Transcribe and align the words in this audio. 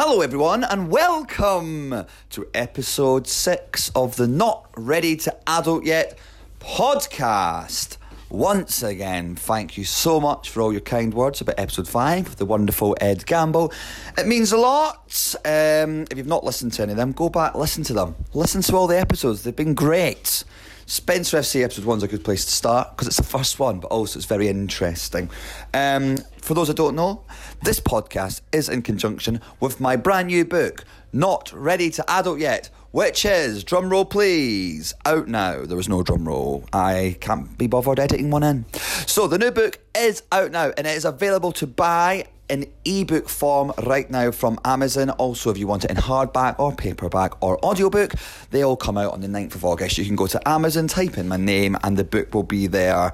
Hello, 0.00 0.20
everyone, 0.20 0.62
and 0.62 0.90
welcome 0.92 2.06
to 2.30 2.48
episode 2.54 3.26
six 3.26 3.90
of 3.96 4.14
the 4.14 4.28
Not 4.28 4.70
Ready 4.76 5.16
to 5.16 5.36
Adult 5.44 5.84
Yet 5.84 6.16
podcast. 6.60 7.96
Once 8.30 8.84
again, 8.84 9.34
thank 9.34 9.76
you 9.76 9.82
so 9.82 10.20
much 10.20 10.50
for 10.50 10.60
all 10.60 10.70
your 10.70 10.82
kind 10.82 11.12
words 11.12 11.40
about 11.40 11.58
episode 11.58 11.88
five 11.88 12.36
the 12.36 12.44
wonderful 12.44 12.96
Ed 13.00 13.26
Gamble. 13.26 13.72
It 14.16 14.28
means 14.28 14.52
a 14.52 14.56
lot. 14.56 15.34
Um, 15.44 16.06
if 16.12 16.16
you've 16.16 16.28
not 16.28 16.44
listened 16.44 16.74
to 16.74 16.84
any 16.84 16.92
of 16.92 16.96
them, 16.96 17.10
go 17.10 17.28
back, 17.28 17.56
listen 17.56 17.82
to 17.82 17.92
them. 17.92 18.14
Listen 18.34 18.62
to 18.62 18.76
all 18.76 18.86
the 18.86 19.00
episodes, 19.00 19.42
they've 19.42 19.56
been 19.56 19.74
great. 19.74 20.44
Spencer 20.88 21.36
FC 21.36 21.62
episode 21.62 21.84
one's 21.84 22.02
a 22.02 22.08
good 22.08 22.24
place 22.24 22.46
to 22.46 22.50
start 22.50 22.92
because 22.92 23.06
it's 23.06 23.18
the 23.18 23.22
first 23.22 23.58
one, 23.60 23.78
but 23.78 23.88
also 23.88 24.18
it's 24.18 24.24
very 24.24 24.48
interesting. 24.48 25.28
Um, 25.74 26.16
for 26.40 26.54
those 26.54 26.68
that 26.68 26.78
don't 26.78 26.96
know, 26.96 27.24
this 27.62 27.78
podcast 27.78 28.40
is 28.52 28.70
in 28.70 28.80
conjunction 28.80 29.42
with 29.60 29.80
my 29.80 29.96
brand 29.96 30.28
new 30.28 30.46
book, 30.46 30.86
Not 31.12 31.52
Ready 31.52 31.90
to 31.90 32.10
Adult 32.10 32.38
Yet, 32.38 32.70
which 32.92 33.26
is, 33.26 33.64
drum 33.64 33.90
roll 33.90 34.06
please, 34.06 34.94
out 35.04 35.28
now. 35.28 35.66
There 35.66 35.76
was 35.76 35.90
no 35.90 36.02
drum 36.02 36.26
roll. 36.26 36.66
I 36.72 37.18
can't 37.20 37.58
be 37.58 37.66
bothered 37.66 38.00
editing 38.00 38.30
one 38.30 38.42
in. 38.42 38.64
So 39.06 39.26
the 39.26 39.36
new 39.36 39.50
book 39.50 39.78
is 39.94 40.22
out 40.32 40.52
now 40.52 40.72
and 40.78 40.86
it 40.86 40.96
is 40.96 41.04
available 41.04 41.52
to 41.52 41.66
buy 41.66 42.24
in 42.48 42.70
ebook 42.84 43.28
form 43.28 43.72
right 43.84 44.10
now 44.10 44.30
from 44.30 44.58
Amazon. 44.64 45.10
Also, 45.10 45.50
if 45.50 45.58
you 45.58 45.66
want 45.66 45.84
it 45.84 45.90
in 45.90 45.96
hardback 45.96 46.58
or 46.58 46.74
paperback 46.74 47.42
or 47.42 47.62
audiobook, 47.64 48.12
they 48.50 48.62
all 48.62 48.76
come 48.76 48.96
out 48.96 49.12
on 49.12 49.20
the 49.20 49.28
9th 49.28 49.54
of 49.54 49.64
August. 49.64 49.98
You 49.98 50.04
can 50.04 50.16
go 50.16 50.26
to 50.26 50.48
Amazon, 50.48 50.88
type 50.88 51.18
in 51.18 51.28
my 51.28 51.36
name, 51.36 51.76
and 51.82 51.96
the 51.96 52.04
book 52.04 52.34
will 52.34 52.42
be 52.42 52.66
there. 52.66 53.12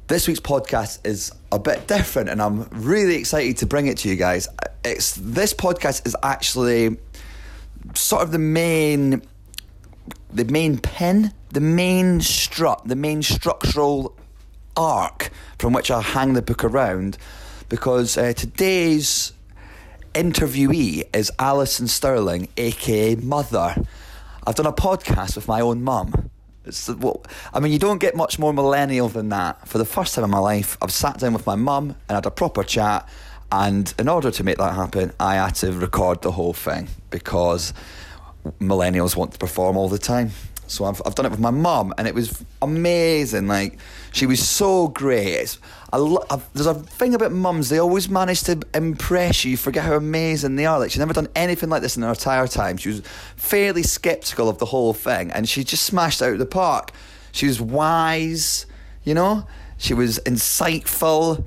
This 0.08 0.28
week's 0.28 0.40
podcast 0.40 1.06
is 1.06 1.32
a 1.50 1.58
bit 1.58 1.88
different, 1.88 2.28
and 2.28 2.42
I'm 2.42 2.68
really 2.70 3.16
excited 3.16 3.56
to 3.56 3.66
bring 3.66 3.86
it 3.86 3.96
to 3.98 4.08
you 4.10 4.16
guys. 4.16 4.46
It's 4.84 5.14
this 5.14 5.54
podcast 5.54 6.06
is 6.06 6.14
actually 6.22 6.98
sort 7.94 8.22
of 8.22 8.30
the 8.30 8.38
main 8.38 9.22
the 10.32 10.44
main 10.44 10.78
pin, 10.78 11.32
the 11.50 11.60
main 11.60 12.20
strut, 12.20 12.82
the 12.86 12.96
main 12.96 13.22
structural 13.22 14.16
arc 14.76 15.30
from 15.58 15.72
which 15.72 15.90
I 15.90 16.02
hang 16.02 16.34
the 16.34 16.42
book 16.42 16.64
around 16.64 17.16
because 17.68 18.16
uh, 18.16 18.32
today's 18.34 19.32
interviewee 20.14 21.04
is 21.14 21.30
Alison 21.38 21.88
Stirling, 21.88 22.48
aka 22.56 23.16
Mother. 23.16 23.74
I've 24.46 24.54
done 24.54 24.66
a 24.66 24.72
podcast 24.72 25.36
with 25.36 25.48
my 25.48 25.60
own 25.60 25.82
mum. 25.82 26.30
It's 26.64 26.88
well, 26.88 27.24
I 27.52 27.60
mean, 27.60 27.72
you 27.72 27.78
don't 27.78 27.98
get 27.98 28.16
much 28.16 28.38
more 28.38 28.52
millennial 28.52 29.08
than 29.08 29.28
that. 29.30 29.66
For 29.68 29.78
the 29.78 29.84
first 29.84 30.14
time 30.14 30.24
in 30.24 30.30
my 30.30 30.38
life, 30.38 30.76
I've 30.82 30.92
sat 30.92 31.18
down 31.18 31.32
with 31.32 31.46
my 31.46 31.54
mum 31.54 31.96
and 32.08 32.16
had 32.16 32.26
a 32.26 32.30
proper 32.30 32.62
chat. 32.62 33.08
And 33.52 33.92
in 33.98 34.08
order 34.08 34.30
to 34.32 34.44
make 34.44 34.58
that 34.58 34.74
happen, 34.74 35.12
I 35.20 35.36
had 35.36 35.54
to 35.56 35.72
record 35.72 36.22
the 36.22 36.32
whole 36.32 36.52
thing 36.52 36.88
because 37.10 37.72
millennials 38.60 39.16
want 39.16 39.32
to 39.32 39.38
perform 39.38 39.76
all 39.76 39.88
the 39.88 39.98
time. 39.98 40.30
So 40.68 40.84
I've, 40.84 41.00
I've 41.06 41.14
done 41.14 41.26
it 41.26 41.30
with 41.30 41.40
my 41.40 41.50
mum, 41.50 41.94
and 41.96 42.08
it 42.08 42.14
was 42.14 42.44
amazing. 42.60 43.46
Like 43.46 43.78
she 44.12 44.26
was 44.26 44.46
so 44.46 44.88
great. 44.88 45.58
I 45.92 45.98
lo- 45.98 46.24
I've, 46.28 46.52
there's 46.54 46.66
a 46.66 46.74
thing 46.74 47.14
about 47.14 47.32
mums; 47.32 47.68
they 47.68 47.78
always 47.78 48.08
manage 48.08 48.42
to 48.44 48.60
impress 48.74 49.44
you. 49.44 49.52
You 49.52 49.56
forget 49.56 49.84
how 49.84 49.94
amazing 49.94 50.56
they 50.56 50.66
are. 50.66 50.78
Like 50.78 50.90
she's 50.90 50.98
never 50.98 51.12
done 51.12 51.28
anything 51.36 51.68
like 51.68 51.82
this 51.82 51.96
in 51.96 52.02
her 52.02 52.08
entire 52.08 52.48
time. 52.48 52.76
She 52.76 52.88
was 52.88 53.00
fairly 53.36 53.84
skeptical 53.84 54.48
of 54.48 54.58
the 54.58 54.66
whole 54.66 54.92
thing, 54.92 55.30
and 55.30 55.48
she 55.48 55.62
just 55.62 55.84
smashed 55.84 56.20
out 56.20 56.32
of 56.32 56.38
the 56.38 56.46
park. 56.46 56.90
She 57.30 57.46
was 57.46 57.60
wise, 57.60 58.66
you 59.04 59.14
know. 59.14 59.46
She 59.78 59.94
was 59.94 60.18
insightful. 60.20 61.44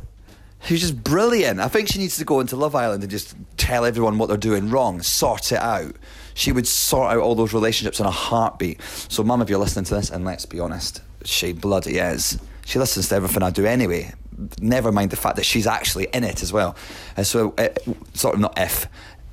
She 0.61 0.73
was 0.75 0.81
just 0.81 1.03
brilliant. 1.03 1.59
I 1.59 1.67
think 1.67 1.87
she 1.87 1.99
needs 1.99 2.17
to 2.17 2.25
go 2.25 2.39
into 2.39 2.55
Love 2.55 2.75
Island 2.75 3.01
and 3.01 3.11
just 3.11 3.35
tell 3.57 3.85
everyone 3.85 4.17
what 4.17 4.27
they're 4.27 4.37
doing 4.37 4.69
wrong, 4.69 5.01
sort 5.01 5.51
it 5.51 5.59
out. 5.59 5.95
She 6.39 6.53
would 6.53 6.65
sort 6.65 7.11
out 7.11 7.17
all 7.19 7.35
those 7.35 7.53
relationships 7.53 7.99
in 7.99 8.05
a 8.05 8.11
heartbeat. 8.11 8.81
So, 9.09 9.23
Mum, 9.23 9.41
if 9.41 9.49
you're 9.49 9.59
listening 9.59 9.83
to 9.83 9.95
this, 9.95 10.09
and 10.09 10.23
let's 10.23 10.45
be 10.45 10.61
honest, 10.61 11.01
she 11.25 11.51
bloody 11.51 11.97
is. 11.97 12.39
She 12.65 12.79
listens 12.79 13.09
to 13.09 13.15
everything 13.15 13.43
I 13.43 13.49
do 13.49 13.65
anyway. 13.65 14.13
Never 14.61 14.93
mind 14.93 15.11
the 15.11 15.17
fact 15.17 15.35
that 15.35 15.43
she's 15.43 15.67
actually 15.67 16.07
in 16.13 16.23
it 16.23 16.41
as 16.41 16.53
well. 16.53 16.77
And 17.17 17.27
so, 17.27 17.53
uh, 17.57 17.67
sort 18.13 18.35
of 18.35 18.39
not 18.39 18.57
if 18.57 18.87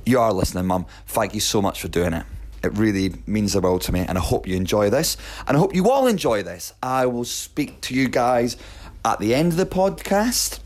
you 0.05 0.19
are 0.19 0.33
listening, 0.33 0.67
Mum. 0.67 0.85
Thank 1.07 1.33
you 1.33 1.39
so 1.39 1.63
much 1.63 1.81
for 1.81 1.87
doing 1.87 2.13
it. 2.13 2.27
It 2.65 2.77
really 2.77 3.15
means 3.25 3.53
the 3.53 3.61
world 3.61 3.83
to 3.83 3.93
me, 3.93 4.01
and 4.01 4.19
I 4.19 4.21
hope 4.21 4.49
you 4.49 4.57
enjoy 4.57 4.91
this. 4.91 5.17
And 5.47 5.57
I 5.57 5.61
hope 5.61 5.77
you 5.77 5.89
all 5.89 6.09
enjoy 6.09 6.43
this. 6.43 6.73
I 6.83 7.07
will 7.07 7.25
speak 7.25 7.83
to 7.83 7.95
you 7.95 8.09
guys 8.09 8.57
at 9.05 9.21
the 9.21 9.33
end 9.33 9.53
of 9.53 9.59
the 9.59 9.67
podcast 9.67 10.59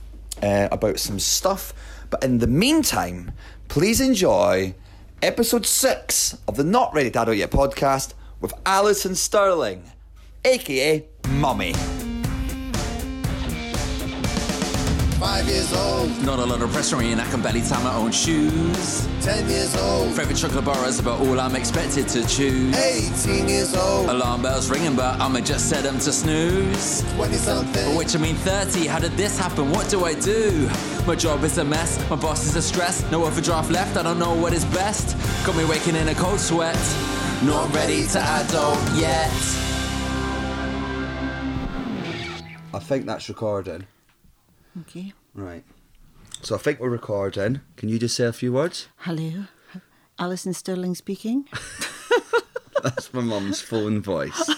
uh, 0.42 0.68
about 0.72 0.98
some 1.00 1.18
stuff. 1.18 1.74
But 2.08 2.24
in 2.24 2.38
the 2.38 2.46
meantime, 2.46 3.32
please 3.68 4.00
enjoy 4.00 4.74
episode 5.22 5.66
six 5.66 6.36
of 6.48 6.56
the 6.56 6.64
Not 6.64 6.94
Ready 6.94 7.08
Adult 7.08 7.36
Yet 7.36 7.50
podcast 7.50 8.14
with 8.40 8.52
Alison 8.64 9.14
Stirling, 9.14 9.84
aka 10.44 11.04
Mummy. 11.28 11.74
Five 15.20 15.46
years 15.48 15.70
old, 15.74 16.08
Not 16.24 16.38
a 16.38 16.44
lot 16.46 16.62
of 16.62 16.72
pressure 16.72 16.96
on 16.96 17.04
you, 17.04 17.12
and 17.12 17.20
I 17.20 17.28
can 17.30 17.42
barely 17.42 17.60
tie 17.60 17.82
my 17.84 17.94
own 17.94 18.10
shoes. 18.10 19.06
ten 19.20 19.46
years 19.50 19.76
old, 19.76 20.14
Favorite 20.16 20.38
chocolate 20.38 20.64
bar 20.64 20.88
is 20.88 20.98
about 20.98 21.20
all 21.20 21.38
I'm 21.38 21.54
expected 21.56 22.08
to 22.08 22.26
choose. 22.26 22.74
eighteen 22.78 23.46
years 23.46 23.74
old, 23.76 24.08
Alarm 24.08 24.40
bells 24.40 24.70
ringing, 24.70 24.96
but 24.96 25.20
I'ma 25.20 25.40
just 25.40 25.68
set 25.68 25.82
them 25.82 25.98
to 25.98 26.10
snooze. 26.10 27.02
twenty 27.16 27.34
something. 27.36 27.96
Which 27.96 28.16
I 28.16 28.18
mean 28.18 28.34
30, 28.36 28.86
how 28.86 28.98
did 28.98 29.12
this 29.12 29.38
happen? 29.38 29.70
What 29.70 29.90
do 29.90 30.06
I 30.06 30.14
do? 30.14 30.70
My 31.06 31.14
job 31.16 31.44
is 31.44 31.58
a 31.58 31.64
mess, 31.64 31.98
my 32.08 32.16
boss 32.16 32.46
is 32.46 32.56
a 32.56 32.62
stress. 32.62 33.04
No 33.10 33.24
overdraft 33.26 33.70
left, 33.70 33.98
I 33.98 34.02
don't 34.02 34.18
know 34.18 34.34
what 34.34 34.54
is 34.54 34.64
best. 34.66 35.16
Got 35.44 35.54
me 35.54 35.66
waking 35.66 35.96
in 35.96 36.08
a 36.08 36.14
cold 36.14 36.40
sweat. 36.40 36.78
Not 37.42 37.70
ready 37.74 38.06
to 38.06 38.20
adult 38.20 38.80
yet. 38.96 39.30
I 42.72 42.78
think 42.78 43.04
that's 43.04 43.28
recording. 43.28 43.86
Okay. 44.82 45.12
Right. 45.34 45.64
So 46.42 46.54
I 46.54 46.58
think 46.58 46.80
we're 46.80 46.88
recording. 46.90 47.60
Can 47.76 47.88
you 47.88 47.98
just 47.98 48.16
say 48.16 48.24
a 48.24 48.32
few 48.32 48.52
words? 48.52 48.88
Hello. 48.98 49.44
Alison 50.18 50.52
Stirling 50.52 50.94
speaking. 50.94 51.46
That's 52.82 53.12
my 53.12 53.20
mum's 53.20 53.60
phone 53.60 54.00
voice. 54.00 54.48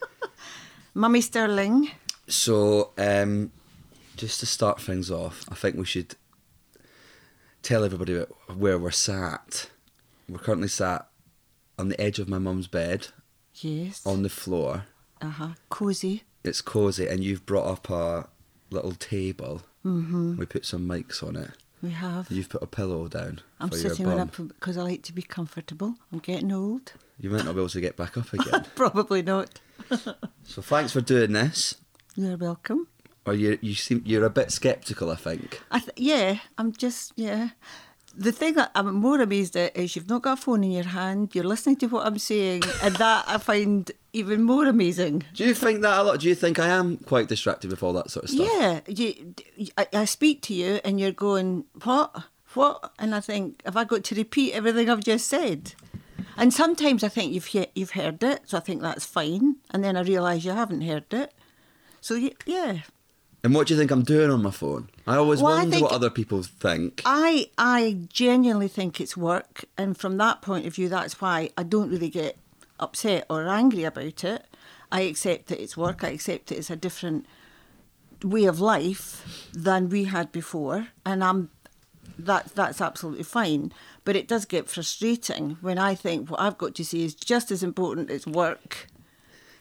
Mummy 0.94 1.20
Stirling. 1.20 1.90
So, 2.28 2.92
um, 2.98 3.52
just 4.16 4.40
to 4.40 4.46
start 4.46 4.80
things 4.80 5.10
off, 5.10 5.44
I 5.50 5.54
think 5.54 5.76
we 5.76 5.84
should 5.84 6.14
tell 7.62 7.84
everybody 7.84 8.16
about 8.16 8.56
where 8.56 8.78
we're 8.78 8.90
sat. 8.90 9.68
We're 10.28 10.38
currently 10.38 10.68
sat 10.68 11.06
on 11.78 11.88
the 11.88 12.00
edge 12.00 12.18
of 12.18 12.28
my 12.28 12.38
mum's 12.38 12.66
bed 12.68 13.08
Yes. 13.54 14.04
on 14.06 14.22
the 14.22 14.28
floor. 14.30 14.84
Uh 15.20 15.28
huh. 15.28 15.48
Cozy. 15.68 16.22
It's 16.44 16.60
cosy, 16.62 17.06
and 17.06 17.22
you've 17.22 17.44
brought 17.46 17.66
up 17.66 17.90
a 17.90 18.28
little 18.70 18.92
table. 18.92 19.62
Mm-hmm. 19.84 20.36
We 20.36 20.46
put 20.46 20.64
some 20.66 20.86
mics 20.88 21.22
on 21.22 21.36
it. 21.36 21.50
We 21.82 21.90
have. 21.90 22.30
You've 22.30 22.48
put 22.48 22.62
a 22.62 22.66
pillow 22.66 23.06
down 23.06 23.40
I'm 23.60 23.70
sitting 23.70 24.06
your 24.06 24.18
on 24.18 24.28
bum. 24.28 24.46
up 24.48 24.54
because 24.54 24.76
I 24.76 24.82
like 24.82 25.02
to 25.04 25.12
be 25.12 25.22
comfortable. 25.22 25.94
I'm 26.12 26.18
getting 26.20 26.50
old. 26.52 26.92
You 27.20 27.30
might 27.30 27.44
not 27.44 27.54
be 27.54 27.60
able 27.60 27.68
to 27.68 27.80
get 27.80 27.96
back 27.96 28.16
up 28.16 28.32
again. 28.32 28.64
Probably 28.74 29.22
not. 29.22 29.60
so 30.42 30.62
thanks 30.62 30.92
for 30.92 31.00
doing 31.00 31.32
this. 31.32 31.76
You're 32.16 32.36
welcome. 32.36 32.88
Or 33.26 33.34
you 33.34 33.58
you 33.60 33.74
seem 33.74 34.02
you're 34.06 34.24
a 34.24 34.30
bit 34.30 34.50
sceptical, 34.52 35.10
I 35.10 35.16
think. 35.16 35.60
I 35.70 35.80
th- 35.80 35.92
yeah, 35.96 36.38
I'm 36.56 36.72
just 36.72 37.12
yeah. 37.16 37.50
The 38.18 38.32
thing 38.32 38.54
that 38.54 38.70
I'm 38.74 38.94
more 38.94 39.20
amazed 39.20 39.56
at 39.56 39.76
is 39.76 39.94
you've 39.94 40.08
not 40.08 40.22
got 40.22 40.38
a 40.38 40.40
phone 40.40 40.64
in 40.64 40.70
your 40.70 40.84
hand. 40.84 41.34
You're 41.34 41.44
listening 41.44 41.76
to 41.76 41.86
what 41.86 42.06
I'm 42.06 42.18
saying, 42.18 42.62
and 42.82 42.96
that 42.96 43.24
I 43.28 43.36
find 43.36 43.90
even 44.14 44.42
more 44.42 44.64
amazing. 44.66 45.24
Do 45.34 45.44
you 45.44 45.52
think 45.54 45.82
that 45.82 45.98
a 45.98 46.02
lot? 46.02 46.20
Do 46.20 46.28
you 46.28 46.34
think 46.34 46.58
I 46.58 46.68
am 46.68 46.96
quite 46.96 47.28
distracted 47.28 47.70
with 47.70 47.82
all 47.82 47.92
that 47.92 48.10
sort 48.10 48.24
of 48.24 48.30
stuff? 48.30 48.48
Yeah, 48.50 48.80
you, 48.88 49.34
I, 49.76 49.86
I 49.92 50.04
speak 50.06 50.40
to 50.42 50.54
you 50.54 50.80
and 50.84 50.98
you're 50.98 51.12
going, 51.12 51.64
what? 51.84 52.24
What? 52.54 52.90
And 52.98 53.14
I 53.14 53.20
think, 53.20 53.60
have 53.66 53.76
I 53.76 53.84
got 53.84 54.02
to 54.04 54.14
repeat 54.14 54.54
everything 54.54 54.88
I've 54.88 55.04
just 55.04 55.28
said? 55.28 55.74
And 56.38 56.54
sometimes 56.54 57.04
I 57.04 57.08
think 57.08 57.34
you've 57.34 57.46
he- 57.46 57.66
you've 57.74 57.90
heard 57.90 58.22
it, 58.22 58.40
so 58.46 58.56
I 58.56 58.60
think 58.60 58.80
that's 58.80 59.04
fine. 59.04 59.56
And 59.70 59.84
then 59.84 59.94
I 59.96 60.00
realise 60.00 60.44
you 60.44 60.52
haven't 60.52 60.80
heard 60.80 61.12
it. 61.12 61.34
So 62.00 62.14
yeah, 62.46 62.78
And 63.46 63.54
what 63.54 63.68
do 63.68 63.74
you 63.74 63.78
think 63.78 63.92
I'm 63.92 64.02
doing 64.02 64.28
on 64.28 64.42
my 64.42 64.50
phone? 64.50 64.90
I 65.06 65.14
always 65.14 65.40
Well, 65.40 65.54
wonder 65.56 65.70
think- 65.76 65.84
what 65.84 65.92
other 65.94 66.10
people 66.10 66.42
think. 66.42 67.00
I 67.04 67.48
I 67.56 68.00
genuinely 68.12 68.66
think 68.66 69.00
it's 69.00 69.16
work, 69.16 69.66
and 69.78 69.96
from 69.96 70.16
that 70.16 70.42
point 70.42 70.66
of 70.66 70.74
view, 70.74 70.88
that's 70.88 71.20
why 71.20 71.50
I 71.56 71.62
don't 71.62 71.88
really 71.88 72.08
get 72.08 72.36
upset 72.80 73.24
or 73.30 73.46
angry 73.46 73.84
about 73.84 74.24
it. 74.24 74.46
I 74.90 75.02
accept 75.02 75.46
that 75.46 75.62
it's 75.62 75.76
work. 75.76 76.02
I 76.02 76.08
accept 76.08 76.48
that 76.48 76.58
it's 76.58 76.70
a 76.70 76.74
different 76.74 77.24
way 78.24 78.46
of 78.46 78.58
life 78.58 79.48
than 79.52 79.90
we 79.90 80.04
had 80.06 80.32
before, 80.32 80.88
and 81.04 81.22
I'm 81.22 81.50
that 82.18 82.52
that's 82.56 82.80
absolutely 82.80 83.22
fine. 83.22 83.72
But 84.04 84.16
it 84.16 84.26
does 84.26 84.44
get 84.44 84.68
frustrating 84.68 85.56
when 85.60 85.78
I 85.78 85.94
think 85.94 86.28
what 86.32 86.40
I've 86.40 86.58
got 86.58 86.74
to 86.74 86.84
say 86.84 87.02
is 87.04 87.14
just 87.14 87.52
as 87.52 87.62
important 87.62 88.10
as 88.10 88.26
work. 88.26 88.88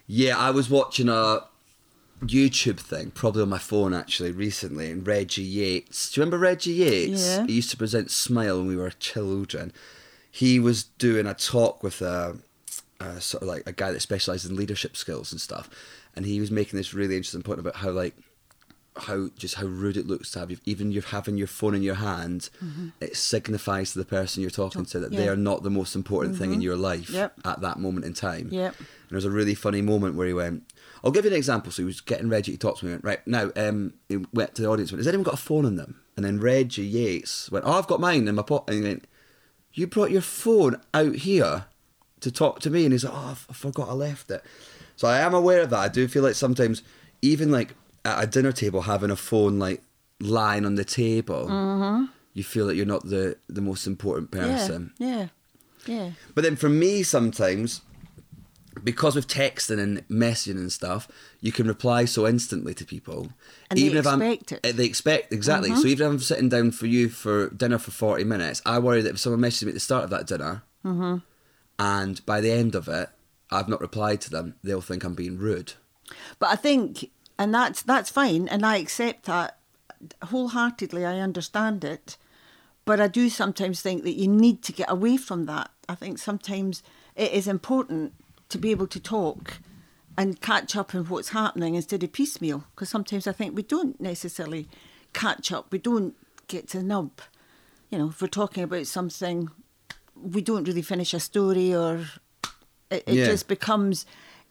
Yeah, 0.07 0.39
I 0.39 0.49
was 0.49 0.71
watching 0.71 1.07
a 1.07 1.41
YouTube 2.21 2.79
thing, 2.79 3.11
probably 3.11 3.41
on 3.41 3.49
my 3.49 3.57
phone 3.57 3.93
actually, 3.93 4.31
recently, 4.31 4.89
and 4.91 5.05
Reggie 5.05 5.43
Yates. 5.43 6.11
Do 6.11 6.19
you 6.19 6.23
remember 6.23 6.37
Reggie 6.39 6.73
Yates? 6.73 7.27
Yeah. 7.27 7.45
He 7.45 7.53
used 7.53 7.71
to 7.71 7.77
present 7.77 8.11
Smile 8.11 8.57
when 8.59 8.67
we 8.67 8.75
were 8.75 8.89
children. 8.91 9.71
He 10.31 10.59
was 10.59 10.83
doing 10.83 11.25
a 11.27 11.33
talk 11.33 11.83
with 11.83 12.01
a, 12.01 12.37
a 12.99 13.21
sort 13.21 13.43
of 13.43 13.49
like 13.49 13.63
a 13.65 13.71
guy 13.71 13.91
that 13.91 14.01
specialises 14.01 14.49
in 14.49 14.55
leadership 14.57 14.95
skills 14.97 15.31
and 15.31 15.39
stuff, 15.41 15.69
and 16.15 16.25
he 16.25 16.39
was 16.39 16.51
making 16.51 16.77
this 16.77 16.93
really 16.93 17.15
interesting 17.15 17.41
point 17.43 17.59
about 17.59 17.77
how 17.77 17.91
like 17.91 18.15
how 18.97 19.29
just 19.37 19.55
how 19.55 19.65
rude 19.65 19.97
it 19.97 20.07
looks 20.07 20.31
to 20.31 20.39
have 20.39 20.49
you, 20.49 20.57
even 20.65 20.89
you're 20.91 21.03
having 21.03 21.37
your 21.37 21.47
phone 21.47 21.75
in 21.75 21.83
your 21.83 21.95
hand, 21.95 22.49
it 23.01 23.15
signifies 23.17 23.91
to 23.91 23.99
the 23.99 24.05
person 24.05 24.41
you're 24.41 24.49
talking 24.49 24.85
to 24.85 24.99
that 24.99 25.11
they 25.11 25.17
Mm-hmm. 25.17 25.25
Yeah. 25.25 25.31
are 25.31 25.35
not 25.35 25.63
the 25.63 25.69
most 25.69 25.95
important 25.95 26.37
thing 26.37 26.53
in 26.53 26.61
your 26.61 26.77
life 26.77 27.09
Yep. 27.09 27.39
at 27.43 27.59
that 27.59 27.77
moment 27.77 28.05
in 28.05 28.13
time. 28.13 28.47
Yep. 28.51 28.75
And 28.79 28.87
there 29.09 29.17
was 29.17 29.25
a 29.25 29.29
really 29.31 29.53
funny 29.53 29.81
moment 29.81 30.15
where 30.15 30.27
he 30.27 30.33
went, 30.33 30.63
I'll 31.05 31.11
give 31.11 31.23
you 31.23 31.31
an 31.31 31.37
example. 31.37 31.71
So 31.71 31.83
he 31.83 31.85
was 31.85 32.01
getting 32.01 32.29
Reggie 32.29 32.53
to 32.53 32.57
talk 32.57 32.79
to 32.79 32.85
me. 32.85 32.91
Went, 32.93 33.03
right, 33.03 33.27
now, 33.27 33.51
um, 33.55 33.93
he 34.09 34.17
went 34.33 34.55
to 34.55 34.63
the 34.63 34.67
audience, 34.67 34.91
went, 34.91 34.99
has 34.99 35.07
anyone 35.07 35.23
got 35.23 35.35
a 35.35 35.37
phone 35.37 35.65
on 35.65 35.75
them? 35.75 36.01
And 36.17 36.25
then 36.25 36.39
Reggie 36.39 36.85
Yates 36.85 37.51
went, 37.51 37.65
oh, 37.65 37.73
I've 37.73 37.87
got 37.87 37.99
mine 37.99 38.27
in 38.27 38.35
my 38.35 38.41
pocket. 38.41 38.73
And 38.73 38.83
he 38.83 38.89
went, 38.89 39.07
you 39.73 39.85
brought 39.85 40.11
your 40.11 40.21
phone 40.21 40.81
out 40.93 41.15
here 41.15 41.65
to 42.21 42.31
talk 42.31 42.59
to 42.61 42.69
me? 42.69 42.85
And 42.85 42.93
he's 42.93 43.03
like, 43.03 43.13
oh, 43.13 43.37
I 43.49 43.53
forgot 43.53 43.89
I 43.89 43.93
left 43.93 44.31
it. 44.31 44.43
So 44.95 45.07
I 45.07 45.19
am 45.19 45.33
aware 45.33 45.61
of 45.61 45.69
that. 45.69 45.79
I 45.79 45.89
do 45.89 46.07
feel 46.07 46.23
like 46.23 46.35
sometimes, 46.35 46.81
even 47.21 47.51
like 47.51 47.75
at 48.03 48.23
a 48.23 48.27
dinner 48.27 48.51
table, 48.51 48.81
having 48.81 49.11
a 49.11 49.15
phone 49.15 49.59
like 49.59 49.83
lying 50.19 50.65
on 50.65 50.75
the 50.75 50.85
table, 50.85 52.07
you 52.33 52.43
feel 52.43 52.65
like 52.65 52.77
you're 52.77 52.85
not 52.85 53.03
the, 53.03 53.37
the 53.47 53.61
most 53.61 53.85
important 53.85 54.31
person. 54.31 54.93
Yeah, 54.97 55.27
yeah, 55.85 55.95
yeah. 55.95 56.11
But 56.33 56.45
then 56.45 56.55
for 56.55 56.69
me, 56.69 57.03
sometimes, 57.03 57.81
because 58.83 59.15
with 59.15 59.27
texting 59.27 59.79
and 59.79 60.07
messaging 60.07 60.57
and 60.57 60.71
stuff, 60.71 61.07
you 61.41 61.51
can 61.51 61.67
reply 61.67 62.05
so 62.05 62.27
instantly 62.27 62.73
to 62.73 62.85
people. 62.85 63.29
And 63.69 63.79
they 63.79 63.87
if 63.87 64.05
I'm, 64.05 64.21
expect 64.21 64.51
it. 64.51 64.61
Mm-hmm. 64.61 64.75
uh, 64.75 64.77
They 64.77 64.85
expect, 64.85 65.33
exactly. 65.33 65.75
So 65.75 65.87
even 65.87 66.07
if 66.07 66.11
I'm 66.13 66.19
sitting 66.19 66.49
down 66.49 66.71
for 66.71 66.87
you 66.87 67.09
for 67.09 67.49
dinner 67.49 67.77
for 67.77 67.91
40 67.91 68.23
minutes, 68.23 68.61
I 68.65 68.79
worry 68.79 69.01
that 69.01 69.11
if 69.13 69.19
someone 69.19 69.41
messages 69.41 69.63
me 69.65 69.69
at 69.69 69.73
the 69.75 69.79
start 69.79 70.03
of 70.03 70.09
that 70.11 70.27
dinner, 70.27 70.63
Mm-hmm. 70.83 71.17
and 71.79 72.25
by 72.27 72.41
the 72.41 72.51
end 72.51 72.75
of 72.75 72.87
it, 72.87 73.09
I've 73.49 73.67
not 73.67 73.81
replied 73.81 74.21
to 74.21 74.29
them, 74.29 74.55
they'll 74.63 74.81
think 74.81 75.03
I'm 75.03 75.15
being 75.15 75.39
rude. 75.39 75.73
But 76.37 76.49
I 76.49 76.55
think, 76.55 77.09
and 77.39 77.51
that's 77.53 77.81
that's 77.81 78.11
fine, 78.11 78.47
and 78.49 78.63
I 78.63 78.77
accept 78.77 79.25
that 79.25 79.57
wholeheartedly. 80.25 81.05
I 81.05 81.19
understand 81.19 81.83
it, 81.83 82.17
but 82.85 82.99
I 82.99 83.07
do 83.07 83.29
sometimes 83.29 83.81
think 83.81 84.03
that 84.03 84.13
you 84.13 84.27
need 84.27 84.61
to 84.63 84.71
get 84.71 84.91
away 84.91 85.17
from 85.17 85.45
that. 85.47 85.71
I 85.89 85.95
think 85.95 86.19
sometimes 86.19 86.83
it 87.15 87.31
is 87.31 87.47
important 87.47 88.13
to 88.55 88.61
be 88.61 88.71
able 88.71 88.87
to 88.87 88.99
talk 88.99 89.59
and 90.17 90.39
catch 90.41 90.75
up 90.75 90.95
on 90.95 91.05
what's 91.05 91.29
happening 91.29 91.75
instead 91.75 92.01
of 92.03 92.11
piecemeal. 92.11 92.63
Because 92.73 92.89
sometimes 92.89 93.27
I 93.27 93.33
think 93.33 93.55
we 93.55 93.63
don't 93.63 93.99
necessarily 93.99 94.67
catch 95.13 95.51
up. 95.51 95.71
We 95.71 95.77
don't 95.77 96.15
get 96.47 96.69
to 96.69 96.77
the 96.77 96.83
nub. 96.83 97.11
You 97.89 97.97
know, 97.97 98.09
if 98.09 98.21
we're 98.21 98.27
talking 98.27 98.63
about 98.63 98.87
something, 98.87 99.49
we 100.15 100.41
don't 100.41 100.67
really 100.67 100.81
finish 100.81 101.13
a 101.13 101.19
story, 101.19 101.75
or 101.75 102.05
it, 102.89 103.03
it 103.05 103.13
Yeah. 103.13 103.25
just 103.25 103.47
becomes. 103.47 104.05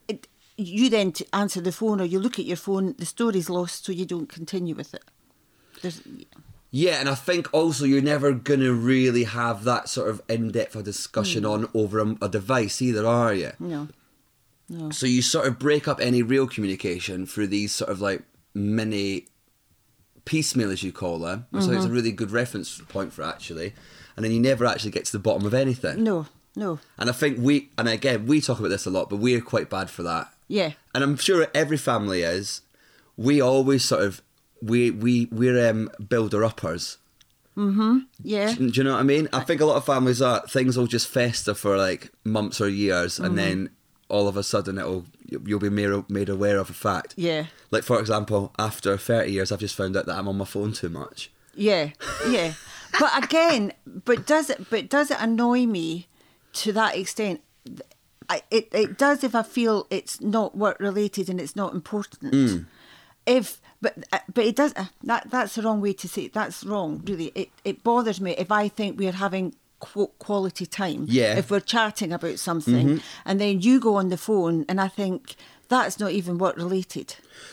It, 0.07 0.29
you 0.57 0.89
then 0.91 1.13
t- 1.13 1.27
answer 1.33 1.61
the 1.61 1.73
phone, 1.73 2.01
or 2.01 2.05
you 2.05 2.21
look 2.21 2.39
at 2.39 2.45
your 2.45 2.57
phone. 2.59 2.95
The 2.99 3.07
story's 3.07 3.49
lost, 3.49 3.87
so 3.87 3.93
you 3.93 4.05
don't 4.05 4.29
continue 4.29 4.75
with 4.75 4.95
it. 4.95 5.03
There's, 5.83 6.01
Yeah, 6.77 6.99
and 6.99 7.09
I 7.09 7.15
think 7.15 7.49
also 7.55 7.85
you're 7.85 8.03
never 8.03 8.33
going 8.33 8.59
to 8.61 8.75
really 8.75 9.23
have 9.25 9.63
that 9.63 9.89
sort 9.89 10.09
of 10.11 10.21
in 10.29 10.51
depth 10.51 10.83
discussion 10.83 11.45
Hmm. 11.45 11.51
on 11.51 11.69
over 11.73 12.01
a, 12.01 12.17
a 12.23 12.29
device 12.29 12.83
either, 12.83 13.07
are 13.07 13.33
you? 13.33 13.53
no, 13.61 13.89
no. 14.69 14.91
So 14.91 15.07
you 15.07 15.23
sort 15.23 15.47
of 15.47 15.59
break 15.59 15.87
up 15.87 16.01
any 16.01 16.21
real 16.23 16.49
communication 16.49 17.27
through 17.27 17.47
these 17.49 17.71
sort 17.73 17.91
of 17.91 18.01
like 18.01 18.23
mini 18.55 19.27
piecemeal, 20.25 20.71
as 20.73 20.83
you 20.83 20.91
call 20.91 21.19
them. 21.21 21.47
So 21.53 21.59
Mm-hmm. 21.59 21.75
it's 21.77 21.85
a 21.85 21.91
really 21.91 22.11
good 22.13 22.31
reference 22.33 22.81
point 22.89 23.13
for 23.13 23.23
actually. 23.23 23.73
And 24.17 24.25
then 24.25 24.33
you 24.33 24.41
never 24.41 24.65
actually 24.67 24.91
get 24.93 25.05
to 25.07 25.13
the 25.13 25.19
bottom 25.19 25.47
of 25.47 25.55
anything. 25.55 26.03
No, 26.03 26.27
no. 26.57 26.79
And 26.99 27.09
I 27.09 27.13
think 27.13 27.39
we, 27.41 27.71
and 27.79 27.89
again, 27.89 28.27
we 28.27 28.41
talk 28.41 28.59
about 28.59 28.69
this 28.71 28.87
a 28.87 28.91
lot, 28.91 29.11
but 29.11 29.17
we're 29.19 29.41
quite 29.41 29.69
bad 29.71 29.91
for 29.91 30.03
that. 30.05 30.33
Yeah. 30.49 30.73
And 30.95 31.05
I'm 31.05 31.17
sure 31.17 31.47
every 31.55 31.77
family 31.77 32.23
is. 32.23 32.63
We 33.17 33.41
always 33.41 33.85
sort 33.85 34.03
of 34.03 34.23
we 34.65 34.91
we 34.91 35.29
we're 35.31 35.69
um, 35.71 35.91
builder 36.09 36.45
uppers. 36.45 36.99
Yeah. 37.57 38.53
Do 38.55 38.71
you 38.73 38.83
know 38.85 38.93
what 38.95 39.01
I 39.01 39.05
mean? 39.05 39.29
I 39.33 39.41
think 39.41 39.61
a 39.61 39.65
lot 39.65 39.77
of 39.77 39.85
families 39.87 40.21
are 40.21 40.41
things 40.49 40.77
will 40.77 40.87
just 40.89 41.07
fester 41.09 41.55
for 41.55 41.77
like 41.77 42.11
months 42.25 42.61
or 42.61 42.69
years, 42.69 43.15
Mm-hmm. 43.15 43.25
and 43.25 43.39
then 43.39 43.71
all 44.09 44.29
of 44.29 44.37
a 44.37 44.43
sudden 44.43 44.79
it'll 44.79 45.07
you'll 45.29 45.61
be 45.61 45.71
made 45.71 45.91
made 46.11 46.29
aware 46.29 46.59
of 46.59 46.71
a 46.71 46.75
fact. 46.75 47.15
Yeah. 47.17 47.47
Like 47.71 47.85
for 47.85 48.01
example, 48.01 48.53
after 48.59 48.97
thirty 48.97 49.33
years, 49.33 49.53
I've 49.53 49.61
just 49.61 49.77
found 49.77 49.97
out 49.97 50.07
that 50.07 50.19
I'm 50.19 50.29
on 50.29 50.39
my 50.39 50.45
phone 50.45 50.73
too 50.73 50.89
much. 50.89 51.31
Yeah. 51.55 51.91
Yeah. 52.29 52.55
but 52.99 53.25
again, 53.25 53.73
but 53.87 54.27
does 54.27 54.51
it 54.51 54.69
but 54.71 54.89
does 54.89 55.11
it 55.11 55.19
annoy 55.21 55.67
me 55.67 56.09
to 56.55 56.73
that 56.73 56.97
extent? 56.97 57.41
I, 58.29 58.43
it 58.51 58.69
it 58.73 58.99
does 58.99 59.23
if 59.23 59.35
I 59.35 59.43
feel 59.43 59.87
it's 59.91 60.21
not 60.21 60.57
work 60.57 60.79
related 60.81 61.29
and 61.29 61.41
it's 61.41 61.55
not 61.55 61.73
important. 61.75 62.67
If 63.27 63.61
but 63.85 63.93
uh, 64.13 64.19
but 64.35 64.45
it 64.45 64.57
does 64.57 64.73
uh, 64.77 64.87
that 65.11 65.31
that's 65.31 65.55
the 65.55 65.63
wrong 65.63 65.81
way 65.81 65.93
to 66.03 66.07
say 66.09 66.23
it. 66.27 66.33
That's 66.33 66.65
wrong, 66.65 66.91
really. 67.07 67.29
It 67.35 67.49
it 67.65 67.77
bothers 67.85 68.21
me 68.21 68.33
if 68.45 68.51
I 68.51 68.69
think 68.69 68.99
we're 68.99 69.13
having 69.27 69.55
qu- 69.81 70.11
quality 70.19 70.67
time. 70.67 71.07
Yeah. 71.09 71.37
If 71.41 71.51
we're 71.51 71.61
chatting 71.75 72.13
about 72.13 72.39
something 72.39 73.01
and 73.25 73.41
then 73.41 73.61
you 73.61 73.79
go 73.81 73.97
on 73.97 74.09
the 74.09 74.17
phone 74.17 74.65
and 74.69 74.81
I 74.81 74.89
think 74.89 75.37
that's 75.69 75.99
not 75.99 76.11
even 76.13 76.39
work 76.39 76.57
related. 76.57 77.09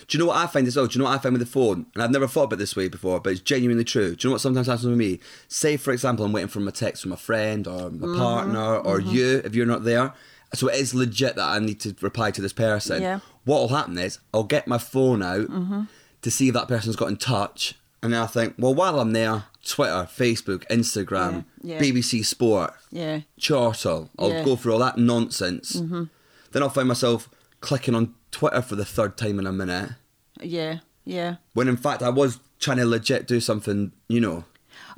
Do 0.08 0.12
you 0.18 0.20
know 0.24 0.28
what 0.32 0.38
I 0.38 0.46
find 0.48 0.68
as 0.68 0.76
well? 0.76 0.86
Do 0.88 0.94
you 0.94 1.00
know 1.04 1.10
what 1.10 1.18
I 1.18 1.22
find 1.24 1.34
with 1.34 1.46
the 1.48 1.54
phone? 1.60 1.86
And 1.94 2.04
I've 2.04 2.12
never 2.12 2.28
thought 2.28 2.44
about 2.50 2.60
this 2.60 2.76
way 2.76 2.88
before, 2.90 3.20
but 3.22 3.32
it's 3.32 3.42
genuinely 3.42 3.84
true. 3.86 4.16
Do 4.16 4.20
you 4.22 4.30
know 4.30 4.34
what 4.36 4.42
sometimes 4.42 4.68
happens 4.68 4.86
with 4.86 4.98
me? 4.98 5.20
Say, 5.48 5.78
for 5.78 5.92
example, 5.92 6.26
I'm 6.26 6.34
waiting 6.34 6.50
for 6.50 6.60
a 6.68 6.72
text 6.72 7.02
from 7.04 7.14
a 7.14 7.18
friend 7.18 7.68
or 7.68 7.90
my 7.90 8.08
Mm-hmm. 8.08 8.18
partner 8.20 8.78
or 8.88 9.00
you 9.00 9.42
if 9.46 9.56
you're 9.56 9.66
not 9.76 9.84
there. 9.86 10.14
So 10.54 10.68
it 10.68 10.76
is 10.76 10.94
legit 10.94 11.36
that 11.38 11.48
I 11.48 11.60
need 11.60 11.80
to 11.82 11.96
reply 12.02 12.32
to 12.32 12.42
this 12.42 12.52
person. 12.54 13.02
Yeah. 13.02 13.20
What 13.46 13.62
will 13.62 13.76
happen 13.78 13.98
is 13.98 14.20
I'll 14.34 14.44
get 14.44 14.68
my 14.68 14.78
phone 14.78 15.24
out 15.24 15.48
Mm-hmm. 15.48 15.84
To 16.22 16.32
see 16.32 16.48
if 16.50 16.54
that 16.54 16.68
person's 16.68 16.96
got 16.96 17.10
in 17.10 17.18
touch. 17.18 17.76
And 18.04 18.14
then 18.14 18.22
I 18.22 18.26
think, 18.26 18.56
well, 18.58 18.74
while 18.74 19.00
I'm 19.00 19.14
there, 19.14 19.44
Twitter, 19.66 20.08
Facebook, 20.12 20.66
Instagram, 20.70 21.46
Yeah, 21.62 21.76
yeah. 21.76 21.80
BBC 21.80 22.26
Sport, 22.26 22.74
Yeah. 22.92 23.22
Chortle. 23.40 24.10
I'll 24.18 24.30
Yeah. 24.30 24.36
Mm-hmm. 24.38 24.46
go 24.46 24.56
through 24.56 24.74
all 24.74 24.80
that 24.80 24.98
nonsense. 24.98 25.74
Then 25.74 26.64
I'll 26.64 26.70
find 26.70 26.88
myself 26.88 27.30
clicking 27.60 27.94
on 27.96 28.14
Twitter 28.32 28.62
for 28.62 28.76
the 28.76 28.86
third 28.86 29.18
time 29.18 29.38
in 29.40 29.46
a 29.46 29.52
minute. 29.52 29.92
Yeah. 30.42 30.80
Yeah. 31.06 31.36
When 31.54 31.68
in 31.68 31.78
fact 31.78 32.02
I 32.02 32.10
was 32.10 32.40
trying 32.60 32.78
to 32.78 32.86
legit 32.86 33.28
do 33.28 33.40
something, 33.40 33.92
you 34.08 34.20
know. 34.20 34.46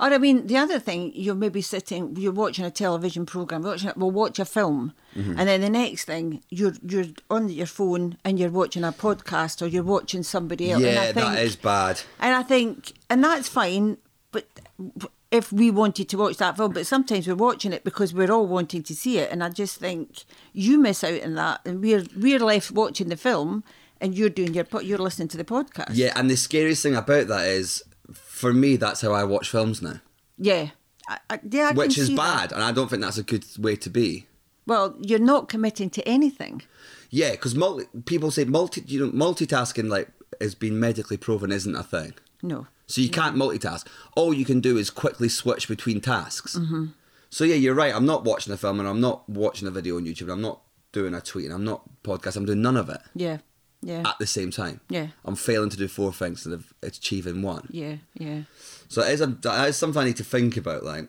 Or 0.00 0.06
I 0.12 0.18
mean, 0.18 0.46
the 0.46 0.56
other 0.56 0.78
thing, 0.78 1.12
you're 1.14 1.34
maybe 1.34 1.60
sitting, 1.62 2.16
you're 2.16 2.32
watching 2.32 2.64
a 2.64 2.70
television 2.70 3.26
program, 3.26 3.62
watching 3.62 3.88
it, 3.90 3.96
we'll 3.96 4.10
watch 4.10 4.38
a 4.38 4.44
film, 4.44 4.92
Mm-hmm. 5.16 5.38
and 5.38 5.48
then 5.48 5.60
the 5.60 5.70
next 5.70 6.06
thing, 6.06 6.42
you're 6.50 6.72
you're 6.84 7.04
on 7.30 7.48
your 7.48 7.66
phone 7.66 8.16
and 8.24 8.36
you're 8.38 8.50
watching 8.50 8.82
a 8.82 8.90
podcast 8.90 9.62
or 9.62 9.66
you're 9.68 9.84
watching 9.84 10.24
somebody 10.24 10.72
else. 10.72 10.82
and 10.82 10.98
I 10.98 11.04
Yeah, 11.06 11.12
think, 11.12 11.26
that 11.34 11.42
is 11.44 11.54
bad. 11.56 12.00
And 12.18 12.34
I 12.34 12.42
think, 12.42 12.92
and 13.08 13.22
that's 13.22 13.48
fine, 13.48 13.98
but 14.32 14.46
if 15.30 15.52
we 15.52 15.70
wanted 15.70 16.08
to 16.08 16.16
watch 16.18 16.36
that 16.38 16.56
film, 16.56 16.72
but 16.72 16.86
sometimes 16.86 17.26
we're 17.28 17.34
watching 17.36 17.72
it 17.72 17.84
because 17.84 18.12
we're 18.12 18.30
all 18.32 18.46
wanting 18.46 18.82
to 18.84 18.94
see 18.94 19.18
it, 19.18 19.30
and 19.30 19.42
I 19.44 19.50
just 19.50 19.76
think 19.78 20.24
you 20.52 20.78
miss 20.78 21.04
out 21.04 21.22
on 21.22 21.34
that, 21.34 21.60
and 21.64 21.80
we're 21.80 22.04
we're 22.16 22.38
left 22.40 22.72
watching 22.72 23.08
the 23.08 23.16
film, 23.16 23.62
and 24.00 24.16
you're 24.16 24.28
doing 24.28 24.54
your 24.54 24.66
you're 24.82 24.98
listening 24.98 25.28
to 25.28 25.36
the 25.36 25.44
podcast. 25.44 25.90
Yeah, 25.92 26.12
and 26.16 26.28
the 26.28 26.36
scariest 26.36 26.82
thing 26.82 26.96
about 26.96 27.28
that 27.28 27.46
is, 27.46 27.82
for 28.34 28.52
me, 28.52 28.76
that's 28.76 29.00
how 29.00 29.12
I 29.12 29.24
watch 29.24 29.48
films 29.48 29.80
now, 29.80 30.00
yeah, 30.36 30.70
I, 31.08 31.18
I, 31.30 31.40
yeah, 31.48 31.70
I 31.70 31.72
which 31.72 31.96
is 31.98 32.08
see 32.08 32.16
that. 32.16 32.50
bad, 32.50 32.52
and 32.52 32.62
I 32.62 32.72
don't 32.72 32.88
think 32.88 33.02
that's 33.02 33.18
a 33.18 33.22
good 33.22 33.44
way 33.58 33.76
to 33.76 33.90
be. 33.90 34.26
Well, 34.66 34.96
you're 35.00 35.18
not 35.18 35.48
committing 35.48 35.90
to 35.90 36.02
anything. 36.08 36.62
Yeah, 37.10 37.32
because 37.32 37.54
multi- 37.54 37.86
people 38.06 38.30
say 38.30 38.44
multi, 38.44 38.82
you 38.86 39.06
know, 39.06 39.12
multitasking 39.12 39.88
like 39.88 40.08
has 40.40 40.54
been 40.54 40.80
medically 40.80 41.16
proven 41.16 41.52
isn't 41.52 41.76
a 41.76 41.82
thing. 41.82 42.14
No. 42.42 42.66
So 42.86 43.00
you 43.00 43.08
can't 43.08 43.36
multitask. 43.36 43.86
All 44.16 44.34
you 44.34 44.44
can 44.44 44.60
do 44.60 44.76
is 44.76 44.90
quickly 44.90 45.28
switch 45.28 45.68
between 45.68 46.00
tasks. 46.00 46.56
Mm-hmm. 46.58 46.86
So 47.30 47.44
yeah, 47.44 47.54
you're 47.54 47.74
right. 47.74 47.94
I'm 47.94 48.06
not 48.06 48.24
watching 48.24 48.52
a 48.52 48.56
film 48.56 48.80
and 48.80 48.88
I'm 48.88 49.00
not 49.00 49.28
watching 49.28 49.68
a 49.68 49.70
video 49.70 49.96
on 49.96 50.04
YouTube. 50.04 50.22
And 50.22 50.32
I'm 50.32 50.42
not 50.42 50.60
doing 50.92 51.14
a 51.14 51.20
tweet 51.20 51.46
and 51.46 51.54
I'm 51.54 51.64
not 51.64 51.82
podcast. 52.02 52.36
I'm 52.36 52.44
doing 52.46 52.62
none 52.62 52.76
of 52.76 52.88
it. 52.90 53.00
Yeah. 53.14 53.38
Yeah. 53.84 54.02
at 54.06 54.18
the 54.18 54.26
same 54.26 54.50
time. 54.50 54.80
Yeah. 54.88 55.08
I'm 55.24 55.36
failing 55.36 55.70
to 55.70 55.76
do 55.76 55.88
four 55.88 56.12
things 56.12 56.46
instead 56.46 56.54
of 56.54 56.72
achieving 56.82 57.42
one. 57.42 57.68
Yeah, 57.70 57.96
yeah. 58.14 58.42
So 58.88 59.02
it 59.02 59.12
is, 59.12 59.20
a, 59.20 59.26
that 59.26 59.68
is 59.68 59.76
something 59.76 60.00
I 60.00 60.06
need 60.06 60.16
to 60.16 60.24
think 60.24 60.56
about, 60.56 60.84
like. 60.84 61.08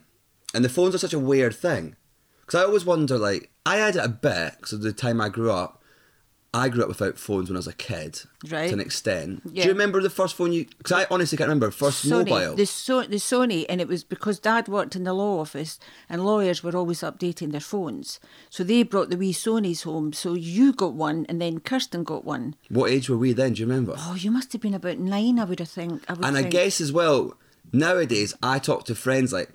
And 0.54 0.64
the 0.64 0.68
phones 0.68 0.94
are 0.94 0.98
such 0.98 1.14
a 1.14 1.18
weird 1.18 1.54
thing. 1.54 1.96
Because 2.40 2.60
I 2.60 2.64
always 2.64 2.84
wonder, 2.84 3.18
like, 3.18 3.50
I 3.64 3.76
had 3.76 3.96
it 3.96 4.04
a 4.04 4.08
bit, 4.08 4.54
because 4.56 4.74
of 4.74 4.82
the 4.82 4.92
time 4.92 5.20
I 5.20 5.28
grew 5.28 5.50
up, 5.50 5.82
I 6.54 6.68
grew 6.68 6.82
up 6.82 6.88
without 6.88 7.18
phones 7.18 7.48
when 7.48 7.56
I 7.56 7.58
was 7.58 7.66
a 7.66 7.72
kid. 7.74 8.20
Right. 8.48 8.68
To 8.68 8.74
an 8.74 8.80
extent. 8.80 9.42
Do 9.52 9.60
you 9.60 9.68
remember 9.68 10.00
the 10.00 10.10
first 10.10 10.34
phone 10.34 10.52
you. 10.52 10.66
Because 10.78 10.92
I 10.92 11.06
honestly 11.10 11.36
can't 11.36 11.48
remember. 11.48 11.70
First 11.70 12.06
Sony, 12.06 12.30
mobile. 12.30 12.56
The, 12.56 12.66
so, 12.66 13.02
the 13.02 13.16
Sony, 13.16 13.66
and 13.68 13.80
it 13.80 13.88
was 13.88 14.04
because 14.04 14.38
Dad 14.38 14.68
worked 14.68 14.96
in 14.96 15.04
the 15.04 15.12
law 15.12 15.40
office, 15.40 15.78
and 16.08 16.24
lawyers 16.24 16.62
were 16.62 16.76
always 16.76 17.00
updating 17.00 17.52
their 17.52 17.60
phones. 17.60 18.20
So 18.48 18.64
they 18.64 18.82
brought 18.84 19.10
the 19.10 19.18
wee 19.18 19.32
Sonys 19.32 19.84
home. 19.84 20.12
So 20.12 20.34
you 20.34 20.72
got 20.72 20.94
one, 20.94 21.26
and 21.28 21.40
then 21.40 21.60
Kirsten 21.60 22.04
got 22.04 22.24
one. 22.24 22.54
What 22.68 22.90
age 22.90 23.10
were 23.10 23.18
we 23.18 23.32
then? 23.32 23.52
Do 23.52 23.60
you 23.60 23.66
remember? 23.66 23.94
Oh, 23.98 24.14
you 24.14 24.30
must 24.30 24.52
have 24.52 24.62
been 24.62 24.74
about 24.74 24.98
nine, 24.98 25.38
I 25.38 25.44
would 25.44 25.58
have 25.58 25.68
think. 25.68 26.04
I 26.08 26.14
would 26.14 26.24
and 26.24 26.36
I 26.38 26.42
guess 26.42 26.80
as 26.80 26.92
well, 26.92 27.36
nowadays 27.72 28.34
I 28.42 28.58
talk 28.58 28.84
to 28.86 28.94
friends 28.94 29.32
like 29.32 29.50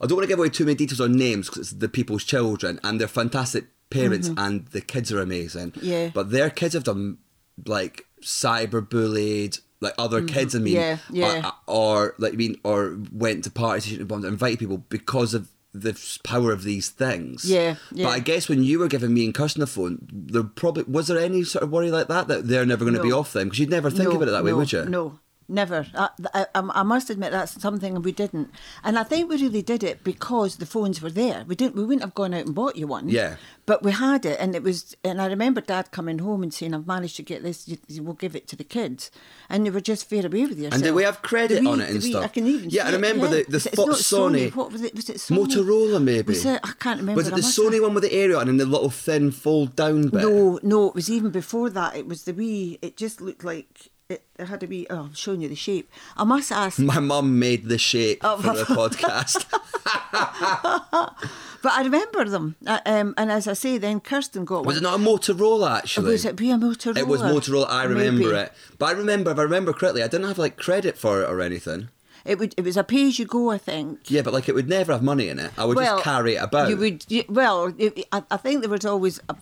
I 0.00 0.06
don't 0.06 0.16
want 0.16 0.24
to 0.24 0.28
give 0.28 0.38
away 0.38 0.48
too 0.48 0.64
many 0.64 0.74
details 0.74 1.00
on 1.00 1.12
names 1.12 1.48
because 1.48 1.70
it's 1.70 1.78
the 1.78 1.88
people's 1.88 2.24
children 2.24 2.80
and 2.82 3.00
they're 3.00 3.06
fantastic 3.06 3.66
parents 3.92 4.30
and 4.36 4.66
the 4.68 4.80
kids 4.80 5.12
are 5.12 5.20
amazing. 5.20 5.72
Mm-hmm. 5.72 5.86
Yeah. 5.86 6.10
But 6.12 6.30
their 6.30 6.50
kids 6.50 6.74
have 6.74 6.84
done 6.84 7.18
like 7.66 8.06
cyberbullied 8.22 9.60
like 9.80 9.94
other 9.98 10.22
kids. 10.22 10.54
I 10.54 10.58
mean, 10.58 10.76
Mm-hmm. 10.76 11.14
Yeah, 11.16 11.34
yeah. 11.34 11.50
Or, 11.66 12.04
or 12.04 12.14
like 12.18 12.34
I 12.34 12.36
mean, 12.36 12.56
or 12.64 12.98
went 13.12 13.44
to 13.44 13.50
parties, 13.50 13.98
gone, 13.98 14.24
invited 14.24 14.58
people 14.58 14.78
because 14.78 15.34
of 15.34 15.48
the 15.74 15.98
power 16.22 16.52
of 16.52 16.62
these 16.62 16.90
things. 16.90 17.50
Yeah, 17.50 17.76
yeah. 17.90 18.06
But 18.06 18.10
I 18.10 18.18
guess 18.20 18.48
when 18.48 18.62
you 18.62 18.78
were 18.78 18.88
giving 18.88 19.14
me 19.14 19.24
and 19.24 19.34
Kirsten 19.34 19.62
a 19.62 19.66
phone, 19.66 20.06
there 20.12 20.42
probably 20.42 20.84
was 20.84 21.08
there 21.08 21.18
any 21.18 21.44
sort 21.44 21.64
of 21.64 21.70
worry 21.70 21.90
like 21.90 22.08
that 22.08 22.28
that 22.28 22.46
they're 22.46 22.66
never 22.66 22.84
going 22.84 22.96
to 22.96 23.02
be 23.02 23.12
off 23.12 23.32
them 23.32 23.48
because 23.48 23.58
you'd 23.58 23.70
never 23.70 23.90
think 23.90 24.08
no, 24.08 24.16
about 24.16 24.28
it 24.28 24.32
that 24.32 24.44
way, 24.44 24.50
no, 24.50 24.56
would 24.58 24.72
you? 24.72 24.84
No, 24.84 25.18
never. 25.48 25.86
I, 25.94 26.08
I, 26.34 26.46
I 26.54 26.82
must 26.82 27.10
admit 27.10 27.32
that's 27.32 27.60
something 27.60 28.00
we 28.02 28.12
didn't, 28.12 28.50
and 28.84 28.98
I 28.98 29.02
think 29.04 29.28
we 29.28 29.36
really 29.40 29.62
did 29.62 29.82
it 29.82 30.02
because 30.04 30.56
the 30.56 30.66
phones 30.66 31.00
were 31.02 31.10
there. 31.10 31.44
We 31.46 31.54
didn't. 31.54 31.76
We 31.76 31.82
wouldn't 31.84 32.02
have 32.02 32.14
gone 32.14 32.34
out 32.34 32.46
and 32.46 32.54
bought 32.54 32.76
you 32.76 32.86
one. 32.86 33.08
Yeah. 33.08 33.36
But 33.64 33.82
we 33.84 33.92
had 33.92 34.26
it, 34.26 34.38
and 34.40 34.54
it 34.56 34.62
was. 34.62 34.96
And 35.04 35.20
I 35.22 35.26
remember 35.26 35.60
Dad 35.60 35.92
coming 35.92 36.18
home 36.18 36.42
and 36.42 36.52
saying, 36.52 36.74
"I've 36.74 36.86
managed 36.86 37.16
to 37.16 37.22
get 37.22 37.42
this. 37.42 37.68
You, 37.68 37.78
you- 37.88 38.02
we'll 38.02 38.14
give 38.14 38.34
it 38.34 38.48
to 38.48 38.56
the 38.56 38.64
kids," 38.64 39.10
and 39.48 39.64
they 39.64 39.70
were 39.70 39.80
just 39.80 40.08
fair 40.10 40.26
away 40.26 40.42
with 40.46 40.58
yourself. 40.58 40.74
And 40.74 40.82
did 40.82 40.94
we 40.94 41.04
have 41.04 41.22
credit 41.22 41.62
The 41.62 41.70
on 41.70 41.80
it 41.80 41.90
and 41.90 42.02
wee- 42.02 42.10
stuff? 42.10 42.24
I 42.24 42.28
can 42.28 42.46
even. 42.48 42.70
Yeah, 42.70 42.82
I 42.82 42.86
see 42.86 42.90
it, 42.90 42.94
remember 42.96 43.28
the- 43.28 43.44
the 43.48 43.60
Fo- 43.60 43.86
not 43.86 43.96
Sony. 43.98 44.52
What 44.54 44.72
was 44.72 44.82
it? 44.82 44.94
Was 44.96 45.08
it 45.10 45.18
Sony? 45.18 45.46
Motorola, 45.46 46.02
maybe. 46.02 46.28
Was 46.32 46.44
it? 46.44 46.60
I 46.64 46.72
can't 46.80 46.98
remember. 47.00 47.18
Was 47.20 47.28
it 47.28 47.34
the 47.36 47.40
Sony 47.42 47.74
have- 47.74 47.82
one 47.84 47.94
with 47.94 48.02
the 48.02 48.12
aerial 48.12 48.40
and 48.40 48.58
the 48.58 48.66
little 48.66 48.90
thin 48.90 49.30
fold 49.30 49.76
down 49.76 50.08
bit? 50.08 50.22
No, 50.22 50.58
no, 50.64 50.88
it 50.88 50.94
was 50.96 51.08
even 51.08 51.30
before 51.30 51.70
that. 51.70 51.94
It 51.94 52.06
was 52.08 52.24
the 52.24 52.32
wee. 52.34 52.78
It 52.82 52.96
just 52.96 53.20
looked 53.20 53.44
like 53.44 53.91
it, 54.12 54.22
it 54.38 54.46
had 54.46 54.60
to 54.60 54.66
be. 54.66 54.86
Oh, 54.90 55.04
I'm 55.06 55.14
showing 55.14 55.40
you 55.42 55.48
the 55.48 55.54
shape. 55.56 55.90
I 56.16 56.24
must 56.24 56.52
ask. 56.52 56.78
My 56.78 57.00
mum 57.00 57.38
made 57.38 57.68
the 57.68 57.78
shape 57.78 58.18
Oh, 58.22 58.36
for 58.40 58.54
the 58.54 58.64
podcast. 58.80 59.46
But 61.62 61.74
I 61.74 61.82
remember 61.84 62.24
them. 62.24 62.56
Uh, 62.66 62.80
um, 62.86 63.14
and 63.16 63.30
as 63.30 63.46
I 63.46 63.52
say, 63.52 63.78
then 63.78 64.00
Kirsten 64.00 64.44
got 64.44 64.64
was 64.66 64.74
one. 64.74 64.76
it 64.78 64.82
not 64.82 64.98
a 64.98 65.02
Motorola 65.02 65.78
actually? 65.78 66.10
Was 66.10 66.24
it 66.24 66.34
be 66.34 66.50
a 66.50 66.56
Motorola? 66.56 66.96
It 66.98 67.06
was 67.06 67.22
Motorola. 67.22 67.66
I 67.68 67.84
remember 67.84 68.24
Maybe. 68.24 68.34
it, 68.36 68.52
but 68.80 68.86
I 68.86 68.92
remember 68.98 69.30
if 69.30 69.38
I 69.38 69.42
remember 69.42 69.72
correctly, 69.72 70.02
I 70.02 70.08
didn't 70.08 70.26
have 70.26 70.38
like 70.38 70.56
credit 70.56 70.98
for 70.98 71.22
it 71.22 71.28
or 71.30 71.40
anything. 71.40 71.88
It 72.24 72.40
would. 72.40 72.52
It 72.56 72.64
was 72.64 72.76
a 72.76 72.82
pay 72.82 73.06
as 73.06 73.18
you 73.20 73.26
go, 73.26 73.50
I 73.52 73.58
think. 73.58 74.10
Yeah, 74.10 74.22
but 74.22 74.32
like 74.32 74.48
it 74.48 74.56
would 74.56 74.68
never 74.68 74.92
have 74.92 75.04
money 75.04 75.28
in 75.28 75.38
it. 75.38 75.52
I 75.56 75.64
would 75.64 75.78
just 75.78 76.02
carry 76.02 76.34
it 76.34 76.42
about. 76.42 76.68
You 76.68 76.76
would. 76.78 77.04
You, 77.08 77.22
well, 77.28 77.72
it, 77.78 78.06
I, 78.10 78.24
I 78.28 78.36
think 78.38 78.62
there 78.62 78.70
was 78.70 78.84
always. 78.84 79.20
A, 79.28 79.36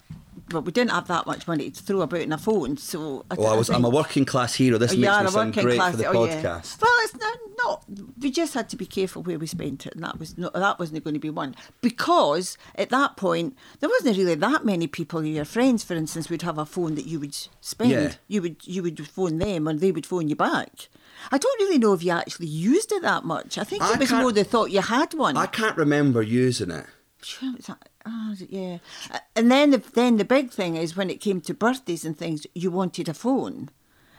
but 0.51 0.63
we 0.63 0.73
didn't 0.73 0.91
have 0.91 1.09
that 1.09 1.27
much 1.27 1.49
money 1.49 1.71
to 1.71 1.83
throw 1.83 2.03
about 2.03 2.21
in 2.21 2.33
a 2.33 2.39
phone, 2.39 2.77
so. 2.77 3.25
I, 3.31 3.35
Well, 3.37 3.49
I 3.49 3.55
I 3.55 3.57
was. 3.57 3.71
I'm 3.71 3.85
a 3.85 3.89
working 3.91 4.25
class 4.25 4.55
hero. 4.55 4.77
This 4.79 4.93
Oh, 4.93 4.97
makes 4.97 5.07
you 5.17 5.21
me 5.21 5.27
a 5.27 5.31
sound 5.31 5.55
great 5.55 5.77
class. 5.77 5.93
for 5.93 5.97
the 5.97 6.07
oh, 6.07 6.25
yeah. 6.25 6.43
podcast. 6.43 6.83
Well, 6.83 6.93
it's 7.05 7.17
not, 7.17 7.39
not. 7.65 7.85
We 8.21 8.31
just 8.31 8.55
had 8.55 8.69
to 8.71 8.77
be 8.77 8.87
careful 8.87 9.23
where 9.23 9.39
we 9.39 9.47
spent 9.47 9.87
it, 9.87 9.95
and 9.95 10.05
that 10.05 10.19
was 10.19 10.37
no, 10.37 10.51
that 10.55 10.79
wasn't 10.79 11.03
going 11.05 11.15
to 11.15 11.21
be 11.21 11.31
one 11.31 11.55
because 11.81 12.57
at 12.75 12.91
that 12.91 13.17
point 13.17 13.57
there 13.81 13.89
wasn't 13.89 14.17
really 14.17 14.35
that 14.35 14.65
many 14.65 14.87
people. 14.87 15.25
Your 15.25 15.45
friends, 15.45 15.85
for 15.85 15.95
instance, 15.95 16.29
would 16.31 16.43
have 16.43 16.59
a 16.59 16.67
phone 16.67 16.95
that 16.97 17.07
you 17.07 17.21
would 17.21 17.37
spend. 17.61 17.91
Yeah. 17.91 18.13
You 18.29 18.43
would 18.43 18.67
you 18.67 18.83
would 18.83 19.07
phone 19.09 19.39
them, 19.39 19.67
and 19.67 19.81
they 19.81 19.93
would 19.93 20.07
phone 20.07 20.29
you 20.29 20.37
back. 20.37 20.89
I 21.31 21.39
don't 21.39 21.61
really 21.61 21.79
know 21.79 21.93
if 21.93 22.03
you 22.03 22.13
actually 22.13 22.47
used 22.47 22.93
it 22.93 23.03
that 23.03 23.25
much. 23.25 23.59
I 23.59 23.65
think 23.65 23.83
I 23.83 23.93
it 23.95 24.01
was 24.01 24.11
more 24.11 24.33
they 24.33 24.43
thought 24.45 24.71
you 24.71 24.81
had 24.81 25.13
one. 25.15 25.37
I 25.37 25.47
can't 25.47 25.77
remember 25.77 26.23
using 26.23 26.71
it. 26.71 26.87
Sure, 27.23 27.53
not- 27.69 27.90
oh, 28.07 28.35
yeah. 28.49 28.79
Uh, 29.11 29.19
And 29.37 29.51
then 29.51 29.71
the, 29.71 29.79
then 29.79 30.17
the 30.17 30.25
big 30.25 30.51
thing 30.51 30.77
is 30.77 30.97
when 30.97 31.11
it 31.11 31.21
came 31.21 31.41
to 31.43 31.55
birthdays 31.55 32.05
and 32.05 32.17
things, 32.17 32.47
you 32.55 32.71
wanted 32.71 33.09
a 33.09 33.15
phone. 33.15 33.71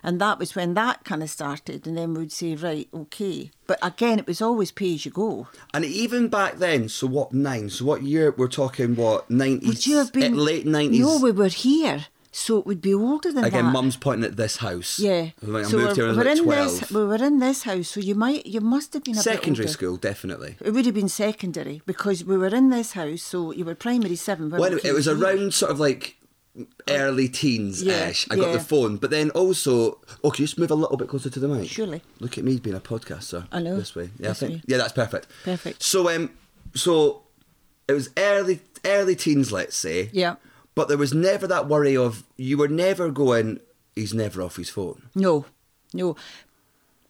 And 0.04 0.20
that 0.20 0.40
was 0.40 0.56
when 0.56 0.74
that 0.74 1.04
kind 1.04 1.22
of 1.22 1.30
started. 1.30 1.86
And 1.86 1.96
then 1.96 2.16
we'd 2.16 2.32
say, 2.32 2.56
right, 2.56 2.90
okay. 2.92 3.52
But 3.68 3.78
again, 3.84 4.18
it 4.18 4.26
was 4.26 4.42
always 4.42 4.72
pay 4.72 4.96
as 4.96 5.06
you 5.06 5.12
go. 5.12 5.48
And 5.74 5.86
even 5.86 6.28
back 6.28 6.56
then, 6.56 6.90
so 6.90 7.06
what 7.06 7.34
nine? 7.34 7.70
So 7.70 7.86
what 7.86 8.02
year? 8.02 8.34
We're 8.36 8.48
talking 8.48 8.96
what 8.96 9.30
nineties? 9.30 9.68
Would 9.68 9.86
you 9.86 9.98
have 9.98 10.12
been. 10.12 10.36
late 10.36 10.66
nineties? 10.66 11.02
No, 11.02 11.20
we 11.20 11.32
were 11.32 11.50
here. 11.50 12.08
So 12.34 12.58
it 12.60 12.66
would 12.66 12.82
be 12.82 12.94
older 12.94 13.30
than 13.32 13.44
Again, 13.44 13.66
that. 13.66 13.72
mum's 13.74 13.98
pointing 13.98 14.24
at 14.24 14.38
this 14.38 14.58
house. 14.58 15.00
Yeah. 15.00 15.32
Like, 15.42 15.66
I 15.66 15.70
so 15.70 15.78
moved 15.78 15.96
here 15.98 16.08
we're, 16.08 16.16
when 16.16 16.28
I 16.28 16.32
was 16.32 16.40
like 16.40 16.40
in 16.40 16.44
12. 16.46 16.80
this. 16.80 16.92
We 16.92 17.04
were 17.06 17.16
in 17.16 17.40
this 17.40 17.64
house, 17.64 17.88
so 17.90 18.00
you 18.00 18.16
might, 18.16 18.46
you 18.46 18.62
must 18.62 18.94
have 18.94 19.04
been 19.04 19.16
Secondary 19.16 19.68
school, 19.68 19.98
definitely. 19.98 20.56
It 20.62 20.72
would 20.72 20.86
have 20.86 20.96
been 20.96 21.10
secondary 21.10 21.82
because 21.86 22.24
we 22.24 22.38
were 22.38 22.48
in 22.56 22.70
this 22.70 22.94
house, 22.94 23.22
so 23.22 23.52
you 23.52 23.66
were 23.66 23.76
primary 23.76 24.16
seven. 24.16 24.50
when 24.50 24.62
Well, 24.62 24.70
we 24.70 24.76
anyway, 24.78 24.82
came 24.84 24.92
it 24.92 24.96
was 24.96 25.06
here. 25.08 25.18
around 25.18 25.54
sort 25.54 25.72
of 25.72 25.80
like 25.82 26.16
early 26.90 27.28
teens 27.28 27.82
ish. 27.82 28.28
Yeah, 28.28 28.34
I 28.34 28.38
got 28.38 28.48
yeah. 28.48 28.54
the 28.54 28.60
phone, 28.64 28.96
but 28.98 29.10
then 29.10 29.30
also, 29.32 30.00
oh, 30.24 30.32
can 30.32 30.44
you 30.44 30.48
just 30.48 30.58
move 30.58 30.72
a 30.72 30.76
little 30.76 30.98
bit 30.98 31.10
closer 31.10 31.30
to 31.30 31.40
the 31.40 31.48
mic? 31.50 31.70
Surely. 31.70 32.02
Look 32.22 32.38
at 32.38 32.44
me 32.46 32.60
being 32.60 32.76
a 32.76 32.80
podcaster. 32.80 33.46
I 33.52 33.60
know. 33.62 33.76
This 33.78 33.94
way, 33.96 34.10
yeah, 34.20 34.30
This 34.30 34.44
I 34.44 34.48
think, 34.48 34.54
way. 34.60 34.62
yeah, 34.68 34.78
that's 34.78 34.94
perfect. 34.94 35.28
Perfect. 35.44 35.84
So, 35.84 36.10
um, 36.14 36.30
so 36.76 37.24
it 37.90 37.94
was 37.94 38.10
early, 38.18 38.62
early 38.86 39.16
teens, 39.18 39.52
let's 39.52 39.76
say. 39.76 40.10
Yeah. 40.14 40.36
But 40.76 40.88
there 40.88 40.98
was 40.98 41.14
never 41.14 41.48
that 41.48 41.68
worry 41.68 41.98
of 41.98 42.24
you 42.38 42.58
were 42.58 42.68
never 42.68 43.12
going. 43.12 43.60
He's 43.96 44.14
never 44.14 44.42
off 44.42 44.56
his 44.56 44.70
phone. 44.70 45.10
No, 45.14 45.46
no. 45.94 46.16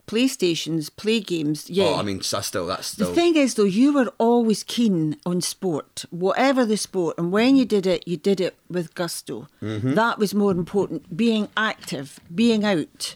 PlayStations, 0.08 0.94
play 0.94 1.20
games, 1.20 1.70
yeah. 1.70 1.84
Oh, 1.84 1.94
I 1.94 2.02
mean, 2.02 2.18
that's 2.18 2.46
still 2.46 2.66
that's 2.66 2.88
still. 2.88 3.08
The 3.08 3.14
thing 3.14 3.36
is, 3.36 3.54
though, 3.54 3.64
you 3.64 3.94
were 3.94 4.12
always 4.18 4.64
keen 4.64 5.16
on 5.24 5.40
sport, 5.40 6.04
whatever 6.10 6.66
the 6.66 6.76
sport, 6.76 7.16
and 7.16 7.30
when 7.30 7.54
you 7.54 7.64
did 7.64 7.86
it, 7.86 8.06
you 8.06 8.16
did 8.16 8.40
it 8.40 8.56
with 8.68 8.94
gusto. 8.94 9.48
Mm-hmm. 9.62 9.94
That 9.94 10.18
was 10.18 10.34
more 10.34 10.50
important. 10.50 11.16
Being 11.16 11.48
active, 11.56 12.18
being 12.34 12.64
out, 12.64 13.14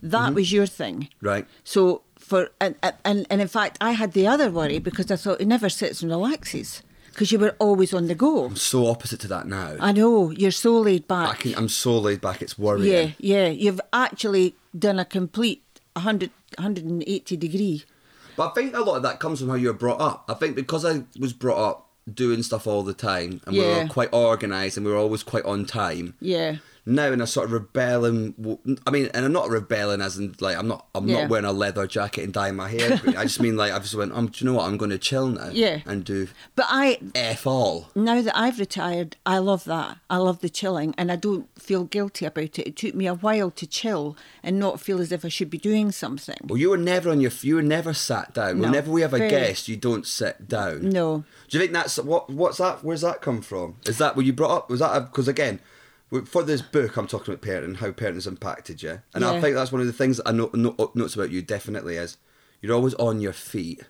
that 0.00 0.32
was 0.32 0.52
your 0.52 0.66
thing. 0.66 1.00
Mm-hmm. 1.00 1.26
Right. 1.26 1.46
So 1.64 2.02
for 2.16 2.50
and, 2.60 2.76
and 3.04 3.26
and 3.28 3.40
in 3.42 3.48
fact, 3.48 3.76
I 3.80 3.92
had 3.92 4.12
the 4.12 4.26
other 4.28 4.50
worry 4.50 4.78
because 4.78 5.10
I 5.10 5.16
thought 5.16 5.40
he 5.40 5.44
never 5.44 5.68
sits 5.68 6.02
and 6.02 6.10
relaxes 6.10 6.82
because 7.08 7.32
you 7.32 7.38
were 7.38 7.54
always 7.58 7.92
on 7.92 8.06
the 8.06 8.14
go. 8.14 8.44
I'm 8.46 8.56
so 8.56 8.86
opposite 8.86 9.20
to 9.20 9.28
that 9.28 9.46
now. 9.46 9.76
I 9.80 9.92
know 9.92 10.30
you're 10.30 10.50
so 10.50 10.78
laid 10.80 11.08
back. 11.08 11.28
I 11.30 11.34
can, 11.34 11.54
I'm 11.56 11.68
so 11.68 11.98
laid 11.98 12.20
back. 12.20 12.42
It's 12.42 12.58
worrying. 12.58 12.92
yeah, 12.92 13.10
yeah. 13.18 13.48
You've 13.48 13.80
actually 13.92 14.54
done 14.78 14.98
a 14.98 15.04
complete 15.04 15.62
100, 15.94 16.30
180 16.56 17.36
degree. 17.36 17.84
But 18.36 18.50
I 18.50 18.54
think 18.54 18.76
a 18.76 18.80
lot 18.80 18.96
of 18.96 19.02
that 19.02 19.18
comes 19.18 19.40
from 19.40 19.48
how 19.48 19.56
you 19.56 19.66
were 19.68 19.72
brought 19.74 20.00
up. 20.00 20.24
I 20.28 20.34
think 20.34 20.54
because 20.54 20.84
I 20.84 21.02
was 21.18 21.32
brought 21.32 21.58
up 21.58 21.88
doing 22.12 22.42
stuff 22.42 22.66
all 22.66 22.82
the 22.82 22.94
time 22.94 23.40
and 23.46 23.54
we 23.56 23.60
were 23.62 23.86
quite 23.88 24.12
organised 24.12 24.76
and 24.76 24.86
we 24.86 24.92
were 24.92 24.98
always 24.98 25.22
quite 25.22 25.44
on 25.44 25.66
time. 25.66 26.14
Yeah. 26.20 26.56
Now 26.88 27.12
in 27.12 27.20
a 27.20 27.26
sort 27.26 27.44
of 27.46 27.52
rebelling, 27.52 28.34
I 28.86 28.90
mean, 28.90 29.10
and 29.12 29.24
I'm 29.26 29.32
not 29.32 29.50
rebelling 29.50 30.00
as 30.00 30.16
in 30.18 30.34
like 30.40 30.56
I'm 30.56 30.66
not, 30.68 30.86
I'm 30.94 31.06
Yeah. 31.06 31.20
not 31.22 31.28
wearing 31.30 31.44
a 31.44 31.52
leather 31.52 31.86
jacket 31.86 32.24
and 32.24 32.32
dyeing 32.32 32.56
my 32.56 32.68
hair. 32.68 33.00
I 33.16 33.24
just 33.24 33.40
mean 33.40 33.56
like 33.56 33.72
I 33.72 33.78
just 33.78 33.94
went, 33.94 34.12
um, 34.12 34.28
do 34.28 34.44
you 34.44 34.50
know 34.50 34.56
what? 34.56 34.64
I'm 34.66 34.78
going 34.78 34.90
to 34.90 34.98
chill 34.98 35.28
now. 35.28 35.50
Yeah. 35.52 35.80
And 35.86 36.02
do 36.04 36.28
But 36.56 36.66
I, 36.68 36.98
f 37.14 37.46
all. 37.46 37.90
now 37.94 38.22
that 38.22 38.36
I've 38.36 38.58
retired, 38.58 39.16
I 39.26 39.38
love 39.38 39.64
that. 39.64 39.98
I 40.08 40.16
love 40.16 40.40
the 40.40 40.48
chilling 40.48 40.94
and 40.96 41.12
I 41.12 41.16
don't 41.16 41.46
feel 41.60 41.84
guilty 41.84 42.24
about 42.24 42.58
it. 42.58 42.66
It 42.66 42.76
took 42.76 42.94
me 42.94 43.06
a 43.06 43.14
while 43.14 43.50
to 43.50 43.66
chill 43.66 44.16
and 44.42 44.58
not 44.58 44.80
feel 44.80 45.00
as 45.00 45.12
if 45.12 45.24
I 45.24 45.28
should 45.28 45.50
be 45.50 45.58
doing 45.58 45.92
something. 45.92 46.38
Well, 46.44 46.56
you 46.58 46.70
were 46.70 46.78
never 46.78 47.10
on 47.10 47.20
your, 47.20 47.32
you 47.42 47.56
were 47.56 47.62
never 47.62 47.92
sat 47.92 48.32
down. 48.32 48.60
No. 48.60 48.68
Whenever 48.68 48.90
we 48.90 49.02
have 49.02 49.12
a 49.14 49.18
Very- 49.18 49.30
guest, 49.30 49.68
you 49.68 49.76
don't 49.76 50.06
sit 50.06 50.48
down. 50.48 50.88
No. 50.88 51.24
Do 51.48 51.58
you 51.58 51.60
think 51.62 51.72
that's 51.74 51.98
what? 51.98 52.30
What's 52.30 52.58
that? 52.58 52.82
Where's 52.82 53.02
that 53.02 53.20
come 53.20 53.42
from? 53.42 53.76
Is 53.84 53.98
that 53.98 54.16
were 54.16 54.22
you 54.22 54.32
brought 54.32 54.50
up? 54.56 54.70
Was 54.70 54.80
that 54.80 54.98
because 55.10 55.28
again, 55.28 55.60
for 56.26 56.42
this 56.42 56.62
book, 56.62 56.96
I'm 56.96 57.06
talking 57.06 57.34
about 57.34 57.46
parenting, 57.46 57.76
how 57.76 57.90
parenting 57.92 58.14
has 58.14 58.26
impacted 58.26 58.82
you, 58.82 59.00
and 59.14 59.24
I 59.24 59.40
think 59.40 59.54
that's 59.54 59.72
one 59.72 59.80
of 59.80 59.86
the 59.86 59.92
things 59.92 60.16
that 60.18 60.28
I 60.28 60.32
know, 60.32 60.50
know, 60.54 60.74
notes 60.94 61.14
about 61.14 61.30
you. 61.30 61.42
Definitely 61.42 61.96
is 61.96 62.16
you're 62.60 62.74
always 62.74 62.94
on 62.94 63.20
your 63.20 63.32
feet, 63.32 63.82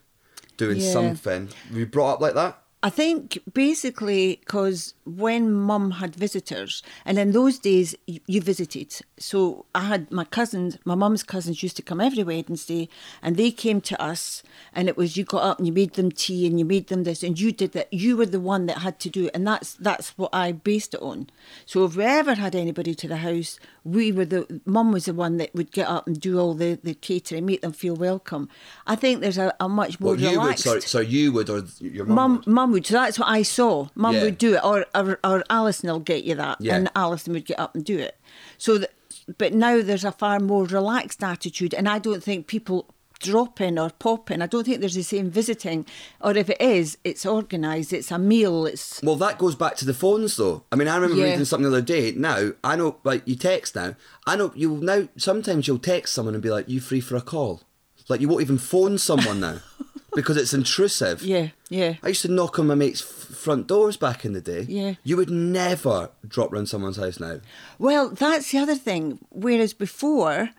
doing 0.57 0.79
Yeah. 0.79 0.93
something. 0.93 1.51
Were 1.73 1.79
you 1.81 1.87
brought 1.87 2.15
up 2.15 2.21
like 2.21 2.35
that? 2.35 2.63
I 2.81 2.91
think 2.91 3.41
basically 3.53 4.37
because 4.37 4.95
when 5.05 5.53
mum 5.53 5.91
had 5.93 6.15
visitors, 6.15 6.81
and 7.05 7.19
in 7.19 7.33
those 7.33 7.59
days 7.59 7.97
you, 8.07 8.21
you 8.29 8.41
visited. 8.41 8.95
So 9.19 9.65
I 9.75 9.81
had 9.87 10.13
my 10.13 10.23
cousins, 10.23 10.79
my 10.85 10.95
mum's 10.95 11.25
cousins 11.25 11.61
used 11.61 11.75
to 11.79 11.83
come 11.83 12.01
every 12.01 12.23
Wednesday, 12.23 12.89
and 13.21 13.37
they 13.37 13.51
came 13.51 13.81
to 13.81 14.01
us, 14.01 14.45
and 14.73 14.87
it 14.87 14.97
was 14.97 15.17
you 15.17 15.25
got 15.25 15.43
up 15.43 15.59
and 15.59 15.67
you 15.67 15.73
made 15.73 15.95
them 15.95 16.13
tea 16.13 16.47
and 16.47 16.57
you 16.57 16.65
made 16.65 16.87
them 16.87 17.03
this, 17.03 17.25
and 17.25 17.41
you 17.41 17.51
did 17.51 17.73
that. 17.73 17.93
You 17.93 18.17
were 18.17 18.27
the 18.27 18.39
one 18.39 18.67
that 18.67 18.79
had 18.79 19.01
to 19.01 19.11
do 19.11 19.27
it, 19.27 19.33
and 19.35 19.45
that's 19.45 19.75
that's 19.75 20.17
what 20.17 20.31
I 20.33 20.53
based 20.53 20.95
it 20.95 21.03
on. 21.03 21.31
So 21.67 21.85
if 21.85 21.97
we 21.97 22.05
ever 22.05 22.37
had 22.37 22.55
anybody 22.55 22.95
to 22.95 23.09
the 23.09 23.17
house, 23.17 23.59
we 23.93 24.13
were 24.13 24.25
the 24.25 24.61
mum 24.67 24.93
was 24.93 25.07
the 25.07 25.15
one 25.15 25.37
that 25.39 25.55
would 25.55 25.71
get 25.73 25.89
up 25.89 26.07
and 26.07 26.21
do 26.21 26.39
all 26.39 26.55
the, 26.55 26.79
the 26.83 26.95
catering, 26.95 27.47
make 27.47 27.61
them 27.63 27.73
feel 27.73 27.95
welcome. 27.97 28.49
I 28.87 28.97
think 28.97 29.21
there's 29.21 29.39
a, 29.39 29.55
a 29.61 29.69
much 29.69 29.99
more 30.01 30.13
Well, 30.13 30.21
you 30.21 30.29
would, 30.31 30.43
relaxed. 30.45 30.65
sorry, 30.65 30.81
so 30.83 31.01
you 31.01 31.33
would, 31.33 31.49
or 31.51 31.63
your 31.81 32.05
mum 32.07 32.15
Mum, 32.15 32.37
would? 32.37 32.47
mum 32.47 32.73
would. 32.73 32.87
So 32.87 32.95
that's 32.95 33.19
what 33.19 33.29
I 33.29 33.43
saw. 33.43 33.89
Mum 33.95 34.15
Yeah. 34.15 34.23
would 34.25 34.39
do 34.39 34.55
it, 34.55 34.65
or, 34.65 34.87
or 34.95 35.19
or 35.25 35.45
Alison 35.51 35.91
will 35.91 36.01
get 36.01 36.25
you 36.25 36.35
that, 36.35 36.59
Yeah. 36.61 36.77
and 36.77 36.91
Alison 36.95 37.33
would 37.35 37.47
get 37.47 37.59
up 37.59 37.75
and 37.75 37.85
do 37.85 37.99
it. 37.99 38.19
So, 38.59 38.79
that, 38.79 38.93
but 39.39 39.53
now 39.55 39.83
there's 39.83 40.05
a 40.05 40.13
far 40.13 40.41
more 40.41 40.65
relaxed 40.65 41.23
attitude, 41.23 41.73
and 41.75 41.89
I 41.89 41.99
don't 41.99 42.23
think 42.23 42.47
people 42.47 42.87
drop 43.21 43.61
in 43.61 43.79
or 43.79 43.91
popping. 43.91 44.41
I 44.43 44.47
don't 44.47 44.65
think 44.65 44.81
there's 44.81 44.95
the 44.95 45.03
same 45.03 45.31
visiting, 45.31 45.87
or 46.21 46.37
if 46.37 46.49
it 46.51 46.61
is, 46.61 46.99
it's 47.05 47.27
organised. 47.27 47.93
It's 47.93 48.11
a 48.11 48.19
meal. 48.19 48.67
It's 48.67 49.01
Well, 49.03 49.17
that 49.17 49.39
goes 49.39 49.55
back 49.55 49.77
to 49.77 49.85
the 49.85 49.95
phones, 49.95 50.37
though. 50.37 50.63
I 50.73 50.77
mean, 50.77 50.89
I 50.89 50.95
remember 50.97 51.17
Yeah. 51.17 51.31
reading 51.31 51.45
something 51.45 51.71
the 51.71 51.77
other 51.77 51.85
day. 51.85 52.13
Now, 52.13 52.53
I 52.63 52.77
know, 52.77 52.97
like, 53.05 53.23
you 53.27 53.37
text 53.37 53.75
now. 53.75 53.95
I 54.27 54.37
know 54.37 54.53
you 54.55 54.77
now. 54.83 55.09
Sometimes 55.17 55.67
you'll 55.67 55.79
text 55.79 56.13
someone 56.15 56.35
and 56.35 56.43
be 56.43 56.51
like, 56.51 56.69
"You 56.69 56.81
free 56.81 57.01
for 57.01 57.17
a 57.17 57.21
call?" 57.21 57.63
Like, 58.09 58.21
you 58.21 58.29
won't 58.29 58.41
even 58.43 58.57
phone 58.59 58.97
someone 58.99 59.41
now 59.41 59.59
because 60.15 60.37
it's 60.39 60.55
intrusive. 60.55 61.23
yeah, 61.23 61.49
yeah. 61.69 61.95
I 62.03 62.09
used 62.09 62.23
to 62.23 62.29
knock 62.29 62.59
on 62.59 62.67
my 62.67 62.75
mates' 62.75 63.01
front 63.03 63.67
doors 63.67 63.97
back 63.99 64.25
in 64.25 64.33
the 64.33 64.41
day. 64.41 64.65
Yeah. 64.69 64.95
You 65.05 65.17
would 65.19 65.29
never 65.31 66.11
drop 66.27 66.53
round 66.53 66.69
someone's 66.69 66.97
house 66.97 67.21
now. 67.21 67.41
Well, 67.79 68.09
that's 68.11 68.51
the 68.53 68.59
other 68.59 68.75
thing. 68.77 69.19
Whereas 69.31 69.75
before, 69.75 70.51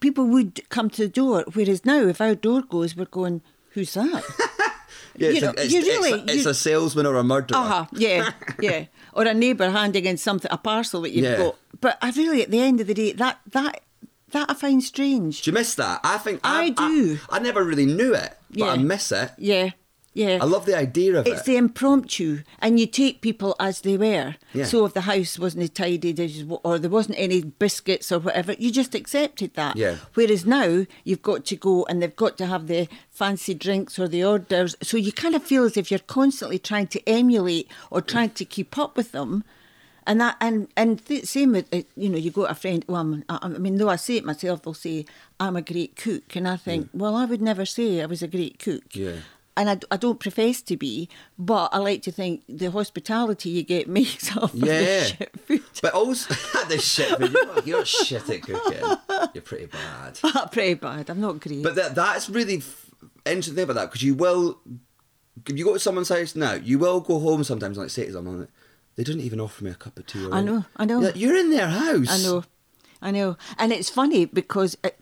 people 0.00 0.26
would 0.26 0.68
come 0.68 0.88
to 0.90 1.02
the 1.02 1.08
door, 1.08 1.44
whereas 1.52 1.84
now, 1.84 2.00
if 2.06 2.20
our 2.20 2.34
door 2.34 2.62
goes, 2.62 2.96
we're 2.96 3.04
going, 3.06 3.42
"Who's 3.70 3.94
that?" 3.94 4.24
Yeah, 5.14 5.28
it's, 5.28 5.40
You 5.42 5.48
a, 5.48 5.52
it's, 5.52 5.72
you 5.72 5.78
it's 5.80 5.88
a, 6.12 6.24
it's 6.32 6.44
you- 6.44 6.50
a 6.50 6.54
salesman 6.54 7.04
or 7.04 7.16
a 7.16 7.22
murderer. 7.22 7.58
Uh 7.58 7.62
huh. 7.68 7.86
Yeah, 7.92 8.30
yeah. 8.60 8.86
Or 9.12 9.24
a 9.24 9.34
neighbour 9.34 9.68
handing 9.68 10.06
in 10.06 10.16
something, 10.16 10.50
a 10.50 10.56
parcel 10.56 11.02
that 11.02 11.10
you've 11.10 11.24
Yeah. 11.26 11.36
got. 11.36 11.56
But 11.82 11.98
I 12.00 12.10
really, 12.12 12.42
at 12.42 12.50
the 12.50 12.60
end 12.60 12.80
of 12.80 12.86
the 12.86 12.94
day, 12.94 13.12
that 13.12 13.38
that 13.50 13.82
that 14.30 14.50
I 14.50 14.54
find 14.54 14.82
strange. 14.82 15.42
Do 15.42 15.50
you 15.50 15.54
miss 15.54 15.74
that? 15.74 16.00
I 16.02 16.16
think 16.16 16.40
I 16.42 16.70
do. 16.70 17.18
I, 17.28 17.40
never 17.40 17.62
really 17.62 17.84
knew 17.84 18.14
it, 18.14 18.32
but 18.56 18.70
I 18.70 18.76
miss 18.78 19.12
it. 19.12 19.32
Yeah, 19.36 19.70
yeah. 20.14 20.38
I 20.40 20.44
love 20.44 20.66
the 20.66 20.76
idea 20.76 21.14
of 21.18 21.26
It's 21.26 21.28
it. 21.28 21.32
It's 21.38 21.46
the 21.46 21.56
impromptu, 21.56 22.42
and 22.58 22.78
you 22.78 22.86
take 22.86 23.22
people 23.22 23.56
as 23.58 23.80
they 23.80 23.96
were. 23.96 24.36
Yeah. 24.52 24.64
So 24.64 24.84
if 24.84 24.92
the 24.92 25.02
house 25.02 25.38
wasn't 25.38 25.62
as 25.64 25.70
tidied 25.70 26.20
or 26.64 26.78
there 26.78 26.90
wasn't 26.90 27.18
any 27.18 27.42
biscuits 27.42 28.12
or 28.12 28.18
whatever, 28.18 28.52
you 28.54 28.70
just 28.70 28.94
accepted 28.94 29.54
that. 29.54 29.76
Yeah. 29.76 29.96
Whereas 30.14 30.44
now 30.44 30.84
you've 31.04 31.22
got 31.22 31.46
to 31.46 31.56
go 31.56 31.86
and 31.88 32.02
they've 32.02 32.14
got 32.14 32.36
to 32.38 32.46
have 32.46 32.66
the 32.66 32.88
fancy 33.10 33.54
drinks 33.54 33.98
or 33.98 34.06
the 34.06 34.22
orders. 34.24 34.76
So 34.82 34.96
you 34.96 35.12
kind 35.12 35.34
of 35.34 35.42
feel 35.42 35.64
as 35.64 35.76
if 35.76 35.90
you're 35.90 36.00
constantly 36.00 36.58
trying 36.58 36.88
to 36.88 37.08
emulate 37.08 37.70
or 37.90 38.02
trying 38.02 38.30
to 38.30 38.44
keep 38.44 38.76
up 38.76 38.96
with 38.96 39.12
them. 39.12 39.44
And 40.04 40.20
that 40.20 40.36
and 40.40 40.66
and 40.76 41.04
th- 41.06 41.26
same 41.26 41.52
with 41.52 41.72
uh, 41.72 41.82
you 41.96 42.08
know 42.08 42.18
you 42.18 42.32
go 42.32 42.44
to 42.44 42.50
a 42.50 42.54
friend. 42.56 42.84
Well, 42.88 43.22
I, 43.28 43.38
I 43.42 43.48
mean, 43.48 43.76
though 43.76 43.88
I 43.88 43.94
say 43.94 44.16
it 44.16 44.24
myself, 44.24 44.62
they'll 44.62 44.74
say 44.74 45.06
I'm 45.38 45.54
a 45.54 45.62
great 45.62 45.94
cook, 45.94 46.34
and 46.34 46.48
I 46.48 46.56
think, 46.56 46.88
well, 46.92 47.14
I 47.14 47.24
would 47.24 47.40
never 47.40 47.64
say 47.64 48.02
I 48.02 48.06
was 48.06 48.20
a 48.20 48.26
great 48.26 48.58
cook 48.58 48.82
Yeah. 48.96 49.18
And 49.56 49.68
I, 49.70 49.78
I 49.90 49.96
don't 49.96 50.18
profess 50.20 50.62
to 50.62 50.76
be, 50.76 51.08
but 51.38 51.68
I 51.72 51.78
like 51.78 52.02
to 52.02 52.12
think 52.12 52.42
the 52.48 52.70
hospitality 52.70 53.50
you 53.50 53.62
get 53.62 53.88
makes 53.98 54.34
up 54.36 54.50
for 54.50 54.56
Yeah. 54.56 54.80
the 55.00 55.04
shit 55.04 55.40
food. 55.40 55.62
But 55.82 55.94
also, 55.94 56.34
the 56.68 56.78
shit, 56.78 57.18
but 57.18 57.30
you're, 57.32 57.62
you're 57.64 57.84
shit 57.84 58.28
at 58.30 58.42
cooking. 58.42 58.96
You're 59.34 59.42
pretty 59.42 59.66
bad. 59.66 60.18
Ah, 60.24 60.48
pretty 60.52 60.74
bad. 60.74 61.08
I'm 61.08 61.20
not 61.20 61.40
great. 61.40 61.62
But 61.62 61.74
that 61.76 61.94
that's 61.94 62.28
really 62.28 62.58
f- 62.58 62.90
interesting 63.24 63.54
thing 63.54 63.64
about 63.64 63.74
that 63.76 63.86
because 63.90 64.02
you 64.02 64.14
will, 64.14 64.58
if 65.46 65.56
you 65.56 65.64
go 65.64 65.72
to 65.74 65.78
someone's 65.78 66.08
house 66.10 66.34
now, 66.36 66.52
you 66.54 66.78
will 66.78 67.00
go 67.00 67.18
home 67.18 67.42
sometimes 67.44 67.76
and 67.78 67.84
like 67.84 67.90
say 67.90 68.06
to 68.06 68.12
them, 68.12 68.40
like, 68.40 68.48
they 68.96 69.04
didn't 69.04 69.22
even 69.22 69.40
offer 69.40 69.64
me 69.64 69.70
a 69.70 69.74
cup 69.74 69.98
of 69.98 70.06
tea. 70.06 70.26
Or 70.26 70.34
I 70.34 70.42
know, 70.42 70.64
I 70.76 70.84
know. 70.84 71.00
You're, 71.00 71.10
like, 71.10 71.16
"You're 71.20 71.36
in 71.36 71.50
their 71.50 71.68
house. 71.68 72.08
I 72.10 72.18
know, 72.22 72.44
I 73.00 73.10
know, 73.10 73.36
and 73.58 73.72
it's 73.72 73.88
funny 73.88 74.26
because 74.26 74.76
it, 74.84 74.98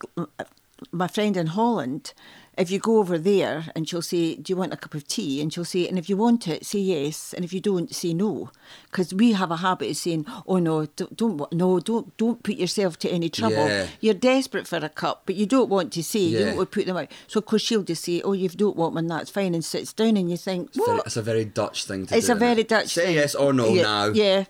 my 0.93 1.09
friend 1.09 1.37
in 1.37 1.49
Holland, 1.49 2.13
if 2.59 2.71
you 2.71 2.79
go 2.79 2.99
over 2.99 3.17
there 3.19 3.67
and 3.75 3.89
she'll 3.89 4.03
say, 4.03 4.35
"Do 4.35 4.53
you 4.53 4.57
want 4.57 4.73
a 4.73 4.77
cup 4.77 4.95
of 4.95 5.07
tea?" 5.07 5.41
and 5.41 5.53
she'll 5.53 5.65
say, 5.65 5.89
"And 5.89 5.99
if 5.99 6.09
you 6.11 6.17
want 6.17 6.47
it, 6.49 6.67
say 6.67 6.79
yes, 6.79 7.33
and 7.33 7.45
if 7.45 7.53
you 7.53 7.61
don't, 7.61 7.95
say 7.95 8.13
no," 8.13 8.51
because 8.91 9.15
we 9.15 9.33
have 9.33 9.51
a 9.51 9.57
habit 9.59 9.91
of 9.91 9.97
saying, 9.97 10.27
"Oh 10.47 10.59
no, 10.59 10.87
don't, 10.87 11.17
don't 11.17 11.53
no, 11.53 11.81
don't 11.81 12.17
don't 12.17 12.43
put 12.43 12.57
yourself 12.57 12.99
to 13.01 13.09
any 13.11 13.29
trouble. 13.29 13.67
Yeah. 13.67 13.87
You're 14.01 14.15
desperate 14.15 14.67
for 14.67 14.77
a 14.77 14.89
cup, 14.89 15.23
but 15.27 15.37
you 15.37 15.47
don't 15.47 15.71
want 15.71 15.93
to 15.95 16.03
say. 16.03 16.21
You 16.21 16.39
don't 16.41 16.57
want 16.57 16.71
to 16.71 16.75
put 16.79 16.87
them 16.87 16.97
out." 16.97 17.09
So 17.29 17.39
of 17.39 17.47
course 17.47 17.63
she'll 17.63 17.83
just 17.83 18.05
say, 18.05 18.21
"Oh, 18.23 18.33
you 18.33 18.49
don't 18.49 18.77
want 18.77 18.95
one, 18.95 19.07
that's 19.07 19.31
fine," 19.31 19.55
and 19.55 19.65
sits 19.65 19.93
down, 19.93 20.17
and 20.17 20.31
you 20.31 20.37
think, 20.37 20.69
It's, 20.71 20.79
"What?" 20.79 21.07
it's 21.07 21.17
a 21.17 21.23
very 21.23 21.45
Dutch 21.45 21.85
thing 21.85 22.07
to 22.07 22.17
It's 22.17 22.27
do. 22.27 22.33
a 22.33 22.37
very 22.37 22.63
it? 22.63 22.69
Dutch 22.69 22.89
Say 22.89 23.07
thing. 23.07 23.15
yes 23.15 23.35
or 23.35 23.53
no 23.53 23.69
yeah, 23.69 23.83
now. 23.83 24.07
Yeah, 24.09 24.45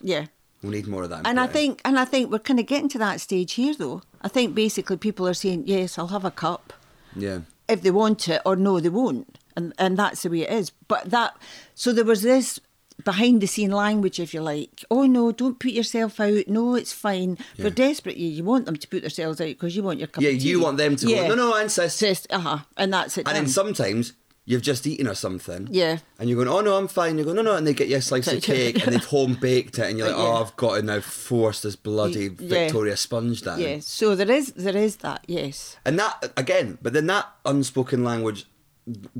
yeah. 0.00 0.26
We 0.62 0.70
need 0.70 0.86
more 0.86 1.02
of 1.02 1.10
that. 1.10 1.26
And 1.26 1.40
I 1.40 1.48
think, 1.48 1.80
and 1.84 1.98
I 1.98 2.04
think 2.04 2.30
we're 2.30 2.38
kind 2.38 2.60
of 2.60 2.66
getting 2.66 2.88
to 2.90 2.98
that 2.98 3.20
stage 3.20 3.54
here, 3.54 3.74
though. 3.74 4.02
I 4.22 4.28
think 4.28 4.54
basically 4.54 4.96
people 4.96 5.26
are 5.26 5.34
saying, 5.34 5.64
"Yes, 5.66 5.98
I'll 5.98 6.08
have 6.08 6.24
a 6.24 6.30
cup 6.30 6.72
Yeah. 7.16 7.40
if 7.68 7.82
they 7.82 7.90
want 7.90 8.28
it," 8.28 8.42
or 8.44 8.56
"No, 8.56 8.80
they 8.80 8.88
won't," 8.88 9.38
and 9.56 9.72
and 9.78 9.96
that's 9.96 10.22
the 10.22 10.30
way 10.30 10.40
it 10.42 10.50
is. 10.50 10.70
But 10.88 11.10
that, 11.10 11.36
so 11.74 11.92
there 11.92 12.04
was 12.04 12.22
this 12.22 12.60
behind 13.04 13.40
the 13.40 13.46
scene 13.46 13.70
language, 13.72 14.20
if 14.20 14.32
you 14.34 14.40
like. 14.40 14.84
Oh 14.90 15.06
no, 15.06 15.32
don't 15.32 15.58
put 15.58 15.72
yourself 15.72 16.20
out. 16.20 16.46
No, 16.48 16.74
it's 16.74 16.92
fine. 16.92 17.38
Yeah. 17.56 17.64
We're 17.64 17.70
desperate. 17.70 18.16
You, 18.16 18.28
you 18.28 18.44
want 18.44 18.66
them 18.66 18.76
to 18.76 18.88
put 18.88 19.02
themselves 19.02 19.40
out 19.40 19.46
because 19.48 19.74
you 19.74 19.82
want 19.82 19.98
your 19.98 20.08
cup 20.08 20.22
Yeah, 20.22 20.30
you 20.30 20.60
want 20.60 20.76
them 20.78 20.96
to 20.96 21.06
yeah. 21.08 21.28
go, 21.28 21.34
no, 21.34 21.50
no. 21.50 21.56
Insist, 21.56 22.26
uh 22.30 22.38
huh, 22.38 22.58
and 22.76 22.92
that's 22.92 23.18
it. 23.18 23.26
And 23.26 23.36
then 23.36 23.48
sometimes 23.48 24.12
you've 24.44 24.62
just 24.62 24.86
eaten 24.86 25.06
or 25.06 25.14
something. 25.14 25.68
Yeah. 25.70 25.98
And 26.18 26.28
you're 26.28 26.42
going, 26.44 26.54
oh 26.54 26.60
no, 26.60 26.76
I'm 26.76 26.88
fine. 26.88 27.16
You 27.18 27.24
go, 27.24 27.32
no, 27.32 27.42
no, 27.42 27.54
and 27.56 27.66
they 27.66 27.74
get 27.74 27.88
you 27.88 27.96
a 27.96 28.02
slice 28.02 28.26
of 28.28 28.42
cake 28.42 28.84
and 28.84 28.94
they've 28.94 29.04
home 29.04 29.34
baked 29.34 29.78
it, 29.78 29.88
and 29.88 29.98
you're 29.98 30.08
like, 30.08 30.16
oh, 30.16 30.42
I've 30.42 30.56
got 30.56 30.76
to 30.76 30.82
now 30.82 31.00
force 31.00 31.62
this 31.62 31.76
bloody 31.76 32.24
Yeah. 32.38 32.48
Victoria 32.48 32.96
sponge 32.96 33.42
down. 33.42 33.60
Yes, 33.60 33.86
so 33.86 34.14
there 34.14 34.30
is 34.30 34.52
there 34.54 34.76
is 34.76 34.96
that. 34.96 35.24
Yes. 35.26 35.76
And 35.84 35.98
that 35.98 36.32
again, 36.36 36.78
but 36.82 36.92
then 36.92 37.06
that 37.06 37.28
unspoken 37.44 38.02
language 38.04 38.46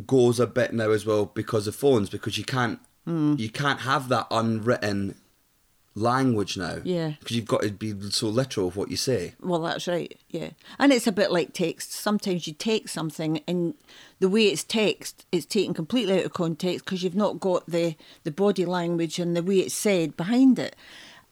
goes 0.07 0.41
a 0.41 0.47
bit 0.47 0.73
now 0.73 0.91
as 0.91 1.07
well 1.07 1.27
because 1.27 1.67
of 1.69 1.75
phones, 1.77 2.11
because 2.11 2.37
you 2.39 2.45
can't 2.45 2.81
Hmm. 3.05 3.35
you 3.37 3.51
can't 3.51 3.81
have 3.81 4.09
that 4.11 4.29
unwritten 4.31 5.17
language 5.95 6.57
now. 6.57 6.79
Yeah. 6.85 7.13
Because 7.21 7.37
you've 7.37 7.47
got 7.47 7.63
to 7.63 7.71
be 7.71 7.95
so 8.11 8.29
literal 8.29 8.69
of 8.69 8.77
what 8.77 8.91
you 8.91 8.97
say. 8.97 9.35
Well, 9.41 9.61
that's 9.61 9.87
right. 9.87 10.19
Yeah, 10.31 10.51
and 10.79 10.93
it's 10.93 11.07
a 11.07 11.13
bit 11.13 11.31
like 11.31 11.53
text. 11.53 11.93
Sometimes 11.93 12.47
you 12.47 12.55
text 12.55 12.95
something, 12.95 13.43
and 13.47 13.75
the 14.19 14.29
way 14.29 14.47
it's 14.47 14.65
text, 14.65 15.27
it's 15.33 15.47
taken 15.47 15.75
completely 15.75 16.19
out 16.19 16.25
of 16.25 16.33
context 16.33 16.85
because 16.85 17.03
you've 17.03 17.15
not 17.15 17.41
got 17.41 17.67
the 17.67 17.97
the 18.25 18.31
body 18.31 18.65
language 18.65 19.19
and 19.19 19.37
the 19.37 19.43
way 19.43 19.59
it's 19.61 19.75
said 19.75 20.17
behind 20.17 20.59
it. 20.59 20.77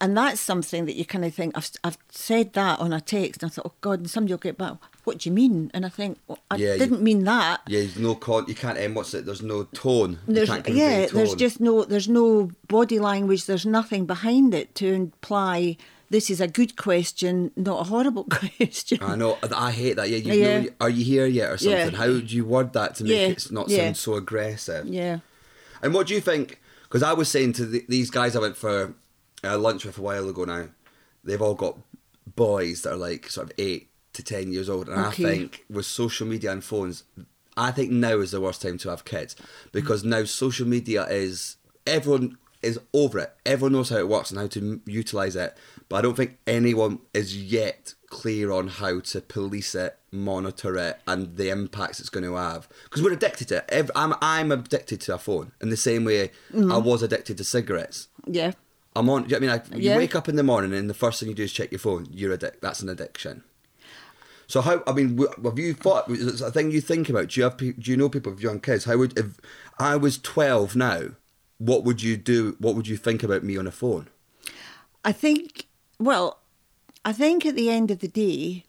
And 0.03 0.16
that's 0.16 0.40
something 0.40 0.87
that 0.87 0.96
you 0.96 1.05
kind 1.05 1.25
of 1.25 1.35
think 1.35 1.57
I've 1.57 1.70
I've 1.85 1.99
said 2.11 2.53
that 2.55 2.79
on 2.79 2.92
a 2.92 3.01
text, 3.01 3.42
and 3.42 3.51
I 3.51 3.55
thought, 3.55 3.66
oh 3.66 3.75
God, 3.81 4.01
and 4.01 4.11
somebody 4.11 4.35
will 4.35 4.38
get 4.38 4.59
back. 4.59 4.77
What 5.05 5.19
do 5.19 5.29
you 5.29 5.35
mean? 5.35 5.71
And 5.75 5.87
I 5.87 5.89
think 5.89 6.19
well, 6.29 6.39
I 6.51 6.57
Yeah, 6.57 6.77
didn't 6.77 7.03
mean 7.03 7.25
that. 7.25 7.63
Yeah, 7.67 7.81
there's 7.81 7.99
no 7.99 8.15
con. 8.15 8.45
You 8.49 8.55
can't. 8.55 8.79
Um, 8.79 8.95
what's 8.95 9.15
it? 9.15 9.25
There's 9.25 9.43
no 9.43 9.65
tone. 9.65 10.19
You 10.27 10.35
There's, 10.35 10.49
yeah, 10.69 11.07
there's 11.07 11.35
just 11.35 11.61
no 11.61 11.85
there's 11.85 12.09
no 12.09 12.51
body 12.69 12.99
language. 12.99 13.47
There's 13.47 13.67
nothing 13.67 14.07
behind 14.07 14.55
it 14.55 14.75
to 14.77 14.93
imply 14.93 15.77
this 16.11 16.29
is 16.29 16.41
a 16.41 16.49
good 16.49 16.77
question, 16.77 17.53
not 17.57 17.81
a 17.83 17.85
horrible 17.85 18.25
question. 18.31 18.99
I 19.01 19.15
know. 19.15 19.39
I 19.57 19.71
hate 19.71 19.95
that. 19.95 20.11
Yeah, 20.11 20.17
you 20.19 20.33
Yeah. 20.35 20.61
know. 20.61 20.69
Are 20.81 20.91
you 20.91 21.05
here 21.05 21.27
yet 21.27 21.51
or 21.51 21.57
Yeah. 21.61 21.85
something? 21.85 21.99
How 21.99 22.07
do 22.07 22.19
you 22.37 22.45
word 22.45 22.73
that 22.73 22.97
to 22.97 23.05
make 23.05 23.13
Yeah, 23.21 23.29
it 23.29 23.53
not 23.53 23.69
yeah. 23.69 23.77
sound 23.85 23.97
so 23.97 24.15
aggressive? 24.15 24.87
yeah. 24.87 25.21
And 25.83 25.95
what 25.95 26.09
do 26.09 26.15
you 26.15 26.21
think? 26.21 26.61
Because 26.83 27.03
I 27.05 27.13
was 27.13 27.29
saying 27.29 27.53
to 27.55 27.65
the, 27.65 27.85
these 27.89 28.11
guys 28.11 28.35
I 28.35 28.41
went 28.41 28.57
for 28.57 28.95
uh, 29.45 29.57
lunch 29.57 29.85
with 29.85 29.99
a 29.99 30.03
while 30.03 30.29
ago 30.29 30.45
now, 30.45 30.67
they've 31.23 31.41
all 31.41 31.55
got 31.55 31.79
boys 32.37 32.83
that 32.83 32.93
are 32.95 32.97
like 32.97 33.31
sort 33.31 33.47
of 33.47 33.53
eight 33.59 33.89
to 34.21 34.35
ten 34.35 34.53
years 34.53 34.69
old, 34.69 34.89
and 34.89 34.99
Okay. 35.07 35.25
I 35.25 35.29
think 35.29 35.65
with 35.71 35.87
social 35.87 36.27
media 36.27 36.53
and 36.53 36.63
phones, 36.63 37.05
I 37.57 37.71
think 37.73 37.91
now 37.91 38.19
is 38.21 38.31
the 38.31 38.41
worst 38.41 38.63
time 38.63 38.79
to 38.79 38.91
have 38.91 39.05
kids 39.05 39.37
because 39.73 40.05
now 40.05 40.25
social 40.25 40.67
media 40.67 41.07
is 41.09 41.57
everyone 41.87 42.39
is 42.63 42.79
over 42.93 43.19
it. 43.19 43.33
Everyone 43.47 43.73
knows 43.73 43.89
how 43.89 43.97
it 43.97 44.09
works 44.09 44.31
and 44.31 44.39
how 44.39 44.47
to 44.49 44.61
m- 44.61 44.83
utilize 44.87 45.35
it, 45.35 45.57
but 45.89 45.97
I 45.97 46.03
don't 46.03 46.17
think 46.17 46.39
anyone 46.47 47.01
is 47.15 47.37
yet 47.37 47.95
clear 48.09 48.51
on 48.53 48.69
how 48.69 49.01
to 49.01 49.21
police 49.21 49.75
it, 49.75 49.97
monitor 50.11 50.77
it, 50.77 51.01
and 51.07 51.37
the 51.37 51.49
impacts 51.51 52.01
it's 52.01 52.09
going 52.11 52.25
to 52.25 52.35
have. 52.35 52.69
Because 52.85 53.03
we're 53.03 53.13
addicted 53.13 53.49
to 53.49 53.65
it. 53.69 53.91
I'm 53.95 54.15
I'm 54.21 54.53
addicted 54.53 55.01
to 55.03 55.15
a 55.15 55.19
phone 55.19 55.53
in 55.61 55.71
the 55.71 55.77
same 55.77 56.05
way 56.05 56.25
I 56.25 56.27
mm-hmm. 56.53 56.85
was 56.85 57.03
addicted 57.03 57.39
to 57.39 57.45
cigarettes. 57.45 58.09
Yeah. 58.27 58.53
I'm 58.97 59.09
on. 59.09 59.25
You 59.25 59.29
know 59.31 59.37
I 59.37 59.41
mean, 59.41 59.51
like, 59.51 59.65
you 59.73 59.91
Yeah. 59.91 59.97
wake 59.97 60.15
up 60.15 60.29
in 60.29 60.37
the 60.37 60.43
morning 60.43 60.75
and 60.75 60.91
the 60.91 60.95
first 60.95 61.21
thing 61.21 61.29
you 61.29 61.35
do 61.35 61.45
is 61.45 61.53
check 61.53 61.71
your 61.71 61.79
phone. 61.79 62.09
You're 62.13 62.35
addict. 62.35 62.61
That's 62.61 62.83
an 62.83 62.89
addiction. 62.89 63.45
So 64.51 64.61
how? 64.63 64.83
I 64.85 64.93
mean, 64.93 65.17
have 65.45 65.61
you 65.61 65.75
thought? 65.75 66.11
Is 66.11 66.41
it 66.41 66.47
a 66.49 66.51
thing 66.51 66.73
you 66.73 66.81
think 66.81 67.09
about? 67.09 67.29
Do 67.29 67.39
you 67.39 67.45
have? 67.45 67.57
Do 67.57 67.73
you 67.77 67.97
know 67.97 68.09
people 68.09 68.33
with 68.33 68.43
young 68.43 68.59
kids? 68.59 68.85
How 68.85 68.97
would 68.97 69.17
if 69.17 69.41
I 69.79 69.95
was 69.95 70.19
twelve 70.19 70.75
now? 70.75 71.11
What 71.59 71.85
would 71.85 72.03
you 72.03 72.17
do? 72.17 72.57
What 72.59 72.75
would 72.75 72.89
you 72.89 72.97
think 72.97 73.23
about 73.23 73.45
me 73.45 73.57
on 73.57 73.69
a 73.69 73.71
phone? 73.71 74.09
I 75.05 75.13
think, 75.13 75.67
well, 76.01 76.41
I 77.05 77.13
think 77.13 77.47
at 77.47 77.55
the 77.55 77.71
end 77.71 77.93
of 77.93 78.01
the 78.01 78.09
day, 78.09 78.65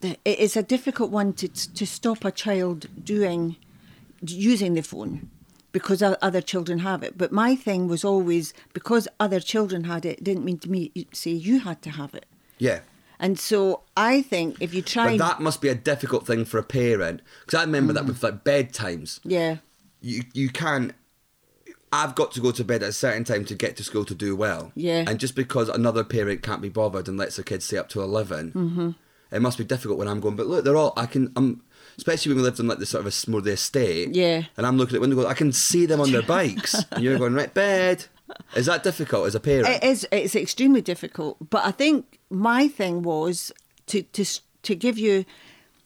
that 0.00 0.18
it 0.26 0.38
is 0.38 0.58
a 0.58 0.62
difficult 0.62 1.10
one 1.10 1.32
to 1.32 1.48
to 1.48 1.86
stop 1.86 2.22
a 2.26 2.30
child 2.30 2.86
doing 3.02 3.56
using 4.20 4.74
the 4.74 4.82
phone 4.82 5.30
because 5.72 6.02
other 6.02 6.42
children 6.42 6.80
have 6.80 7.02
it. 7.02 7.16
But 7.16 7.32
my 7.32 7.56
thing 7.56 7.88
was 7.88 8.04
always 8.04 8.52
because 8.74 9.08
other 9.18 9.40
children 9.40 9.84
had 9.84 10.04
it, 10.04 10.18
it 10.18 10.24
didn't 10.24 10.44
mean 10.44 10.58
to 10.58 10.70
me 10.70 10.92
say 11.14 11.30
you 11.30 11.60
had 11.60 11.80
to 11.80 11.90
have 11.92 12.14
it. 12.14 12.26
Yeah. 12.58 12.80
And 13.18 13.38
so 13.38 13.82
I 13.96 14.22
think 14.22 14.56
if 14.60 14.74
you 14.74 14.82
try, 14.82 15.16
But 15.16 15.26
that 15.26 15.40
must 15.40 15.60
be 15.60 15.68
a 15.68 15.74
difficult 15.74 16.26
thing 16.26 16.44
for 16.44 16.58
a 16.58 16.62
parent 16.62 17.22
because 17.44 17.58
I 17.58 17.64
remember 17.64 17.92
that 17.94 18.04
with 18.06 18.22
like 18.22 18.44
bedtimes. 18.44 19.20
yeah, 19.24 19.56
You 20.00 20.22
you 20.34 20.48
can't. 20.50 20.92
I've 21.92 22.14
got 22.14 22.32
to 22.32 22.40
go 22.40 22.50
to 22.50 22.64
bed 22.64 22.82
at 22.82 22.88
a 22.90 22.92
certain 22.92 23.24
time 23.24 23.44
to 23.46 23.54
get 23.54 23.76
to 23.76 23.84
school 23.84 24.04
to 24.06 24.14
do 24.14 24.34
well. 24.36 24.72
Yeah. 24.74 25.04
And 25.06 25.18
just 25.20 25.34
because 25.36 25.68
another 25.68 26.04
parent 26.04 26.42
can't 26.42 26.60
be 26.60 26.68
bothered 26.68 27.08
and 27.08 27.16
lets 27.16 27.36
their 27.36 27.44
kids 27.44 27.64
stay 27.64 27.78
up 27.78 27.88
to 27.90 28.02
11 28.02 28.52
Mm-hmm. 28.52 28.90
it 29.30 29.40
must 29.40 29.56
be 29.56 29.64
difficult 29.64 29.98
when 29.98 30.08
I'm 30.08 30.20
going. 30.20 30.36
But 30.36 30.46
look, 30.46 30.64
they're 30.64 30.76
all. 30.76 30.92
I 30.96 31.06
can. 31.06 31.32
I'm. 31.36 31.62
Especially 31.96 32.30
when 32.32 32.38
we 32.38 32.42
lived 32.42 32.60
in 32.60 32.66
like 32.68 32.78
the 32.78 32.84
sort 32.84 33.06
of 33.06 33.12
a 33.26 33.30
more 33.30 33.40
the 33.40 33.52
estate. 33.52 34.14
Yeah. 34.14 34.42
And 34.58 34.66
I'm 34.66 34.76
looking 34.76 34.96
at 34.96 35.00
the 35.00 35.08
window, 35.08 35.26
I 35.26 35.32
can 35.32 35.52
see 35.52 35.86
them 35.86 36.00
on 36.00 36.12
their 36.12 36.20
bikes, 36.22 36.74
and 36.90 37.02
you're 37.02 37.16
going 37.18 37.32
right 37.32 37.52
bed. 37.54 38.04
Is 38.54 38.66
that 38.66 38.82
difficult 38.82 39.26
as 39.28 39.34
a 39.34 39.40
parent? 39.40 39.68
It 39.68 39.84
is. 39.84 40.06
It's 40.12 40.34
extremely 40.36 40.82
difficult. 40.82 41.38
But 41.48 41.64
I 41.64 41.70
think 41.70 42.15
my 42.30 42.68
thing 42.68 43.02
was 43.02 43.52
to 43.86 44.02
to 44.02 44.24
to 44.62 44.74
give 44.74 44.98
you 44.98 45.24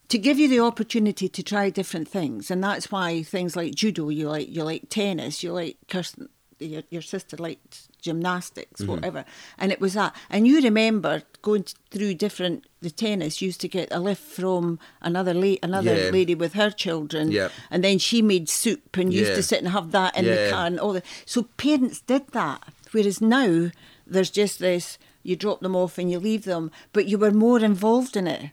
to 0.08 0.18
give 0.18 0.38
you 0.40 0.48
the 0.48 0.60
opportunity 0.60 1.28
to 1.28 1.42
try 1.42 1.70
different 1.70 2.08
things, 2.08 2.50
and 2.50 2.62
that's 2.64 2.90
why 2.90 3.22
things 3.22 3.54
like 3.56 3.74
judo, 3.74 4.08
you 4.08 4.28
like 4.28 4.48
you 4.48 4.64
like 4.64 4.88
tennis, 4.88 5.42
you 5.42 5.52
like 5.52 5.76
Kirsten, 5.88 6.28
your, 6.58 6.82
your 6.90 7.02
sister 7.02 7.36
liked 7.36 7.88
gymnastics, 8.02 8.80
Mm-hmm. 8.80 8.90
whatever, 8.90 9.24
and 9.58 9.70
it 9.70 9.80
was 9.80 9.94
that. 9.94 10.16
And 10.30 10.46
you 10.48 10.60
remember 10.62 11.22
going 11.42 11.64
through 11.90 12.14
different. 12.14 12.64
The 12.82 12.90
tennis 12.90 13.42
used 13.42 13.60
to 13.60 13.68
get 13.68 13.88
a 13.92 14.00
lift 14.00 14.22
from 14.22 14.78
another 15.02 15.34
la- 15.34 15.56
another 15.62 15.94
Yeah. 15.94 16.10
lady 16.10 16.34
with 16.34 16.54
her 16.54 16.70
children, 16.70 17.30
Yeah. 17.30 17.50
and 17.70 17.84
then 17.84 17.98
she 17.98 18.22
made 18.22 18.48
soup 18.48 18.96
and 18.96 19.12
used 19.12 19.28
Yeah. 19.30 19.36
to 19.36 19.42
sit 19.42 19.58
and 19.58 19.68
have 19.68 19.90
that 19.92 20.16
in 20.16 20.24
the 20.24 20.48
car 20.50 20.66
and 20.66 20.80
all 20.80 20.94
that. 20.94 21.04
So 21.26 21.42
parents 21.58 22.00
did 22.00 22.28
that. 22.28 22.62
Whereas 22.92 23.20
now 23.20 23.70
there's 24.06 24.30
just 24.30 24.58
this 24.60 24.98
you 25.22 25.36
drop 25.36 25.60
them 25.60 25.76
off 25.76 25.98
and 25.98 26.10
you 26.10 26.18
leave 26.18 26.44
them, 26.44 26.70
but 26.92 27.06
you 27.06 27.18
were 27.18 27.30
more 27.30 27.60
involved 27.60 28.16
in 28.16 28.26
it. 28.26 28.50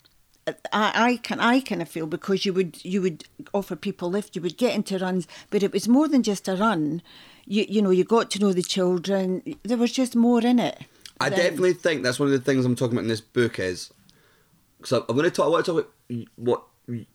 I, 0.71 0.91
I 0.95 1.17
can 1.17 1.39
I 1.39 1.59
kind 1.59 1.81
of 1.81 1.89
feel 1.89 2.07
because 2.07 2.45
you 2.45 2.53
would 2.53 2.83
you 2.85 3.01
would 3.01 3.25
offer 3.53 3.75
people 3.75 4.09
lift, 4.09 4.35
you 4.35 4.41
would 4.41 4.57
get 4.57 4.75
into 4.75 4.97
runs, 4.97 5.27
but 5.49 5.61
it 5.61 5.73
was 5.73 5.87
more 5.89 6.07
than 6.07 6.23
just 6.23 6.47
a 6.47 6.55
run. 6.55 7.01
You 7.45 7.65
you 7.67 7.81
know 7.81 7.89
you 7.89 8.03
got 8.05 8.31
to 8.31 8.39
know 8.39 8.53
the 8.53 8.63
children. 8.63 9.43
There 9.63 9.77
was 9.77 9.91
just 9.91 10.15
more 10.15 10.41
in 10.41 10.59
it. 10.59 10.83
I 11.19 11.29
than- 11.29 11.39
definitely 11.39 11.73
think 11.73 12.03
that's 12.03 12.19
one 12.19 12.27
of 12.27 12.31
the 12.33 12.39
things 12.39 12.63
I'm 12.63 12.75
talking 12.75 12.93
about 12.93 13.03
in 13.03 13.09
this 13.09 13.21
book 13.21 13.59
is 13.59 13.91
because 14.77 14.93
I'm 14.93 15.15
going 15.15 15.23
to 15.23 15.31
talk. 15.31 15.47
I 15.47 15.49
want 15.49 15.65
to 15.65 15.71
talk 15.71 15.87
about 16.09 16.27
what 16.35 16.63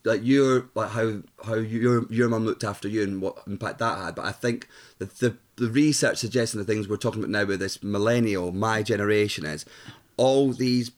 like 0.05 0.21
your 0.23 0.69
like 0.75 0.91
how 0.91 1.23
how 1.45 1.55
your 1.55 2.11
your 2.13 2.29
mum 2.29 2.45
looked 2.45 2.65
after 2.65 2.89
you 2.89 3.03
and 3.03 3.23
what 3.23 3.43
impact 3.47 3.79
that 3.79 3.99
had. 3.99 4.15
But 4.15 4.27
I 4.27 4.33
think 4.33 4.69
that 4.99 5.19
the 5.19 5.37
the 5.57 5.71
research 5.71 6.19
suggesting 6.19 6.59
the 6.61 6.67
things 6.67 6.89
we're 6.89 6.97
talking 6.97 7.21
about 7.21 7.31
now 7.31 7.45
with 7.45 7.61
this 7.61 7.83
millennial, 7.83 8.53
my 8.53 8.83
generation 8.83 9.45
is 9.45 9.65
all 10.17 10.53
these. 10.53 10.93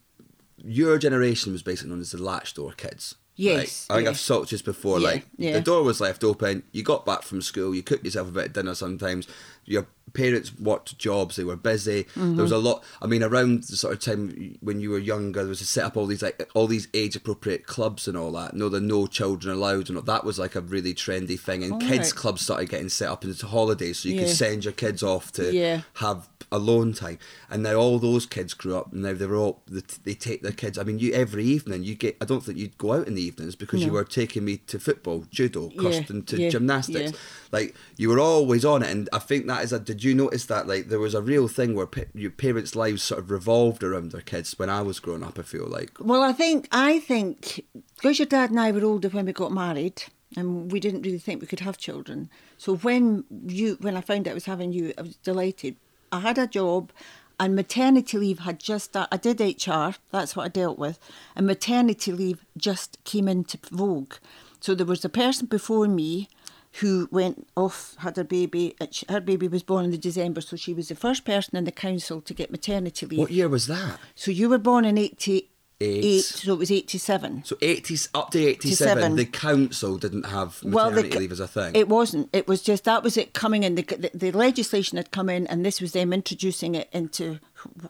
Your 0.57 0.99
generation 0.99 1.53
was 1.53 1.63
basically 1.63 1.91
known 1.91 2.01
as 2.01 2.13
the 2.13 2.23
latch 2.23 2.55
door 2.55 2.73
kids. 2.73 3.17
Yes, 3.37 3.87
Like, 3.89 3.95
I 3.95 3.99
think 3.99 4.05
yeah. 4.05 4.11
I've 4.13 4.27
talked 4.27 4.51
just 4.51 4.65
before. 4.65 5.01
Yeah, 5.01 5.07
like 5.09 5.27
yeah. 5.37 5.53
the 5.55 5.61
door 5.61 5.83
was 5.83 6.01
left 6.01 6.23
open. 6.23 6.63
You 6.73 6.83
got 6.83 7.05
back 7.05 7.23
from 7.23 7.43
school. 7.43 7.75
You 7.75 7.83
cooked 7.83 8.05
yourself 8.05 8.29
a 8.29 8.33
bit 8.33 8.47
of 8.47 8.53
dinner. 8.53 8.75
Sometimes 8.77 9.27
your 9.65 9.87
parents 10.13 10.57
worked 10.59 10.97
jobs. 10.99 11.35
They 11.35 11.43
were 11.43 11.57
busy. 11.57 12.05
Mm-hmm. 12.05 12.37
There 12.37 12.43
was 12.45 12.53
a 12.53 12.59
lot. 12.59 12.85
I 13.03 13.07
mean, 13.07 13.25
around 13.25 13.65
the 13.65 13.77
sort 13.77 13.95
of 13.95 14.01
time 14.01 14.57
when 14.61 14.79
you 14.79 14.91
were 14.91 14.99
younger, 14.99 15.41
there 15.41 15.49
was 15.49 15.59
to 15.59 15.67
set 15.67 15.85
up 15.85 15.97
all 15.97 16.07
these 16.07 16.23
like 16.23 16.49
all 16.55 16.69
these 16.69 16.87
age 16.95 17.17
appropriate 17.17 17.67
clubs 17.67 18.07
and 18.07 18.17
all 18.17 18.31
that. 18.33 18.55
No, 18.55 18.69
the 18.69 18.81
no 18.81 19.07
children 19.09 19.55
allowed 19.57 19.89
and 19.89 19.99
all, 19.99 20.05
that 20.05 20.25
was 20.25 20.39
like 20.39 20.55
a 20.55 20.61
really 20.61 20.95
trendy 20.95 21.39
thing. 21.39 21.65
And 21.65 21.73
All 21.73 21.81
kids 21.81 22.13
right. 22.13 22.15
clubs 22.15 22.43
started 22.43 22.69
getting 22.69 22.89
set 22.89 23.09
up 23.09 23.25
into 23.25 23.47
holidays, 23.47 23.99
so 23.99 24.09
you 24.11 24.21
could 24.21 24.29
send 24.29 24.65
your 24.65 24.75
kids 24.75 25.03
off 25.03 25.33
to 25.33 25.53
Yeah. 25.53 25.81
have 25.95 26.29
alone 26.55 26.93
time. 26.93 27.19
And 27.51 27.63
now 27.63 27.75
all 27.75 27.99
those 27.99 28.27
kids 28.27 28.55
grew 28.55 28.77
up. 28.77 28.93
And 28.93 29.03
now 29.03 29.13
they're 29.15 29.35
all 29.37 29.63
they, 29.67 29.83
they 30.05 30.15
take 30.15 30.43
their 30.43 30.53
kids. 30.53 30.79
I 30.79 30.85
mean, 30.85 30.99
you 30.99 31.13
every 31.13 31.45
evening 31.45 31.85
you 31.85 31.95
get. 31.95 32.17
I 32.21 32.25
don't 32.25 32.43
think 32.43 32.59
you'd 32.59 32.79
go 32.79 32.93
out 32.95 33.07
in 33.07 33.15
the 33.15 33.23
evenings 33.23 33.57
because 33.57 33.85
you 33.85 33.93
were 33.93 34.05
taking 34.05 34.45
me 34.45 34.59
to 34.59 34.79
football, 34.79 35.25
judo, 35.31 35.71
Yeah, 35.73 35.83
Kirsten 35.83 36.23
to 36.25 36.41
yeah, 36.41 36.49
gymnastics. 36.51 37.13
yeah. 37.13 37.19
Like 37.53 37.75
you 37.97 38.09
were 38.09 38.19
always 38.21 38.65
on 38.65 38.83
it, 38.83 38.91
and 38.91 39.09
I 39.13 39.19
think 39.19 39.47
that 39.47 39.65
is 39.65 39.73
a. 39.73 39.79
Did 39.79 40.03
you 40.05 40.15
notice 40.15 40.47
that? 40.47 40.67
Like 40.67 40.89
there 40.89 40.99
was 40.99 41.15
a 41.15 41.23
real 41.23 41.49
thing 41.49 41.75
where 41.75 41.87
pa- 41.87 42.03
your 42.15 42.31
parents' 42.31 42.75
lives 42.77 43.03
sort 43.03 43.21
of 43.21 43.31
revolved 43.31 43.83
around 43.83 44.13
their 44.13 44.21
kids 44.23 44.59
when 44.59 44.71
I 44.71 44.83
was 44.83 45.01
growing 45.01 45.23
up. 45.23 45.39
I 45.39 45.43
feel 45.43 45.67
like. 45.67 45.91
Well, 46.01 46.23
I 46.23 46.33
think 46.33 46.69
I 46.73 47.01
think 47.01 47.65
because 47.97 48.19
your 48.19 48.27
dad 48.27 48.51
and 48.51 48.61
I 48.61 48.73
were 48.73 48.85
older 48.85 49.09
when 49.09 49.27
we 49.27 49.33
got 49.33 49.53
married, 49.53 50.03
and 50.37 50.71
we 50.73 50.81
didn't 50.81 51.03
really 51.03 51.19
think 51.19 51.41
we 51.41 51.47
could 51.47 51.61
have 51.61 51.79
children. 51.79 52.29
So 52.59 52.77
when 52.77 53.25
you 53.47 53.77
when 53.81 53.97
I 53.97 54.01
found 54.01 54.27
out 54.27 54.33
I 54.33 54.35
was 54.35 54.47
having 54.47 54.73
you, 54.73 54.93
I 54.99 55.03
was 55.03 55.17
delighted. 55.17 55.77
I 56.15 56.21
had 56.21 56.39
a 56.39 56.47
job, 56.47 56.93
and 57.41 57.57
maternity 57.57 58.19
leave 58.19 58.41
had 58.41 58.61
just. 58.61 58.97
I 58.97 59.17
did 59.17 59.41
HR. 59.41 59.97
That's 60.13 60.37
what 60.37 60.45
I 60.45 60.49
dealt 60.49 60.79
with, 60.79 60.99
and 61.35 61.47
maternity 61.47 62.13
leave 62.13 62.45
just 62.57 63.03
came 63.05 63.29
into 63.29 63.59
vogue. 63.71 64.15
So 64.61 64.75
there 64.75 64.87
was 64.87 65.05
a 65.05 65.09
person 65.09 65.47
before 65.47 65.89
me 65.89 66.29
who 66.81 67.09
went 67.11 67.47
off, 67.57 67.97
had 67.99 68.17
her 68.17 68.25
baby. 68.25 68.75
Her 69.09 69.21
baby 69.21 69.49
was 69.49 69.63
born 69.63 69.85
in 69.85 69.91
the 69.91 69.99
December, 69.99 70.41
so 70.41 70.57
she 70.57 70.73
was 70.73 70.89
the 70.89 70.95
first 70.95 71.25
person 71.25 71.57
in 71.57 71.65
the 71.65 71.73
council 71.73 72.21
to 72.21 72.35
get 72.35 72.51
maternity 72.51 73.07
leave. 73.07 73.19
What 73.19 73.31
year 73.31 73.49
was 73.49 73.67
that? 73.67 73.99
So 74.15 74.31
you 74.31 74.49
were 74.49 74.59
born 74.59 74.85
in 74.85 74.99
88, 74.99 75.51
Eight. 75.81 76.21
so 76.23 76.53
it 76.53 76.59
was 76.59 76.71
87. 76.71 77.45
So 77.45 77.57
eighty 77.61 77.97
up 78.15 78.31
to 78.31 78.39
eighty-seven. 78.39 78.99
87. 78.99 79.17
The 79.17 79.27
council 79.27 79.99
didn't 79.99 80.27
have 80.27 80.63
maternity 80.65 81.19
leave 81.19 81.33
as 81.33 81.41
a 81.41 81.49
thing. 81.49 81.75
It 81.75 81.89
wasn't. 81.89 82.31
It 82.33 82.47
was 82.47 82.63
just 82.63 82.85
that 82.85 83.03
was 83.03 83.17
it 83.17 83.35
coming 83.35 83.65
in. 83.65 83.75
The, 83.75 83.83
the, 83.83 84.11
the 84.15 84.33
legislation 84.33 84.97
had 84.97 85.11
come 85.11 85.29
in, 85.29 85.47
and 85.49 85.67
this 85.67 85.81
was 85.81 85.93
them 85.93 86.13
introducing 86.13 86.75
it 86.75 86.89
into 86.93 87.41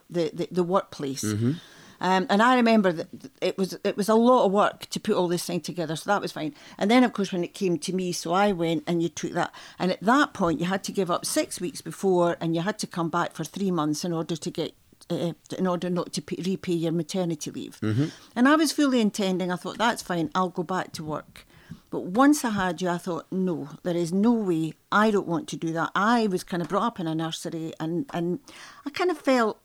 the 0.09 0.31
the, 0.33 0.49
the 0.51 0.63
workplace. 0.63 1.25
Mm-hmm. 1.25 1.53
Um, 2.01 2.27
and 2.29 2.43
I 2.43 2.57
remember 2.57 2.93
that 2.93 3.09
it 3.41 3.57
was 3.57 3.79
it 3.85 3.97
was 3.97 4.09
a 4.09 4.15
lot 4.15 4.47
of 4.47 4.53
work 4.53 4.87
to 4.87 5.01
put 5.01 5.15
all 5.15 5.29
this 5.29 5.45
thing 5.45 5.61
together, 5.61 5.97
so 5.97 6.11
that 6.11 6.21
was 6.21 6.33
fine. 6.33 6.55
And 6.79 6.91
then, 6.91 7.05
of 7.05 7.13
course, 7.13 7.33
when 7.33 7.45
it 7.45 7.55
came 7.55 7.79
to 7.79 7.93
me, 7.95 8.13
so 8.13 8.33
I 8.33 8.53
went 8.53 8.85
and 8.87 9.03
you 9.03 9.09
took 9.09 9.33
that. 9.33 9.55
And 9.79 9.93
at 9.93 10.03
that 10.03 10.35
point, 10.35 10.61
you 10.61 10.67
had 10.67 10.85
to 10.85 10.93
give 10.93 11.11
up 11.11 11.25
six 11.25 11.61
weeks 11.61 11.81
before, 11.81 12.37
and 12.41 12.55
you 12.55 12.63
had 12.63 12.79
to 12.81 12.87
come 12.87 13.09
back 13.09 13.33
for 13.33 13.45
three 13.45 13.71
months 13.71 14.05
in 14.05 14.13
order 14.13 14.37
to 14.37 14.51
get 14.51 14.75
uh, 15.11 15.33
in 15.59 15.67
order 15.67 15.91
not 15.91 16.13
to 16.15 16.23
pay, 16.23 16.37
repay 16.45 16.73
your 16.75 16.93
maternity 16.93 17.51
leave. 17.51 17.79
And 18.37 18.49
I 18.49 18.57
was 18.57 18.73
fully 18.73 19.01
intending, 19.01 19.51
I 19.53 19.57
thought, 19.57 19.79
that's 19.79 20.03
fine, 20.03 20.31
I'll 20.35 20.49
go 20.49 20.63
back 20.63 20.93
to 20.93 21.05
work. 21.05 21.47
But 21.91 22.05
once 22.07 22.45
I 22.45 22.51
had 22.51 22.83
you, 22.83 22.89
I 22.89 22.99
thought, 22.99 23.27
no, 23.31 23.69
there 23.85 23.97
is 23.97 24.13
no 24.13 24.33
way, 24.33 24.75
I 24.91 25.11
don't 25.11 25.27
want 25.29 25.49
to 25.49 25.57
do 25.57 25.73
that. 25.73 25.91
I 25.95 26.27
was 26.27 26.43
kind 26.43 26.61
of 26.63 26.69
brought 26.69 26.83
up 26.83 27.01
in 27.01 27.07
a 27.07 27.15
nursery 27.15 27.73
and, 27.79 28.07
and 28.13 28.41
I 28.85 28.91
kind 28.91 29.11
of 29.11 29.19
felt, 29.19 29.61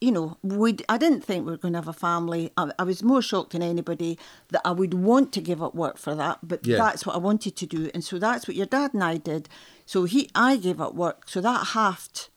you 0.00 0.10
know, 0.10 0.36
we'd, 0.42 0.84
I 0.88 0.98
didn't 0.98 1.20
think 1.22 1.46
we 1.46 1.52
were 1.52 1.58
going 1.58 1.74
to 1.74 1.78
have 1.78 1.86
a 1.86 1.92
family. 1.92 2.50
I, 2.56 2.72
I 2.76 2.82
was 2.82 3.04
more 3.04 3.22
shocked 3.22 3.52
than 3.52 3.62
anybody 3.62 4.18
that 4.48 4.60
I 4.64 4.72
would 4.72 4.94
want 4.94 5.32
to 5.34 5.40
give 5.40 5.62
up 5.62 5.76
work 5.76 5.96
for 5.96 6.16
that, 6.16 6.40
but 6.42 6.66
Yeah. 6.66 6.78
that's 6.78 7.06
what 7.06 7.14
I 7.14 7.18
wanted 7.20 7.54
to 7.54 7.66
do. 7.66 7.88
And 7.94 8.02
so 8.02 8.18
that's 8.18 8.48
what 8.48 8.56
your 8.56 8.66
dad 8.66 8.92
and 8.94 9.04
I 9.04 9.16
did. 9.18 9.48
So 9.86 10.02
he, 10.04 10.28
I 10.34 10.56
gave 10.56 10.80
up 10.80 10.94
work, 10.94 11.28
so 11.28 11.40
that 11.40 11.68
halved 11.68 12.30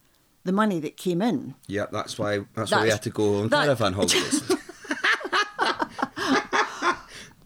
the 0.45 0.51
money 0.53 0.79
that 0.79 0.95
came 0.95 1.21
in. 1.21 1.55
yeah, 1.67 1.87
that's 1.91 2.17
why. 2.17 2.39
That's, 2.55 2.71
why 2.71 2.83
we 2.83 2.89
had 2.89 3.01
to 3.03 3.09
go 3.09 3.39
on 3.41 3.49
that- 3.49 3.65
caravan 3.65 3.93
holidays. 3.99 4.41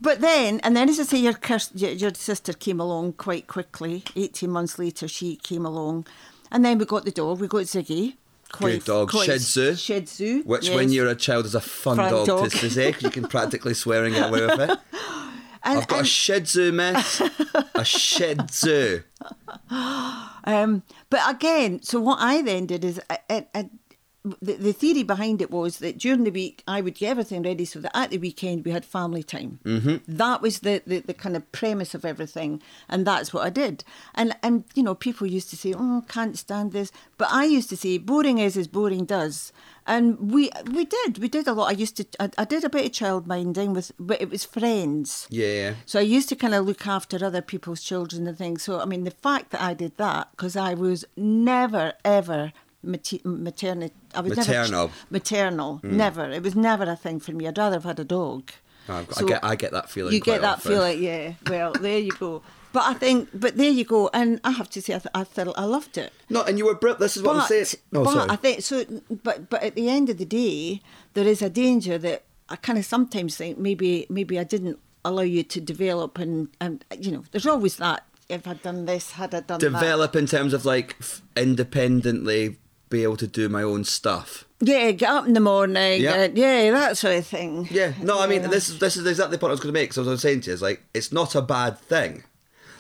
But 0.02 0.22
then, 0.22 0.62
and 0.62 0.78
then 0.78 0.88
as 0.88 0.98
I 0.98 1.04
say, 1.04 1.18
your, 1.18 1.34
your 1.74 2.14
sister 2.14 2.54
came 2.54 2.80
along 2.80 3.14
quite 3.14 3.48
quickly. 3.48 4.04
Eighteen 4.16 4.50
months 4.50 4.80
later, 4.80 5.10
she 5.10 5.36
came 5.36 5.66
along, 5.66 6.08
and 6.52 6.64
then 6.64 6.78
we 6.78 6.86
got 6.86 7.04
the 7.04 7.12
dog. 7.12 7.42
We 7.42 7.48
got 7.50 7.64
Ziggy. 7.64 8.16
Good 8.54 8.86
dog, 8.86 9.10
quite- 9.12 9.26
Shih 9.26 9.38
Tzu. 9.40 9.76
Shih 9.76 10.02
Tzu. 10.02 10.44
Which, 10.44 10.68
yes. 10.70 10.76
when 10.76 10.92
you're 10.94 11.10
a 11.10 11.16
child, 11.16 11.46
is 11.46 11.54
a 11.54 11.60
fun, 11.60 11.98
Fun 11.98 12.12
dog, 12.12 12.28
dog. 12.28 12.50
to 12.50 12.70
say 12.70 12.94
'cause 12.94 13.04
you 13.04 13.10
can 13.12 13.28
practically 13.28 13.74
swear 13.74 14.06
and 14.06 14.16
get 14.16 14.30
away 14.30 14.46
with 14.46 14.60
it. 14.62 14.70
and, 15.64 15.80
I've 15.80 15.88
got 15.88 15.96
a 15.98 16.00
and, 16.00 16.08
Shih 16.08 16.40
Tzu, 16.42 16.72
miss. 16.72 17.22
a 17.76 17.84
Shih 17.84 18.36
Tzu. 18.36 19.04
Um, 20.44 20.84
but 21.10 21.22
again, 21.28 21.82
so 21.82 22.00
what 22.00 22.20
I 22.20 22.42
then 22.42 22.66
did 22.66 22.84
is, 22.86 23.02
I, 23.10 23.20
I, 23.30 23.48
I, 23.54 23.70
the, 24.42 24.54
the 24.54 24.74
theory 24.74 25.04
behind 25.04 25.42
it 25.42 25.50
was 25.50 25.80
that 25.80 25.98
during 25.98 26.24
the 26.24 26.32
week 26.32 26.64
I 26.68 26.82
would 26.82 26.96
get 26.96 27.12
everything 27.12 27.44
ready 27.44 27.66
so 27.66 27.80
that 27.80 27.96
at 27.96 28.10
the 28.10 28.18
weekend 28.18 28.66
we 28.66 28.72
had 28.72 28.86
family 28.86 29.24
time. 29.24 29.60
Mm-hmm. 29.64 29.98
That 30.08 30.42
was 30.42 30.60
the, 30.60 30.82
the, 30.86 31.00
the 31.00 31.14
kind 31.14 31.36
of 31.36 31.50
premise 31.52 31.94
of 31.94 32.04
everything, 32.06 32.62
and 32.90 33.08
that's 33.08 33.34
what 33.34 33.46
I 33.46 33.50
did. 33.50 33.84
And 34.14 34.36
and 34.44 34.66
you 34.76 34.84
know 34.84 34.96
people 34.96 35.28
used 35.28 35.50
to 35.52 35.58
say, 35.58 35.74
"Oh, 35.76 36.04
can't 36.08 36.38
stand 36.38 36.72
this," 36.74 36.92
but 37.18 37.30
I 37.32 37.46
used 37.46 37.70
to 37.70 37.78
say, 37.78 37.98
"Boring 37.98 38.40
is 38.40 38.58
as 38.58 38.68
boring 38.68 39.06
does." 39.06 39.54
And 39.96 40.32
we 40.32 40.52
we 40.72 40.86
did 40.86 41.18
we 41.18 41.28
did 41.28 41.48
a 41.48 41.54
lot. 41.54 41.68
I 41.74 41.76
used 41.86 41.98
to 41.98 42.06
I, 42.20 42.30
I 42.38 42.46
did 42.46 42.64
a 42.64 42.70
bit 42.70 42.86
of 42.86 42.92
childminding 42.92 43.74
with, 43.74 43.92
but 44.00 44.22
it 44.22 44.30
was 44.30 44.46
friends. 44.46 45.28
Yeah. 45.30 45.74
So 45.86 46.00
I 46.00 46.04
used 46.04 46.30
to 46.30 46.36
kind 46.36 46.54
of 46.54 46.66
look 46.66 46.86
after 46.88 47.16
other 47.26 47.42
people's 47.42 47.82
children 47.82 48.28
and 48.28 48.38
things. 48.38 48.64
So 48.64 48.80
I 48.80 48.86
mean, 48.86 49.04
the 49.04 49.18
fact 49.28 49.50
that 49.52 49.62
I 49.62 49.74
did 49.74 49.98
that 49.98 50.30
because 50.32 50.56
I 50.56 50.76
was 50.76 51.06
never 51.18 51.94
ever 52.06 52.54
mater- 52.84 53.18
maternal. 53.26 53.90
I 54.14 54.22
was 54.22 54.38
Maternal. 54.38 54.88
never 54.88 54.94
maternal. 55.10 55.80
Mm. 55.84 55.92
Never. 55.94 56.30
It 56.30 56.44
was 56.44 56.56
never 56.56 56.84
a 56.84 56.96
thing 56.96 57.20
for 57.20 57.32
me. 57.32 57.48
I'd 57.48 57.58
rather 57.58 57.78
have 57.78 57.84
had 57.84 58.00
a 58.00 58.06
dog. 58.06 58.52
Got, 58.88 59.14
So 59.14 59.26
I 59.26 59.30
get 59.30 59.44
I 59.44 59.56
get 59.56 59.72
that 59.72 59.90
feeling. 59.90 60.14
You 60.14 60.20
get 60.20 60.42
that 60.42 60.58
often. 60.58 60.72
feeling, 60.72 61.04
yeah. 61.04 61.34
Well, 61.50 61.74
there 61.74 62.00
you 62.00 62.12
go. 62.12 62.42
But 62.72 62.84
I 62.84 62.94
think, 62.94 63.30
but 63.34 63.58
there 63.58 63.70
you 63.70 63.84
go. 63.84 64.10
And 64.14 64.40
I 64.44 64.52
have 64.52 64.70
to 64.72 64.82
say, 64.82 64.94
I, 64.94 65.00
th- 65.00 65.12
I 65.16 65.24
thought 65.24 65.58
I 65.58 65.66
loved 65.66 65.98
it. 65.98 66.14
No, 66.30 66.44
and 66.44 66.58
you 66.58 66.66
were 66.66 66.76
brilliant. 66.76 67.00
This 67.00 67.18
is 67.18 67.24
what 67.24 67.34
but, 67.34 67.42
I'm 67.42 67.48
saying. 67.48 67.82
No, 67.92 68.04
but 68.04 68.14
sorry. 68.14 68.30
I 68.30 68.36
think 68.36 68.62
so. 68.62 68.86
But 69.24 69.50
but 69.50 69.64
at 69.64 69.76
the 69.76 69.90
end 69.90 70.10
of 70.10 70.18
the 70.18 70.26
day, 70.26 70.82
there 71.14 71.28
is 71.28 71.42
a 71.42 71.50
danger 71.50 71.98
that 71.98 72.24
I 72.48 72.56
kind 72.58 72.78
of 72.78 72.86
sometimes 72.86 73.36
think 73.38 73.58
maybe 73.58 74.06
maybe 74.10 74.38
I 74.40 74.44
didn't 74.44 74.80
allow 75.04 75.24
you 75.24 75.44
to 75.44 75.62
develop 75.62 76.20
and 76.20 76.50
and 76.60 76.86
you 77.00 77.12
know, 77.12 77.24
there's 77.32 77.48
always 77.48 77.78
that. 77.78 78.06
If 78.28 78.48
I'd 78.48 78.62
done 78.62 78.86
this, 78.86 79.12
had 79.12 79.34
I 79.34 79.40
done 79.40 79.60
that. 79.60 79.72
Develop 79.72 80.16
in 80.16 80.28
terms 80.28 80.54
of 80.54 80.64
like 80.64 80.96
f- 81.00 81.24
independently 81.36 82.58
be 82.90 83.04
able 83.04 83.18
to 83.18 83.28
do 83.28 83.50
my 83.50 83.64
own 83.64 83.84
stuff. 83.84 84.46
Yeah, 84.62 84.92
get 84.92 85.10
up 85.10 85.26
in 85.28 85.34
the 85.34 85.40
morning. 85.40 86.02
Yeah. 86.02 86.18
Yeah, 86.18 86.24
uh, 86.26 86.30
yeah 86.34 86.72
that 86.72 86.98
sort 86.98 87.16
of 87.16 87.26
thing. 87.26 87.68
Yeah, 87.72 87.94
no, 88.02 88.20
I 88.20 88.28
mean 88.28 88.42
Yeah. 88.42 88.48
this 88.50 88.70
is 88.70 88.80
this 88.80 88.98
is 88.98 89.06
exactly 89.06 89.38
the 89.38 89.40
point 89.40 89.50
I 89.50 89.54
was 89.54 89.60
going 89.60 89.74
to 89.74 89.80
make. 89.80 89.94
So 89.94 90.04
I 90.04 90.08
was 90.08 90.22
saying 90.22 90.42
to 90.42 90.50
you 90.50 90.54
is 90.54 90.62
like 90.62 90.84
it's 90.94 91.12
not 91.12 91.34
a 91.36 91.42
bad 91.42 91.80
thing. 91.80 92.24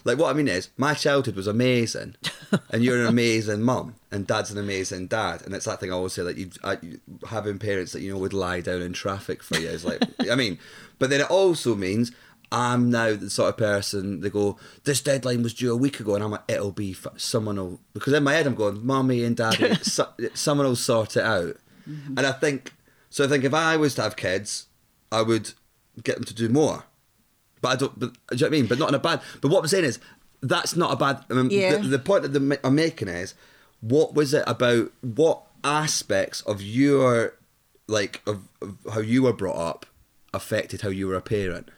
Like 0.03 0.17
what 0.17 0.29
I 0.29 0.33
mean 0.33 0.47
is 0.47 0.69
my 0.77 0.93
childhood 0.93 1.35
was 1.35 1.47
amazing, 1.47 2.15
and 2.69 2.83
you're 2.83 2.99
an 2.99 3.07
amazing 3.07 3.61
mum, 3.61 3.95
and 4.11 4.25
dad's 4.25 4.51
an 4.51 4.57
amazing 4.57 5.07
dad, 5.07 5.41
and 5.43 5.53
it's 5.53 5.65
that 5.65 5.79
thing 5.79 5.91
I 5.91 5.95
always 5.95 6.13
say 6.13 6.23
that 6.23 6.37
you, 6.37 6.51
I, 6.63 6.77
you 6.81 6.99
having 7.27 7.59
parents 7.59 7.91
that 7.93 8.01
you 8.01 8.11
know 8.13 8.19
would 8.19 8.33
lie 8.33 8.61
down 8.61 8.81
in 8.81 8.93
traffic 8.93 9.43
for 9.43 9.57
you 9.57 9.67
is 9.67 9.85
like 9.85 10.03
I 10.31 10.35
mean, 10.35 10.59
but 10.97 11.09
then 11.09 11.21
it 11.21 11.29
also 11.29 11.75
means 11.75 12.11
I'm 12.51 12.89
now 12.89 13.15
the 13.15 13.29
sort 13.29 13.49
of 13.49 13.57
person 13.57 14.21
they 14.21 14.29
go 14.29 14.57
this 14.83 15.01
deadline 15.01 15.43
was 15.43 15.53
due 15.53 15.73
a 15.73 15.77
week 15.77 15.99
ago, 15.99 16.15
and 16.15 16.23
I'm 16.23 16.31
like 16.31 16.43
it'll 16.47 16.71
be 16.71 16.91
f- 16.91 17.19
someone 17.19 17.57
will 17.57 17.79
because 17.93 18.13
in 18.13 18.23
my 18.23 18.33
head 18.33 18.47
I'm 18.47 18.55
going 18.55 18.85
mummy 18.85 19.23
and 19.23 19.35
daddy 19.35 19.75
so, 19.81 20.07
someone 20.33 20.67
will 20.67 20.75
sort 20.75 21.17
it 21.17 21.23
out, 21.23 21.57
mm-hmm. 21.87 22.17
and 22.17 22.25
I 22.25 22.31
think 22.31 22.73
so. 23.09 23.25
I 23.25 23.27
think 23.27 23.43
if 23.43 23.53
I 23.53 23.77
was 23.77 23.95
to 23.95 24.03
have 24.03 24.15
kids, 24.15 24.67
I 25.11 25.21
would 25.21 25.53
get 26.03 26.15
them 26.15 26.25
to 26.25 26.33
do 26.33 26.49
more. 26.49 26.85
But 27.61 27.69
I 27.69 27.75
don't. 27.75 27.99
But, 27.99 28.13
do 28.13 28.19
you 28.31 28.37
know 28.37 28.45
what 28.45 28.47
I 28.47 28.49
mean? 28.51 28.65
But 28.67 28.79
not 28.79 28.89
in 28.89 28.95
a 28.95 28.99
bad. 28.99 29.21
But 29.41 29.49
what 29.51 29.59
I'm 29.59 29.67
saying 29.67 29.85
is 29.85 29.99
that's 30.41 30.75
not 30.75 30.93
a 30.93 30.95
bad. 30.95 31.23
I 31.29 31.33
mean, 31.33 31.49
Yeah. 31.51 31.77
the, 31.77 31.87
the 31.87 31.99
point 31.99 32.23
that 32.23 32.29
the, 32.29 32.59
I'm 32.63 32.75
making 32.75 33.07
is, 33.09 33.33
what 33.81 34.13
was 34.13 34.33
it 34.33 34.43
about? 34.47 34.91
What 35.01 35.43
aspects 35.63 36.41
of 36.41 36.61
your 36.61 37.33
like 37.87 38.21
of, 38.27 38.47
of 38.61 38.77
how 38.93 38.99
you 39.01 39.23
were 39.23 39.33
brought 39.33 39.57
up 39.57 39.85
affected 40.33 40.81
how 40.81 40.89
you 40.89 41.07
were 41.07 41.15
a 41.15 41.21
parent? 41.21 41.69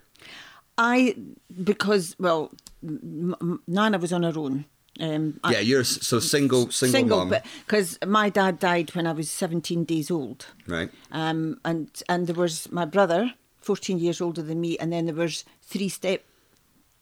I 0.78 1.15
because 1.63 2.15
well, 2.20 2.52
m- 2.84 3.36
m- 3.41 3.62
Nana 3.67 3.98
was 3.98 4.13
on 4.13 4.24
her 4.24 4.34
own. 4.36 4.65
Um, 5.00 5.39
I- 5.44 5.54
yeah, 5.54 5.60
you're 5.60 5.84
so 5.86 6.20
single, 6.20 6.70
single, 6.70 7.20
mum, 7.20 7.30
but 7.30 7.46
because 7.65 7.98
my 8.06 8.30
dad 8.30 8.60
died 8.60 8.94
when 8.94 9.08
I 9.08 9.13
was 9.13 9.30
17 9.30 9.86
days 9.86 10.12
old. 10.12 10.48
right? 10.67 10.89
Um, 11.12 11.60
and 11.65 11.89
and 12.10 12.28
there 12.28 12.36
was 12.36 12.72
my 12.72 12.86
brother, 12.86 13.34
14 13.62 14.00
years 14.00 14.19
older 14.21 14.41
than 14.41 14.60
me, 14.62 14.78
and 14.78 14.91
then 14.91 15.06
there 15.06 15.15
was 15.15 15.45
three 15.62 15.89
step 15.89 16.24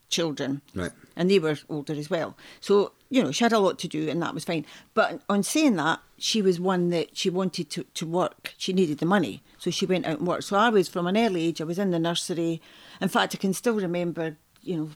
children, 0.09 0.61
Right. 0.73 0.91
and 1.15 1.29
they 1.29 1.39
were 1.39 1.57
older 1.69 1.93
as 1.93 2.09
well. 2.09 2.35
So 2.61 2.93
you 3.09 3.21
know 3.23 3.31
she 3.31 3.43
had 3.43 3.53
a 3.53 3.59
lot 3.59 3.77
to 3.79 3.87
do, 3.87 4.09
and 4.09 4.21
that 4.21 4.33
was 4.33 4.43
fine. 4.45 4.65
But 4.93 5.21
on 5.29 5.43
saying 5.43 5.75
that, 5.75 5.99
she 6.17 6.41
was 6.41 6.59
one 6.59 6.89
that 6.89 7.15
she 7.17 7.29
wanted 7.29 7.69
to 7.71 7.83
to 7.83 8.05
work. 8.07 8.53
She 8.57 8.73
needed 8.73 8.97
the 8.97 9.05
money, 9.05 9.41
so 9.57 9.69
she 9.71 9.85
went 9.85 10.05
out 10.05 10.17
and 10.19 10.27
worked. 10.27 10.45
So 10.45 10.57
I 10.57 10.69
was 10.69 10.87
from 10.89 11.07
an 11.07 11.17
early 11.17 11.45
age. 11.45 11.61
I 11.61 11.65
was 11.65 11.79
in 11.79 11.91
the 11.91 11.99
nursery. 11.99 12.61
In 13.01 13.09
fact, 13.09 13.35
I 13.35 13.37
can 13.37 13.53
still 13.53 13.75
remember 13.75 14.37
you 14.61 14.75
know 14.77 14.89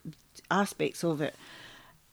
aspects 0.50 1.04
of 1.04 1.22
it. 1.22 1.36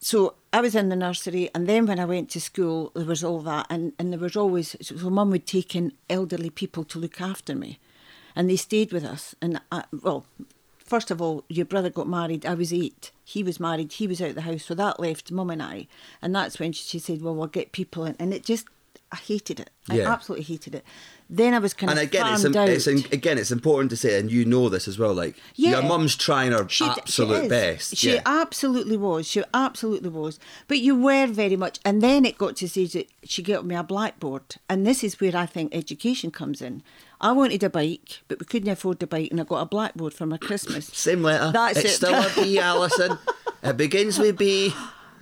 So 0.03 0.35
I 0.53 0.61
was 0.63 0.75
in 0.75 0.89
the 0.89 0.97
nursery, 0.97 1.51
and 1.55 1.67
then 1.67 1.85
when 1.87 1.99
I 1.99 2.05
went 2.07 2.31
to 2.31 2.41
school, 2.41 2.91
there 2.95 3.05
was 3.05 3.23
all 3.25 3.41
that, 3.41 3.67
and, 3.69 3.93
and 3.99 4.11
there 4.13 4.19
was 4.21 4.35
always 4.37 4.75
so 4.81 5.11
mum 5.11 5.31
would 5.31 5.47
take 5.47 5.75
in 5.75 5.93
elderly 6.09 6.49
people 6.51 6.85
to 6.85 6.99
look 6.99 7.21
after 7.21 7.55
me, 7.55 7.79
and 8.41 8.49
they 8.49 8.57
stayed 8.57 8.91
with 8.91 9.05
us. 9.05 9.35
And 9.43 9.61
I, 9.71 9.85
well, 10.03 10.25
first 10.79 11.11
of 11.11 11.21
all, 11.21 11.45
your 11.51 11.67
brother 11.67 11.91
got 11.91 12.09
married. 12.09 12.47
I 12.47 12.55
was 12.55 12.73
eight. 12.73 13.13
He 13.23 13.43
was 13.43 13.61
married. 13.61 13.93
He 13.93 14.07
was 14.07 14.23
out 14.23 14.31
of 14.31 14.35
the 14.35 14.41
house, 14.41 14.65
so 14.65 14.75
that 14.77 14.99
left 14.99 15.31
mum 15.31 15.51
and 15.51 15.63
I. 15.63 15.89
And 16.23 16.35
that's 16.35 16.59
when 16.59 16.73
she 16.73 16.99
said, 16.99 17.21
"Well, 17.21 17.35
we'll 17.35 17.49
get 17.49 17.73
people 17.73 18.07
in," 18.07 18.17
and 18.19 18.33
it 18.33 18.43
just 18.43 18.65
I 19.13 19.17
hated 19.17 19.61
it. 19.61 19.69
I 19.91 20.01
absolutely 20.01 20.45
hated 20.45 20.75
it. 20.75 20.87
Then 21.33 21.55
I 21.55 21.61
was 21.61 21.75
kind 21.75 21.91
And 21.91 22.01
of 22.01 22.07
again, 22.07 22.27
it's, 22.33 22.43
farmed 22.43 22.57
im- 22.57 22.63
out. 22.63 22.69
it's 22.69 22.87
again, 22.89 23.39
it's 23.39 23.53
important 23.53 23.91
to 23.91 23.97
say, 23.97 24.19
and 24.19 24.33
you 24.33 24.45
know 24.45 24.69
this 24.69 24.89
as 24.89 24.99
well. 24.99 25.15
Like 25.15 25.37
Yeah. 25.55 25.71
your 25.71 25.83
mum's 25.85 26.17
trying 26.17 26.51
her 26.51 26.69
She 26.69 26.85
d- 26.85 26.91
she 27.07 27.23
absolute 27.23 27.49
best. 27.49 27.97
She 27.97 28.15
yeah. 28.15 28.23
absolutely 28.27 28.97
was. 28.97 29.29
She 29.29 29.45
absolutely 29.55 30.09
was. 30.09 30.41
But 30.67 30.81
you 30.81 30.97
were 30.97 31.29
very 31.29 31.55
much. 31.55 31.79
And 31.85 32.03
then 32.03 32.25
it 32.25 32.37
got 32.37 32.57
to 32.57 32.69
stage 32.69 32.95
that 32.95 33.09
she 33.23 33.43
got 33.45 33.65
me 33.65 33.77
a 33.77 33.85
blackboard. 33.85 34.57
And 34.69 34.85
this 34.85 35.05
is 35.05 35.21
where 35.21 35.37
I 35.37 35.47
think 35.47 35.73
education 35.75 36.33
comes 36.33 36.61
in. 36.61 36.83
I 37.21 37.31
wanted 37.33 37.63
a 37.63 37.71
bike, 37.71 38.23
but 38.29 38.41
we 38.41 38.47
couldn't 38.47 38.71
afford 38.71 39.01
a 39.03 39.07
bike, 39.07 39.31
and 39.31 39.41
I 39.41 39.45
got 39.45 39.61
a 39.61 39.67
blackboard 39.67 40.15
for 40.15 40.27
my 40.27 40.39
Christmas. 40.39 40.87
Same 40.87 41.23
letter. 41.23 41.53
That's 41.53 41.79
it. 41.79 41.85
it's 41.85 41.95
it. 41.95 41.97
still 41.99 42.15
a 42.15 42.33
B, 42.35 42.59
Alison. 42.71 43.19
it 43.63 43.77
begins 43.77 44.19
with 44.19 44.37
B. 44.39 44.73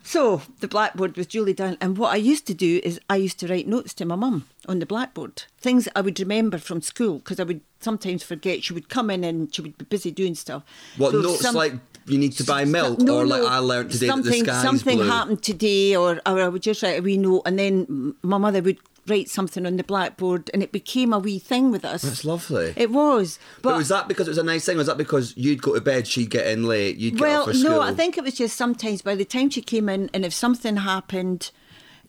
So 0.03 0.43
the 0.61 0.69
blackboard 0.69 1.17
was 1.17 1.27
duly 1.27 1.53
done. 1.53 1.77
And 1.81 1.99
what 1.99 2.13
I 2.13 2.17
used 2.17 2.47
to 2.47 2.55
do 2.55 2.81
is 2.83 2.99
I 3.11 3.17
used 3.17 3.39
to 3.41 3.47
write 3.49 3.67
notes 3.69 3.93
to 3.95 4.05
my 4.05 4.15
mum 4.17 4.47
on 4.67 4.79
the 4.79 4.87
blackboard, 4.87 5.43
things 5.61 5.89
I 5.95 6.01
would 6.01 6.19
remember 6.19 6.59
from 6.59 6.81
school, 6.81 7.19
because 7.19 7.39
I 7.39 7.45
would 7.45 7.61
sometimes 7.81 8.23
forget. 8.23 8.65
She 8.65 8.73
would 8.73 8.89
come 8.89 9.11
in 9.11 9.23
and 9.25 9.55
she 9.55 9.61
would 9.63 9.77
be 9.77 9.85
busy 9.85 10.11
doing 10.11 10.35
stuff. 10.35 10.63
What 10.97 11.13
So 11.13 11.21
notes 11.21 11.41
some- 11.43 11.55
like 11.55 11.75
you 12.07 12.17
need 12.19 12.33
to 12.33 12.45
buy 12.45 12.65
milk, 12.65 13.01
No, 13.01 13.19
or 13.19 13.27
like 13.27 13.43
no, 13.43 13.49
I 13.49 13.59
learnt 13.59 13.93
today 13.93 14.07
something, 14.07 14.45
that 14.45 14.53
the 14.53 14.59
sky's 14.61 14.63
something 14.63 14.99
blue. 14.99 15.09
happened 15.09 15.43
today, 15.43 15.95
or, 15.95 16.21
or 16.27 16.41
I 16.41 16.49
would 16.49 16.63
just 16.63 16.83
write 16.83 16.99
a 16.99 17.03
wee 17.03 17.19
note, 17.19 17.43
and 17.45 17.59
then 17.59 18.15
my 18.23 18.39
mother 18.39 18.63
would 18.63 18.79
write 19.09 19.29
something 19.29 19.67
on 19.67 19.77
the 19.77 19.85
blackboard, 19.85 20.51
and 20.53 20.63
it 20.63 20.73
became 20.73 21.13
a 21.13 21.19
wee 21.19 21.39
thing 21.39 21.71
with 21.71 21.85
us. 21.85 22.03
That's 22.03 22.25
lovely. 22.25 22.75
It 22.77 22.91
was, 22.91 23.39
but, 23.63 23.71
but, 23.71 23.79
was 23.79 23.89
that 23.89 24.09
because 24.09 24.29
it 24.29 24.31
was 24.31 24.39
a 24.39 24.43
nice 24.43 24.65
thing? 24.65 24.77
Was 24.77 24.87
that 24.87 24.99
because 24.99 25.37
you'd 25.37 25.63
go 25.63 25.75
to 25.75 25.81
bed, 25.81 26.07
she'd 26.07 26.31
get 26.31 26.47
in 26.47 26.65
late, 26.65 26.97
you'd 26.97 27.15
get 27.15 27.23
well, 27.23 27.41
off 27.43 27.49
for 27.49 27.55
school? 27.55 27.71
no, 27.71 27.81
I 27.81 27.95
think 27.95 28.19
it 28.19 28.25
was 28.25 28.35
just 28.35 28.57
sometimes 28.57 29.03
by 29.03 29.15
the 29.15 29.25
time 29.25 29.51
she 29.51 29.63
came 29.63 29.89
in, 29.89 30.11
and 30.13 30.25
if 30.25 30.33
something 30.33 30.79
happened, 30.79 31.51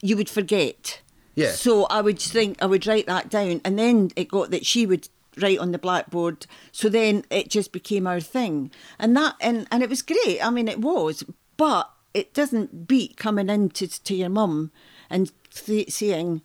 you 0.01 0.17
would 0.17 0.29
forget. 0.29 1.01
Yeah. 1.35 1.51
So 1.51 1.85
I 1.85 2.01
would 2.01 2.19
think 2.19 2.61
I 2.61 2.65
would 2.65 2.85
write 2.85 3.07
that 3.07 3.29
down, 3.29 3.61
and 3.63 3.79
then 3.79 4.11
it 4.15 4.27
got 4.27 4.51
that 4.51 4.65
she 4.65 4.85
would 4.85 5.07
write 5.37 5.59
on 5.59 5.71
the 5.71 5.77
blackboard. 5.77 6.45
So 6.71 6.89
then 6.89 7.23
it 7.29 7.49
just 7.49 7.71
became 7.71 8.07
our 8.07 8.19
thing, 8.19 8.71
and 8.97 9.15
that 9.15 9.35
and 9.39 9.67
and 9.71 9.83
it 9.83 9.89
was 9.89 10.01
great. 10.01 10.45
I 10.45 10.49
mean, 10.49 10.67
it 10.67 10.81
was, 10.81 11.23
but 11.57 11.91
it 12.13 12.33
doesn't 12.33 12.87
beat 12.87 13.17
coming 13.17 13.49
in 13.49 13.69
to, 13.69 13.87
to 13.87 14.15
your 14.15 14.29
mum 14.29 14.71
and 15.09 15.31
th- 15.53 15.91
saying. 15.91 16.41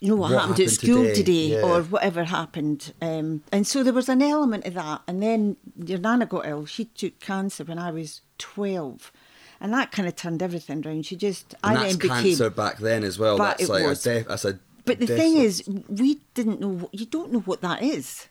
You 0.00 0.08
know 0.08 0.16
what, 0.16 0.30
What 0.32 0.40
happened, 0.40 0.58
happened 0.58 0.66
at 0.68 0.72
school 0.74 1.02
today? 1.04 1.14
today, 1.14 1.46
Yeah. 1.52 1.62
or 1.62 1.82
whatever 1.82 2.24
happened. 2.24 2.92
Um, 3.02 3.42
and 3.52 3.66
so 3.66 3.82
there 3.82 3.92
was 3.92 4.08
an 4.08 4.22
element 4.22 4.64
of 4.66 4.74
that. 4.74 5.02
And 5.06 5.22
then 5.22 5.56
your 5.76 5.98
nana 5.98 6.24
got 6.26 6.46
ill. 6.46 6.64
She 6.66 6.86
took 6.86 7.20
cancer 7.20 7.64
when 7.64 7.78
I 7.78 7.90
was 7.90 8.22
12. 8.38 9.12
And 9.60 9.74
that 9.74 9.92
kind 9.92 10.08
of 10.08 10.16
turned 10.16 10.42
everything 10.42 10.86
around. 10.86 11.04
She 11.04 11.16
just, 11.16 11.54
and 11.62 11.76
I 11.76 11.88
then 11.88 11.96
became. 11.98 12.22
cancer 12.24 12.48
back 12.48 12.78
then 12.78 13.04
as 13.04 13.18
well. 13.18 13.36
But 13.36 13.58
that's 13.58 13.64
it 13.64 13.68
like 13.68 13.84
was. 13.84 14.06
a 14.06 14.14
def- 14.20 14.28
that's 14.28 14.44
a. 14.46 14.58
But 14.86 15.00
the 15.00 15.06
def- 15.06 15.18
thing 15.18 15.36
is, 15.36 15.62
we 15.88 16.20
didn't 16.32 16.60
know, 16.62 16.88
you 16.92 17.04
don't 17.04 17.30
know 17.30 17.40
what 17.40 17.60
that 17.60 17.82
is. 17.82 18.26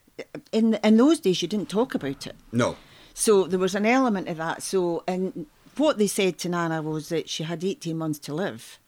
In, 0.51 0.73
in 0.83 0.97
those 0.97 1.19
days, 1.19 1.39
you 1.43 1.47
didn't 1.47 1.69
talk 1.69 1.93
about 1.93 2.25
it. 2.25 2.35
no, 2.51 2.77
So 3.13 3.43
there 3.45 3.59
was 3.59 3.75
an 3.75 3.85
element 3.85 4.27
of 4.27 4.37
that. 4.37 4.63
So, 4.63 5.03
and 5.07 5.45
what 5.77 5.99
they 5.99 6.07
said 6.07 6.39
to 6.39 6.49
Nana 6.49 6.81
was 6.81 7.09
that 7.09 7.29
she 7.29 7.43
had 7.43 7.63
18 7.63 7.95
months 7.95 8.17
to 8.19 8.33
live. 8.33 8.78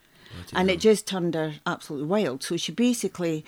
And 0.54 0.70
it 0.70 0.80
just 0.80 1.08
turned 1.08 1.36
her 1.36 1.56
absolutely 1.66 2.08
wild. 2.08 2.44
So 2.44 2.58
she 2.58 2.72
basically 2.72 3.46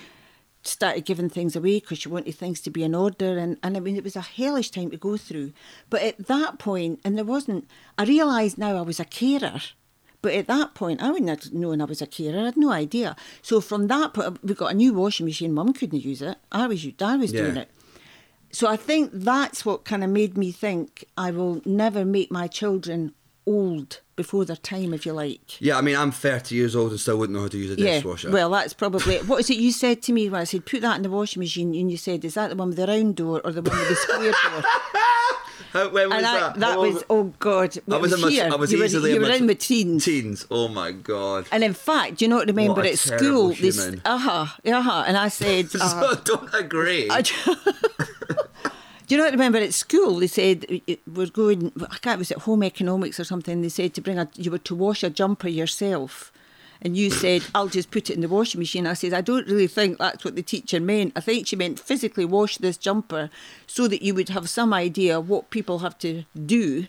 started 0.62 1.04
giving 1.04 1.28
things 1.28 1.54
away 1.54 1.80
because 1.80 1.98
she 1.98 2.08
wanted 2.08 2.34
things 2.34 2.60
to 2.62 2.70
be 2.70 2.82
in 2.82 2.94
order. 2.94 3.38
And, 3.38 3.58
and 3.62 3.76
I 3.76 3.80
mean, 3.80 3.96
it 3.96 4.04
was 4.04 4.16
a 4.16 4.22
hellish 4.22 4.70
time 4.70 4.90
to 4.90 4.96
go 4.96 5.16
through. 5.16 5.52
But 5.90 6.02
at 6.02 6.26
that 6.26 6.58
point, 6.58 7.00
and 7.04 7.16
there 7.16 7.24
wasn't, 7.24 7.68
I 7.98 8.04
realised 8.04 8.58
now 8.58 8.76
I 8.76 8.82
was 8.82 9.00
a 9.00 9.04
carer. 9.04 9.60
But 10.22 10.32
at 10.32 10.46
that 10.46 10.74
point, 10.74 11.02
I 11.02 11.10
wouldn't 11.10 11.28
have 11.28 11.52
known 11.52 11.82
I 11.82 11.84
was 11.84 12.00
a 12.00 12.06
carer. 12.06 12.40
I 12.40 12.44
had 12.46 12.56
no 12.56 12.72
idea. 12.72 13.14
So 13.42 13.60
from 13.60 13.88
that 13.88 14.14
point, 14.14 14.42
we 14.42 14.54
got 14.54 14.72
a 14.72 14.74
new 14.74 14.94
washing 14.94 15.26
machine. 15.26 15.52
Mum 15.52 15.74
couldn't 15.74 16.02
use 16.02 16.22
it. 16.22 16.38
I 16.50 16.66
was, 16.66 16.86
I 17.00 17.16
was 17.16 17.30
doing 17.30 17.58
it. 17.58 17.70
So 18.50 18.68
I 18.68 18.76
think 18.76 19.10
that's 19.12 19.66
what 19.66 19.84
kind 19.84 20.02
of 20.02 20.10
made 20.10 20.38
me 20.38 20.50
think 20.50 21.04
I 21.18 21.30
will 21.30 21.60
never 21.66 22.04
make 22.04 22.30
my 22.30 22.46
children 22.46 23.12
old 23.46 24.00
before 24.16 24.44
their 24.44 24.56
time, 24.56 24.94
if 24.94 25.04
you 25.06 25.12
like. 25.12 25.60
yeah. 25.60 25.76
I 25.76 25.80
mean, 25.80 25.96
I'm 25.96 26.10
30 26.10 26.54
years 26.54 26.74
old 26.76 26.90
and 26.92 27.00
still 27.00 27.18
wouldn't 27.18 27.36
know 27.36 27.42
how 27.42 27.48
to 27.48 27.58
use 27.58 27.76
a 27.76 27.80
Yeah, 27.80 27.94
dishwasher. 27.96 28.30
well, 28.30 28.50
that's 28.50 28.72
probably 28.74 29.18
what 29.18 29.40
is 29.40 29.50
it 29.50 29.56
you 29.58 29.72
said 29.72 30.02
to 30.02 30.12
me 30.12 30.28
when 30.28 30.40
I 30.40 30.44
said 30.44 30.64
put 30.66 30.80
that 30.82 30.96
in 30.96 31.02
the 31.02 31.10
washing 31.10 31.40
machine, 31.40 31.74
and 31.74 31.90
you 31.90 31.96
said, 31.96 32.24
"Is 32.24 32.34
that 32.34 32.50
the 32.50 32.56
one 32.56 32.68
with 32.68 32.76
the 32.78 32.86
round 32.86 33.16
door 33.16 33.40
or 33.44 33.52
the 33.52 33.62
one 33.62 33.78
with 33.78 33.88
the 33.88 33.96
square 33.96 34.32
door?" 34.32 34.62
How, 35.72 35.88
when 35.88 36.08
was 36.08 36.18
and 36.18 36.26
I, 36.26 36.38
that? 36.40 36.54
that 36.60 36.72
How 36.74 36.80
was 36.82 37.02
oh 37.10 37.24
god, 37.40 37.76
I 37.90 37.96
was, 37.96 38.12
here. 38.28 38.48
I 38.52 38.54
was 38.54 38.70
you 38.70 38.78
were, 38.78 38.84
easily 38.84 39.12
you 39.12 39.20
were 39.20 39.30
in 39.30 39.46
my 39.46 39.54
teens. 39.54 40.04
Teens. 40.04 40.46
Oh 40.48 40.68
my 40.68 40.92
god. 40.92 41.46
And 41.50 41.64
in 41.64 41.74
fact, 41.74 42.18
do 42.18 42.24
you 42.24 42.28
not 42.28 42.46
remember 42.46 42.74
What 42.74 42.86
a 42.86 42.92
at 42.92 42.98
school? 42.98 43.50
human. 43.50 44.00
Uh 44.04 44.18
huh, 44.18 44.46
uh 44.64 44.82
huh. 44.82 45.04
And 45.08 45.16
I 45.16 45.26
said, 45.28 45.66
uh-huh. 45.74 46.14
So 46.14 46.20
don't 46.36 46.54
agree. 46.54 47.08
I, 47.10 47.24
do 49.06 49.14
you 49.14 49.20
not 49.20 49.32
remember 49.32 49.58
at 49.58 49.74
school 49.74 50.18
they 50.18 50.26
said 50.26 50.80
we're 51.06 51.26
going? 51.26 51.72
I 51.90 51.96
can't. 51.98 52.18
Was 52.18 52.30
it 52.30 52.38
home 52.38 52.62
economics 52.62 53.20
or 53.20 53.24
something? 53.24 53.60
They 53.60 53.68
said 53.68 53.94
to 53.94 54.00
bring 54.00 54.18
a 54.18 54.28
you 54.36 54.50
were 54.50 54.58
to 54.58 54.74
wash 54.74 55.02
a 55.02 55.10
jumper 55.10 55.48
yourself, 55.48 56.32
and 56.80 56.96
you 56.96 57.10
said 57.22 57.42
I'll 57.54 57.68
just 57.68 57.90
put 57.90 58.10
it 58.10 58.14
in 58.14 58.20
the 58.20 58.28
washing 58.28 58.60
machine. 58.60 58.86
I 58.86 58.94
said 58.94 59.12
I 59.12 59.20
don't 59.20 59.46
really 59.46 59.66
think 59.66 59.98
that's 59.98 60.24
what 60.24 60.36
the 60.36 60.42
teacher 60.42 60.80
meant. 60.80 61.12
I 61.16 61.20
think 61.20 61.46
she 61.46 61.56
meant 61.56 61.78
physically 61.80 62.24
wash 62.24 62.58
this 62.58 62.76
jumper 62.76 63.30
so 63.66 63.88
that 63.88 64.02
you 64.02 64.14
would 64.14 64.30
have 64.30 64.48
some 64.48 64.72
idea 64.72 65.20
what 65.20 65.50
people 65.50 65.80
have 65.80 65.98
to 65.98 66.24
do 66.46 66.86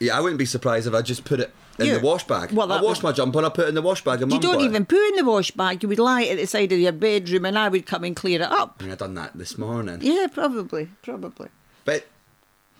Yeah, 0.00 0.16
I 0.16 0.20
wouldn't 0.20 0.38
be 0.38 0.46
surprised 0.46 0.86
if 0.86 0.94
I 0.94 1.02
just 1.02 1.24
put 1.24 1.40
it 1.40 1.52
in 1.78 1.86
You- 1.86 1.98
the 1.98 2.04
wash 2.04 2.24
bag. 2.24 2.52
well, 2.52 2.70
I 2.70 2.76
that 2.78 2.84
wash 2.84 3.02
my 3.02 3.12
jumper 3.12 3.38
and 3.38 3.46
I 3.46 3.50
put 3.50 3.66
it 3.66 3.68
in 3.68 3.74
the 3.74 3.82
wash 3.82 4.02
bag. 4.04 4.22
And 4.22 4.32
You 4.32 4.38
don't 4.40 4.60
even 4.60 4.86
put 4.86 4.98
in 5.08 5.16
the 5.16 5.24
wash 5.24 5.50
bag. 5.50 5.82
You 5.82 5.88
would 5.88 5.98
lie 5.98 6.24
at 6.24 6.36
the 6.38 6.46
side 6.46 6.70
of 6.72 6.78
your 6.78 6.92
bedroom, 6.92 7.44
and 7.44 7.58
I 7.58 7.68
would 7.68 7.86
come 7.86 8.04
and 8.04 8.14
clear 8.14 8.40
it 8.40 8.50
up. 8.50 8.76
I 8.80 8.84
mean, 8.84 8.92
I 8.92 8.96
done 8.96 9.14
that 9.14 9.36
this 9.36 9.58
morning. 9.58 9.98
Yeah, 10.02 10.26
probably, 10.32 10.88
probably. 11.02 11.48
But 11.84 12.06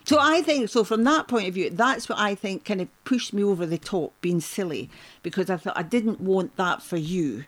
So 0.07 0.19
I 0.21 0.43
think 0.43 0.69
so 0.69 0.85
from 0.85 1.05
that 1.05 1.29
point 1.29 1.49
of 1.49 1.55
view, 1.55 1.71
that's 1.71 2.09
what 2.09 2.19
I 2.19 2.35
think 2.35 2.65
kind 2.67 2.81
of 2.83 2.89
pushed 3.05 3.33
me 3.33 3.43
over 3.43 3.65
the 3.65 3.79
top, 3.79 4.13
being 4.21 4.41
silly, 4.41 4.91
because 5.23 5.49
I 5.49 5.57
thought 5.57 5.77
I 5.79 5.83
didn't 5.83 6.21
want 6.21 6.57
that 6.57 6.83
for 6.83 6.97
you. 6.99 7.45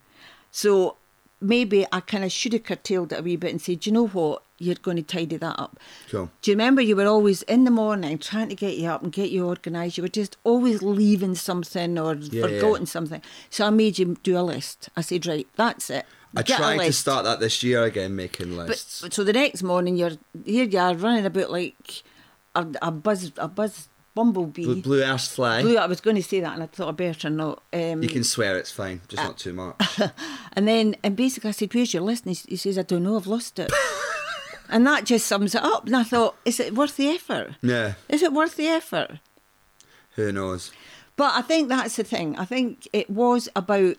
So 0.50 0.96
maybe 1.38 1.86
I 1.92 2.00
kind 2.00 2.24
of 2.24 2.32
should 2.32 2.54
have 2.54 2.64
curtailed 2.64 3.12
it 3.12 3.18
a 3.20 3.22
wee 3.22 3.36
bit 3.36 3.50
and 3.50 3.60
said, 3.60 3.84
you 3.84 3.92
know 3.92 4.06
what? 4.06 4.42
You're 4.58 4.76
going 4.76 4.96
to 4.96 5.02
tidy 5.02 5.36
that 5.36 5.60
up. 5.60 5.78
Cool. 6.10 6.30
Do 6.40 6.50
you 6.50 6.54
remember 6.54 6.80
you 6.80 6.96
were 6.96 7.06
always 7.06 7.42
in 7.42 7.64
the 7.64 7.70
morning 7.70 8.16
trying 8.18 8.48
to 8.48 8.54
get 8.54 8.78
you 8.78 8.88
up 8.88 9.02
and 9.02 9.12
get 9.12 9.30
you 9.30 9.46
organised? 9.46 9.98
You 9.98 10.02
were 10.02 10.08
just 10.08 10.36
always 10.44 10.82
leaving 10.82 11.34
something 11.34 11.98
or 11.98 12.14
Yeah, 12.14 12.46
yeah. 12.46 12.84
something. 12.84 13.20
So 13.50 13.66
I 13.66 13.70
made 13.70 13.98
you 13.98 14.16
do 14.22 14.38
a 14.38 14.40
list. 14.40 14.88
I 14.96 15.02
said, 15.02 15.26
right, 15.26 15.46
that's 15.56 15.90
it. 15.90 16.06
I 16.34 16.42
Get 16.42 16.56
tried 16.58 16.78
to 16.78 16.92
start 16.92 17.24
that 17.24 17.40
this 17.40 17.62
year 17.62 17.84
again, 17.84 18.16
making 18.16 18.56
lists. 18.56 19.00
But 19.02 19.12
so 19.14 19.24
the 19.24 19.32
next 19.32 19.62
morning, 19.62 19.96
you're 19.96 20.12
here. 20.44 20.64
You 20.64 20.78
are 20.78 20.94
running 20.94 21.24
about 21.26 21.50
like 21.50 22.02
a, 22.54 22.66
a 22.82 22.90
buzz, 22.90 23.32
a 23.38 23.48
buzz 23.48 23.88
bumblebee. 24.14 24.64
blue, 24.64 24.82
blue 24.82 25.02
ass 25.02 25.28
fly. 25.28 25.62
Blue- 25.62 25.78
I 25.78 25.86
was 25.86 26.00
going 26.00 26.16
to 26.16 26.22
say 26.22 26.40
that, 26.40 26.52
and 26.54 26.62
I 26.62 26.66
thought 26.66 26.88
I 26.88 26.92
better 26.92 27.30
not. 27.30 27.62
Um, 27.72 28.02
You 28.02 28.08
can 28.08 28.24
swear 28.24 28.58
it's 28.58 28.70
fine, 28.70 29.00
just 29.08 29.22
not 29.22 29.38
too 29.38 29.52
much. 29.54 29.76
and 30.54 30.66
then, 30.68 30.96
and 31.02 31.16
basically, 31.16 31.48
I 31.48 31.52
said, 31.52 31.72
"Where's 31.74 31.94
your 31.94 32.02
list?" 32.02 32.26
And 32.26 32.36
he, 32.36 32.42
he 32.50 32.56
says, 32.56 32.76
"I 32.78 32.82
don't 32.82 33.02
know. 33.04 33.16
I've 33.16 33.26
lost 33.26 33.58
it." 33.58 33.70
and 34.68 34.86
that 34.86 35.04
just 35.04 35.26
sums 35.26 35.54
it 35.54 35.62
up. 35.62 35.86
And 35.86 35.96
I 35.96 36.02
thought, 36.02 36.36
is 36.44 36.60
it 36.60 36.74
worth 36.74 36.96
the 36.96 37.08
effort? 37.08 37.54
yeah, 37.62 37.94
Is 38.08 38.22
it 38.22 38.32
worth 38.32 38.56
the 38.56 38.68
effort? 38.68 39.18
who 40.16 40.32
knows? 40.32 40.72
But 41.16 41.32
I 41.34 41.42
think 41.42 41.68
that's 41.68 41.96
the 41.96 42.04
thing. 42.04 42.36
I 42.38 42.44
think 42.44 42.88
it 42.92 43.08
was 43.10 43.48
about 43.56 43.96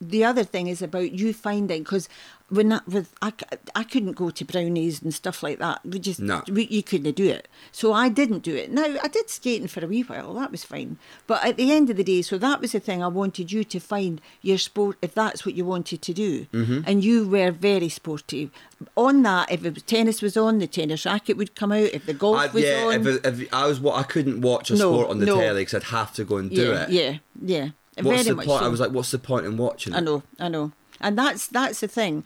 the 0.00 0.24
other 0.24 0.44
thing 0.44 0.68
is 0.68 0.80
about 0.82 1.12
you 1.12 1.32
finding 1.32 1.82
because 1.82 2.08
when 2.50 2.68
that 2.70 2.86
with 2.88 3.12
I, 3.20 3.32
I 3.74 3.82
couldn't 3.84 4.12
go 4.12 4.30
to 4.30 4.44
brownies 4.44 5.02
and 5.02 5.12
stuff 5.12 5.42
like 5.42 5.58
that. 5.58 5.84
We 5.84 5.98
just 5.98 6.18
No. 6.20 6.42
we, 6.48 6.66
you 6.68 6.82
couldn't 6.82 7.14
do 7.16 7.28
it. 7.28 7.46
So 7.72 7.92
I 7.92 8.08
didn't 8.08 8.38
do 8.44 8.54
it. 8.54 8.70
Now 8.70 8.84
I 9.02 9.08
did 9.08 9.28
skating 9.28 9.66
for 9.68 9.84
a 9.84 9.88
wee 9.88 10.00
while. 10.02 10.32
That 10.34 10.50
was 10.52 10.64
fine. 10.64 10.96
But 11.26 11.44
at 11.44 11.56
the 11.58 11.72
end 11.72 11.90
of 11.90 11.96
the 11.96 12.04
day, 12.04 12.22
so 12.22 12.38
that 12.38 12.60
was 12.60 12.72
the 12.72 12.80
thing. 12.80 13.02
I 13.02 13.08
wanted 13.08 13.52
you 13.52 13.64
to 13.64 13.80
find 13.80 14.20
your 14.40 14.56
sport 14.56 14.96
if 15.02 15.12
that's 15.14 15.44
what 15.44 15.56
you 15.56 15.64
wanted 15.66 16.00
to 16.02 16.14
do, 16.14 16.46
Mm-hmm. 16.52 16.80
and 16.86 17.04
you 17.04 17.28
were 17.28 17.50
very 17.50 17.88
sporty. 17.90 18.50
On 18.96 19.22
that, 19.24 19.50
if 19.52 19.64
it 19.66 19.74
was 19.74 19.82
tennis 19.82 20.22
was 20.22 20.36
on, 20.36 20.58
the 20.58 20.66
tennis 20.68 21.04
racket 21.04 21.36
would 21.36 21.54
come 21.54 21.72
out. 21.72 21.90
If 21.92 22.06
the 22.06 22.14
golf 22.14 22.38
I, 22.38 22.46
was 22.46 22.64
yeah, 22.64 22.84
on, 22.84 23.06
if, 23.06 23.26
if 23.26 23.52
I 23.52 23.66
was 23.66 23.78
what 23.80 23.96
I 23.98 24.04
couldn't 24.04 24.40
watch 24.40 24.70
a 24.70 24.74
No, 24.74 24.92
sport 24.92 25.10
on 25.10 25.18
the 25.18 25.26
no. 25.26 25.38
telly 25.40 25.62
because 25.62 25.74
I'd 25.74 25.90
have 25.90 26.14
to 26.14 26.24
go 26.24 26.36
and 26.36 26.48
do 26.48 26.68
yeah, 26.70 26.82
it. 26.84 26.90
yeah, 26.90 27.18
yeah. 27.42 27.68
What's 28.04 28.22
very 28.22 28.30
the 28.30 28.34
much 28.36 28.46
point? 28.46 28.60
so. 28.60 28.66
I 28.66 28.68
was 28.68 28.80
like, 28.80 28.90
what's 28.90 29.10
the 29.10 29.18
point 29.18 29.46
in 29.46 29.56
watching? 29.56 29.94
I 29.94 30.00
know, 30.00 30.22
I 30.38 30.48
know. 30.48 30.72
And 31.00 31.16
that's 31.18 31.46
that's 31.46 31.80
the 31.80 31.88
thing. 31.88 32.24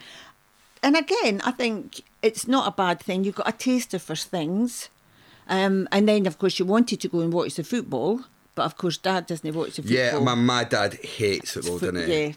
And 0.83 0.97
again, 0.97 1.41
I 1.45 1.53
think 1.53 2.03
it's 2.23 2.49
not 2.49 2.67
a 2.67 2.73
bad 2.73 3.01
thing. 3.01 3.25
You've 3.25 3.37
got 3.37 3.49
a 3.49 3.53
taster 3.53 3.99
for 3.99 4.17
things. 4.17 4.89
Um, 5.49 5.89
and 5.93 6.09
then, 6.09 6.27
of 6.27 6.39
course, 6.39 6.59
you 6.59 6.65
wanted 6.65 7.01
to 7.01 7.09
go 7.09 7.21
and 7.21 7.33
watch 7.33 7.55
the 7.55 7.65
football. 7.65 8.25
But, 8.55 8.65
of 8.65 8.77
course, 8.77 8.99
Dad 8.99 9.27
doesn't 9.27 9.55
watch 9.55 9.77
the 9.77 9.83
football. 9.83 9.97
Yeah, 9.97 10.19
my, 10.19 10.35
my 10.35 10.65
dad 10.65 10.95
hates 10.95 11.53
football, 11.53 11.79
Foot- 11.79 11.95
doesn't 11.95 12.11
he? 12.11 12.25
Yeah. 12.27 12.33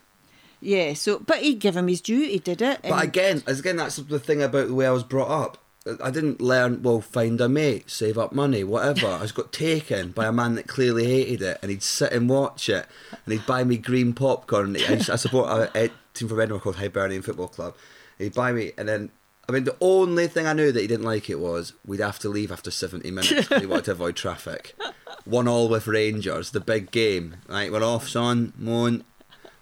Yeah, 0.61 0.93
so, 0.93 1.19
but 1.19 1.39
he'd 1.39 1.59
give 1.59 1.75
him 1.77 1.87
his 1.87 2.01
due, 2.01 2.21
he 2.21 2.39
did 2.39 2.61
it. 2.61 2.79
But 2.81 3.03
again, 3.03 3.43
as 3.45 3.59
again, 3.59 3.75
that's 3.75 3.97
the 3.97 4.19
thing 4.19 4.41
about 4.41 4.67
the 4.67 4.73
way 4.73 4.87
I 4.87 4.91
was 4.91 5.03
brought 5.03 5.29
up. 5.29 5.57
I 6.01 6.09
didn't 6.09 6.41
learn, 6.41 6.81
well, 6.81 6.99
find 6.99 7.39
a 7.39 7.47
mate, 7.47 7.91
save 7.91 8.17
up 8.17 8.31
money, 8.33 8.63
whatever. 8.63 9.07
I 9.07 9.19
just 9.19 9.35
got 9.35 9.51
taken 9.53 10.11
by 10.11 10.25
a 10.25 10.31
man 10.31 10.55
that 10.55 10.67
clearly 10.67 11.05
hated 11.05 11.43
it, 11.43 11.59
and 11.61 11.69
he'd 11.69 11.83
sit 11.83 12.11
and 12.11 12.27
watch 12.27 12.69
it, 12.69 12.87
and 13.23 13.33
he'd 13.33 13.45
buy 13.45 13.63
me 13.63 13.77
green 13.77 14.13
popcorn. 14.13 14.75
I, 14.77 14.93
I 14.93 15.15
support 15.15 15.49
a, 15.49 15.85
a 15.85 15.89
team 16.15 16.27
from 16.27 16.39
Edinburgh 16.39 16.61
called 16.61 16.77
Hibernian 16.77 17.21
Football 17.21 17.49
Club. 17.49 17.75
He'd 18.17 18.33
buy 18.33 18.51
me, 18.51 18.71
and 18.79 18.89
then, 18.89 19.11
I 19.47 19.51
mean, 19.51 19.65
the 19.65 19.77
only 19.79 20.27
thing 20.27 20.47
I 20.47 20.53
knew 20.53 20.71
that 20.71 20.81
he 20.81 20.87
didn't 20.87 21.05
like 21.05 21.29
it 21.29 21.39
was 21.39 21.73
we'd 21.85 21.99
have 21.99 22.17
to 22.19 22.29
leave 22.29 22.51
after 22.51 22.71
70 22.71 23.11
minutes. 23.11 23.47
he 23.59 23.67
wanted 23.67 23.85
to 23.85 23.91
avoid 23.91 24.15
traffic. 24.15 24.75
One 25.23 25.47
all 25.47 25.69
with 25.69 25.85
Rangers, 25.85 26.49
the 26.49 26.61
big 26.61 26.89
game. 26.89 27.37
Right, 27.47 27.71
we're 27.71 27.83
off, 27.83 28.09
son, 28.09 28.53
moan. 28.57 29.03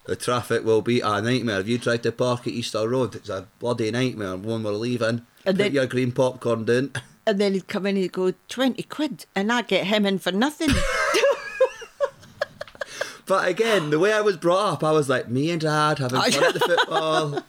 The 0.06 0.16
traffic 0.16 0.64
will 0.64 0.82
be 0.82 1.02
a 1.02 1.22
nightmare. 1.22 1.60
If 1.60 1.68
you 1.68 1.78
tried 1.78 2.04
to 2.04 2.12
park 2.14 2.42
at 2.42 2.54
Easter 2.54 2.88
Road, 2.88 3.16
it's 3.16 3.30
a 3.30 3.48
bloody 3.60 3.92
nightmare. 3.92 4.36
One 4.38 4.64
we're 4.64 4.72
leaving. 4.72 5.26
And 5.46 5.58
Put 5.58 5.64
then- 5.64 5.74
your 5.74 5.86
green 5.88 6.12
popcorn 6.12 6.66
down. 6.66 6.92
and 7.28 7.40
then 7.40 7.54
he'd 7.54 7.68
come 7.68 7.86
in 7.86 7.96
and 7.96 8.04
he'd 8.04 8.12
go, 8.14 8.34
20 8.50 8.82
quid. 8.84 9.26
And 9.36 9.52
I'd 9.52 9.68
get 9.68 9.88
him 9.88 10.06
in 10.06 10.20
for 10.20 10.32
nothing. 10.32 10.70
But 13.26 13.48
again, 13.48 13.90
the 13.90 14.00
way 14.00 14.12
I 14.12 14.20
was 14.22 14.36
brought 14.36 14.74
up, 14.74 14.84
I 14.84 14.92
was 14.92 15.08
like, 15.08 15.30
me 15.30 15.50
and 15.50 15.62
dad 15.62 16.00
having 16.00 16.20
fun 16.20 16.44
at 16.44 16.54
the 16.56 16.60
football. 16.60 17.40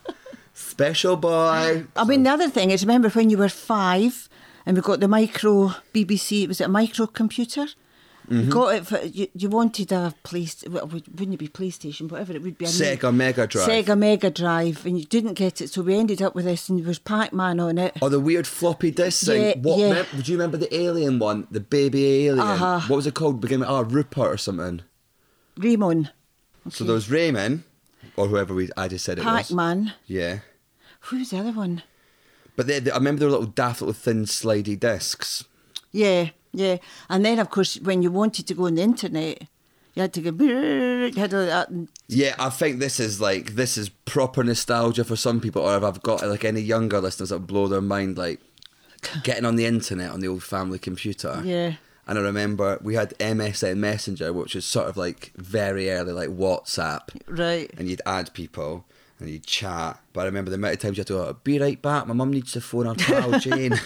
Special 0.53 1.17
boy. 1.17 1.85
I 1.97 2.05
mean, 2.05 2.23
the 2.23 2.31
other 2.31 2.49
thing 2.49 2.71
is, 2.71 2.83
remember 2.85 3.09
when 3.11 3.29
you 3.29 3.39
were 3.39 3.49
five 3.49 4.29
and 4.65 4.77
we 4.77 4.83
got 4.83 5.01
the 5.01 5.09
micro 5.09 5.73
BBC, 5.93 6.47
was 6.47 6.61
it 6.61 6.65
a 6.65 6.69
micro 6.69 7.07
computer? 7.09 7.67
Mm-hmm. 8.31 8.49
Got 8.51 8.75
it 8.75 8.87
for, 8.87 9.01
you, 9.01 9.29
you 9.35 9.51
wanted 9.51 9.93
a 9.93 10.15
place, 10.23 10.65
well, 10.69 10.87
wouldn't 10.87 11.35
it 11.35 11.37
be 11.37 11.47
PlayStation, 11.49 12.11
whatever 12.11 12.33
it 12.33 12.43
would 12.43 12.57
be. 12.57 12.65
Sega 12.65 13.15
Mega 13.15 13.47
Drive. 13.47 13.69
Sega 13.69 13.99
Mega 13.99 14.31
Drive, 14.31 14.87
and 14.87 14.99
you 14.99 15.05
didn't 15.05 15.35
get 15.35 15.61
it, 15.61 15.69
so 15.69 15.83
we 15.83 15.95
ended 15.95 16.23
up 16.23 16.35
with 16.35 16.47
this, 16.47 16.69
and 16.71 16.79
there 16.81 16.87
was 16.87 16.99
Pac 16.99 17.35
Man 17.35 17.61
on 17.61 17.77
it. 17.77 17.95
Or 18.01 18.09
the 18.09 18.21
weird 18.21 18.47
floppy 18.47 18.91
disk 18.91 19.27
thing. 19.27 19.43
Yeah, 19.43 19.55
what, 19.59 19.79
yeah. 19.79 19.93
mem- 19.93 20.23
do 20.23 20.33
you 20.33 20.39
remember 20.39 20.57
the 20.57 20.75
alien 20.75 21.19
one? 21.19 21.47
The 21.51 21.61
baby 21.61 22.27
alien? 22.27 22.39
Uh-huh. 22.47 22.81
What 22.89 22.97
was 22.97 23.07
it 23.07 23.13
called? 23.15 23.43
Beginning 23.43 23.61
with, 23.61 23.69
oh, 23.69 23.83
Rupert 23.83 24.27
or 24.33 24.37
something. 24.39 24.81
Raymond, 25.59 26.11
So 26.71 26.85
there 26.85 26.95
was 26.95 27.11
Raymond, 27.11 27.65
or 28.17 28.27
whoever 28.29 28.55
we 28.55 28.71
I 28.77 28.89
just 28.89 29.05
said 29.05 29.19
it 29.19 29.25
was. 29.25 29.33
Pac 29.35 29.43
was. 29.45 29.53
Man. 29.53 29.93
Yeah. 30.07 30.39
Who's 31.01 31.29
the 31.31 31.39
other 31.41 31.53
one? 31.53 31.83
But 32.57 32.69
they, 32.69 32.79
they- 32.79 32.91
I 32.91 32.97
remember 32.97 33.21
they 33.21 33.27
were 33.27 33.33
little 33.33 33.47
daft 33.47 33.83
little 33.83 33.93
thin 33.93 34.25
slidey 34.25 34.81
discs. 34.81 35.45
Yeah, 35.93 36.31
yeah. 36.55 36.77
And 37.09 37.25
then, 37.25 37.39
of 37.39 37.51
course, 37.51 37.77
when 37.81 38.03
you 38.03 38.11
wanted 38.11 38.47
to 38.47 38.55
go 38.55 38.67
on 38.67 38.77
the 38.77 38.83
internet, 38.83 39.43
you 39.95 40.01
had 40.03 40.13
to 40.15 40.21
go. 40.21 40.45
You 40.45 41.13
had 41.15 41.35
all 41.35 41.47
that. 41.47 41.69
Yeah, 42.09 42.35
I 42.39 42.49
think 42.51 42.79
this 42.81 42.99
is 42.99 43.21
like 43.21 43.55
this 43.55 43.77
is 43.77 43.89
proper 43.91 44.43
nostalgia 44.43 45.05
for 45.05 45.17
some 45.17 45.41
people, 45.41 45.63
or 45.63 45.77
if 45.77 45.83
I've 45.85 46.03
got 46.03 46.27
like 46.27 46.45
any 46.45 46.61
younger 46.61 47.01
listeners 47.01 47.29
that 47.31 47.41
blow 47.41 47.69
their 47.69 47.81
mind, 47.81 48.17
like 48.19 48.41
getting 49.23 49.45
on 49.45 49.57
the 49.57 49.67
internet 49.67 50.11
on 50.11 50.21
the 50.21 50.29
old 50.29 50.43
family 50.43 50.79
computer. 50.79 51.43
Yeah. 51.45 51.75
And 52.07 52.19
I 52.19 52.23
remember 52.23 52.79
we 52.83 52.95
had 52.97 53.15
MSN 53.19 53.77
Messenger, 53.79 54.33
which 54.33 54.55
was 54.55 54.65
sort 54.67 54.89
of 54.89 54.97
like 54.97 55.33
very 55.37 55.91
early, 55.91 56.13
like 56.13 56.29
WhatsApp, 56.29 57.01
Right. 57.27 57.71
and 57.79 57.89
you'd 57.89 58.03
add 58.05 58.35
people 58.35 58.85
and 59.19 59.31
you'd 59.31 59.47
chat. 59.47 59.99
But 60.13 60.23
I 60.23 60.25
remember 60.25 60.51
the 60.51 60.57
amount 60.57 60.75
of 60.75 60.81
times 60.81 60.97
you 60.99 61.01
had 61.01 61.07
to 61.07 61.13
go, 61.15 61.37
"Be 61.45 61.59
right 61.59 61.81
back, 61.81 62.07
my 62.07 62.13
mum 62.15 62.31
needs 62.33 62.53
to 62.53 62.61
phone 62.61 62.87
her 62.87 62.95
pal 62.95 63.39
Jane." 63.41 63.79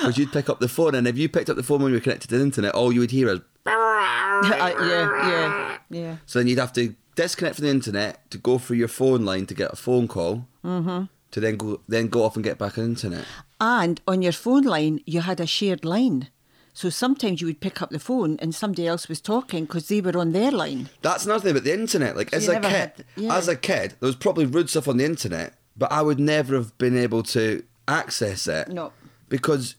Because 0.00 0.18
you'd 0.18 0.32
pick 0.32 0.48
up 0.48 0.60
the 0.60 0.68
phone, 0.68 0.94
and 0.94 1.06
if 1.06 1.16
you 1.16 1.28
picked 1.28 1.50
up 1.50 1.56
the 1.56 1.62
phone 1.62 1.82
when 1.82 1.92
you 1.92 1.98
were 1.98 2.02
connected 2.02 2.28
to 2.28 2.36
the 2.36 2.42
internet, 2.42 2.74
all 2.74 2.92
you 2.92 3.00
would 3.00 3.10
hear 3.10 3.28
is 3.28 3.40
Uh, 3.66 4.72
yeah, 4.80 5.28
yeah, 5.28 5.78
yeah. 5.90 6.16
So 6.24 6.38
then 6.38 6.48
you'd 6.48 6.58
have 6.58 6.72
to 6.72 6.94
disconnect 7.14 7.56
from 7.56 7.66
the 7.66 7.70
internet 7.70 8.30
to 8.30 8.38
go 8.38 8.56
through 8.56 8.78
your 8.78 8.88
phone 8.88 9.24
line 9.24 9.44
to 9.46 9.54
get 9.54 9.72
a 9.72 9.76
phone 9.76 10.08
call, 10.08 10.46
mm-hmm. 10.64 11.04
to 11.30 11.40
then 11.40 11.56
go 11.56 11.80
then 11.86 12.08
go 12.08 12.24
off 12.24 12.36
and 12.36 12.44
get 12.44 12.56
back 12.56 12.78
on 12.78 12.84
internet. 12.84 13.24
And 13.60 14.00
on 14.08 14.22
your 14.22 14.32
phone 14.32 14.62
line, 14.62 15.00
you 15.04 15.20
had 15.20 15.40
a 15.40 15.46
shared 15.46 15.84
line. 15.84 16.28
So 16.72 16.88
sometimes 16.88 17.42
you 17.42 17.48
would 17.48 17.60
pick 17.60 17.82
up 17.82 17.90
the 17.90 17.98
phone 17.98 18.38
and 18.40 18.54
somebody 18.54 18.86
else 18.86 19.08
was 19.08 19.20
talking 19.20 19.64
because 19.64 19.88
they 19.88 20.00
were 20.00 20.16
on 20.16 20.32
their 20.32 20.50
line. 20.50 20.88
That's 21.02 21.26
another 21.26 21.42
thing 21.42 21.50
about 21.50 21.64
the 21.64 21.74
internet. 21.74 22.16
Like 22.16 22.32
as 22.32 22.48
a 22.48 22.54
kid, 22.54 22.64
had- 22.64 23.04
yeah. 23.16 23.36
as 23.36 23.48
a 23.48 23.56
kid, 23.56 23.94
there 24.00 24.06
was 24.06 24.16
probably 24.16 24.46
rude 24.46 24.70
stuff 24.70 24.88
on 24.88 24.96
the 24.96 25.04
internet, 25.04 25.54
but 25.76 25.92
I 25.92 26.00
would 26.00 26.20
never 26.20 26.54
have 26.54 26.76
been 26.78 26.96
able 26.96 27.22
to 27.24 27.62
access 27.86 28.46
it. 28.46 28.68
No. 28.68 28.92
because. 29.28 29.76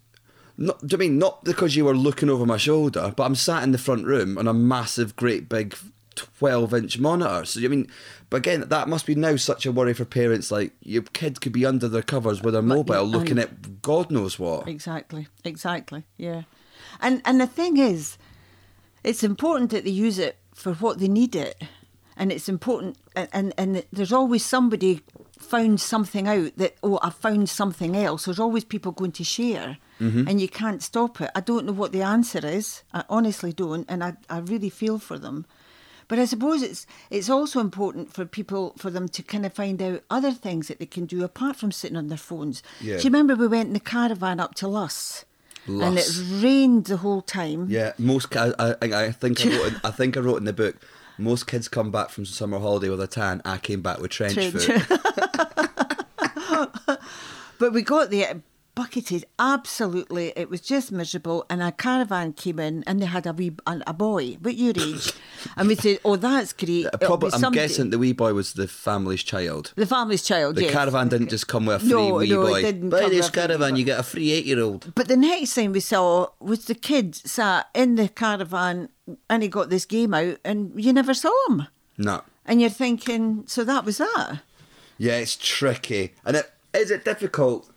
Not, 0.57 0.85
do 0.85 0.93
you 0.93 0.97
mean 0.97 1.17
not 1.17 1.43
because 1.43 1.75
you 1.75 1.85
were 1.85 1.95
looking 1.95 2.29
over 2.29 2.45
my 2.45 2.57
shoulder, 2.57 3.13
but 3.15 3.23
I'm 3.23 3.35
sat 3.35 3.63
in 3.63 3.71
the 3.71 3.77
front 3.77 4.05
room 4.05 4.37
on 4.37 4.47
a 4.47 4.53
massive, 4.53 5.15
great 5.15 5.49
big, 5.49 5.75
twelve-inch 6.15 6.99
monitor. 6.99 7.45
So 7.45 7.61
I 7.61 7.67
mean, 7.67 7.87
but 8.29 8.37
again, 8.37 8.65
that 8.67 8.87
must 8.87 9.05
be 9.05 9.15
now 9.15 9.35
such 9.37 9.65
a 9.65 9.71
worry 9.71 9.93
for 9.93 10.05
parents. 10.05 10.51
Like 10.51 10.73
your 10.81 11.03
kid 11.03 11.41
could 11.41 11.53
be 11.53 11.65
under 11.65 11.87
their 11.87 12.01
covers 12.01 12.41
with 12.41 12.53
their 12.53 12.61
mobile, 12.61 13.05
looking 13.05 13.39
at 13.39 13.82
God 13.82 14.11
knows 14.11 14.38
what. 14.38 14.67
Exactly, 14.67 15.28
exactly, 15.43 16.03
yeah. 16.17 16.43
And 16.99 17.21
and 17.26 17.39
the 17.39 17.47
thing 17.47 17.78
is, 17.78 18.17
it's 19.03 19.23
important 19.23 19.71
that 19.71 19.84
they 19.84 19.89
use 19.89 20.19
it 20.19 20.38
for 20.53 20.73
what 20.76 20.99
they 20.99 21.07
need 21.07 21.36
it, 21.36 21.61
and 22.15 22.32
it's 22.32 22.49
important. 22.49 22.97
And 23.15 23.30
and, 23.34 23.53
and 23.57 23.86
there's 23.91 24.13
always 24.13 24.45
somebody 24.45 25.01
found 25.39 25.82
something 25.82 26.28
out 26.28 26.55
that 26.57 26.76
oh 26.84 26.99
I 27.01 27.09
found 27.09 27.49
something 27.49 27.95
else. 27.95 28.26
There's 28.26 28.39
always 28.39 28.63
people 28.63 28.91
going 28.91 29.13
to 29.13 29.23
share, 29.23 29.78
Mm-hmm. 30.02 30.28
and 30.28 30.41
you 30.41 30.49
can't 30.49 30.82
stop 30.82 31.22
it. 31.22 31.30
I 31.36 31.41
don't 31.41 31.66
know 31.66 31.74
what 31.74 31.91
the 31.91 32.02
answer 32.02 32.43
is. 32.43 32.82
I 32.91 33.04
honestly 33.08 33.54
don't, 33.54 33.86
and 33.88 34.04
I 34.04 34.14
I 34.30 34.39
really 34.39 34.70
feel 34.70 34.97
for 34.99 35.20
them. 35.20 35.45
But 36.08 36.20
I 36.20 36.26
suppose 36.26 36.62
it's 36.62 36.86
it's 37.10 37.30
also 37.30 37.60
important 37.60 38.12
for 38.12 38.26
people 38.26 38.74
for 38.78 38.89
them 38.89 39.08
to 39.10 39.22
kind 39.24 39.45
of 39.45 39.54
find 39.54 39.82
out 39.82 40.02
other 40.10 40.32
things 40.32 40.68
that 40.68 40.80
they 40.80 40.86
can 40.88 41.06
do 41.06 41.24
apart 41.24 41.56
from 41.56 41.72
sitting 41.72 41.95
on 41.97 42.08
their 42.08 42.18
phones. 42.18 42.64
Yeah. 42.82 42.97
Do 42.97 43.04
you 43.04 43.10
remember 43.12 43.36
we 43.36 43.47
went 43.47 43.68
in 43.68 43.74
the 43.74 43.80
caravan 43.80 44.39
up 44.39 44.56
to 44.56 44.68
Luss? 44.68 45.24
and 45.68 45.95
it 45.97 46.10
rained 46.43 46.86
the 46.86 46.97
whole 46.97 47.22
time. 47.22 47.68
Yeah, 47.70 47.93
most. 47.99 48.36
I, 48.36 48.52
I, 48.58 48.76
I 48.82 49.12
think 49.12 49.45
I 49.45 49.49
wrote. 49.58 49.68
In, 49.68 49.82
I 49.84 49.91
think 49.91 50.18
I 50.18 50.20
wrote 50.20 50.38
in 50.38 50.45
the 50.45 50.54
book. 50.54 50.76
Most 51.20 51.45
kids 51.45 51.68
come 51.68 51.91
back 51.91 52.10
from 52.10 52.26
summer 52.26 52.58
holiday 52.60 52.89
with 52.89 52.99
a 52.99 53.06
tan. 53.08 53.41
I 53.45 53.58
came 53.60 53.82
back 53.82 53.99
with 53.99 54.10
trench, 54.10 54.34
Trench. 54.34 54.66
foot. 54.66 54.99
But 57.60 57.74
we 57.74 57.84
got 57.84 58.10
there 58.10 58.41
bucketed 58.76 59.26
absolutely. 59.39 60.34
It 60.36 60.49
was 60.49 60.61
just 60.61 60.91
miserable. 60.91 61.45
And 61.49 61.61
a 61.61 61.72
caravan 61.72 62.34
came 62.34 62.59
in 62.59 62.84
and 62.88 63.01
they 63.01 63.05
had 63.05 63.26
a 63.28 63.34
wee 63.34 63.51
a, 63.67 63.82
a 63.88 63.93
boy, 63.93 64.38
but 64.41 64.55
your 64.55 64.74
age, 64.80 65.11
and 65.57 65.67
we 65.67 65.76
said, 65.76 65.99
"Oh, 66.05 66.15
that's 66.15 66.53
great." 66.53 66.88
Uh, 66.88 66.97
Probably, 66.97 67.32
I'm 67.34 67.51
guessing 67.51 67.89
the 67.89 67.99
wee 67.99 68.13
boy 68.13 68.34
was 68.34 68.53
the 68.53 68.67
family's 68.67 69.24
child. 69.24 69.74
the 69.76 69.86
family's 69.86 70.24
child. 70.24 70.55
The 70.55 70.63
yes. 70.63 70.72
caravan 70.72 71.09
didn't 71.09 71.30
just 71.30 71.47
come 71.47 71.65
with 71.65 71.78
a 71.78 71.80
free 71.80 71.89
No, 71.89 72.15
wee 72.15 72.30
no, 72.30 72.45
it 72.45 72.49
boy. 72.49 72.61
didn't 72.61 72.89
Buy 72.89 73.01
come 73.01 73.09
this 73.09 73.19
with 73.19 73.30
a 73.30 73.32
free 73.32 73.41
caravan, 73.47 73.76
you 73.76 73.84
get 73.84 73.99
a 73.99 74.03
free 74.03 74.32
eight-year-old. 74.32 74.93
But 74.95 75.07
the 75.07 75.17
next 75.17 75.53
thing 75.53 75.72
we 75.72 75.80
saw 75.80 76.28
was 76.39 76.65
the 76.65 76.76
kid 76.76 77.15
sat 77.15 77.67
in 77.74 77.95
the 77.95 78.09
caravan 78.09 78.89
and 79.30 79.43
he 79.43 79.49
got 79.49 79.69
this 79.69 79.86
game 79.86 80.13
out, 80.13 80.38
and 80.45 80.72
you 80.76 80.93
never 80.93 81.13
saw 81.13 81.32
him. 81.49 81.67
No. 81.97 82.22
And 82.45 82.59
you're 82.61 82.69
thinking, 82.69 83.43
so 83.47 83.63
that 83.63 83.86
was 83.86 83.97
that. 83.99 84.39
Yeah, 84.97 85.13
it's 85.17 85.36
tricky, 85.38 86.13
and 86.26 86.36
it 86.38 86.51
is 86.74 86.91
it 86.91 87.03
difficult. 87.05 87.70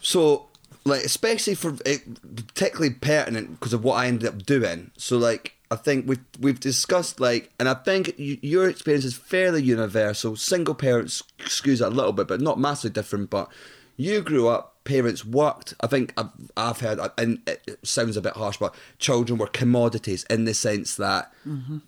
So, 0.00 0.46
like, 0.84 1.04
especially 1.04 1.54
for 1.54 1.76
it, 1.84 2.02
particularly 2.36 2.94
pertinent 2.94 3.58
because 3.58 3.72
of 3.72 3.84
what 3.84 3.94
I 3.94 4.06
ended 4.06 4.28
up 4.28 4.44
doing. 4.44 4.90
So, 4.96 5.18
like, 5.18 5.54
I 5.70 5.76
think 5.76 6.08
we've 6.08 6.24
we've 6.40 6.60
discussed 6.60 7.20
like, 7.20 7.50
and 7.60 7.68
I 7.68 7.74
think 7.74 8.14
y- 8.18 8.38
your 8.40 8.68
experience 8.68 9.04
is 9.04 9.14
fairly 9.14 9.62
universal. 9.62 10.34
Single 10.36 10.74
parents 10.74 11.22
skews 11.40 11.80
it 11.80 11.80
a 11.82 11.90
little 11.90 12.12
bit, 12.12 12.26
but 12.28 12.40
not 12.40 12.58
massively 12.58 12.90
different. 12.94 13.28
But 13.28 13.50
you 13.96 14.22
grew 14.22 14.48
up, 14.48 14.76
parents 14.88 15.24
worked. 15.24 15.74
I 15.80 15.86
think 15.86 16.12
I've, 16.16 16.30
I've 16.56 16.80
heard, 16.80 16.98
and 17.16 17.40
it 17.46 17.78
sounds 17.82 18.16
a 18.16 18.20
bit 18.22 18.32
harsh, 18.32 18.56
but 18.56 18.74
children 18.98 19.38
were 19.38 19.46
commodities 19.46 20.24
in 20.24 20.46
the 20.46 20.54
sense 20.54 20.96
that 20.96 21.32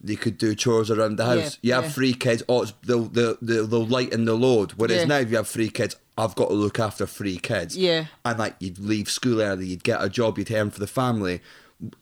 they 0.00 0.16
could 0.16 0.38
do 0.38 0.54
chores 0.54 0.90
around 0.90 1.16
the 1.16 1.24
house. 1.24 1.58
Yeah, 1.62 1.68
you 1.68 1.72
have 1.74 1.84
yeah. 1.84 1.90
three 1.90 2.14
kids, 2.14 2.42
oh, 2.48 2.62
it's, 2.62 2.74
they'll, 2.84 3.06
they'll, 3.06 3.36
they'll, 3.40 3.66
they'll 3.66 3.86
lighten 3.86 4.26
the 4.26 4.34
load. 4.34 4.72
Whereas 4.72 4.98
Yeah. 4.98 5.04
now, 5.06 5.18
if 5.18 5.30
you 5.30 5.36
have 5.38 5.48
three 5.48 5.70
kids, 5.70 5.96
I've 6.16 6.34
got 6.34 6.48
to 6.48 6.54
look 6.54 6.78
after 6.78 7.06
three 7.06 7.38
kids. 7.38 7.76
Yeah. 7.76 8.06
And 8.24 8.38
like, 8.38 8.54
you'd 8.60 8.78
leave 8.78 9.10
school 9.10 9.40
early, 9.40 9.66
you'd 9.66 9.82
get 9.84 10.02
a 10.02 10.08
job, 10.08 10.38
you'd 10.38 10.52
earn 10.52 10.70
for 10.70 10.80
the 10.80 10.86
family. 10.86 11.40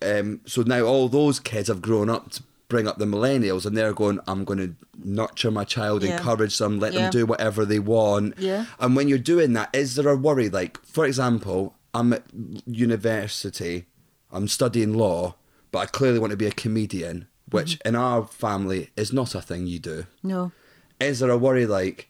Um, 0.02 0.40
so 0.44 0.62
now 0.62 0.82
all 0.82 1.08
those 1.08 1.38
kids 1.38 1.68
have 1.68 1.80
grown 1.80 2.10
up 2.10 2.30
to 2.32 2.42
bring 2.68 2.86
up 2.86 2.98
the 2.98 3.04
millennials, 3.06 3.64
and 3.64 3.76
they're 3.76 3.92
going, 3.94 4.20
I'm 4.28 4.44
going 4.44 4.58
to 4.58 4.74
nurture 5.02 5.50
my 5.50 5.64
child, 5.64 6.02
Yeah. 6.02 6.16
encourage 6.18 6.58
them, 6.58 6.78
let 6.78 6.92
Yeah. 6.92 7.02
them 7.02 7.10
do 7.10 7.26
whatever 7.26 7.64
they 7.64 7.78
want. 7.78 8.34
Yeah. 8.38 8.66
And 8.78 8.94
when 8.94 9.08
you're 9.08 9.18
doing 9.18 9.54
that, 9.54 9.70
is 9.74 9.94
there 9.94 10.08
a 10.08 10.16
worry? 10.16 10.48
Like, 10.50 10.78
for 10.84 11.04
example, 11.06 11.74
I'm 11.94 12.12
at 12.12 12.24
university, 12.66 13.86
I'm 14.30 14.48
studying 14.48 14.94
law, 14.94 15.36
but 15.72 15.78
I 15.80 15.86
clearly 15.86 16.18
want 16.18 16.30
to 16.32 16.36
be 16.36 16.46
a 16.46 16.50
comedian, 16.52 17.26
which 17.50 17.78
Mm-hmm. 17.78 17.88
in 17.88 17.96
our 17.96 18.26
family 18.26 18.90
is 18.96 19.12
not 19.12 19.34
a 19.34 19.40
thing 19.42 19.66
you 19.66 19.78
do. 19.78 20.06
No. 20.22 20.52
Is 21.00 21.20
there 21.20 21.30
a 21.30 21.38
worry 21.38 21.66
like, 21.66 22.08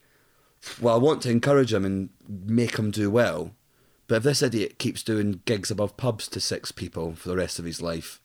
well, 0.80 0.94
I 0.94 0.98
want 0.98 1.22
to 1.22 1.30
encourage 1.30 1.72
him 1.72 1.84
and 1.84 2.08
make 2.28 2.76
him 2.78 2.90
do 2.90 3.10
well, 3.10 3.52
but 4.06 4.16
if 4.16 4.22
this 4.24 4.42
idiot 4.42 4.78
keeps 4.78 5.02
doing 5.02 5.40
gigs 5.44 5.70
above 5.70 5.96
pubs 5.96 6.28
to 6.28 6.40
six 6.40 6.72
people 6.72 7.14
for 7.14 7.28
the 7.28 7.36
rest 7.36 7.58
of 7.58 7.64
his 7.64 7.80
life, 7.82 8.20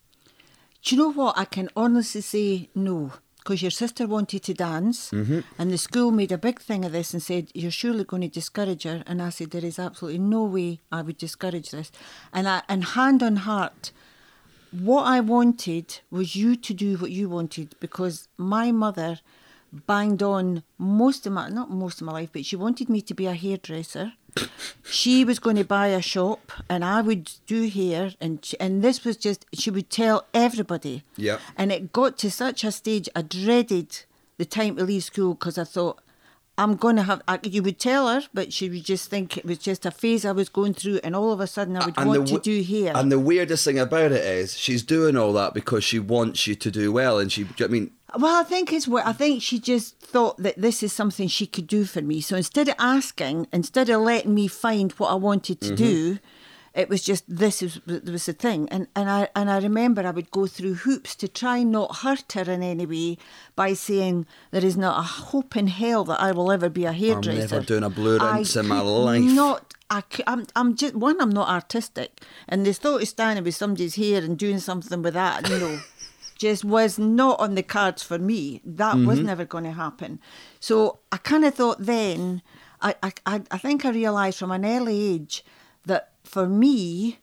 Do 0.84 0.96
you 0.96 1.02
know 1.02 1.12
what? 1.12 1.38
I 1.38 1.46
can 1.46 1.70
honestly 1.76 2.22
say 2.22 2.70
no. 2.76 3.14
Because 3.38 3.62
your 3.62 3.72
sister 3.72 4.08
wanted 4.08 4.42
to 4.44 4.54
dance, 4.54 5.12
Mm-hmm. 5.12 5.40
and 5.60 5.70
the 5.70 5.78
school 5.78 6.12
made 6.12 6.32
a 6.32 6.38
big 6.38 6.62
thing 6.62 6.86
of 6.86 6.94
this 6.94 7.14
and 7.14 7.22
said, 7.22 7.50
You're 7.54 7.72
surely 7.72 8.06
going 8.06 8.22
to 8.22 8.30
discourage 8.30 8.84
her. 8.84 9.04
And 9.06 9.22
I 9.22 9.32
said, 9.32 9.52
There 9.52 9.66
is 9.66 9.78
absolutely 9.78 10.20
no 10.20 10.46
way 10.46 10.80
I 10.94 11.02
would 11.02 11.18
discourage 11.18 11.72
this. 11.72 11.92
And, 12.32 12.48
I, 12.48 12.62
and 12.70 12.86
hand 12.86 13.22
on 13.22 13.36
heart, 13.38 13.92
what 14.72 15.04
I 15.04 15.20
wanted 15.20 16.00
was 16.10 16.38
you 16.38 16.56
to 16.56 16.74
do 16.74 16.96
what 16.98 17.12
you 17.12 17.28
wanted 17.28 17.76
because 17.82 18.30
my 18.38 18.72
mother 18.72 19.20
banged 19.88 20.22
on 20.22 20.64
most 20.78 21.26
of 21.26 21.34
my, 21.34 21.50
not 21.50 21.70
most 21.70 22.02
of 22.02 22.06
my 22.08 22.14
life, 22.14 22.30
but 22.32 22.46
she 22.46 22.56
wanted 22.56 22.90
me 22.90 23.02
to 23.02 23.14
be 23.14 23.26
a 23.26 23.34
hairdresser. 23.34 24.14
she 24.84 25.26
was 25.26 25.40
going 25.40 25.56
to 25.56 25.64
buy 25.64 25.88
a 25.88 26.02
shop 26.02 26.52
and 26.70 26.84
I 26.84 27.02
would 27.02 27.32
do 27.46 27.68
hair 27.68 28.14
and 28.20 28.44
she, 28.44 28.60
and 28.60 28.82
this 28.82 29.04
was 29.04 29.18
just 29.18 29.46
she 29.54 29.70
would 29.70 29.90
tell 29.90 30.28
everybody. 30.34 31.04
Yeah. 31.18 31.40
And 31.58 31.72
it 31.72 31.92
got 31.92 32.18
to 32.20 32.32
such 32.32 32.64
a 32.64 32.72
stage 32.72 33.10
I 33.16 33.22
dreaded 33.22 34.04
the 34.38 34.46
time 34.46 34.76
to 34.78 34.84
leave 34.84 35.04
school 35.04 35.36
because 35.36 35.58
I 35.58 35.64
thought 35.64 36.00
I'm 36.58 36.76
going 36.76 36.98
to 36.98 37.04
have. 37.04 37.22
I, 37.28 37.40
you 37.44 37.64
would 37.64 37.80
tell 37.80 38.08
her, 38.08 38.22
but 38.34 38.54
she 38.54 38.70
would 38.70 38.84
just 38.84 39.10
think 39.10 39.38
it 39.38 39.46
was 39.46 39.58
just 39.58 39.86
a 39.86 39.92
phase 39.92 40.24
I 40.24 40.32
was 40.32 40.50
going 40.50 40.74
through, 40.76 41.00
and 41.04 41.16
all 41.16 41.32
of 41.32 41.40
a 41.40 41.48
sudden 41.48 41.76
I 41.78 41.86
would 41.86 41.98
want 41.98 42.28
to 42.28 42.40
do 42.40 42.62
hair. 42.62 42.94
And 42.96 43.12
the 43.12 43.20
weirdest 43.20 43.66
thing 43.66 43.80
about 43.80 44.12
it 44.12 44.24
is 44.24 44.58
she's 44.58 44.84
doing 44.84 45.18
all 45.18 45.34
that 45.34 45.54
because 45.54 45.84
she 45.84 45.98
wants 46.00 46.46
you 46.46 46.56
to 46.56 46.70
do 46.70 46.92
well, 46.92 47.18
and 47.18 47.32
she, 47.32 47.44
do 47.44 47.50
you 47.50 47.56
know 47.60 47.66
what 47.66 47.70
I 47.70 47.80
mean, 47.80 47.92
Well, 48.20 48.40
I 48.40 48.44
think 48.44 48.72
it's 48.72 48.88
what 48.88 49.06
I 49.06 49.14
think 49.14 49.42
she 49.42 49.60
just 49.60 50.00
thought 50.00 50.38
that 50.38 50.62
this 50.62 50.84
is 50.84 50.94
something 50.94 51.28
she 51.28 51.48
could 51.48 51.66
do 51.66 51.86
for 51.86 52.02
me. 52.02 52.22
So 52.22 52.36
instead 52.36 52.70
of 52.70 52.76
asking, 52.78 53.48
instead 53.52 53.90
of 53.90 54.02
letting 54.02 54.36
me 54.36 54.48
find 54.48 54.92
what 54.94 55.10
I 55.10 55.16
wanted 55.16 55.60
to 55.62 55.68
mm-hmm. 55.68 55.76
do, 55.76 56.20
it 56.74 56.90
was 56.90 57.04
just 57.04 57.24
this 57.28 57.62
is 57.62 57.80
was 57.86 58.26
the 58.26 58.34
thing. 58.34 58.68
And 58.70 58.88
and 58.96 59.10
I 59.10 59.28
and 59.36 59.50
I 59.50 59.60
remember 59.60 60.06
I 60.06 60.12
would 60.12 60.32
go 60.32 60.48
through 60.48 60.76
hoops 60.76 61.16
to 61.18 61.28
try 61.28 61.64
not 61.64 61.98
hurt 61.98 62.32
her 62.34 62.52
in 62.52 62.64
any 62.64 62.86
way 62.86 63.18
by 63.56 63.74
saying 63.74 64.26
there 64.52 64.66
is 64.66 64.76
not 64.76 64.98
a 65.00 65.04
hope 65.04 65.56
in 65.56 65.68
hell 65.68 66.04
that 66.06 66.20
I 66.20 66.32
will 66.32 66.52
ever 66.52 66.70
be 66.70 66.86
a 66.86 66.94
hairdresser. 66.94 67.32
I'm 67.32 67.50
never 67.52 67.60
doing 67.62 67.84
a 67.84 67.90
blue 67.90 68.18
I 68.20 68.38
rinse 68.38 68.56
in 68.56 68.68
my 68.68 68.82
life. 68.82 69.22
Not. 69.24 69.74
I. 69.90 70.02
I'm 70.26 70.46
I'm 70.56 70.76
just 70.76 70.96
one. 70.96 71.22
I'm 71.22 71.30
not 71.30 71.48
artistic, 71.50 72.22
and 72.50 72.66
the 72.66 72.74
thought 72.74 73.02
of 73.04 73.08
standing 73.08 73.44
with 73.44 73.56
somebody's 73.56 73.96
hair 73.96 74.24
and 74.24 74.38
doing 74.38 74.60
something 74.60 75.04
with 75.04 75.14
that, 75.14 75.48
no, 75.50 75.80
just 76.40 76.66
was 76.66 76.98
not 76.98 77.40
on 77.40 77.54
the 77.54 77.62
cards 77.62 78.02
for 78.02 78.18
me. 78.18 78.62
That 78.66 78.96
was 78.96 79.20
Mm-hmm. 79.20 79.28
never 79.28 79.46
going 79.46 79.66
to 79.66 79.72
happen. 79.74 80.20
So 80.60 81.00
I 81.12 81.18
kind 81.18 81.46
of 81.46 81.54
thought 81.54 81.78
then. 81.80 82.42
I, 82.82 82.96
I, 83.04 83.12
I 83.28 83.42
I 83.52 83.58
think 83.60 83.86
I 83.86 83.92
realised 83.92 84.40
from 84.40 84.52
an 84.52 84.66
early 84.66 85.00
age 85.14 85.46
for 86.24 86.48
me, 86.48 87.20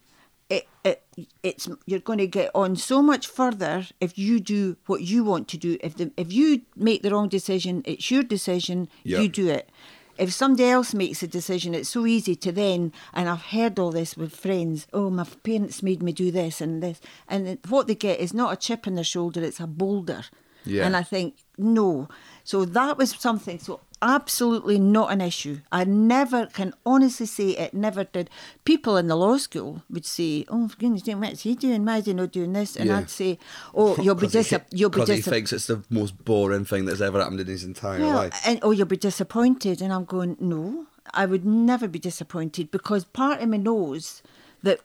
it, 0.48 0.66
it 0.84 1.02
it's 1.42 1.68
you're 1.86 2.00
going 2.00 2.18
to 2.18 2.26
get 2.26 2.50
on 2.54 2.76
so 2.76 3.02
much 3.02 3.26
further 3.26 3.86
if 4.00 4.18
you 4.18 4.40
do 4.40 4.76
what 4.86 5.02
you 5.02 5.24
want 5.24 5.48
to 5.48 5.56
do. 5.56 5.78
If 5.80 5.96
the 5.96 6.12
if 6.16 6.32
you 6.32 6.62
make 6.76 7.02
the 7.02 7.10
wrong 7.10 7.28
decision, 7.28 7.82
it's 7.86 8.10
your 8.10 8.22
decision. 8.22 8.88
Yeah. 9.04 9.20
You 9.20 9.28
do 9.28 9.48
it. 9.48 9.70
If 10.18 10.34
somebody 10.34 10.68
else 10.68 10.92
makes 10.92 11.22
a 11.22 11.26
decision, 11.26 11.74
it's 11.74 11.88
so 11.88 12.04
easy 12.04 12.36
to 12.36 12.52
then, 12.52 12.92
and 13.14 13.26
I've 13.26 13.40
heard 13.40 13.78
all 13.78 13.90
this 13.90 14.18
with 14.18 14.36
friends. 14.36 14.86
Oh, 14.92 15.08
my 15.08 15.24
parents 15.24 15.82
made 15.82 16.02
me 16.02 16.12
do 16.12 16.30
this 16.30 16.60
and 16.60 16.82
this, 16.82 17.00
and 17.26 17.58
what 17.68 17.86
they 17.86 17.94
get 17.94 18.20
is 18.20 18.34
not 18.34 18.52
a 18.52 18.56
chip 18.56 18.86
on 18.86 18.96
their 18.96 19.04
shoulder; 19.04 19.42
it's 19.42 19.60
a 19.60 19.66
boulder. 19.66 20.24
Yeah. 20.64 20.84
And 20.84 20.94
I 20.94 21.02
think 21.02 21.36
no. 21.56 22.08
So 22.44 22.64
that 22.66 22.98
was 22.98 23.12
something. 23.12 23.58
So 23.58 23.80
absolutely 24.02 24.78
not 24.78 25.12
an 25.12 25.20
issue. 25.20 25.60
I 25.70 25.84
never 25.84 26.46
can 26.46 26.72
honestly 26.86 27.26
say 27.26 27.50
it 27.50 27.74
never 27.74 28.04
did. 28.04 28.30
People 28.64 28.96
in 28.96 29.06
the 29.08 29.16
law 29.16 29.36
school 29.36 29.82
would 29.90 30.06
say, 30.06 30.44
"Oh, 30.48 30.68
for 30.68 30.76
goodness 30.76 31.02
sake, 31.04 31.16
what's 31.18 31.42
he 31.42 31.54
doing? 31.54 31.84
Why 31.84 31.98
is 31.98 32.06
he 32.06 32.14
not 32.14 32.32
doing 32.32 32.52
this?" 32.52 32.76
And 32.76 32.88
Yeah. 32.88 32.98
I'd 32.98 33.10
say, 33.10 33.38
"Oh, 33.74 33.96
you'll 34.00 34.14
be 34.14 34.22
'Cause 34.26 34.32
he- 34.32 34.56
dis- 34.56 34.60
you'll 34.72 34.90
be 34.90 35.00
'cause 35.00 35.08
he 35.08 35.20
thinks 35.20 35.52
it's 35.52 35.66
the 35.66 35.82
most 35.90 36.24
boring 36.24 36.64
thing 36.64 36.84
that's 36.86 37.00
ever 37.00 37.20
happened 37.20 37.40
in 37.40 37.46
his 37.46 37.64
entire 37.64 38.00
well, 38.00 38.16
life. 38.16 38.40
and 38.44 38.58
oh, 38.62 38.70
you'll 38.70 38.86
be 38.86 38.96
disappointed. 38.96 39.82
And 39.82 39.92
I'm 39.92 40.04
going, 40.04 40.36
no, 40.40 40.86
I 41.12 41.26
would 41.26 41.44
never 41.44 41.88
be 41.88 41.98
disappointed 41.98 42.70
because 42.70 43.04
part 43.04 43.40
of 43.40 43.48
me 43.48 43.58
knows 43.58 44.22
that 44.62 44.80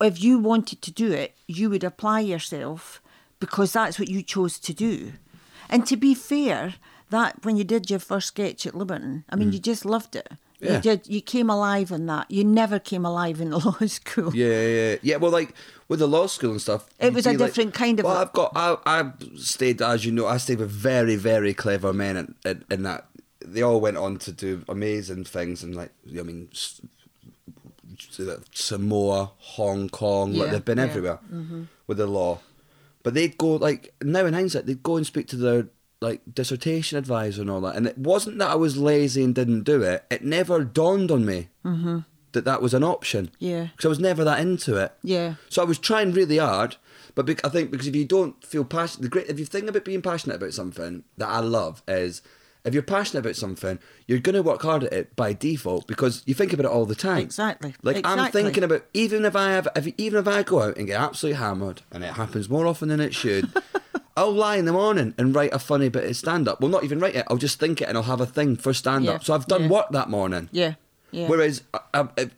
if 0.00 0.22
you 0.22 0.38
wanted 0.38 0.82
to 0.82 0.90
do 0.90 1.12
it, 1.12 1.34
you 1.46 1.70
would 1.70 1.84
apply 1.84 2.20
yourself 2.20 3.00
because 3.40 3.72
that's 3.72 3.98
what 3.98 4.08
you 4.08 4.22
chose 4.22 4.58
to 4.60 4.72
do. 4.72 5.12
And 5.68 5.86
to 5.86 5.96
be 5.96 6.14
fair, 6.14 6.74
that 7.10 7.44
when 7.44 7.56
you 7.56 7.64
did 7.64 7.88
your 7.90 7.98
first 8.00 8.28
sketch 8.28 8.66
at 8.66 8.74
Liberton, 8.74 9.24
I 9.30 9.36
mean, 9.36 9.52
you 9.52 9.58
just 9.58 9.84
loved 9.84 10.16
it. 10.16 10.28
Mm. 10.30 10.36
Yeah. 10.58 10.76
You 10.76 10.80
did. 10.80 11.06
You 11.06 11.20
came 11.20 11.50
alive 11.50 11.90
in 11.90 12.06
that. 12.06 12.30
You 12.30 12.42
never 12.42 12.78
came 12.78 13.04
alive 13.04 13.40
in 13.42 13.50
the 13.50 13.58
law 13.66 13.76
school. 13.86 14.34
Yeah, 14.34 14.66
yeah, 14.66 14.96
yeah. 15.02 15.16
Well, 15.16 15.30
like 15.30 15.54
with 15.88 15.98
the 16.00 16.08
law 16.08 16.26
school 16.26 16.50
and 16.52 16.60
stuff, 16.62 16.88
It 16.98 17.12
was 17.12 17.26
a 17.26 17.30
be 17.32 17.36
like- 17.36 17.48
different 17.50 17.74
kind 17.74 18.00
of 18.00 18.04
Well, 18.06 18.16
I've 18.16 18.32
got, 18.32 18.52
I, 18.56 18.76
I've 18.86 19.12
stayed, 19.36 19.82
as 19.82 20.04
you 20.06 20.12
know, 20.12 20.26
I 20.26 20.38
stayed 20.38 20.58
with 20.58 20.70
very, 20.70 21.14
very 21.16 21.52
clever 21.52 21.92
men, 21.92 22.16
and 22.16 22.34
in, 22.44 22.64
in 22.70 22.82
that 22.84 23.06
they 23.44 23.60
all 23.62 23.80
went 23.80 23.96
on 23.98 24.16
to 24.20 24.32
do 24.32 24.64
amazing 24.68 25.24
things, 25.24 25.62
and 25.62 25.76
like, 25.76 25.92
I 26.18 26.22
mean, 26.22 26.48
Samoa, 28.52 29.30
Hong 29.38 29.88
Kong, 29.88 30.32
like 30.34 30.46
Yeah, 30.46 30.52
they've 30.52 30.64
been 30.64 30.78
yeah. 30.78 30.84
everywhere 30.84 31.18
with 31.86 31.98
the 31.98 32.06
law. 32.06 32.40
But 33.02 33.14
they'd 33.14 33.38
go 33.38 33.52
like 33.56 33.94
now 34.02 34.26
in 34.26 34.34
hindsight, 34.34 34.66
they'd 34.66 34.82
go 34.82 34.96
and 34.96 35.06
speak 35.06 35.28
to 35.28 35.36
their 35.36 35.66
like 36.00 36.20
dissertation 36.32 36.98
advisor 36.98 37.40
and 37.40 37.50
all 37.50 37.60
that, 37.62 37.76
and 37.76 37.86
it 37.86 37.98
wasn't 37.98 38.38
that 38.38 38.50
I 38.50 38.54
was 38.54 38.76
lazy 38.76 39.24
and 39.24 39.34
didn't 39.34 39.62
do 39.62 39.82
it. 39.82 40.04
It 40.10 40.24
never 40.24 40.64
dawned 40.64 41.10
on 41.10 41.24
me 41.24 41.48
mm-hmm. 41.64 42.00
that 42.32 42.44
that 42.44 42.62
was 42.62 42.74
an 42.74 42.84
option. 42.84 43.30
Yeah. 43.38 43.68
because 43.72 43.86
I 43.86 43.88
was 43.88 44.00
never 44.00 44.24
that 44.24 44.40
into 44.40 44.76
it. 44.76 44.92
Yeah. 45.02 45.34
So 45.48 45.62
I 45.62 45.64
was 45.64 45.78
trying 45.78 46.12
really 46.12 46.38
hard, 46.38 46.76
but 47.14 47.26
bec- 47.26 47.44
I 47.44 47.48
think 47.48 47.70
because 47.70 47.86
if 47.86 47.96
you 47.96 48.04
don't 48.04 48.42
feel 48.44 48.64
passionate, 48.64 49.02
the 49.02 49.08
great 49.08 49.28
if 49.28 49.38
you 49.38 49.46
think 49.46 49.68
about 49.68 49.84
being 49.84 50.02
passionate 50.02 50.36
about 50.36 50.52
something 50.52 51.04
that 51.16 51.28
I 51.28 51.40
love 51.40 51.82
is 51.88 52.22
if 52.66 52.74
you're 52.74 52.82
passionate 52.82 53.20
about 53.20 53.36
something, 53.36 53.78
you're 54.06 54.18
going 54.18 54.34
to 54.34 54.42
work 54.42 54.60
hard 54.62 54.82
at 54.84 54.92
it 54.92 55.14
by 55.14 55.32
default 55.32 55.86
because 55.86 56.22
you 56.26 56.34
think 56.34 56.52
about 56.52 56.66
it 56.66 56.72
all 56.72 56.84
the 56.84 56.96
time. 56.96 57.18
Exactly. 57.18 57.74
Like 57.82 58.04
I'm 58.04 58.30
thinking 58.32 58.64
about 58.64 58.84
even 58.92 59.24
if 59.24 59.36
I 59.36 59.52
have, 59.52 59.68
if, 59.76 59.86
even 59.96 60.18
if 60.18 60.26
I 60.26 60.42
go 60.42 60.62
out 60.62 60.76
and 60.76 60.86
get 60.86 61.00
absolutely 61.00 61.38
hammered, 61.38 61.82
and 61.92 62.02
it 62.02 62.14
happens 62.14 62.50
more 62.50 62.66
often 62.66 62.88
than 62.88 63.00
it 63.00 63.14
should. 63.14 63.50
I'll 64.16 64.32
lie 64.32 64.56
in 64.56 64.64
the 64.64 64.72
morning 64.72 65.14
and 65.18 65.34
write 65.34 65.52
a 65.52 65.58
funny 65.58 65.88
bit 65.88 66.04
of 66.04 66.16
stand 66.16 66.48
up. 66.48 66.60
Well, 66.60 66.70
not 66.70 66.84
even 66.84 66.98
write 66.98 67.16
it. 67.16 67.26
I'll 67.28 67.36
just 67.36 67.60
think 67.60 67.82
it 67.82 67.88
and 67.88 67.96
I'll 67.96 68.04
have 68.04 68.20
a 68.20 68.26
thing 68.26 68.56
for 68.56 68.72
stand 68.72 69.08
up. 69.08 69.20
Yeah, 69.20 69.24
So 69.24 69.34
I've 69.34 69.46
done 69.46 69.64
yeah. 69.64 69.68
work 69.68 69.90
that 69.90 70.08
morning. 70.08 70.48
Yeah. 70.52 70.74
Yeah. 71.12 71.28
Whereas 71.28 71.62
I, 71.72 72.08
I, 72.18 72.30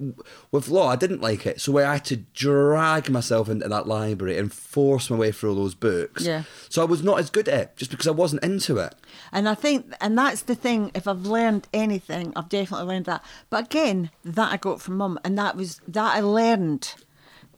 with 0.53 0.69
law, 0.69 0.89
I 0.89 0.97
didn't 0.97 1.21
like 1.23 1.47
it, 1.47 1.61
so 1.61 1.79
I 1.79 1.95
had 1.95 2.05
to 2.07 2.17
drag 2.17 3.11
myself 3.11 3.49
into 3.49 3.67
that 3.67 3.89
library 3.89 4.39
and 4.39 4.53
force 4.53 5.09
my 5.11 5.17
way 5.17 5.33
through 5.33 5.51
all 5.51 5.57
those 5.57 5.75
books. 5.75 6.25
Yeah. 6.25 6.43
So 6.69 6.83
I 6.83 6.85
was 6.85 7.03
not 7.03 7.19
as 7.19 7.31
good 7.31 7.49
at 7.49 7.61
it 7.61 7.77
just 7.77 7.91
because 7.91 8.07
I 8.07 8.13
wasn't 8.13 8.45
into 8.45 8.77
it. 8.77 8.95
And 9.33 9.49
I 9.49 9.55
think, 9.55 9.93
and 10.01 10.17
that's 10.19 10.43
the 10.43 10.55
thing. 10.55 10.91
If 10.95 11.09
I've 11.09 11.23
learned 11.23 11.67
anything, 11.73 12.33
I've 12.37 12.49
definitely 12.51 12.87
learned 12.87 13.07
that. 13.07 13.25
But 13.51 13.65
again, 13.65 14.11
that 14.25 14.53
I 14.53 14.59
got 14.59 14.81
from 14.83 14.99
mum, 14.99 15.19
and 15.25 15.37
that 15.39 15.57
was 15.57 15.81
that 15.89 16.15
I 16.17 16.21
learned 16.21 16.95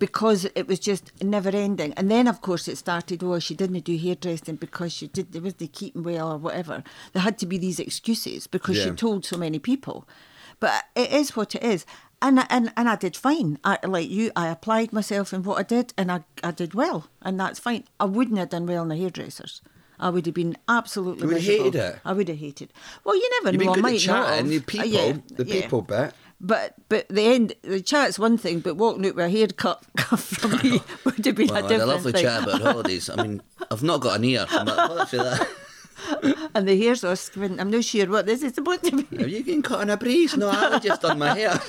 because 0.00 0.46
it 0.56 0.66
was 0.66 0.80
just 0.80 1.12
never 1.22 1.50
ending. 1.50 1.92
And 1.96 2.10
then, 2.10 2.26
of 2.26 2.40
course, 2.40 2.66
it 2.66 2.76
started. 2.78 3.22
Oh, 3.22 3.38
she 3.38 3.54
didn't 3.54 3.84
do 3.84 3.96
hairdressing 3.96 4.56
because 4.56 4.92
she 4.92 5.06
did. 5.06 5.30
There 5.30 5.42
was 5.42 5.54
the 5.54 5.68
keeping 5.68 6.02
well 6.02 6.32
or 6.32 6.38
whatever. 6.38 6.82
There 7.12 7.22
had 7.22 7.38
to 7.38 7.46
be 7.46 7.58
these 7.58 7.78
excuses 7.78 8.48
because 8.48 8.76
she 8.82 8.90
told 8.90 9.24
so 9.24 9.36
many 9.38 9.60
people. 9.60 10.08
But 10.58 10.82
it 10.96 11.12
is 11.12 11.36
what 11.36 11.54
it 11.54 11.62
is. 11.62 11.86
And, 12.22 12.40
I- 12.40 12.46
and 12.50 12.72
and 12.76 12.86
I 12.88 12.96
did 12.96 13.16
fine. 13.16 13.58
I, 13.64 13.78
like 13.86 14.10
you, 14.10 14.30
I 14.36 14.48
applied 14.48 14.92
myself 14.92 15.32
in 15.32 15.42
what 15.42 15.58
I 15.58 15.62
did, 15.62 15.94
and 15.96 16.10
I, 16.12 16.24
I 16.44 16.50
did 16.50 16.74
well, 16.74 17.06
and 17.22 17.40
that's 17.40 17.58
fine. 17.58 17.84
I 17.98 18.04
wouldn't 18.04 18.36
have 18.38 18.50
done 18.50 18.66
well 18.66 18.82
in 18.82 18.88
the 18.88 18.96
hairdressers. 18.96 19.62
I 19.98 20.10
would 20.10 20.26
have 20.26 20.34
been 20.34 20.56
absolutely 20.68 21.22
You 21.22 21.28
would 21.28 21.36
have 21.38 21.44
hated 21.44 21.74
it? 21.76 21.98
I 22.04 22.12
would 22.12 22.28
have 22.28 22.38
hated. 22.38 22.72
Well, 23.04 23.16
you 23.16 23.30
never 23.42 23.52
You've 23.52 23.60
know. 23.64 23.64
been 23.64 23.68
I 23.70 23.74
good 23.74 23.82
might 23.82 24.02
at 24.02 24.06
not 24.06 24.26
chatting, 24.28 24.36
have. 24.36 24.48
the 24.50 24.56
Uh, 24.58 24.60
people, 24.66 24.86
yeah, 24.86 25.16
the 25.36 25.44
yeah. 25.46 25.60
people 25.62 25.82
bit. 25.82 26.14
But 26.40 26.74
but 26.88 27.06
the 27.08 27.22
end, 27.22 27.52
the 27.62 27.80
chat's 27.82 28.18
one 28.18 28.38
thing, 28.38 28.60
but 28.60 28.76
walking 28.76 29.04
out 29.06 29.14
with 29.14 29.26
a 29.26 29.30
haircut 29.30 29.84
from 30.18 30.52
me 30.62 30.80
would 31.04 31.24
have 31.26 31.34
been 31.34 31.48
Well, 31.48 31.64
a 31.64 31.68
I 31.68 31.72
had 31.72 31.80
a 31.82 31.86
lovely 31.86 32.12
thing. 32.12 32.22
chat 32.22 32.42
about 32.44 32.62
holidays. 32.62 33.10
I 33.10 33.22
mean, 33.22 33.42
I've 33.70 33.82
not 33.82 34.00
got 34.00 34.16
an 34.18 34.24
ear, 34.24 34.46
but 34.50 34.68
apart 34.68 35.08
from 35.10 35.18
that, 35.18 35.48
And 36.54 36.66
the 36.66 36.78
hair's 36.80 37.04
all 37.04 37.14
squint. 37.14 37.60
I'm 37.60 37.70
not 37.70 37.84
sure 37.84 38.06
what 38.06 38.24
this 38.24 38.42
is 38.42 38.54
supposed 38.54 38.84
to 38.84 39.02
be. 39.02 39.22
Are 39.22 39.26
you 39.28 39.42
getting 39.42 39.60
caught 39.62 39.82
in 39.82 39.90
a 39.90 39.98
breeze? 39.98 40.34
No, 40.34 40.48
I've 40.48 40.82
just 40.82 41.02
done 41.02 41.18
my 41.18 41.34
hair. 41.36 41.60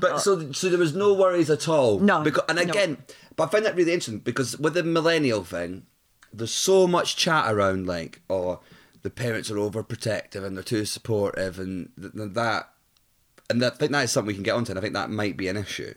but 0.00 0.18
so, 0.20 0.52
so 0.52 0.68
there 0.68 0.78
was 0.78 0.94
no 0.94 1.12
worries 1.14 1.50
at 1.50 1.68
all. 1.68 1.98
No, 1.98 2.22
Because, 2.22 2.44
and 2.48 2.56
no. 2.56 2.62
again, 2.62 2.98
but 3.36 3.44
I 3.44 3.50
find 3.50 3.64
that 3.66 3.76
really 3.76 3.92
interesting 3.92 4.20
because 4.20 4.58
with 4.58 4.74
the 4.74 4.82
millennial 4.82 5.44
thing, 5.44 5.86
there's 6.32 6.52
so 6.54 6.86
much 6.86 7.16
chat 7.16 7.52
around 7.52 7.86
like, 7.86 8.22
oh, 8.30 8.60
the 9.04 9.10
parents 9.10 9.50
are 9.50 9.56
overprotective 9.56 10.42
and 10.42 10.56
they're 10.56 10.64
too 10.64 10.86
supportive 10.86 11.58
and 11.58 11.90
th- 12.00 12.14
th- 12.14 12.32
that, 12.32 12.70
and 13.50 13.62
I 13.62 13.68
think 13.70 13.92
that 13.92 14.04
is 14.04 14.10
something 14.10 14.28
we 14.28 14.34
can 14.34 14.42
get 14.42 14.54
onto. 14.54 14.72
And 14.72 14.78
I 14.78 14.82
think 14.82 14.94
that 14.94 15.10
might 15.10 15.36
be 15.36 15.46
an 15.46 15.58
issue. 15.58 15.94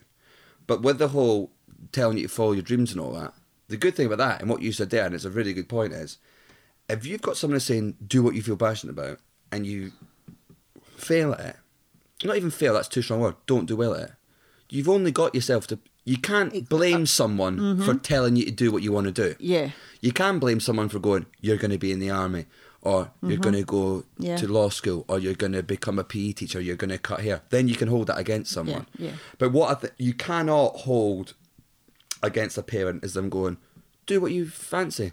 But 0.68 0.82
with 0.82 1.00
the 1.00 1.08
whole 1.08 1.52
telling 1.94 2.18
you 2.18 2.28
to 2.28 2.34
follow 2.34 2.52
your 2.52 2.64
dreams 2.64 2.92
and 2.92 3.00
all 3.00 3.14
that, 3.14 3.34
the 3.70 3.78
good 3.78 3.96
thing 3.96 4.08
about 4.08 4.18
that 4.18 4.42
and 4.42 4.50
what 4.50 4.62
you 4.62 4.74
said 4.74 4.90
there, 4.90 5.06
and 5.06 5.16
it's 5.16 5.24
a 5.24 5.30
really 5.30 5.54
good 5.54 5.70
point, 5.70 5.94
is 5.94 6.18
if 6.90 7.06
you've 7.06 7.22
got 7.22 7.38
someone 7.38 7.62
saying 7.62 7.96
do 8.06 8.22
what 8.22 8.36
you 8.36 8.42
feel 8.42 8.58
passionate 8.58 8.92
about 8.92 9.20
and 9.54 9.66
you 9.66 9.94
fail 10.98 11.32
at 11.34 11.40
it, 11.40 11.56
not 12.26 12.36
even 12.36 12.52
fail, 12.52 12.74
that's 12.74 12.90
too 12.90 13.02
strong 13.02 13.22
a 13.22 13.24
word, 13.24 13.36
don't 13.46 13.68
do 13.68 13.78
well 13.78 13.96
at 13.96 14.10
it, 14.10 14.12
you've 14.70 14.90
only 14.90 15.12
got 15.12 15.34
yourself 15.34 15.66
to. 15.68 15.80
You 16.04 16.18
can't 16.18 16.68
blame 16.70 17.04
uh, 17.04 17.06
someone 17.06 17.58
for 17.58 17.92
mm-hmm. 17.92 17.98
telling 17.98 18.38
you 18.38 18.46
to 18.46 18.52
do 18.52 18.72
what 18.72 18.82
you 18.82 18.94
want 18.94 19.08
to 19.08 19.12
do. 19.12 19.36
Yeah. 19.40 19.72
You 20.00 20.14
can 20.14 20.40
blame 20.40 20.62
someone 20.62 20.88
for 20.88 21.00
going, 21.00 21.26
you're 21.42 21.58
going 21.58 21.72
to 21.72 21.78
be 21.78 21.92
in 21.92 22.00
the 22.00 22.10
army, 22.10 22.46
or 22.88 23.12
you're 23.22 23.38
going 23.48 23.56
to 23.56 23.64
go 23.78 24.04
Yeah. 24.18 24.38
to 24.38 24.48
law 24.48 24.70
school, 24.70 25.04
or 25.10 25.20
you're 25.20 25.34
going 25.44 25.52
to 25.54 25.64
become 25.64 26.00
a 26.00 26.04
PE 26.04 26.32
teacher, 26.40 26.60
you're 26.62 26.76
going 26.84 26.90
to 26.98 26.98
cut 27.10 27.20
hair. 27.28 27.42
Then 27.50 27.68
you 27.68 27.76
can 27.76 27.90
hold 27.90 28.08
that 28.08 28.18
against 28.18 28.52
someone. 28.52 28.86
yeah. 28.98 29.16
But 29.38 29.52
what 29.52 29.82
th- 29.82 29.94
you 29.98 30.14
cannot 30.14 30.72
hold 30.88 31.34
against 32.24 32.58
a 32.58 32.64
parent 32.64 33.04
is 33.04 33.14
them 33.14 33.30
going, 33.30 33.58
do 34.06 34.22
what 34.22 34.32
you 34.32 34.48
fancy. 34.48 35.12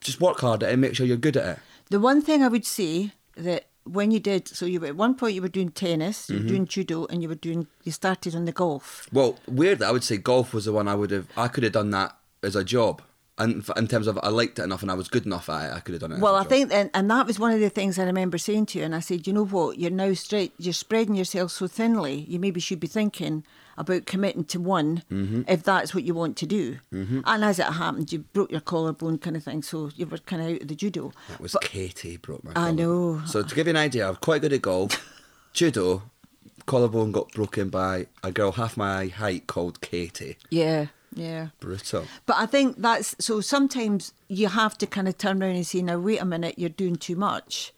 Just 0.00 0.20
work 0.20 0.40
hard 0.40 0.62
at 0.62 0.70
it 0.70 0.72
and 0.72 0.80
make 0.80 0.94
sure 0.96 1.06
you're 1.06 1.16
good 1.28 1.36
at 1.36 1.46
it. 1.56 1.58
The 1.90 2.00
one 2.00 2.22
thing 2.22 2.42
I 2.42 2.48
would 2.48 2.66
say 2.66 3.12
that 3.36 3.66
when 3.84 4.10
you 4.10 4.20
did, 4.20 4.48
so 4.48 4.64
you 4.66 4.80
were 4.80 4.86
at 4.88 4.96
one 4.96 5.14
point 5.14 5.34
you 5.34 5.42
were 5.42 5.48
doing 5.58 5.70
tennis, 5.70 6.16
Mm-hmm. 6.26 6.32
you 6.34 6.40
were 6.42 6.48
doing 6.48 6.66
judo, 6.66 7.06
and 7.06 7.22
you 7.22 7.28
were 7.28 7.34
doing, 7.48 7.66
you 7.84 7.92
started 7.92 8.34
on 8.34 8.44
the 8.46 8.52
golf. 8.52 9.06
Well, 9.12 9.38
weirdly, 9.46 9.86
I 9.86 9.90
would 9.92 10.04
say 10.04 10.16
golf 10.16 10.54
was 10.54 10.64
the 10.64 10.72
one 10.72 10.88
I 10.88 10.94
would 10.94 11.10
have. 11.10 11.26
I 11.36 11.48
could 11.48 11.64
have 11.64 11.72
done 11.74 11.90
that 11.90 12.16
as 12.42 12.56
a 12.56 12.64
job, 12.64 13.02
and 13.38 13.64
in 13.76 13.88
terms 13.88 14.06
of 14.06 14.18
I 14.22 14.28
liked 14.28 14.58
it 14.58 14.62
enough 14.62 14.82
and 14.82 14.90
I 14.90 14.94
was 14.94 15.08
good 15.08 15.24
enough 15.26 15.48
at 15.48 15.70
it, 15.70 15.74
I 15.76 15.80
could 15.80 15.94
have 15.94 16.00
done 16.02 16.12
it. 16.12 16.20
Well, 16.20 16.34
I 16.36 16.42
job. 16.42 16.48
think, 16.50 16.72
and, 16.72 16.90
and 16.94 17.10
that 17.10 17.26
was 17.26 17.38
one 17.38 17.52
of 17.52 17.60
the 17.60 17.70
things 17.70 17.98
I 17.98 18.04
remember 18.04 18.36
saying 18.38 18.66
to 18.66 18.78
you. 18.78 18.84
And 18.84 18.94
I 18.94 19.00
said, 19.00 19.26
you 19.26 19.32
know 19.32 19.44
what, 19.46 19.78
you're 19.78 19.90
now 19.90 20.12
straight, 20.14 20.52
you're 20.58 20.72
spreading 20.74 21.14
yourself 21.14 21.50
so 21.52 21.66
thinly. 21.66 22.26
You 22.28 22.38
maybe 22.38 22.60
should 22.60 22.78
be 22.80 22.86
thinking 22.86 23.44
about 23.78 24.04
committing 24.04 24.44
to 24.44 24.60
one 24.60 25.02
Mm-hmm. 25.10 25.42
if 25.48 25.62
that's 25.62 25.94
what 25.94 26.04
you 26.04 26.12
want 26.14 26.36
to 26.36 26.46
do. 26.46 26.78
And 26.90 27.24
as 27.44 27.58
it 27.58 27.64
happened, 27.64 28.12
you 28.12 28.18
broke 28.18 28.52
your 28.52 28.60
collarbone, 28.60 29.16
kind 29.18 29.34
of 29.36 29.44
thing. 29.44 29.62
So 29.62 29.90
you 29.96 30.04
were 30.06 30.18
kind 30.18 30.42
of 30.42 30.48
out 30.56 30.62
of 30.62 30.68
the 30.68 30.74
judo. 30.74 31.12
That 31.30 31.40
was 31.40 31.52
But- 31.52 31.62
Katie 31.62 32.18
broke 32.18 32.44
my. 32.44 32.52
I 32.54 32.70
know. 32.70 33.22
So 33.26 33.42
to 33.42 33.54
give 33.54 33.66
you 33.66 33.70
an 33.70 33.76
idea, 33.78 34.08
I'm 34.08 34.16
quite 34.16 34.42
good 34.42 34.52
at 34.52 34.60
golf, 34.62 35.02
judo. 35.54 36.02
Collarbone 36.66 37.10
got 37.12 37.32
broken 37.32 37.70
by 37.70 38.06
a 38.22 38.30
girl 38.30 38.52
half 38.52 38.76
my 38.76 39.06
height 39.06 39.46
called 39.48 39.80
Katie. 39.80 40.36
Yeah, 40.50 40.86
yeah. 41.14 41.48
Brutal. 41.60 42.06
But 42.26 42.36
I 42.36 42.46
think 42.46 42.76
that's 42.78 43.14
so 43.18 43.40
sometimes 43.40 44.12
you 44.28 44.48
have 44.48 44.76
to 44.78 44.86
kind 44.86 45.08
of 45.08 45.18
turn 45.18 45.42
around 45.42 45.56
and 45.56 45.66
say, 45.66 45.82
now, 45.82 45.98
wait 45.98 46.20
a 46.20 46.24
minute, 46.24 46.58
you're 46.58 46.68
doing 46.68 46.96
too 46.96 47.16
much. 47.16 47.72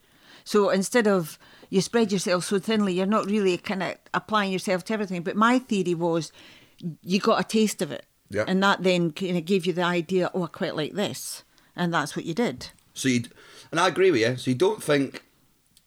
So 0.45 0.71
instead 0.71 1.07
of 1.07 1.39
you 1.71 1.81
spread 1.81 2.13
yourself 2.13 2.45
so 2.45 2.59
thinly, 2.59 2.95
you're 2.95 3.07
not 3.07 3.27
really 3.27 3.57
kind 3.57 3.83
of 3.83 3.97
applying 4.13 4.53
yourself 4.53 4.85
to 4.85 4.93
everything. 4.93 5.23
But 5.23 5.37
my 5.37 5.59
theory 5.59 5.95
was 5.95 6.33
you 7.03 7.19
got 7.19 7.41
a 7.41 7.45
taste 7.45 7.83
of 7.83 7.91
it. 7.91 8.05
Yeah. 8.31 8.45
And 8.47 8.63
that 8.63 8.83
then 8.83 9.13
kind 9.13 9.37
of 9.37 9.45
gave 9.45 9.67
you 9.67 9.73
the 9.73 9.83
idea, 9.83 10.31
oh, 10.35 10.45
I 10.45 10.47
quite 10.49 10.77
like 10.77 10.93
this. 10.93 11.45
And 11.77 11.93
that's 11.93 12.17
what 12.17 12.25
you 12.25 12.35
did. 12.35 12.69
So 12.93 13.09
you, 13.09 13.25
and 13.71 13.81
I 13.81 13.89
agree 13.89 14.11
with 14.11 14.21
you. 14.21 14.37
So 14.37 14.51
you 14.51 14.57
don't 14.57 14.83
think, 14.83 15.25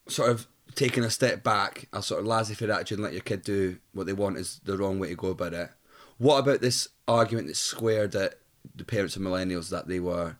sort 0.07 0.29
of 0.29 0.47
taking 0.75 1.03
a 1.03 1.09
step 1.09 1.43
back, 1.43 1.87
a 1.91 2.01
sort 2.01 2.21
of 2.21 2.27
laissez-faire 2.27 2.71
attitude 2.71 2.99
and 2.99 3.03
let 3.03 3.13
your 3.13 3.21
kid 3.21 3.41
do 3.41 3.77
what 3.93 4.05
they 4.05 4.13
want 4.13 4.37
is 4.37 4.61
the 4.63 4.77
wrong 4.77 4.99
way 4.99 5.09
to 5.09 5.15
go 5.15 5.29
about 5.29 5.53
it. 5.53 5.69
What 6.17 6.39
about 6.39 6.61
this 6.61 6.87
argument 7.07 7.47
that's 7.47 7.59
squared 7.59 8.15
at 8.15 8.35
the 8.75 8.83
parents 8.83 9.15
of 9.15 9.21
millennials 9.21 9.69
that 9.69 9.87
they 9.87 9.99
were 9.99 10.37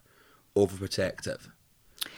overprotective? 0.56 1.50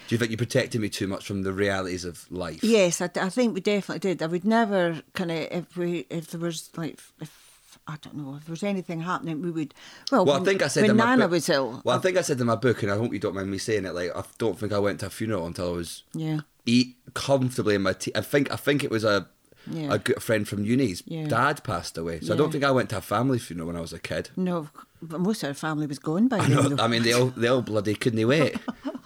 Do 0.10 0.16
you 0.16 0.18
think 0.18 0.32
you 0.32 0.38
protected 0.38 0.82
me 0.82 0.90
too 0.90 1.08
much 1.08 1.26
from 1.26 1.44
the 1.44 1.54
realities 1.54 2.04
of 2.04 2.26
life? 2.32 2.64
Yes, 2.64 3.00
I, 3.02 3.10
I 3.16 3.30
think 3.30 3.54
we 3.54 3.62
definitely 3.62 4.00
did. 4.00 4.24
I 4.24 4.28
would 4.28 4.46
never 4.46 5.02
kind 5.14 5.32
of 5.32 5.38
if 5.38 5.78
we 5.78 6.08
if 6.10 6.32
there 6.32 6.40
was 6.40 6.70
like 6.76 7.00
if 7.22 7.80
I 7.88 7.98
don't 8.02 8.16
know 8.16 8.36
if 8.36 8.46
there 8.46 8.54
was 8.54 8.64
anything 8.64 9.02
happening, 9.02 9.42
we 9.42 9.52
would. 9.52 9.74
Well, 10.12 10.26
Well, 10.26 10.36
when, 10.36 10.42
I 10.44 10.46
think 10.46 10.62
I 10.62 10.68
said 10.68 10.82
when 10.84 10.92
in 10.92 10.98
Nana 10.98 11.26
book, 11.26 11.32
was 11.32 11.50
ill. 11.50 11.82
Well, 11.84 11.98
I 11.98 12.02
think 12.02 12.18
I 12.18 12.22
said 12.22 12.40
in 12.40 12.48
my 12.48 12.56
book, 12.56 12.84
and 12.84 12.92
I 12.92 12.98
hope 12.98 13.14
you 13.14 13.20
don't 13.20 13.36
mind 13.36 13.52
me 13.52 13.58
saying 13.58 13.86
it. 13.86 13.94
Like, 13.94 14.16
I 14.16 14.24
don't 14.38 14.58
think 14.58 14.74
I 14.74 14.80
went 14.80 15.00
to 15.02 15.08
a 15.08 15.10
funeral 15.10 15.46
until 15.46 15.74
I 15.74 15.78
was 15.78 16.04
yeah. 16.14 16.40
eat 16.66 16.98
comfortably 17.14 17.76
in 17.76 17.82
my 17.82 17.94
tea. 17.94 18.12
I 18.16 18.22
think 18.22 18.52
I 18.52 18.56
think 18.56 18.84
it 18.84 18.92
was 18.92 19.04
a 19.04 19.28
Yeah. 19.68 19.94
a 19.94 19.98
good 20.00 20.22
friend 20.22 20.48
from 20.48 20.64
uni's 20.66 21.04
Yeah. 21.06 21.28
dad 21.28 21.64
passed 21.64 21.98
away, 21.98 22.20
so 22.22 22.34
I 22.34 22.38
don't 22.38 22.52
think 22.52 22.64
I 22.64 22.72
went 22.72 22.90
to 22.90 22.98
a 22.98 23.02
family 23.02 23.40
funeral 23.40 23.68
when 23.68 23.76
I 23.76 23.82
was 23.82 23.94
a 23.94 24.00
kid. 24.00 24.30
No, 24.36 24.70
but 25.02 25.20
most 25.20 25.44
of 25.44 25.50
our 25.50 25.54
family 25.54 25.88
was 25.88 26.00
gone 26.00 26.28
by 26.28 26.40
I 26.40 26.48
then. 26.50 26.76
though. 26.76 26.84
I 26.84 26.88
mean, 26.88 27.04
they 27.04 27.14
all 27.14 27.28
they 27.38 27.48
all 27.48 27.62
bloody 27.62 27.96
couldn't 27.96 28.26
wait. 28.28 28.56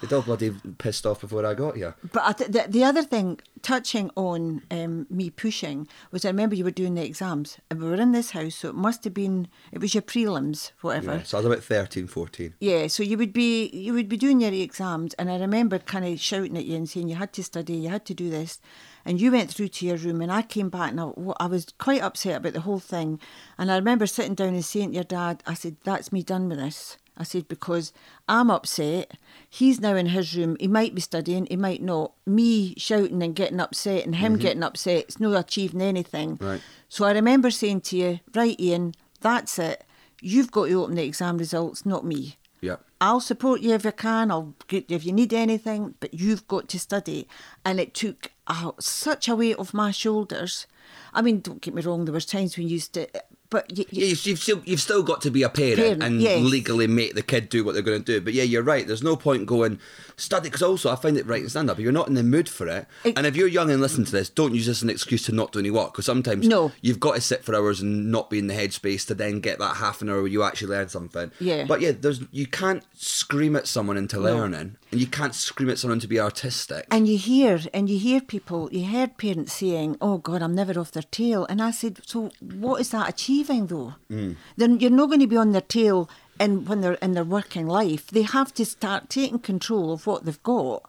They 0.01 0.16
all 0.16 0.22
bloody 0.22 0.51
pissed 0.80 1.06
off 1.06 1.22
before 1.22 1.45
I 1.45 1.54
got 1.54 1.78
here. 1.78 1.95
But 2.12 2.24
I 2.24 2.32
th- 2.34 2.51
the, 2.51 2.66
the 2.68 2.84
other 2.84 3.04
thing, 3.04 3.39
touching 3.62 4.12
on 4.16 4.62
um, 4.70 5.08
me 5.10 5.30
pushing, 5.30 5.88
was 6.12 6.26
I 6.26 6.30
remember 6.30 6.56
you 6.56 6.66
were 6.66 6.72
doing 6.72 6.95
the 6.95 7.06
exams 7.06 7.58
and 7.70 7.82
we 7.82 7.88
were 7.88 7.95
in 7.95 8.12
this 8.12 8.32
house, 8.32 8.56
so 8.56 8.68
it 8.70 8.76
must 8.76 9.06
have 9.06 9.14
been, 9.14 9.47
it 9.72 9.80
was 9.80 9.93
your 9.93 10.01
prelims, 10.01 10.72
whatever. 10.82 11.14
Yeah, 11.16 11.24
so 11.24 11.38
I 11.38 11.39
was 11.41 11.45
about 11.45 11.64
13, 11.64 12.08
14. 12.08 12.54
Yeah, 12.60 12.88
so 12.88 13.01
you 13.01 13.18
would 13.18 13.32
be 13.32 13.68
you 13.70 13.93
would 13.93 14.10
be 14.10 14.18
doing 14.18 14.41
your 14.41 14.51
exams, 14.51 15.14
and 15.14 15.30
I 15.32 15.39
remember 15.39 15.80
kind 15.80 16.04
of 16.06 16.20
shouting 16.20 16.58
at 16.58 16.66
you 16.66 16.76
and 16.76 16.89
saying 16.89 17.08
you 17.08 17.16
had 17.16 17.32
to 17.34 17.43
study, 17.43 17.74
you 17.76 17.89
had 17.89 18.06
to 18.08 18.14
do 18.14 18.30
this, 18.30 18.60
and 19.06 19.20
you 19.20 19.32
went 19.32 19.51
through 19.51 19.70
to 19.70 19.86
your 19.86 19.97
room, 19.97 20.22
and 20.22 20.32
I 20.32 20.41
came 20.41 20.70
back 20.70 20.91
and 20.91 21.01
I, 21.01 21.12
I 21.39 21.47
was 21.47 21.68
quite 21.78 22.01
upset 22.01 22.38
about 22.38 22.54
the 22.54 22.62
whole 22.62 22.80
thing, 22.80 23.20
and 23.58 23.72
I 23.72 23.76
remember 23.76 24.08
sitting 24.08 24.36
down 24.36 24.49
and 24.49 24.66
saying 24.66 24.89
to 24.89 24.95
your 24.95 25.04
dad, 25.04 25.43
I 25.45 25.54
said, 25.54 25.78
"That's 25.84 26.12
me 26.12 26.24
done 26.24 26.49
with 26.49 26.60
this." 26.60 26.97
I 27.16 27.24
said 27.24 27.47
because 27.47 27.93
I'm 28.28 28.49
upset. 28.49 29.18
He's 29.47 29.80
now 29.80 29.95
in 29.95 30.08
his 30.08 30.36
room. 30.36 30.58
He 30.60 30.68
might 30.68 30.95
be 30.95 31.01
studying, 31.01 31.45
he 31.45 31.56
might 31.56 31.82
not. 31.82 32.14
Me 32.26 32.74
shouting 32.78 33.22
and 33.22 33.36
getting 33.36 33.60
upset, 33.60 34.06
and 34.06 34.16
him 34.16 34.34
mm-hmm. 34.34 34.41
getting 34.41 34.64
upset. 34.64 35.04
It's 35.04 35.20
not 35.20 35.39
achieving 35.39 35.82
anything. 35.82 36.38
Right. 36.41 36.62
So 36.89 37.06
I 37.06 37.12
remember 37.12 37.51
saying 37.51 37.82
to 37.82 37.97
you, 37.97 38.20
"Right, 38.34 38.60
Iain, 38.60 38.93
that's 39.22 39.60
it. 39.60 39.84
You've 40.22 40.51
got 40.51 40.68
to 40.68 40.82
open 40.82 40.95
the 40.95 41.04
exam 41.04 41.38
results, 41.38 41.86
not 41.86 42.06
me." 42.06 42.38
Yeah. 42.64 42.78
I'll 43.01 43.20
support 43.20 43.59
you 43.59 43.74
if 43.74 43.84
you 43.84 43.91
can. 43.91 44.32
I'll 44.32 44.53
get 44.70 44.89
if 44.89 45.05
you 45.05 45.11
need 45.11 45.34
anything, 45.34 45.95
but 45.99 46.14
you've 46.14 46.47
got 46.47 46.70
to 46.70 46.80
study. 46.80 47.28
And 47.66 47.78
it 47.78 47.93
took 47.93 48.32
uh, 48.47 48.72
such 48.80 49.28
a 49.28 49.36
weight 49.36 49.59
off 49.59 49.74
my 49.74 49.91
shoulders. 49.91 50.66
I 51.14 51.22
mean, 51.22 51.41
don't 51.41 51.59
get 51.59 51.74
me 51.74 51.82
wrong. 51.82 52.05
There 52.05 52.14
was 52.14 52.26
times 52.26 52.55
when 52.55 52.70
you 52.70 52.76
used 52.76 52.93
to, 52.93 53.09
but 53.54 53.78
you, 53.78 53.86
Yeah, 53.91 54.08
you've, 54.08 54.26
you've, 54.26 54.39
still, 54.39 54.62
you've 54.66 54.82
still 54.82 55.04
got 55.04 55.22
to 55.22 55.32
be 55.32 55.43
a 55.43 55.49
parent, 55.49 55.78
Parent, 55.78 56.04
and 56.04 56.22
yes. 56.22 56.41
legally 56.43 56.88
make 56.88 57.14
the 57.16 57.22
kid 57.22 57.47
do 57.47 57.64
what 57.64 57.74
they're 57.74 57.84
going 57.84 58.04
to 58.04 58.12
do. 58.20 58.20
But 58.20 58.34
yeah, 58.34 58.43
you're 58.43 58.64
right. 58.64 58.86
There's 58.86 59.04
no 59.04 59.16
point 59.16 59.45
going 59.45 59.80
study 60.18 60.49
because 60.49 60.62
also 60.62 60.91
I 60.91 60.95
find 60.95 61.16
it 61.18 61.26
right 61.26 61.41
in 61.41 61.49
stand 61.49 61.70
up. 61.70 61.80
You're 61.80 61.91
not 61.91 62.08
in 62.08 62.16
the 62.16 62.24
mood 62.24 62.49
for 62.49 62.68
it, 62.68 62.86
It- 63.04 63.18
and 63.18 63.26
if 63.26 63.36
you're 63.36 63.47
young 63.47 63.70
and 63.72 63.80
listen 63.82 64.04
to 64.06 64.12
this, 64.12 64.30
don't 64.30 64.54
use 64.56 64.66
this 64.66 64.80
as 64.80 64.84
an 64.84 64.89
excuse 64.89 65.24
to 65.28 65.32
not 65.32 65.51
do 65.51 65.60
any 65.60 65.72
work 65.72 65.93
because 65.93 66.06
sometimes 66.06 66.47
No. 66.47 66.72
you've 66.82 66.99
got 66.99 67.16
to 67.16 67.22
sit 67.22 67.43
for 67.45 67.56
hours 67.56 67.80
and 67.82 68.12
not 68.12 68.30
be 68.30 68.39
in 68.39 68.47
the 68.47 68.54
headspace 68.56 69.06
to 69.08 69.14
then 69.14 69.39
get 69.39 69.60
that 69.60 69.78
half 69.78 70.01
an 70.01 70.10
hour 70.10 70.18
where 70.18 70.28
you 70.28 70.43
actually 70.43 70.70
learn 70.70 70.89
something. 70.89 71.32
Yeah. 71.39 71.66
But 71.66 71.82
yeah, 71.82 71.91
there's 71.99 72.22
you 72.32 72.47
can't 72.47 72.84
scream 72.95 73.56
at 73.56 73.68
someone 73.68 73.97
into 73.97 74.18
No. 74.18 74.24
learning, 74.24 74.76
and 74.94 75.02
you 75.02 75.08
can't 75.08 75.34
scream 75.34 75.72
at 75.72 75.80
someone 75.80 76.00
to 76.00 76.08
be 76.08 76.20
artistic. 76.20 76.86
And 76.91 77.08
you 77.08 77.18
hear, 77.18 77.60
and 77.74 77.89
you 77.89 77.98
hear 77.98 78.22
people, 78.22 78.70
you 78.72 78.86
heard 78.86 79.18
parents 79.18 79.54
saying, 79.54 79.98
"Oh 80.00 80.20
God, 80.20 80.44
I'm 80.44 80.54
never 80.54 80.80
off 80.80 80.91
their 80.91 81.10
tail." 81.10 81.48
And 81.50 81.64
I 81.64 81.72
said, 81.72 82.02
"So 82.06 82.30
what 82.39 82.80
is 82.80 82.91
that 82.91 83.10
achieving, 83.10 83.66
though? 83.68 83.96
Mm. 84.12 84.36
Then 84.56 84.80
you're 84.80 84.91
not 84.91 85.08
going 85.08 85.20
to 85.22 85.28
be 85.28 85.36
on 85.36 85.52
their 85.52 85.62
tail, 85.62 86.08
in 86.39 86.66
when 86.66 86.82
they're 86.82 87.02
in 87.02 87.14
their 87.14 87.24
working 87.24 87.66
life. 87.66 88.06
They 88.08 88.22
have 88.22 88.54
to 88.54 88.66
start 88.66 89.10
taking 89.10 89.39
control 89.39 89.94
of 89.94 90.06
what 90.06 90.26
they've 90.26 90.44
got, 90.44 90.88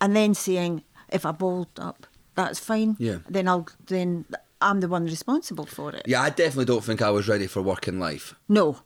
and 0.00 0.16
then 0.16 0.34
saying, 0.34 0.82
"If 1.08 1.24
I 1.24 1.30
balled 1.30 1.78
up, 1.78 2.08
that's 2.34 2.58
fine. 2.58 2.96
Yeah. 2.98 3.18
Then 3.30 3.46
I'll 3.46 3.68
then 3.86 4.24
I'm 4.60 4.80
the 4.80 4.88
one 4.88 5.04
responsible 5.04 5.66
for 5.66 5.94
it." 5.94 6.02
yeah, 6.06 6.20
I 6.20 6.30
definitely 6.30 6.64
don't 6.64 6.82
think 6.82 7.00
I 7.00 7.10
was 7.10 7.28
ready 7.28 7.46
for 7.46 7.62
working 7.62 8.00
life. 8.00 8.34
No, 8.48 8.80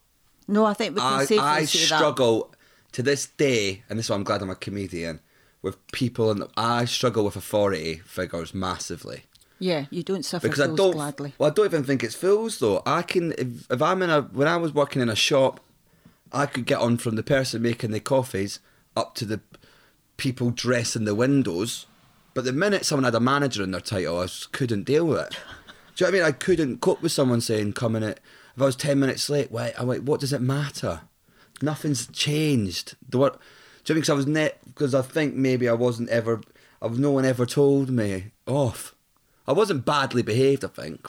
no, 0.47 0.67
I 0.67 0.75
think 0.75 0.97
we 0.97 1.01
can 1.01 1.21
I, 1.21 1.25
safely 1.25 1.39
I 1.47 1.65
say 1.65 1.87
that. 1.89 2.45
To 2.93 3.03
this 3.03 3.27
day, 3.27 3.83
and 3.89 3.99
this 3.99 4.07
is 4.07 4.11
why 4.11 4.17
I'm 4.17 4.25
glad 4.25 4.43
I'm 4.43 4.51
a 4.51 4.55
comedian, 4.55 5.21
with 5.63 5.85
people, 5.93 6.31
and 6.31 6.45
I 6.57 6.85
struggle 6.87 7.25
with 7.25 7.37
authority 7.37 7.97
figures 8.05 8.55
massively. 8.55 9.25
Yeah, 9.59 9.85
you 9.91 10.03
don't 10.03 10.25
suffer 10.25 10.49
Because 10.49 10.61
I 10.61 10.75
don't, 10.75 10.93
gladly. 10.93 11.35
well, 11.39 11.51
I 11.51 11.53
don't 11.53 11.67
even 11.67 11.85
think 11.85 12.03
it's 12.03 12.15
fools 12.15 12.59
though. 12.61 12.83
I 12.87 13.03
can, 13.03 13.33
if, 13.33 13.71
if 13.71 13.83
I'm 13.83 14.01
in 14.01 14.09
a, 14.09 14.23
when 14.23 14.49
I 14.49 14.57
was 14.57 14.73
working 14.73 15.03
in 15.03 15.11
a 15.11 15.15
shop, 15.15 15.61
I 16.33 16.47
could 16.47 16.65
get 16.65 16.79
on 16.81 16.97
from 16.97 17.17
the 17.17 17.23
person 17.23 17.61
making 17.61 17.91
the 17.91 18.01
coffees 18.01 18.61
up 18.97 19.15
to 19.17 19.27
the 19.27 19.41
people 20.17 20.51
dressing 20.51 21.05
the 21.05 21.15
windows. 21.15 21.87
But 22.33 22.45
the 22.45 22.53
minute 22.53 22.87
someone 22.87 23.05
had 23.05 23.15
a 23.15 23.21
manager 23.21 23.63
in 23.63 23.73
their 23.73 23.81
title, 23.83 24.21
I 24.21 24.23
just 24.25 24.53
couldn't 24.53 24.85
deal 24.85 25.05
with 25.05 25.21
it. 25.21 25.31
Do 25.97 26.05
you 26.07 26.11
know 26.11 26.19
what 26.19 26.25
I 26.25 26.29
mean? 26.29 26.35
I 26.35 26.39
couldn't 26.39 26.81
cope 26.81 27.03
with 27.03 27.13
someone 27.13 27.43
saying, 27.43 27.75
coming 27.75 28.03
at, 28.03 28.21
if 28.57 28.63
I 28.63 28.65
was 28.65 28.77
10 28.77 28.99
minutes 28.99 29.29
late, 29.29 29.51
wait, 29.53 29.75
I 29.79 29.85
went, 29.85 30.05
what 30.05 30.21
does 30.21 30.33
it 30.33 30.41
matter? 30.41 31.03
Nothing's 31.63 32.07
changed. 32.09 32.97
The 33.09 33.19
what? 33.19 33.39
Do 33.85 33.93
you 33.93 33.95
know 33.95 34.01
because 34.01 34.11
I 34.11 34.15
was 34.15 34.27
net? 34.27 34.59
Because 34.67 34.95
I 34.95 35.03
think 35.03 35.35
maybe 35.35 35.69
I 35.69 35.73
wasn't 35.75 36.09
ever. 36.11 36.41
I've 36.83 36.99
no 36.99 37.11
one 37.11 37.25
ever 37.25 37.45
told 37.47 37.91
me 37.91 38.33
off. 38.47 38.95
I 39.47 39.53
wasn't 39.53 39.85
badly 39.85 40.23
behaved. 40.23 40.65
I 40.65 40.69
think. 40.69 41.07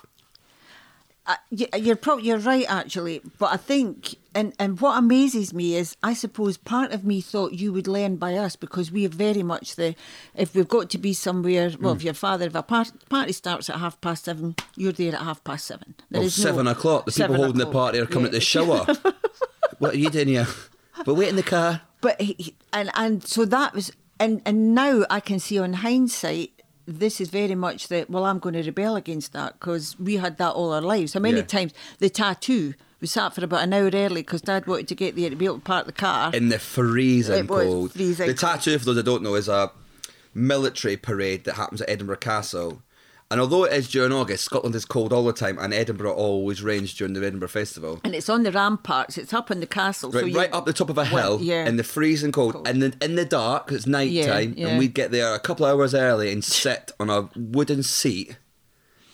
Uh, 1.27 1.35
you're 1.77 1.95
probably 1.95 2.25
you're 2.25 2.39
right 2.39 2.65
actually, 2.67 3.21
but 3.37 3.53
I 3.53 3.57
think 3.57 4.15
and 4.33 4.53
and 4.57 4.81
what 4.81 4.97
amazes 4.97 5.53
me 5.53 5.75
is 5.75 5.95
I 6.01 6.15
suppose 6.15 6.57
part 6.57 6.91
of 6.91 7.05
me 7.05 7.21
thought 7.21 7.53
you 7.53 7.71
would 7.73 7.87
learn 7.87 8.15
by 8.15 8.35
us 8.37 8.55
because 8.55 8.91
we 8.91 9.05
are 9.05 9.09
very 9.09 9.43
much 9.43 9.75
the 9.75 9.93
if 10.35 10.55
we've 10.55 10.67
got 10.67 10.89
to 10.89 10.97
be 10.97 11.13
somewhere. 11.13 11.71
Well, 11.79 11.93
Hmm. 11.93 11.97
if 11.99 12.03
your 12.03 12.13
father 12.15 12.47
if 12.47 12.55
a 12.55 12.63
par- 12.63 12.87
party 13.07 13.33
starts 13.33 13.69
at 13.69 13.75
half 13.77 14.01
past 14.01 14.25
seven, 14.25 14.55
you're 14.75 14.93
there 14.93 15.13
at 15.13 15.21
half 15.21 15.43
past 15.43 15.65
seven. 15.67 15.93
There 16.09 16.21
Well, 16.21 16.27
is 16.27 16.39
no- 16.39 16.43
seven 16.43 16.67
o'clock. 16.67 17.05
The 17.05 17.11
people 17.11 17.23
seven 17.27 17.35
holding 17.35 17.59
the 17.59 17.71
party 17.71 17.99
are 17.99 18.07
coming 18.07 18.25
at 18.25 18.33
yeah. 18.33 18.39
the 18.39 18.41
shower. 18.41 18.87
what 19.81 19.93
are 19.95 19.97
you 19.97 20.09
doing 20.09 20.27
here? 20.29 20.47
We're 21.05 21.13
waiting 21.13 21.31
in 21.31 21.35
the 21.37 21.43
car. 21.43 21.81
But 22.01 22.19
he, 22.21 22.55
and 22.73 22.89
and 22.95 23.25
so 23.27 23.45
that 23.45 23.73
was 23.73 23.91
and 24.19 24.41
and 24.45 24.73
now 24.75 25.03
I 25.09 25.19
can 25.19 25.39
see 25.39 25.57
on 25.59 25.73
hindsight. 25.73 26.51
This 26.87 27.21
is 27.21 27.29
very 27.29 27.55
much 27.55 27.87
that. 27.89 28.09
Well, 28.09 28.25
I'm 28.25 28.39
going 28.39 28.53
to 28.55 28.63
rebel 28.63 28.95
against 28.95 29.33
that 29.33 29.59
because 29.59 29.99
we 29.99 30.15
had 30.17 30.37
that 30.37 30.51
all 30.51 30.73
our 30.73 30.81
lives. 30.81 31.13
How 31.13 31.19
many 31.19 31.37
Yeah. 31.37 31.43
times 31.43 31.73
the 31.99 32.09
tattoo? 32.09 32.73
We 32.99 33.07
sat 33.07 33.33
for 33.33 33.43
about 33.43 33.63
an 33.63 33.73
hour 33.73 33.89
early 33.93 34.21
because 34.21 34.41
Dad 34.41 34.67
wanted 34.67 34.87
to 34.89 34.95
get 34.95 35.15
there 35.15 35.29
to 35.29 35.35
be 35.35 35.45
able 35.45 35.55
to 35.55 35.61
park 35.61 35.85
the 35.87 35.91
car. 35.91 36.31
in 36.35 36.49
the 36.49 36.59
freezing 36.59 37.39
It 37.45 37.49
was 37.49 37.65
cold. 37.65 37.91
freezing 37.93 38.27
the 38.27 38.33
tattoo, 38.35 38.77
for 38.77 38.85
those 38.85 38.95
that 38.97 39.03
don't 39.05 39.23
know, 39.23 39.33
is 39.35 39.47
a 39.47 39.71
military 40.33 40.97
parade 40.97 41.43
that 41.45 41.55
happens 41.55 41.81
at 41.81 41.89
Edinburgh 41.89 42.17
Castle. 42.17 42.81
And 43.31 43.39
although 43.41 43.63
it 43.63 43.73
is 43.73 43.87
during 43.87 44.11
August, 44.11 44.43
Scotland 44.43 44.75
is 44.75 44.83
cold 44.85 45.13
all 45.13 45.23
the 45.23 45.31
time, 45.33 45.57
and 45.57 45.73
Edinburgh 45.73 46.13
always 46.13 46.61
rains 46.61 46.93
during 46.93 47.13
the 47.13 47.25
Edinburgh 47.25 47.47
Festival. 47.47 48.01
and 48.03 48.13
it's 48.13 48.27
on 48.29 48.43
the 48.43 48.51
ramparts. 48.51 49.17
It's 49.17 49.33
up 49.33 49.49
in 49.49 49.61
the 49.61 49.65
castle. 49.67 50.11
Right, 50.11 50.27
you, 50.27 50.37
right 50.37 50.53
up 50.53 50.65
the 50.65 50.73
top 50.73 50.89
of 50.89 50.97
a 50.97 51.07
Well, 51.11 51.37
hill 51.37 51.41
yeah. 51.41 51.65
in 51.65 51.77
the 51.77 51.83
freezing 51.83 52.31
cold, 52.33 52.53
Cold. 52.53 52.67
and 52.67 52.83
then 52.83 52.93
in 53.01 53.15
the 53.15 53.25
dark. 53.25 53.71
it's 53.71 53.87
night 53.87 54.11
Yeah, 54.11 54.27
time, 54.33 54.53
yeah. 54.57 54.67
and 54.67 54.77
we'd 54.79 54.93
get 54.93 55.11
there 55.11 55.33
a 55.33 55.39
couple 55.39 55.65
of 55.65 55.73
hours 55.79 55.93
early 55.95 56.31
and 56.31 56.43
sit 56.61 56.91
on 56.99 57.09
a 57.09 57.29
wooden 57.35 57.83
seat 57.83 58.37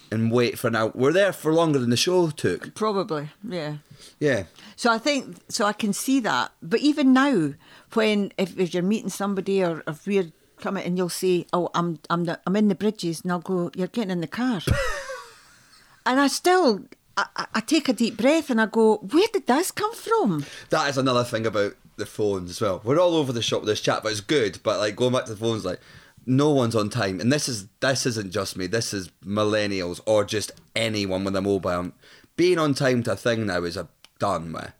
and 0.09 0.32
wait 0.32 0.57
for 0.57 0.68
an 0.70 0.76
hour. 0.76 0.91
We're 0.95 1.11
there 1.13 1.32
for 1.34 1.53
longer 1.53 1.78
than 1.80 1.89
the 1.91 1.97
show 1.97 2.30
took. 2.32 2.74
Probably, 2.74 3.30
yeah. 3.47 3.78
Yeah, 4.20 4.43
So 4.76 4.91
I 4.91 4.97
think 4.99 5.38
so. 5.49 5.65
I 5.65 5.74
can 5.74 5.91
see 5.93 6.20
that. 6.22 6.51
But 6.63 6.80
even 6.80 7.13
now, 7.13 7.53
when 7.93 8.32
if, 8.38 8.57
if 8.57 8.74
you're 8.74 8.84
meeting 8.84 9.09
somebody 9.09 9.63
or 9.63 9.84
if 9.88 10.07
we're 10.07 10.32
coming 10.59 10.83
and 10.85 10.97
you'll 10.97 11.09
say, 11.09 11.45
"Oh, 11.53 11.69
I'm 11.73 11.99
I'm 12.09 12.25
the, 12.25 12.39
I'm 12.45 12.55
in 12.55 12.67
the 12.67 12.75
bridges," 12.75 13.21
and 13.21 13.31
I'll 13.31 13.39
go, 13.39 13.71
"You're 13.75 13.87
getting 13.87 14.11
in 14.11 14.21
the 14.21 14.27
car," 14.27 14.61
and 16.05 16.19
I 16.19 16.27
still. 16.27 16.81
I, 17.19 17.25
I- 17.35 17.47
I 17.55 17.59
take 17.61 17.89
a 17.89 17.93
deep 17.93 18.15
breath 18.17 18.51
and 18.51 18.61
I 18.61 18.67
go, 18.67 18.97
where 18.97 19.27
did 19.33 19.47
this 19.47 19.71
come 19.71 19.95
from? 19.95 20.45
that 20.69 20.87
is 20.87 20.99
another 20.99 21.23
thing 21.23 21.47
about 21.47 21.73
the 21.95 22.05
phones 22.05 22.51
as 22.51 22.61
well. 22.61 22.79
We're 22.83 22.99
all 22.99 23.15
over 23.15 23.33
the 23.33 23.41
shop 23.41 23.61
with 23.61 23.69
this 23.69 23.81
chat, 23.81 24.03
but 24.03 24.11
it's 24.11 24.21
good. 24.21 24.59
But 24.61 24.77
like 24.77 24.95
going 24.95 25.13
back 25.13 25.25
to 25.25 25.31
the 25.31 25.37
phones, 25.39 25.65
like 25.65 25.79
no 26.27 26.51
one's 26.51 26.75
on 26.75 26.91
time, 26.91 27.19
and 27.19 27.33
this 27.33 27.49
is 27.49 27.67
this 27.79 28.05
isn't 28.05 28.31
just 28.31 28.55
me. 28.55 28.67
This 28.67 28.93
is 28.93 29.09
millennials 29.25 29.99
or 30.05 30.25
just 30.25 30.51
anyone 30.75 31.23
with 31.23 31.35
a 31.35 31.41
mobile. 31.41 31.91
Being 32.35 32.59
on 32.59 32.75
time 32.75 33.01
to 33.03 33.13
a 33.13 33.15
thing 33.15 33.47
now 33.47 33.63
is 33.63 33.77
a 33.77 33.87
done 34.19 34.53
with. 34.53 34.71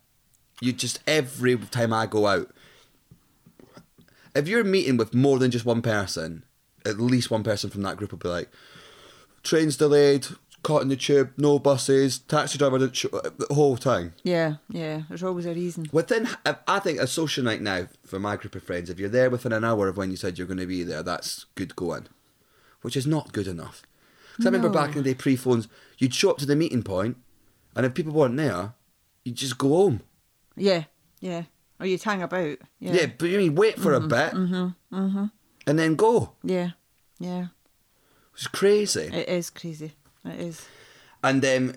You 0.60 0.72
just 0.72 1.00
every 1.08 1.56
time 1.56 1.92
I 1.92 2.06
go 2.06 2.28
out, 2.28 2.52
if 4.38 4.48
you're 4.48 4.64
meeting 4.64 4.96
with 4.96 5.14
more 5.14 5.38
than 5.38 5.50
just 5.50 5.64
one 5.64 5.82
person, 5.82 6.44
at 6.84 7.00
least 7.00 7.30
one 7.30 7.42
person 7.42 7.70
from 7.70 7.82
that 7.82 7.96
group 7.96 8.12
will 8.12 8.18
be 8.18 8.28
like, 8.28 8.50
train's 9.42 9.76
delayed, 9.76 10.26
caught 10.62 10.82
in 10.82 10.88
the 10.88 10.96
tube, 10.96 11.32
no 11.36 11.58
buses, 11.58 12.18
taxi 12.18 12.58
driver 12.58 12.78
didn't 12.78 12.96
show 12.96 13.08
uh, 13.12 13.30
the 13.36 13.54
whole 13.54 13.76
time. 13.76 14.14
Yeah, 14.22 14.56
yeah. 14.68 15.02
There's 15.08 15.22
always 15.22 15.46
a 15.46 15.54
reason. 15.54 15.88
Within, 15.92 16.28
I 16.66 16.78
think 16.78 17.00
a 17.00 17.06
social 17.06 17.44
night 17.44 17.62
now 17.62 17.88
for 18.04 18.18
my 18.18 18.36
group 18.36 18.54
of 18.54 18.62
friends, 18.62 18.90
if 18.90 18.98
you're 18.98 19.08
there 19.08 19.30
within 19.30 19.52
an 19.52 19.64
hour 19.64 19.88
of 19.88 19.96
when 19.96 20.10
you 20.10 20.16
said 20.16 20.38
you're 20.38 20.46
going 20.46 20.58
to 20.58 20.66
be 20.66 20.82
there, 20.82 21.02
that's 21.02 21.46
good 21.54 21.76
going, 21.76 22.06
which 22.82 22.96
is 22.96 23.06
not 23.06 23.32
good 23.32 23.46
enough. 23.46 23.82
Because 24.32 24.46
I 24.46 24.50
remember 24.50 24.68
back 24.70 24.90
in 24.90 25.02
the 25.02 25.10
day, 25.10 25.14
pre 25.14 25.34
phones, 25.34 25.66
you'd 25.98 26.14
show 26.14 26.30
up 26.30 26.38
to 26.38 26.46
the 26.46 26.54
meeting 26.54 26.84
point, 26.84 27.16
and 27.74 27.84
if 27.84 27.94
people 27.94 28.12
weren't 28.12 28.36
there, 28.36 28.74
you'd 29.24 29.34
just 29.36 29.58
go 29.58 29.68
home. 29.68 30.02
Yeah, 30.56 30.84
yeah. 31.20 31.44
Oh, 31.80 31.84
or 31.84 31.86
you'd 31.86 32.02
hang 32.02 32.22
about. 32.22 32.58
Yeah, 32.80 32.92
Yeah, 32.92 33.06
but 33.18 33.28
you 33.28 33.38
mean 33.38 33.54
wait 33.54 33.78
for 33.78 33.94
a 33.94 33.98
mm-hmm, 34.00 34.08
bit, 34.08 34.32
mm-hmm, 34.32 34.96
mm-hmm. 34.96 35.24
and 35.66 35.78
then 35.78 35.94
go. 35.96 36.32
yeah, 36.42 36.70
yeah. 37.18 37.46
It's 38.34 38.46
crazy. 38.46 39.10
It 39.12 39.28
is 39.28 39.50
crazy. 39.50 39.92
It 40.24 40.40
is. 40.40 40.66
And 41.24 41.44
um, 41.44 41.74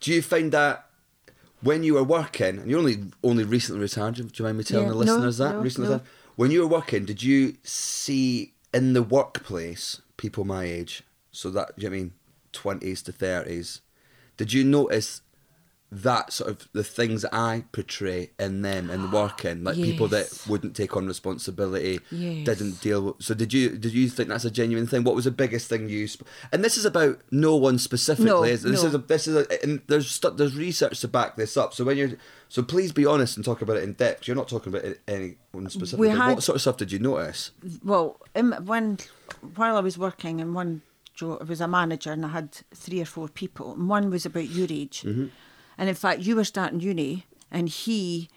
do 0.00 0.12
you 0.12 0.22
find 0.22 0.52
that 0.52 0.86
when 1.60 1.82
you 1.82 1.94
were 1.94 2.04
working, 2.04 2.58
and 2.58 2.70
you're 2.70 2.78
only 2.78 2.96
only 3.22 3.44
recently 3.44 3.80
retired, 3.82 4.14
do 4.14 4.22
you 4.34 4.44
mind 4.44 4.58
me 4.58 4.64
telling 4.64 4.86
Yeah, 4.86 4.92
the 4.92 4.94
no, 4.94 5.12
listeners 5.12 5.38
that 5.38 5.54
no, 5.56 5.60
recently 5.60 5.88
no. 5.88 5.94
retired? 5.96 6.10
When 6.36 6.50
you 6.50 6.60
were 6.60 6.68
working, 6.68 7.04
did 7.04 7.22
you 7.22 7.56
see 7.62 8.54
in 8.72 8.92
the 8.92 9.02
workplace 9.02 10.00
people 10.16 10.44
my 10.44 10.64
age, 10.64 11.02
so 11.32 11.50
that 11.50 11.76
do 11.76 11.82
you 11.82 11.90
know 11.90 11.94
what 11.94 11.98
I 11.98 12.02
mean 12.02 12.12
twenties 12.52 13.02
to 13.02 13.12
thirties? 13.12 13.80
Did 14.36 14.52
you 14.52 14.64
notice 14.64 15.20
that 15.90 16.32
sort 16.32 16.50
of 16.50 16.68
the 16.72 16.84
things 16.84 17.24
I 17.32 17.64
portray 17.72 18.30
in 18.38 18.62
them 18.62 18.90
and 18.90 19.12
work 19.12 19.44
in 19.44 19.48
working, 19.48 19.64
like 19.64 19.76
people 19.76 20.08
that 20.08 20.44
wouldn't 20.48 20.76
take 20.76 20.96
on 20.96 21.06
responsibility, 21.06 22.00
Yes. 22.10 22.44
didn't 22.46 22.80
deal 22.80 23.02
with. 23.02 23.22
So 23.22 23.34
did 23.34 23.52
you 23.52 23.70
did 23.70 23.92
you 23.92 24.08
think 24.08 24.28
that's 24.28 24.44
a 24.44 24.50
genuine 24.50 24.86
thing? 24.86 25.04
What 25.04 25.14
was 25.14 25.24
the 25.24 25.30
biggest 25.30 25.68
thing 25.68 25.88
you? 25.88 26.06
Sp- 26.08 26.26
and 26.52 26.64
this 26.64 26.76
is 26.76 26.84
about 26.84 27.20
no 27.30 27.56
one 27.56 27.78
specifically. 27.78 28.26
No, 28.30 28.42
is 28.42 28.62
this 28.62 28.82
no. 28.82 28.88
is 28.88 28.94
a, 28.94 28.98
this 28.98 29.26
is 29.28 29.36
a, 29.36 29.62
and 29.62 29.80
there's 29.86 30.10
stu- 30.10 30.30
there's 30.30 30.56
research 30.56 31.00
to 31.00 31.08
back 31.08 31.36
this 31.36 31.56
up. 31.56 31.74
So 31.74 31.84
when 31.84 31.96
you're 31.96 32.12
so 32.48 32.62
please 32.62 32.92
be 32.92 33.06
honest 33.06 33.36
and 33.36 33.44
talk 33.44 33.62
about 33.62 33.76
it 33.76 33.82
in 33.84 33.92
depth. 33.94 34.26
You're 34.26 34.36
not 34.36 34.48
talking 34.48 34.74
about 34.74 34.94
anyone 35.06 35.68
specifically. 35.68 36.10
had- 36.10 36.34
what 36.34 36.42
sort 36.42 36.56
of 36.56 36.62
stuff 36.62 36.76
did 36.76 36.92
you 36.92 36.98
notice? 36.98 37.50
Well, 37.84 38.20
when 38.34 38.98
while 39.56 39.76
I 39.76 39.80
was 39.80 39.98
working 39.98 40.40
in 40.40 40.54
one 40.54 40.82
job, 41.14 41.38
I 41.40 41.44
was 41.44 41.60
a 41.60 41.68
manager 41.68 42.12
and 42.12 42.24
I 42.24 42.28
had 42.28 42.52
three 42.74 43.00
or 43.00 43.04
four 43.04 43.28
people, 43.28 43.74
and 43.74 43.88
one 43.88 44.10
was 44.10 44.24
about 44.26 44.48
your 44.48 44.66
age, 44.70 45.02
mm-hmm. 45.02 45.26
And 45.78 45.88
in 45.88 45.94
fact, 45.94 46.20
you 46.20 46.36
were 46.36 46.44
starting 46.44 46.80
uni, 46.80 47.26
and 47.50 47.68
he. 47.68 48.28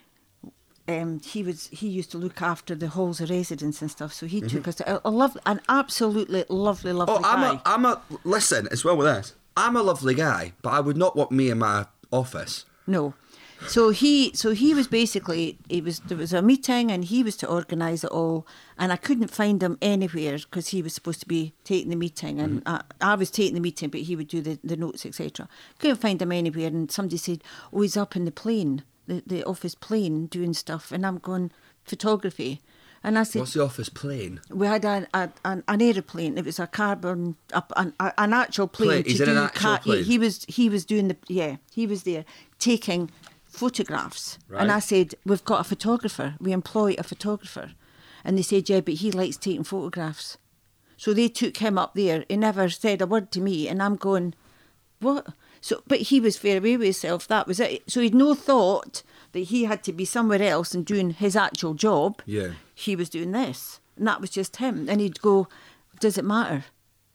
Um, 0.87 1.19
he 1.21 1.43
was 1.43 1.67
he 1.67 1.87
used 1.87 2.11
to 2.11 2.17
look 2.17 2.41
after 2.41 2.75
the 2.75 2.89
halls 2.89 3.21
of 3.21 3.29
residence 3.29 3.81
and 3.81 3.89
stuff, 3.89 4.11
so 4.11 4.25
he 4.25 4.41
took 4.41 4.67
us 4.67 4.75
to 4.75 4.95
a, 4.95 5.01
a 5.05 5.11
love, 5.11 5.37
an 5.45 5.61
absolutely 5.69 6.43
lovely, 6.49 6.91
lovely 6.91 7.17
Oh. 7.17 7.21
I'm 7.23 7.43
a 7.43 7.61
I'm 7.65 7.85
a 7.85 8.01
listen 8.23 8.67
as 8.71 8.83
well 8.83 8.97
with 8.97 9.05
this. 9.05 9.33
I'm 9.55 9.77
a 9.77 9.83
lovely 9.83 10.15
guy, 10.15 10.53
but 10.61 10.71
I 10.71 10.79
would 10.79 10.97
not 10.97 11.15
want 11.15 11.31
me 11.31 11.49
in 11.49 11.59
my 11.59 11.85
office. 12.11 12.65
No. 12.87 13.13
So 13.67 13.89
he, 13.89 14.33
so 14.33 14.51
he 14.51 14.73
was 14.73 14.87
basically, 14.87 15.57
he 15.69 15.81
was 15.81 15.99
there 15.99 16.17
was 16.17 16.33
a 16.33 16.41
meeting 16.41 16.91
and 16.91 17.05
he 17.05 17.23
was 17.23 17.35
to 17.37 17.47
organise 17.47 18.03
it 18.03 18.11
all, 18.11 18.47
and 18.77 18.91
I 18.91 18.95
couldn't 18.95 19.29
find 19.29 19.61
him 19.61 19.77
anywhere 19.81 20.37
because 20.37 20.69
he 20.69 20.81
was 20.81 20.93
supposed 20.93 21.19
to 21.21 21.27
be 21.27 21.53
taking 21.63 21.89
the 21.89 21.95
meeting, 21.95 22.39
and 22.39 22.63
mm-hmm. 22.63 22.75
I, 23.01 23.13
I 23.13 23.15
was 23.15 23.29
taking 23.29 23.55
the 23.55 23.61
meeting, 23.61 23.89
but 23.89 24.01
he 24.01 24.15
would 24.15 24.27
do 24.27 24.41
the, 24.41 24.59
the 24.63 24.75
notes, 24.75 25.05
etc. 25.05 25.47
Couldn't 25.79 26.01
find 26.01 26.21
him 26.21 26.31
anywhere, 26.31 26.67
and 26.67 26.91
somebody 26.91 27.17
said, 27.17 27.43
"Oh, 27.71 27.81
he's 27.81 27.97
up 27.97 28.15
in 28.15 28.25
the 28.25 28.31
plane, 28.31 28.83
the 29.07 29.23
the 29.25 29.43
office 29.43 29.75
plane, 29.75 30.25
doing 30.25 30.53
stuff," 30.53 30.91
and 30.91 31.05
I'm 31.05 31.19
going 31.19 31.51
photography, 31.83 32.61
and 33.03 33.17
I 33.17 33.23
said, 33.23 33.39
What's 33.39 33.53
the 33.53 33.63
office 33.63 33.89
plane? 33.89 34.41
we 34.49 34.67
had 34.67 34.85
a, 34.85 35.07
a, 35.13 35.29
an, 35.43 35.63
an 35.67 35.81
aeroplane. 35.81 36.37
It 36.37 36.45
was 36.45 36.59
a 36.59 36.67
carbon, 36.67 37.35
a, 37.51 37.63
an, 37.75 37.93
a, 37.99 38.13
an 38.19 38.33
actual 38.33 38.67
plane. 38.67 38.89
Plane. 38.89 39.03
to 39.03 39.09
He's 39.09 39.21
in 39.21 39.29
an 39.29 39.37
actual 39.37 39.73
he- 39.73 39.79
plane? 39.79 40.03
He 40.03 40.17
was 40.19 40.45
he 40.47 40.69
was 40.69 40.85
doing 40.85 41.07
the 41.07 41.17
yeah. 41.27 41.57
He 41.73 41.87
was 41.87 42.03
there 42.03 42.25
taking 42.59 43.09
photographs, 43.51 44.39
and 44.61 44.71
I 44.71 44.79
said, 44.79 45.15
"We've 45.25 45.43
got 45.45 45.61
a 45.61 45.63
photographer. 45.65 46.35
We 46.39 46.51
employ 46.51 46.95
a 46.97 47.03
photographer," 47.03 47.71
and 48.23 48.37
they 48.37 48.41
said, 48.41 48.69
"Yeah, 48.69 48.81
but 48.81 48.95
he 48.95 49.11
likes 49.11 49.37
taking 49.37 49.63
photographs." 49.63 50.37
So 50.97 51.13
they 51.13 51.27
took 51.27 51.57
him 51.57 51.77
up 51.77 51.93
there. 51.95 52.25
He 52.29 52.37
never 52.37 52.69
said 52.69 53.01
a 53.01 53.07
word 53.07 53.31
to 53.31 53.41
me, 53.41 53.67
and 53.67 53.81
I'm 53.83 53.95
going, 53.97 54.33
"What?" 54.99 55.27
So, 55.59 55.83
but 55.87 55.99
he 56.09 56.19
was 56.19 56.37
fair 56.37 56.57
away 56.57 56.77
with 56.77 56.85
himself. 56.85 57.27
That 57.27 57.47
was 57.47 57.59
it. 57.59 57.83
So 57.87 58.01
he'd 58.01 58.15
no 58.15 58.33
thought 58.33 59.03
that 59.33 59.39
he 59.51 59.65
had 59.65 59.83
to 59.83 59.93
be 59.93 60.05
somewhere 60.05 60.41
else 60.41 60.73
and 60.73 60.85
doing 60.85 61.11
his 61.11 61.35
actual 61.35 61.73
job 61.75 62.21
Yeah. 62.25 62.53
he 62.73 62.95
was 62.95 63.09
doing 63.09 63.31
this, 63.31 63.79
and 63.95 64.07
that 64.07 64.21
was 64.21 64.29
just 64.31 64.57
him. 64.57 64.87
And 64.89 64.99
he'd 65.01 65.21
go, 65.21 65.47
"Does 65.99 66.17
it 66.17 66.25
matter?" 66.25 66.65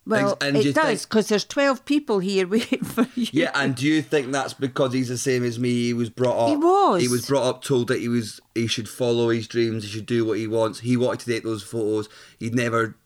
Well, 0.06 0.36
and 0.40 0.56
it 0.56 0.74
does 0.74 1.04
because 1.04 1.28
there's 1.28 1.44
twelve 1.44 1.84
people 1.84 2.20
here 2.20 2.46
waiting 2.56 2.84
for 2.84 3.08
you. 3.16 3.26
Yeah, 3.32 3.50
and 3.54 3.74
do 3.74 3.86
you 3.86 4.02
think 4.02 4.30
that's 4.30 4.54
because 4.54 4.92
he's 4.92 5.08
the 5.08 5.18
same 5.18 5.42
as 5.44 5.58
me? 5.58 5.70
He 5.70 5.92
was 5.94 6.10
brought 6.10 6.44
up. 6.44 6.48
He 6.50 6.56
was. 6.56 7.02
He 7.02 7.08
was 7.08 7.26
brought 7.26 7.44
up 7.44 7.62
told 7.64 7.88
that 7.88 8.00
he 8.00 8.08
was 8.08 8.40
he 8.54 8.66
should 8.68 8.88
follow 8.88 9.30
his 9.30 9.48
dreams. 9.48 9.82
He 9.84 9.90
should 9.90 10.06
do 10.06 10.24
what 10.24 10.38
he 10.38 10.46
wants. 10.46 10.80
He 10.80 10.96
wanted 10.96 11.20
to 11.20 11.26
take 11.32 11.42
those 11.42 11.62
photos. 11.64 12.08
He'd 12.38 12.54
never 12.54 12.96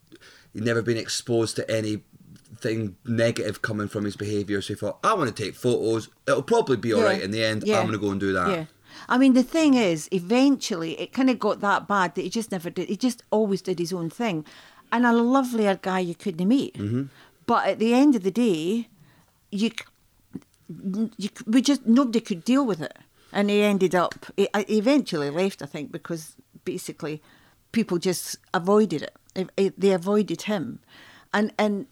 he'd 0.53 0.65
never 0.65 0.83
been 0.83 0.99
exposed 0.99 1.57
to 1.57 1.71
anything 1.71 2.97
negative 3.07 3.63
coming 3.63 3.89
from 3.89 4.05
his 4.05 4.17
behaviour. 4.17 4.61
So 4.61 4.75
he 4.75 4.79
thought, 4.79 4.99
I 5.03 5.15
want 5.15 5.35
to 5.35 5.43
take 5.43 5.55
photos. 5.55 6.09
It'll 6.29 6.43
probably 6.43 6.77
be 6.77 6.93
all 6.93 7.01
Yeah. 7.01 7.07
right 7.07 7.23
in 7.23 7.31
the 7.31 7.43
end. 7.45 7.65
Yeah. 7.65 7.79
I'm 7.79 7.87
going 7.87 7.99
to 7.99 8.05
go 8.05 8.11
and 8.11 8.21
do 8.21 8.33
that. 8.35 8.51
Yeah. 8.51 8.65
I 9.09 9.19
mean, 9.19 9.33
the 9.33 9.43
thing 9.43 9.75
is, 9.75 10.09
eventually 10.13 11.01
it 11.01 11.13
kind 11.13 11.31
of 11.31 11.39
got 11.39 11.61
that 11.61 11.89
bad 11.89 12.15
that 12.15 12.23
he 12.23 12.29
just 12.31 12.51
never 12.53 12.71
did. 12.71 12.89
He 12.89 12.97
just 12.97 13.23
always 13.31 13.63
did 13.63 13.79
his 13.79 13.93
own 13.93 14.11
thing. 14.11 14.45
And 14.93 15.07
a 15.07 15.13
lovelier 15.13 15.79
guy 15.81 16.01
you 16.01 16.15
couldn't 16.15 16.47
meet. 16.49 16.75
Mm-hmm. 16.75 17.05
But 17.47 17.67
at 17.67 17.79
the 17.79 17.95
end 17.95 18.15
of 18.17 18.23
the 18.23 18.31
day, 18.31 18.89
you, 19.51 19.71
you, 21.17 21.31
we 21.47 21.63
just, 21.63 21.87
nobody 21.87 22.21
could 22.21 22.45
deal 22.45 22.65
with 22.67 22.81
it. 22.81 22.97
And 23.33 23.49
he 23.51 23.63
ended 23.63 23.95
up, 23.95 24.27
he, 24.37 24.49
eventually 24.55 25.31
left, 25.31 25.63
I 25.63 25.67
think, 25.67 25.93
because 25.93 26.35
basically 26.65 27.23
people 27.73 27.99
just 27.99 28.37
avoided 28.53 29.03
it. 29.03 29.17
They- 29.35 29.47
eh, 29.59 29.71
They 29.79 29.93
avoided 29.93 30.43
him. 30.43 30.81
And, 31.33 31.53
and 31.59 31.87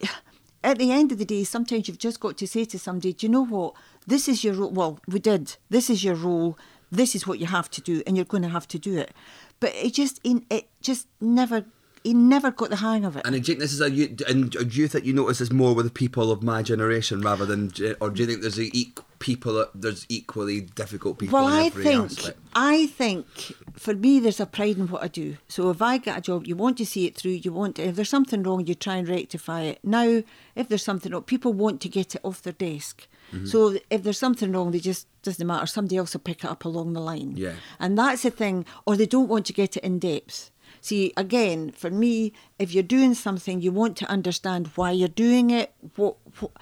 at 0.64 0.78
the 0.78 0.92
end 0.92 1.12
of 1.12 1.18
the 1.18 1.24
day, 1.24 1.44
sometimes 1.44 1.88
you've 1.88 1.98
just 1.98 2.20
got 2.20 2.36
to 2.38 2.46
say 2.46 2.64
to 2.66 2.78
somebody, 2.78 3.12
do 3.12 3.26
you 3.26 3.32
know 3.32 3.44
what? 3.46 3.74
This 4.06 4.28
is 4.28 4.44
your 4.44 4.54
role. 4.54 4.70
Well, 4.70 5.00
we 5.08 5.18
did. 5.20 5.56
This 5.70 5.88
is 5.90 6.04
your 6.04 6.14
role. 6.14 6.58
This 6.90 7.14
is 7.14 7.26
what 7.26 7.38
you 7.38 7.46
have 7.46 7.68
to 7.72 7.80
do, 7.80 8.02
and 8.06 8.16
you're 8.16 8.24
going 8.24 8.44
to 8.44 8.48
have 8.48 8.68
to 8.68 8.78
do 8.78 8.96
it. 8.96 9.12
But 9.58 9.74
it 9.74 9.94
just, 9.94 10.20
it 10.24 10.68
just 10.80 11.08
never, 11.20 11.64
he 12.06 12.14
never 12.14 12.52
got 12.52 12.70
the 12.70 12.76
hang 12.76 13.04
of 13.04 13.16
it. 13.16 13.26
And 13.26 13.32
do 13.32 13.38
you 13.38 13.44
think 13.44 13.58
this 13.58 13.72
is 13.72 13.80
a 13.80 13.90
you 13.90 14.16
and 14.28 14.50
do 14.50 14.64
you 14.64 14.86
think 14.86 15.04
you 15.04 15.12
notice 15.12 15.38
this 15.38 15.50
more 15.50 15.74
with 15.74 15.86
the 15.86 15.90
people 15.90 16.30
of 16.30 16.42
my 16.42 16.62
generation 16.62 17.20
rather 17.20 17.44
than 17.44 17.72
or 18.00 18.10
do 18.10 18.22
you 18.22 18.26
think 18.28 18.42
there's 18.42 18.60
a 18.60 18.70
people 19.18 19.54
that 19.54 19.70
there's 19.74 20.06
equally 20.08 20.60
difficult 20.60 21.18
people 21.18 21.38
well, 21.38 21.48
in 21.48 21.54
I 21.54 21.68
think, 21.70 22.12
aspect? 22.12 22.38
I 22.54 22.86
think 22.86 23.26
for 23.74 23.94
me, 23.94 24.20
there's 24.20 24.38
a 24.38 24.46
pride 24.46 24.76
in 24.76 24.86
what 24.88 25.02
I 25.02 25.08
do. 25.08 25.36
So 25.48 25.70
if 25.70 25.82
I 25.82 25.98
get 25.98 26.18
a 26.18 26.20
job, 26.20 26.46
you 26.46 26.54
want 26.54 26.78
to 26.78 26.86
see 26.86 27.06
it 27.06 27.16
through. 27.16 27.32
You 27.32 27.52
want, 27.52 27.76
to, 27.76 27.82
if 27.82 27.96
there's 27.96 28.08
something 28.08 28.42
wrong, 28.42 28.66
you 28.66 28.74
try 28.74 28.96
and 28.96 29.08
rectify 29.08 29.62
it. 29.62 29.80
Now, 29.82 30.22
if 30.54 30.68
there's 30.68 30.84
something 30.84 31.12
wrong, 31.12 31.22
people 31.22 31.52
want 31.52 31.80
to 31.80 31.88
get 31.88 32.14
it 32.14 32.20
off 32.22 32.42
their 32.42 32.52
desk. 32.52 33.08
Mm-hmm. 33.32 33.46
So 33.46 33.76
if 33.90 34.02
there's 34.02 34.18
something 34.18 34.52
wrong, 34.52 34.70
they 34.70 34.78
just 34.78 35.08
doesn't 35.22 35.46
matter. 35.46 35.66
Somebody 35.66 35.96
else 35.96 36.12
will 36.12 36.20
pick 36.20 36.44
it 36.44 36.50
up 36.50 36.64
along 36.64 36.92
the 36.92 37.00
line. 37.00 37.32
Yeah. 37.36 37.54
And 37.80 37.98
that's 37.98 38.22
the 38.22 38.30
thing, 38.30 38.64
or 38.86 38.96
they 38.96 39.06
don't 39.06 39.28
want 39.28 39.46
to 39.46 39.52
get 39.52 39.76
it 39.76 39.82
in 39.82 39.98
depth. 39.98 40.50
See, 40.86 41.12
again, 41.16 41.72
for 41.72 41.90
me, 41.90 42.32
if 42.60 42.72
you're 42.72 42.84
doing 42.84 43.14
something, 43.14 43.60
you 43.60 43.72
want 43.72 43.96
to 43.96 44.08
understand 44.08 44.68
why 44.76 44.92
you're 44.92 45.08
doing 45.08 45.50
it. 45.50 45.72
What, 45.96 46.14
what, 46.38 46.52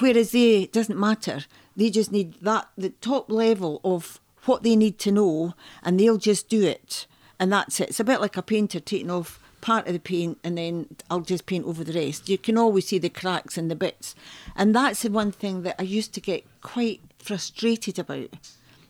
whereas 0.00 0.32
they 0.32 0.64
it 0.64 0.72
doesn't 0.72 0.98
matter. 0.98 1.44
They 1.76 1.88
just 1.88 2.10
need 2.10 2.34
that 2.42 2.66
the 2.76 2.88
top 2.88 3.30
level 3.30 3.80
of 3.84 4.20
what 4.46 4.64
they 4.64 4.74
need 4.74 4.98
to 4.98 5.12
know, 5.12 5.54
and 5.84 6.00
they'll 6.00 6.16
just 6.16 6.48
do 6.48 6.64
it, 6.64 7.06
and 7.38 7.52
that's 7.52 7.78
it. 7.78 7.90
It's 7.90 8.00
a 8.00 8.04
bit 8.04 8.20
like 8.20 8.36
a 8.36 8.42
painter 8.42 8.80
taking 8.80 9.08
off 9.08 9.38
part 9.60 9.86
of 9.86 9.92
the 9.92 10.00
paint 10.00 10.38
and 10.42 10.58
then 10.58 10.88
I'll 11.08 11.20
just 11.20 11.46
paint 11.46 11.64
over 11.64 11.84
the 11.84 11.92
rest. 11.92 12.28
You 12.28 12.38
can 12.38 12.58
always 12.58 12.88
see 12.88 12.98
the 12.98 13.08
cracks 13.08 13.56
and 13.56 13.70
the 13.70 13.76
bits. 13.76 14.16
And 14.56 14.74
that's 14.74 15.02
the 15.02 15.10
one 15.10 15.30
thing 15.30 15.62
that 15.62 15.76
I 15.78 15.84
used 15.84 16.12
to 16.14 16.20
get 16.20 16.44
quite 16.60 17.00
frustrated 17.18 18.00
about 18.00 18.30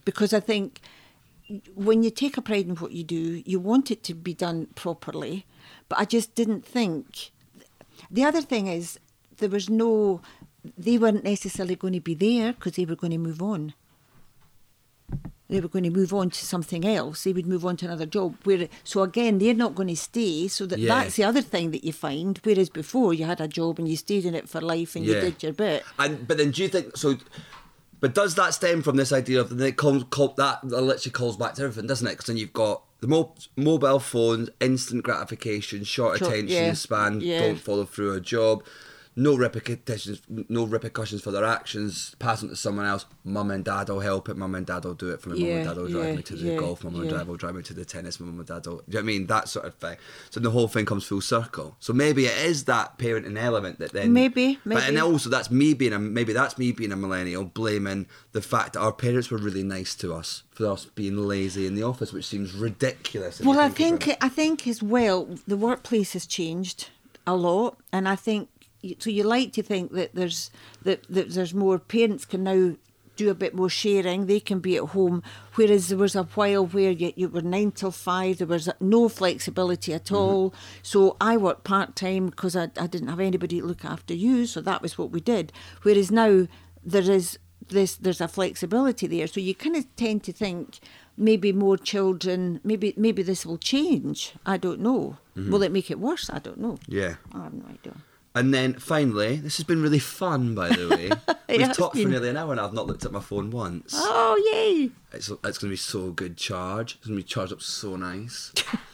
because 0.06 0.32
I 0.32 0.40
think 0.40 0.80
when 1.74 2.02
you 2.02 2.10
take 2.10 2.36
a 2.36 2.42
pride 2.42 2.66
in 2.66 2.76
what 2.76 2.92
you 2.92 3.04
do, 3.04 3.42
you 3.44 3.60
want 3.60 3.90
it 3.90 4.02
to 4.04 4.14
be 4.14 4.34
done 4.34 4.68
properly. 4.74 5.46
But 5.88 5.98
I 5.98 6.04
just 6.04 6.34
didn't 6.34 6.64
think. 6.64 7.30
The 8.10 8.24
other 8.24 8.40
thing 8.40 8.66
is, 8.66 8.98
there 9.38 9.48
was 9.48 9.68
no. 9.68 10.20
They 10.78 10.96
weren't 10.96 11.24
necessarily 11.24 11.76
going 11.76 11.92
to 11.92 12.00
be 12.00 12.14
there 12.14 12.54
because 12.54 12.72
they 12.76 12.86
were 12.86 12.96
going 12.96 13.10
to 13.12 13.18
move 13.18 13.42
on. 13.42 13.74
They 15.50 15.60
were 15.60 15.68
going 15.68 15.84
to 15.84 15.90
move 15.90 16.14
on 16.14 16.30
to 16.30 16.44
something 16.44 16.86
else. 16.86 17.24
They 17.24 17.34
would 17.34 17.46
move 17.46 17.66
on 17.66 17.76
to 17.76 17.86
another 17.86 18.06
job. 18.06 18.36
Where 18.44 18.66
so 18.82 19.02
again, 19.02 19.38
they're 19.38 19.52
not 19.52 19.74
going 19.74 19.88
to 19.90 19.96
stay. 19.96 20.48
So 20.48 20.64
that 20.66 20.78
Yeah. 20.78 20.94
that's 20.94 21.16
the 21.16 21.24
other 21.24 21.42
thing 21.42 21.70
that 21.72 21.84
you 21.84 21.92
find. 21.92 22.40
Whereas 22.42 22.70
before, 22.70 23.12
you 23.12 23.26
had 23.26 23.42
a 23.42 23.48
job 23.48 23.78
and 23.78 23.86
you 23.86 23.96
stayed 23.98 24.24
in 24.24 24.34
it 24.34 24.48
for 24.48 24.62
life 24.62 24.96
and 24.96 25.04
you 25.04 25.20
did 25.20 25.42
your 25.42 25.52
bit. 25.52 25.84
And 25.98 26.26
but 26.26 26.38
then 26.38 26.50
do 26.50 26.62
you 26.62 26.68
think 26.68 26.96
so? 26.96 27.18
But 28.04 28.12
does 28.12 28.34
that 28.34 28.52
stem 28.52 28.82
from 28.82 28.96
this 28.96 29.12
idea 29.12 29.40
of 29.40 29.48
that 29.56 29.64
it 29.64 29.78
comes 29.78 30.04
call, 30.10 30.34
that 30.36 30.60
that 30.64 30.82
literally 30.82 31.10
calls 31.10 31.38
back 31.38 31.54
to 31.54 31.62
everything, 31.62 31.86
doesn't 31.86 32.06
it? 32.06 32.10
Because 32.10 32.26
then 32.26 32.36
you've 32.36 32.52
got 32.52 32.82
the 33.00 33.06
mo- 33.06 33.34
mobile 33.56 33.98
phones, 33.98 34.50
instant 34.60 35.04
gratification, 35.04 35.84
short 35.84 36.18
Short- 36.18 36.30
attention 36.30 36.54
yeah, 36.54 36.72
span, 36.74 37.22
yeah. 37.22 37.40
don't 37.40 37.56
follow 37.58 37.86
through 37.86 38.12
a 38.12 38.20
job, 38.20 38.62
no 39.16 39.36
repercussions, 39.36 40.20
no 40.48 40.64
repercussions 40.64 41.22
for 41.22 41.30
their 41.30 41.44
actions, 41.44 42.14
pass 42.18 42.40
them 42.40 42.48
to 42.50 42.56
someone 42.56 42.86
else. 42.86 43.06
Mum 43.24 43.50
and 43.50 43.64
dad 43.64 43.88
will 43.88 44.00
help 44.00 44.28
it. 44.28 44.36
Mum 44.36 44.54
and 44.54 44.66
dad 44.66 44.84
will 44.84 44.94
do 44.94 45.10
it 45.10 45.20
for 45.20 45.30
me. 45.30 45.40
Mum 45.40 45.50
and 45.50 45.64
dad 45.66 45.76
will 45.76 45.88
drive 45.88 46.08
yeah, 46.08 46.16
me 46.16 46.22
to 46.22 46.36
the 46.36 46.52
yeah, 46.52 46.56
golf. 46.56 46.84
Mum 46.84 47.00
and 47.00 47.10
dad 47.10 47.26
will 47.26 47.36
drive 47.36 47.54
me 47.54 47.62
to 47.62 47.74
the 47.74 47.84
tennis. 47.84 48.18
Mum 48.18 48.38
and 48.38 48.46
dad 48.46 48.66
will. 48.66 48.78
Do 48.78 48.84
you 48.88 48.94
know 48.94 48.98
what 48.98 49.02
I 49.02 49.06
mean? 49.06 49.26
That 49.26 49.48
sort 49.48 49.66
of 49.66 49.74
thing. 49.74 49.96
So 50.30 50.40
the 50.40 50.50
whole 50.50 50.68
thing 50.68 50.84
comes 50.84 51.04
full 51.04 51.20
circle. 51.20 51.76
So 51.80 51.92
maybe 51.92 52.26
it 52.26 52.36
is 52.38 52.64
that 52.64 52.98
parenting 52.98 53.38
element 53.38 53.78
that 53.78 53.92
then 53.92 54.12
Maybe, 54.12 54.58
maybe. 54.64 54.80
But 54.80 54.88
and 54.88 54.98
also 54.98 55.30
that's 55.30 55.50
me 55.50 55.74
being 55.74 55.92
a 55.92 55.98
maybe 55.98 56.32
that's 56.32 56.58
me 56.58 56.72
being 56.72 56.92
a 56.92 56.96
millennial 56.96 57.44
blaming 57.44 58.06
the 58.32 58.42
fact 58.42 58.72
that 58.74 58.80
our 58.80 58.92
parents 58.92 59.30
were 59.30 59.38
really 59.38 59.62
nice 59.62 59.94
to 59.96 60.12
us 60.12 60.42
for 60.50 60.66
us 60.66 60.86
being 60.86 61.16
lazy 61.16 61.66
in 61.66 61.74
the 61.74 61.82
office, 61.82 62.12
which 62.12 62.26
seems 62.26 62.52
ridiculous. 62.54 63.40
Well, 63.40 63.60
I 63.60 63.68
think. 63.68 64.14
I 64.20 64.28
think 64.28 64.66
as 64.66 64.82
well 64.82 65.28
the 65.46 65.56
workplace 65.56 66.12
has 66.12 66.26
changed 66.26 66.90
a 67.26 67.36
lot, 67.36 67.78
and 67.92 68.08
I 68.08 68.16
think 68.16 68.48
so. 68.98 69.10
You 69.10 69.24
like 69.24 69.52
to 69.54 69.62
think 69.62 69.92
that 69.92 70.14
there's 70.14 70.50
that, 70.82 71.04
that 71.08 71.30
there's 71.30 71.54
more 71.54 71.78
parents 71.78 72.24
can 72.24 72.44
now 72.44 72.76
do 73.16 73.30
a 73.30 73.34
bit 73.34 73.54
more 73.54 73.68
sharing. 73.68 74.26
They 74.26 74.40
can 74.40 74.60
be 74.60 74.76
at 74.76 74.88
home, 74.90 75.22
whereas 75.54 75.88
there 75.88 75.98
was 75.98 76.16
a 76.16 76.24
while 76.24 76.66
where 76.66 76.90
you, 76.90 77.12
you 77.16 77.28
were 77.28 77.42
nine 77.42 77.72
till 77.72 77.90
five. 77.90 78.38
There 78.38 78.46
was 78.46 78.68
no 78.80 79.08
flexibility 79.08 79.94
at 79.94 80.06
mm-hmm. 80.06 80.16
all. 80.16 80.54
So 80.82 81.16
I 81.20 81.36
worked 81.36 81.64
part 81.64 81.96
time 81.96 82.26
because 82.26 82.56
I, 82.56 82.70
I 82.78 82.86
didn't 82.86 83.08
have 83.08 83.20
anybody 83.20 83.60
to 83.60 83.66
look 83.66 83.84
after 83.84 84.14
you. 84.14 84.46
So 84.46 84.60
that 84.62 84.82
was 84.82 84.98
what 84.98 85.10
we 85.10 85.20
did. 85.20 85.52
Whereas 85.82 86.10
now 86.10 86.46
there 86.84 87.10
is 87.10 87.38
this 87.68 87.96
there's 87.96 88.20
a 88.20 88.28
flexibility 88.28 89.06
there. 89.06 89.26
So 89.26 89.40
you 89.40 89.54
kind 89.54 89.76
of 89.76 89.94
tend 89.96 90.22
to 90.24 90.32
think 90.32 90.80
maybe 91.16 91.52
more 91.52 91.76
children 91.76 92.60
maybe 92.64 92.92
maybe 92.96 93.22
this 93.22 93.46
will 93.46 93.58
change. 93.58 94.34
I 94.44 94.56
don't 94.56 94.80
know. 94.80 95.16
Mm-hmm. 95.36 95.52
Will 95.52 95.62
it 95.62 95.72
make 95.72 95.90
it 95.90 95.98
worse? 95.98 96.28
I 96.30 96.38
don't 96.38 96.58
know. 96.58 96.78
yeah. 96.86 97.14
I 97.32 97.44
have 97.44 97.54
no 97.54 97.66
idea. 97.66 97.96
And 98.34 98.52
then 98.52 98.74
finally, 98.74 99.36
this 99.36 99.56
has 99.58 99.64
been 99.64 99.80
really 99.80 100.00
fun, 100.00 100.54
by 100.54 100.68
the 100.70 100.88
way. 100.88 101.36
We've 101.56 101.72
talked 101.72 101.96
for 101.96 102.08
nearly 102.08 102.30
an 102.30 102.36
hour 102.36 102.50
and 102.50 102.60
I've 102.60 102.72
not 102.72 102.86
looked 102.86 103.04
at 103.04 103.12
my 103.12 103.20
phone 103.20 103.50
once. 103.50 103.94
Oh 103.96 104.50
yay! 104.52 104.90
It's 105.12 105.28
it's 105.28 105.58
going 105.58 105.68
to 105.68 105.68
be 105.68 105.76
so 105.76 106.10
good 106.10 106.36
charge. 106.36 106.96
It's 106.96 107.06
going 107.06 107.16
to 107.16 107.22
be 107.22 107.28
charged 107.28 107.52
up 107.52 107.62
so 107.62 107.94
nice. 107.96 108.52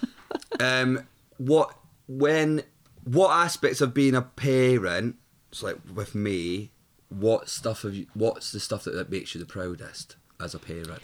um, 0.61 1.07
what 1.38 1.74
when 2.07 2.64
what 3.05 3.30
aspects 3.30 3.80
of 3.80 3.95
being 3.95 4.14
a 4.14 4.22
parent? 4.22 5.16
It's 5.51 5.62
like 5.62 5.78
with 5.95 6.14
me. 6.14 6.72
What 7.09 7.49
stuff 7.49 7.82
have 7.82 7.95
you? 7.95 8.07
What's 8.14 8.53
the 8.53 8.61
stuff 8.61 8.84
that, 8.84 8.95
that 8.95 9.11
makes 9.11 9.34
you 9.34 9.41
the 9.41 9.47
proudest 9.47 10.16
as 10.38 10.55
a 10.55 10.59
parent? 10.59 11.03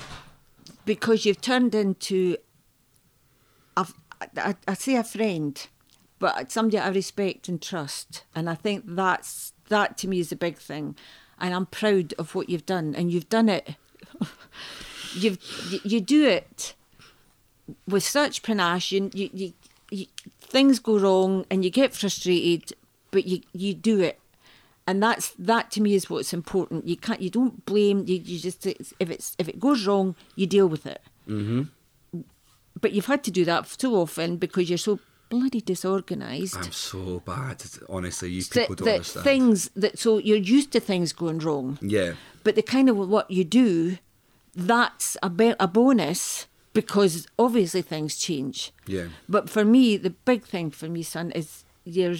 because 0.84 1.26
you've 1.26 1.40
turned 1.40 1.74
into 1.74 2.36
a, 3.76 3.86
I, 4.36 4.54
I 4.66 4.74
say 4.74 4.96
a 4.96 5.04
friend, 5.04 5.66
but 6.18 6.50
somebody 6.50 6.78
I 6.78 6.88
respect 6.88 7.48
and 7.48 7.60
trust, 7.60 8.24
and 8.34 8.48
I 8.48 8.54
think 8.54 8.84
that's 8.86 9.52
that 9.68 9.98
to 9.98 10.08
me 10.08 10.20
is 10.20 10.30
the 10.30 10.36
big 10.36 10.58
thing, 10.58 10.96
and 11.38 11.54
I'm 11.54 11.66
proud 11.66 12.14
of 12.18 12.34
what 12.34 12.48
you've 12.48 12.66
done, 12.66 12.94
and 12.94 13.12
you've 13.12 13.28
done 13.28 13.48
it 13.48 13.76
you've 15.14 15.38
you, 15.70 15.80
you 15.84 16.00
do 16.00 16.26
it 16.26 16.74
with 17.88 18.02
such 18.02 18.42
panache. 18.42 18.92
You, 18.92 19.10
you, 19.12 19.30
you, 19.32 19.52
you 19.90 20.06
things 20.40 20.78
go 20.78 20.98
wrong 20.98 21.44
and 21.50 21.64
you 21.64 21.70
get 21.70 21.94
frustrated, 21.94 22.72
but 23.10 23.26
you 23.26 23.42
you 23.52 23.74
do 23.74 24.00
it. 24.00 24.20
And 24.88 25.02
that's 25.02 25.30
that 25.38 25.70
to 25.72 25.80
me 25.80 25.94
is 25.94 26.08
what's 26.08 26.32
important. 26.32 26.86
You 26.86 26.96
can't, 26.96 27.20
you 27.20 27.30
don't 27.30 27.64
blame. 27.66 28.04
You, 28.06 28.16
you 28.16 28.38
just 28.38 28.64
if 28.66 29.10
it's 29.10 29.34
if 29.38 29.48
it 29.48 29.58
goes 29.58 29.86
wrong, 29.86 30.14
you 30.36 30.46
deal 30.46 30.68
with 30.68 30.86
it. 30.86 31.02
Mm-hmm. 31.28 31.62
But 32.80 32.92
you've 32.92 33.06
had 33.06 33.24
to 33.24 33.30
do 33.30 33.44
that 33.46 33.66
too 33.66 33.96
often 33.96 34.36
because 34.36 34.68
you're 34.68 34.78
so 34.78 35.00
bloody 35.28 35.60
disorganised. 35.60 36.56
I'm 36.56 36.72
so 36.72 37.20
bad. 37.20 37.62
Honestly, 37.88 38.30
you 38.30 38.42
that, 38.42 38.52
people 38.52 38.74
don't 38.76 38.86
that 38.86 38.94
understand. 38.94 39.24
things 39.24 39.70
that 39.76 39.98
so 39.98 40.18
you're 40.18 40.36
used 40.36 40.72
to 40.72 40.80
things 40.80 41.12
going 41.12 41.38
wrong. 41.38 41.78
Yeah. 41.80 42.14
But 42.44 42.54
the 42.54 42.62
kind 42.62 42.88
of 42.88 42.96
what 42.96 43.30
you 43.30 43.44
do, 43.44 43.98
that's 44.54 45.16
a 45.22 45.30
be- 45.30 45.54
a 45.58 45.66
bonus 45.68 46.46
because 46.72 47.26
obviously 47.38 47.82
things 47.82 48.16
change. 48.16 48.72
Yeah. 48.86 49.06
But 49.28 49.48
for 49.48 49.64
me, 49.64 49.96
the 49.96 50.10
big 50.10 50.44
thing 50.44 50.70
for 50.70 50.88
me, 50.88 51.02
son, 51.02 51.30
is 51.32 51.64
you're 51.84 52.16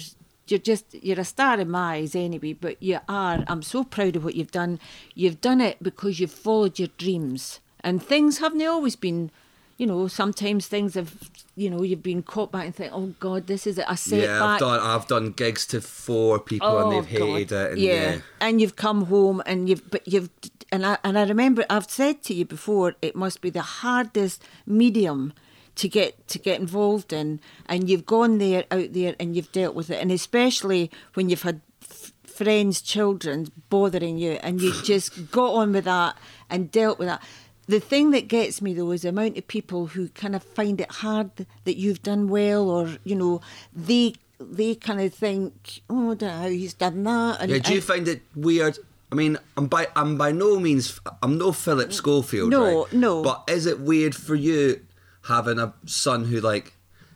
you're 0.47 0.59
just 0.59 0.85
you're 0.93 1.19
a 1.19 1.25
star 1.25 1.59
in 1.59 1.69
my 1.69 1.95
eyes 1.95 2.15
anyway. 2.15 2.53
But 2.53 2.81
you 2.81 2.99
are. 3.07 3.43
I'm 3.47 3.61
so 3.61 3.83
proud 3.83 4.15
of 4.15 4.23
what 4.23 4.35
you've 4.35 4.51
done. 4.51 4.79
You've 5.13 5.41
done 5.41 5.61
it 5.61 5.81
because 5.81 6.19
you've 6.19 6.31
followed 6.31 6.79
your 6.79 6.89
dreams, 6.97 7.59
and 7.81 8.01
things 8.01 8.39
haven't 8.39 8.65
always 8.65 8.95
been. 8.95 9.31
You 9.77 9.85
know, 9.85 10.07
sometimes 10.07 10.65
things 10.67 10.95
have, 10.95 11.13
you 11.55 11.69
know, 11.69 11.83
you've 11.83 12.01
been 12.01 12.23
caught 12.23 12.51
back 12.51 12.65
and 12.65 12.75
think, 12.75 12.91
oh 12.93 13.13
God, 13.19 13.45
this 13.45 13.67
is 13.67 13.77
a 13.77 13.95
setback. 13.95 14.27
Yeah, 14.27 14.43
I've 14.43 14.59
done 14.59 14.79
I've 14.79 15.07
done 15.07 15.31
gigs 15.31 15.67
to 15.67 15.81
four 15.81 16.39
people 16.39 16.77
and 16.79 16.87
oh, 16.87 16.91
they've 17.01 17.05
hated 17.05 17.53
Oh, 17.53 17.55
God. 17.55 17.65
it. 17.67 17.71
And 17.73 17.79
yeah. 17.81 18.17
and 18.41 18.59
you've 18.59 18.75
come 18.75 19.05
home 19.05 19.41
and 19.45 19.69
you've 19.69 19.89
but 19.91 20.07
you've 20.07 20.29
and 20.71 20.83
I 20.85 20.97
and 21.03 21.17
I 21.17 21.23
remember 21.25 21.63
I've 21.69 21.89
said 21.89 22.23
to 22.23 22.33
you 22.33 22.43
before 22.43 22.95
it 23.01 23.15
must 23.15 23.39
be 23.41 23.49
the 23.51 23.61
hardest 23.61 24.43
medium 24.65 25.33
to 25.75 25.87
get 25.87 26.27
to 26.29 26.39
get 26.39 26.59
involved 26.59 27.13
in, 27.13 27.39
and 27.67 27.87
you've 27.87 28.07
gone 28.07 28.39
there 28.39 28.65
out 28.71 28.93
there 28.93 29.15
and 29.19 29.35
you've 29.35 29.51
dealt 29.51 29.75
with 29.75 29.91
it, 29.91 30.01
and 30.01 30.11
especially 30.11 30.89
when 31.13 31.29
you've 31.29 31.43
had 31.43 31.61
f- 31.83 32.11
friends, 32.25 32.81
children 32.81 33.51
bothering 33.69 34.17
you, 34.17 34.39
and 34.41 34.59
you 34.59 34.73
just 34.83 35.31
got 35.31 35.53
on 35.53 35.73
with 35.73 35.85
that 35.85 36.17
and 36.49 36.71
dealt 36.71 36.97
with 36.97 37.07
that. 37.09 37.21
The 37.67 37.79
thing 37.79 38.11
that 38.11 38.27
gets 38.27 38.61
me 38.61 38.73
though 38.73 38.91
is 38.91 39.01
the 39.01 39.09
amount 39.09 39.37
of 39.37 39.47
people 39.47 39.87
who 39.87 40.07
kind 40.09 40.35
of 40.35 40.43
find 40.43 40.79
it 40.79 40.91
hard 40.91 41.31
that 41.65 41.77
you've 41.77 42.01
done 42.01 42.27
well, 42.29 42.69
or 42.69 42.97
you 43.03 43.15
know, 43.15 43.41
they 43.75 44.13
they 44.39 44.75
kind 44.75 45.01
of 45.01 45.13
think, 45.13 45.81
oh, 45.89 46.11
I 46.11 46.15
don't 46.15 46.21
know 46.21 46.41
how 46.43 46.47
he's 46.49 46.73
done 46.75 47.03
that. 47.03 47.41
And, 47.41 47.51
Yeah, 47.51 47.57
do 47.59 47.71
you 47.71 47.77
and- 47.77 47.83
find 47.83 48.07
it 48.07 48.21
weird? 48.35 48.77
I 49.11 49.15
mean, 49.15 49.37
I'm 49.57 49.67
by 49.67 49.87
I'm 49.95 50.17
by 50.17 50.31
no 50.31 50.59
means 50.59 50.99
I'm 51.23 51.37
no 51.37 51.51
Philip 51.51 51.91
Schofield, 51.93 52.49
No, 52.51 52.83
right? 52.83 52.93
no. 52.93 53.21
But 53.23 53.43
is 53.47 53.65
it 53.65 53.79
weird 53.79 54.13
for 54.15 54.35
you 54.35 54.81
having 55.23 55.59
a 55.59 55.73
son 55.85 56.25
who 56.25 56.39
like 56.39 56.73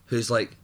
who's 0.08 0.30
like 0.32 0.58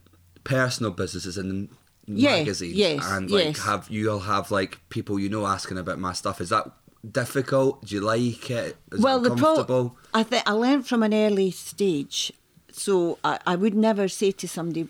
personal 0.44 0.92
businesses 0.92 1.38
and 1.38 1.70
Yeah, 2.06 2.38
magazines 2.38 2.76
yes, 2.76 3.04
and 3.06 3.30
like 3.30 3.44
yes. 3.44 3.60
have 3.66 3.88
you'll 3.90 4.22
have 4.22 4.52
like 4.52 4.80
people 4.90 5.20
you 5.20 5.28
know 5.30 5.46
asking 5.46 5.78
about 5.78 6.00
my 6.00 6.14
stuff? 6.14 6.40
Is 6.42 6.50
that 6.50 6.72
difficult? 7.12 7.86
Do 7.86 7.96
you 7.96 8.02
like 8.02 8.50
it? 8.50 8.78
Is 8.92 9.00
well, 9.02 9.24
it 9.26 9.30
the 9.30 9.36
pro- 9.36 9.96
I 10.14 10.24
think 10.24 10.44
I 10.46 10.52
learned 10.52 10.88
from 10.88 11.04
an 11.04 11.14
early 11.14 11.52
stage. 11.52 12.32
So 12.72 13.18
I, 13.24 13.40
I 13.48 13.56
would 13.56 13.74
never 13.74 14.08
say 14.08 14.32
to 14.32 14.48
somebody, 14.48 14.88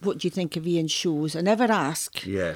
"What 0.00 0.18
do 0.18 0.26
you 0.26 0.30
think 0.30 0.56
of 0.56 0.66
Iain's 0.66 0.90
shows?" 0.92 1.36
I 1.36 1.40
never 1.40 1.64
ask. 1.64 2.26
yeah. 2.26 2.54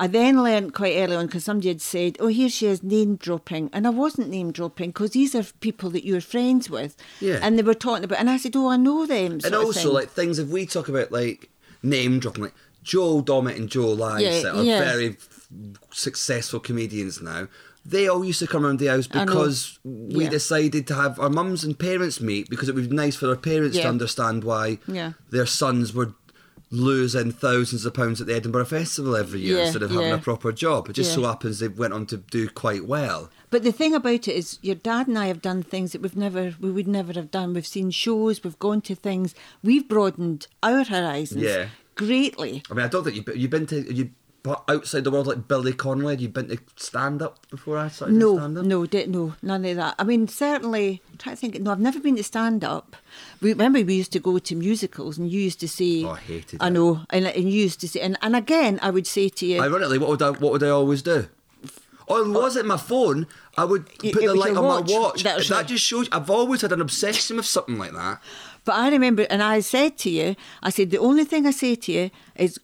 I 0.00 0.06
then 0.06 0.44
learned 0.44 0.74
quite 0.74 0.94
early 0.96 1.16
on 1.16 1.26
because 1.26 1.44
somebody 1.44 1.68
had 1.68 1.80
said, 1.82 2.16
"Oh, 2.20 2.28
here 2.28 2.48
she 2.48 2.66
is 2.66 2.82
name 2.82 3.16
dropping," 3.16 3.68
and 3.72 3.86
I 3.86 3.90
wasn't 3.90 4.28
name 4.30 4.52
dropping 4.52 4.90
because 4.90 5.10
these 5.10 5.34
are 5.34 5.42
people 5.60 5.90
that 5.90 6.04
you're 6.06 6.20
friends 6.20 6.70
with, 6.70 6.96
Yeah. 7.20 7.40
and 7.42 7.58
they 7.58 7.62
were 7.64 7.74
talking 7.74 8.04
about, 8.04 8.20
and 8.20 8.30
I 8.30 8.36
said, 8.36 8.54
"Oh, 8.56 8.68
I 8.68 8.76
know 8.76 9.06
them." 9.06 9.40
and 9.44 9.54
also 9.54 9.92
like 9.92 10.10
things 10.10 10.38
if 10.38 10.48
we 10.48 10.66
talk 10.66 10.88
about 10.88 11.10
like 11.12 11.50
name 11.82 12.18
dropping 12.20 12.44
like 12.44 12.54
Joel 12.84 13.22
Dommett 13.24 13.56
and 13.56 13.68
Joe 13.68 13.92
Lycett 13.92 14.42
Yeah, 14.44 14.50
are 14.52 14.62
yeah. 14.62 14.84
very 14.84 15.08
f- 15.10 15.48
successful 15.92 16.60
comedians 16.60 17.20
now 17.20 17.48
they 17.90 18.06
all 18.08 18.24
used 18.24 18.38
to 18.40 18.46
come 18.46 18.64
around 18.66 18.78
the 18.78 18.86
house 18.94 19.06
because 19.06 19.78
we 19.84 20.24
Yeah. 20.24 20.30
decided 20.30 20.86
to 20.88 20.94
have 20.94 21.18
our 21.18 21.30
mums 21.30 21.64
and 21.64 21.78
parents 21.78 22.20
meet 22.20 22.50
because 22.50 22.68
it 22.68 22.74
would 22.74 22.90
be 22.90 22.96
nice 22.96 23.16
for 23.16 23.28
our 23.28 23.36
parents 23.36 23.76
to 23.78 23.88
understand 23.88 24.44
why 24.44 24.78
Yeah. 24.86 25.12
their 25.30 25.46
sons 25.46 25.94
were 25.94 26.12
losing 26.70 27.32
thousands 27.32 27.86
of 27.86 27.94
pounds 27.94 28.20
at 28.20 28.26
the 28.26 28.34
Edinburgh 28.34 28.66
Festival 28.66 29.16
every 29.16 29.40
year 29.40 29.56
Yeah, 29.58 29.64
instead 29.64 29.82
of 29.82 29.90
having 29.90 30.08
yeah. 30.08 30.16
a 30.16 30.18
proper 30.18 30.52
job. 30.52 30.90
It 30.90 30.92
just 30.94 31.10
Yeah. 31.10 31.16
so 31.16 31.22
happens 31.24 31.58
they 31.60 31.68
went 31.68 31.94
on 31.94 32.04
to 32.06 32.18
do 32.18 32.48
quite 32.50 32.84
well. 32.86 33.30
But 33.50 33.62
the 33.62 33.72
thing 33.72 33.94
about 33.94 34.28
it 34.28 34.36
is, 34.36 34.58
your 34.60 34.74
dad 34.74 35.08
and 35.08 35.18
I 35.18 35.28
have 35.28 35.40
done 35.40 35.62
things 35.62 35.92
that 35.92 36.02
we've 36.02 36.16
never, 36.16 36.54
we 36.60 36.70
would 36.70 36.86
never 36.88 37.14
have 37.14 37.30
done. 37.30 37.54
We've 37.54 37.66
seen 37.66 37.90
shows, 37.90 38.44
we've 38.44 38.58
gone 38.58 38.82
to 38.82 38.94
things, 38.94 39.34
we've 39.62 39.88
broadened 39.88 40.46
our 40.62 40.84
horizons 40.84 41.42
Yeah. 41.42 41.68
greatly. 41.94 42.62
I 42.70 42.74
mean, 42.74 42.84
I 42.84 42.88
don't 42.88 43.02
think 43.04 43.16
you've 43.16 43.34
you've 43.36 43.50
been 43.50 43.66
to 43.66 43.90
you 43.94 44.10
outside 44.68 45.04
the 45.04 45.10
world 45.10 45.26
like 45.26 45.46
Billy 45.48 45.72
Conway. 45.72 46.16
You've 46.16 46.32
been 46.32 46.48
to 46.48 46.58
stand 46.76 47.22
up 47.22 47.38
before 47.50 47.78
I 47.78 47.88
started 47.88 48.16
No, 48.16 48.36
stand 48.36 48.58
up. 48.58 48.64
no, 48.64 48.86
di- 48.86 49.06
no, 49.06 49.34
none 49.42 49.64
of 49.64 49.76
that. 49.76 49.94
I 49.98 50.04
mean, 50.04 50.28
certainly, 50.28 51.02
I'm 51.10 51.18
trying 51.18 51.36
to 51.36 51.40
think. 51.40 51.60
No, 51.60 51.70
I've 51.72 51.80
never 51.80 52.00
been 52.00 52.16
to 52.16 52.24
stand 52.24 52.64
up. 52.64 52.96
Remember 53.40 53.80
we 53.82 53.94
used 53.94 54.12
to 54.12 54.20
go 54.20 54.38
to 54.38 54.54
musicals, 54.54 55.18
and 55.18 55.30
you 55.30 55.40
used 55.40 55.60
to 55.60 55.68
say, 55.68 56.04
Oh, 56.04 56.10
I 56.10 56.18
hated 56.18 56.62
I 56.62 56.68
know, 56.68 57.02
and, 57.10 57.26
and 57.26 57.44
you 57.50 57.62
used 57.62 57.80
to 57.80 57.88
say, 57.88 58.00
and, 58.00 58.16
and 58.22 58.34
again, 58.36 58.78
I 58.82 58.90
would 58.90 59.06
say 59.06 59.28
to 59.28 59.46
you, 59.46 59.60
Ironically, 59.60 59.98
what 59.98 60.10
would 60.10 60.22
I 60.22 60.30
what 60.30 60.52
would 60.52 60.62
I 60.62 60.70
always 60.70 61.02
do? 61.02 61.28
Oh, 62.10 62.30
was 62.30 62.56
it 62.56 62.64
my 62.64 62.78
phone? 62.78 63.26
I 63.58 63.64
would 63.64 63.86
put 63.98 64.14
the 64.14 64.34
light 64.34 64.56
on 64.56 64.64
watch. 64.64 64.88
my 64.90 64.98
watch. 64.98 65.22
That. 65.24 65.44
That 65.48 65.66
just 65.66 65.84
shows. 65.84 66.08
I've 66.10 66.30
always 66.30 66.62
had 66.62 66.72
an 66.72 66.80
obsession 66.80 67.36
with 67.36 67.44
something 67.44 67.76
like 67.76 67.92
that. 67.92 68.22
But 68.64 68.76
I 68.76 68.88
remember, 68.90 69.26
and 69.28 69.42
I 69.42 69.60
said 69.60 69.98
to 69.98 70.10
you, 70.10 70.34
I 70.62 70.70
said, 70.70 70.90
the 70.90 70.98
only 70.98 71.24
thing 71.24 71.46
I 71.46 71.50
say 71.50 71.74
to 71.74 71.92
you 71.92 72.10
is 72.36 72.58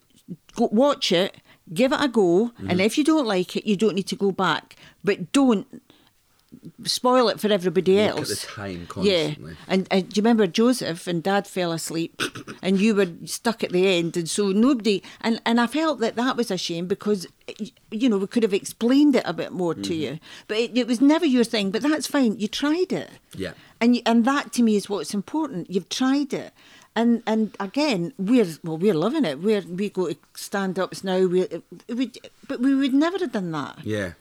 go, 0.55 0.69
watch 0.73 1.13
it, 1.13 1.37
give 1.73 1.93
it 1.93 2.01
a 2.01 2.09
go, 2.09 2.53
Mm-hmm. 2.59 2.71
and 2.71 2.81
if 2.81 2.99
you 2.99 3.05
don't 3.05 3.27
like 3.27 3.57
it, 3.57 3.67
you 3.67 3.77
don't 3.77 3.95
need 3.95 4.09
to 4.09 4.17
go 4.17 4.33
back. 4.33 4.77
But 5.03 5.33
don't 5.33 5.67
spoil 6.85 7.29
it 7.29 7.41
for 7.41 7.53
everybody 7.53 7.97
Look 7.97 8.19
else. 8.19 8.29
the 8.43 8.47
time 8.47 8.87
Yeah. 9.03 9.35
And, 9.67 9.89
and 9.91 10.09
do 10.09 10.19
you 10.19 10.23
remember 10.23 10.47
Joseph 10.47 11.07
and 11.09 11.21
Dad 11.23 11.47
fell 11.49 11.73
asleep 11.73 12.23
and 12.63 12.79
you 12.81 12.95
were 12.95 13.09
stuck 13.25 13.65
at 13.65 13.73
the 13.73 13.87
end, 13.89 14.17
and 14.17 14.29
so 14.29 14.49
nobody. 14.53 15.03
And, 15.21 15.41
and 15.45 15.61
I 15.61 15.67
felt 15.67 16.01
that 16.01 16.17
that 16.17 16.37
was 16.37 16.51
a 16.51 16.57
shame 16.59 16.87
because, 16.87 17.27
you 17.91 18.09
know, 18.09 18.19
we 18.19 18.27
could 18.29 18.43
have 18.45 18.55
explained 18.55 19.17
it 19.17 19.25
a 19.27 19.33
bit 19.33 19.53
more 19.53 19.75
Mm-hmm. 19.75 19.83
to 19.83 19.95
you. 19.95 20.19
But 20.47 20.59
it, 20.59 20.77
it 20.79 20.87
was 20.87 21.01
never 21.01 21.27
your 21.27 21.45
thing, 21.45 21.71
but 21.71 21.83
that's 21.83 22.07
fine. 22.07 22.39
You 22.39 22.47
tried 22.49 22.93
it. 22.93 23.11
Yeah. 23.35 23.53
And 23.81 23.97
you, 23.97 24.03
and 24.07 24.25
that 24.25 24.53
to 24.55 24.63
me 24.63 24.77
is 24.77 24.89
what's 24.89 25.13
important. 25.15 25.71
You've 25.71 25.89
tried 25.89 26.33
it. 26.33 26.53
And 26.97 27.23
and 27.27 27.57
again, 27.59 28.13
we're 28.19 28.47
well, 28.63 28.79
we're 28.79 28.95
loving 28.95 29.25
it. 29.25 29.41
We're 29.41 29.63
we 29.63 29.91
go 29.91 30.09
to 30.09 30.17
stand 30.35 30.79
ups 30.79 31.03
now. 31.03 31.27
We, 31.27 31.49
we 31.89 32.13
but 32.47 32.61
we 32.61 32.75
would 32.75 32.95
never 32.95 33.19
have 33.19 33.33
done 33.33 33.51
that. 33.53 33.79
Yeah. 33.85 34.13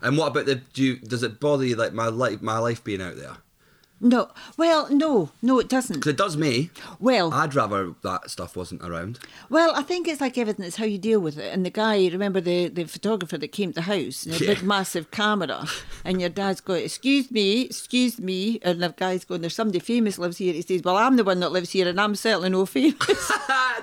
And 0.00 0.16
what 0.18 0.28
about 0.28 0.46
the? 0.46 0.56
Do 0.56 0.82
you, 0.82 0.96
does 0.96 1.22
it 1.22 1.40
bother 1.40 1.64
you 1.64 1.76
like 1.76 1.92
my 1.92 2.08
life, 2.08 2.42
my 2.42 2.58
life 2.58 2.82
being 2.82 3.02
out 3.02 3.16
there? 3.16 3.36
No, 4.04 4.30
well, 4.56 4.88
no, 4.90 5.30
no, 5.40 5.60
it 5.60 5.68
doesn't. 5.68 5.94
Because 5.94 6.10
it 6.10 6.16
does 6.16 6.36
me. 6.36 6.70
Well, 6.98 7.32
I'd 7.32 7.54
rather 7.54 7.94
that 8.02 8.30
stuff 8.30 8.56
wasn't 8.56 8.82
around. 8.82 9.20
Well, 9.48 9.72
I 9.76 9.82
think 9.82 10.08
it's 10.08 10.20
like 10.20 10.36
everything. 10.36 10.64
It's 10.66 10.74
how 10.76 10.84
you 10.86 10.98
deal 10.98 11.20
with 11.20 11.38
it. 11.38 11.54
And 11.54 11.64
the 11.64 11.70
guy, 11.70 12.08
remember 12.08 12.40
the, 12.40 12.66
the 12.68 12.84
photographer 12.84 13.38
that 13.38 13.48
came 13.52 13.70
to 13.70 13.76
the 13.76 13.82
house, 13.82 14.24
the 14.24 14.32
Yeah. 14.44 14.54
big 14.54 14.64
massive 14.64 15.12
camera, 15.12 15.66
and 16.04 16.20
your 16.20 16.30
dad's 16.30 16.60
going, 16.60 16.84
"Excuse 16.84 17.30
me, 17.30 17.62
excuse 17.62 18.18
me," 18.18 18.58
and 18.62 18.82
the 18.82 18.88
guy's 18.96 19.24
going, 19.24 19.40
"There's 19.40 19.54
somebody 19.54 19.78
famous 19.78 20.18
lives 20.18 20.38
here." 20.38 20.52
He 20.52 20.62
says, 20.62 20.82
"Well, 20.82 20.96
I'm 20.96 21.14
the 21.14 21.22
one 21.24 21.38
that 21.38 21.52
lives 21.52 21.70
here, 21.70 21.86
and 21.86 22.00
I'm 22.00 22.16
certainly 22.16 22.50
no 22.50 22.66
famous." 22.66 22.96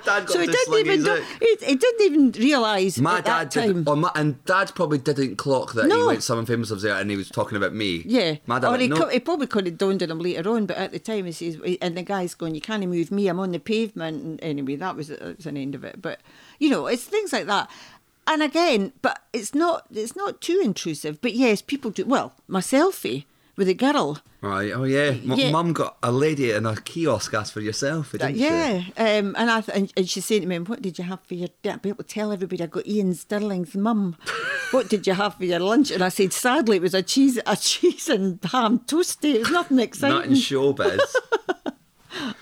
Dad 0.06 0.26
got 0.26 0.30
so 0.30 0.40
he 0.40 0.48
didn't 0.48 0.74
even 0.80 1.04
do, 1.04 1.24
he, 1.40 1.58
he 1.66 1.76
didn't 1.76 2.02
even 2.06 2.32
realise 2.42 3.00
My 3.00 3.18
at 3.20 3.26
dad 3.26 3.52
that 3.52 3.62
time. 3.62 3.84
did, 3.84 3.96
my, 3.96 4.12
and 4.16 4.44
Dad 4.46 4.72
probably 4.74 4.98
didn't 4.98 5.36
clock 5.36 5.74
that 5.74 5.84
he 5.84 5.90
No. 5.90 6.08
went 6.08 6.24
someone 6.24 6.46
famous 6.46 6.70
lives 6.72 6.84
there, 6.84 6.96
and 6.96 7.10
he 7.12 7.18
was 7.18 7.30
talking 7.30 7.58
about 7.58 7.74
me. 7.74 8.04
Yeah, 8.06 8.36
my 8.48 8.60
dad. 8.60 8.70
or 8.74 8.78
he, 8.78 8.88
no. 8.88 8.96
co- 8.98 9.10
he 9.10 9.20
probably 9.20 9.48
could 9.48 9.66
have 9.66 9.78
dawned 9.78 10.02
him 10.12 10.20
later 10.20 10.50
on, 10.50 10.66
but 10.66 10.78
at 10.78 10.92
the 10.92 11.00
time 11.00 11.26
he 11.26 11.32
says, 11.32 11.58
and 11.82 11.98
the 11.98 12.04
guy's 12.04 12.36
going, 12.36 12.56
"You 12.56 12.62
can't 12.62 12.86
move 12.88 13.12
me. 13.12 13.28
I'm 13.28 13.40
on 13.40 13.52
the 13.52 13.60
pavement." 13.60 14.24
And 14.24 14.44
anyway, 14.44 14.76
that 14.78 14.96
was, 14.96 15.10
that 15.10 15.38
was 15.38 15.46
an 15.46 15.58
end 15.58 15.76
of 15.76 15.84
it. 15.84 16.02
But 16.02 16.20
you 16.60 16.70
know, 16.70 16.88
it's 16.88 17.04
things 17.04 17.34
like 17.34 17.48
that. 17.48 17.70
And 18.28 18.44
again, 18.44 18.94
but 19.02 19.24
it's 19.34 19.56
not 19.56 19.88
it's 19.92 20.16
not 20.16 20.42
too 20.42 20.62
intrusive. 20.64 21.22
But 21.22 21.34
yes, 21.34 21.62
people 21.62 21.92
do. 21.92 22.06
Well, 22.06 22.34
my 22.48 22.60
selfie 22.60 23.22
eh, 23.22 23.26
with 23.60 23.70
a 23.70 23.76
girl. 23.76 24.18
Right. 24.42 24.72
Oh 24.74 24.86
yeah. 24.86 25.12
M- 25.12 25.34
Yeah. 25.38 25.52
Mum 25.52 25.74
got 25.74 25.98
a 26.02 26.12
lady 26.12 26.52
in 26.52 26.66
a 26.66 26.76
kiosk 26.78 27.34
asked 27.34 27.52
for 27.54 27.60
yourself, 27.60 28.14
didn't 28.14 28.36
she? 28.36 28.44
yeah, 28.46 28.84
um, 28.98 29.36
and 29.38 29.52
I 29.52 29.60
th- 29.62 29.78
and, 29.78 29.94
and 29.98 30.10
she 30.10 30.22
said 30.22 30.42
to 30.42 30.48
me, 30.48 30.58
"What 30.60 30.82
did 30.82 30.98
you 30.98 31.04
have 31.04 31.20
for 31.28 31.36
your?" 31.36 31.50
dinner?" 31.62 31.78
Be 31.78 31.90
able 31.90 32.04
to 32.06 32.10
tell 32.10 32.32
everybody 32.32 32.64
I 32.64 32.68
got 32.68 32.88
Iain 32.88 33.14
Stirling's 33.14 33.76
mum. 33.76 34.16
what 34.72 34.90
did 34.90 35.06
you 35.06 35.14
have 35.14 35.36
for 35.36 35.44
your 35.46 35.60
lunch? 35.60 35.92
And 35.92 36.02
I 36.02 36.10
said, 36.10 36.32
sadly, 36.32 36.78
it 36.78 36.82
was 36.82 36.94
a 36.94 37.04
cheese 37.04 37.38
a 37.46 37.56
cheese 37.70 38.08
and 38.08 38.40
ham 38.46 38.80
toasty. 38.80 39.36
It 39.36 39.40
was 39.42 39.52
nothing 39.52 39.80
exciting. 39.80 40.16
Not 40.18 40.26
in 40.26 40.34
showbiz. 40.34 41.00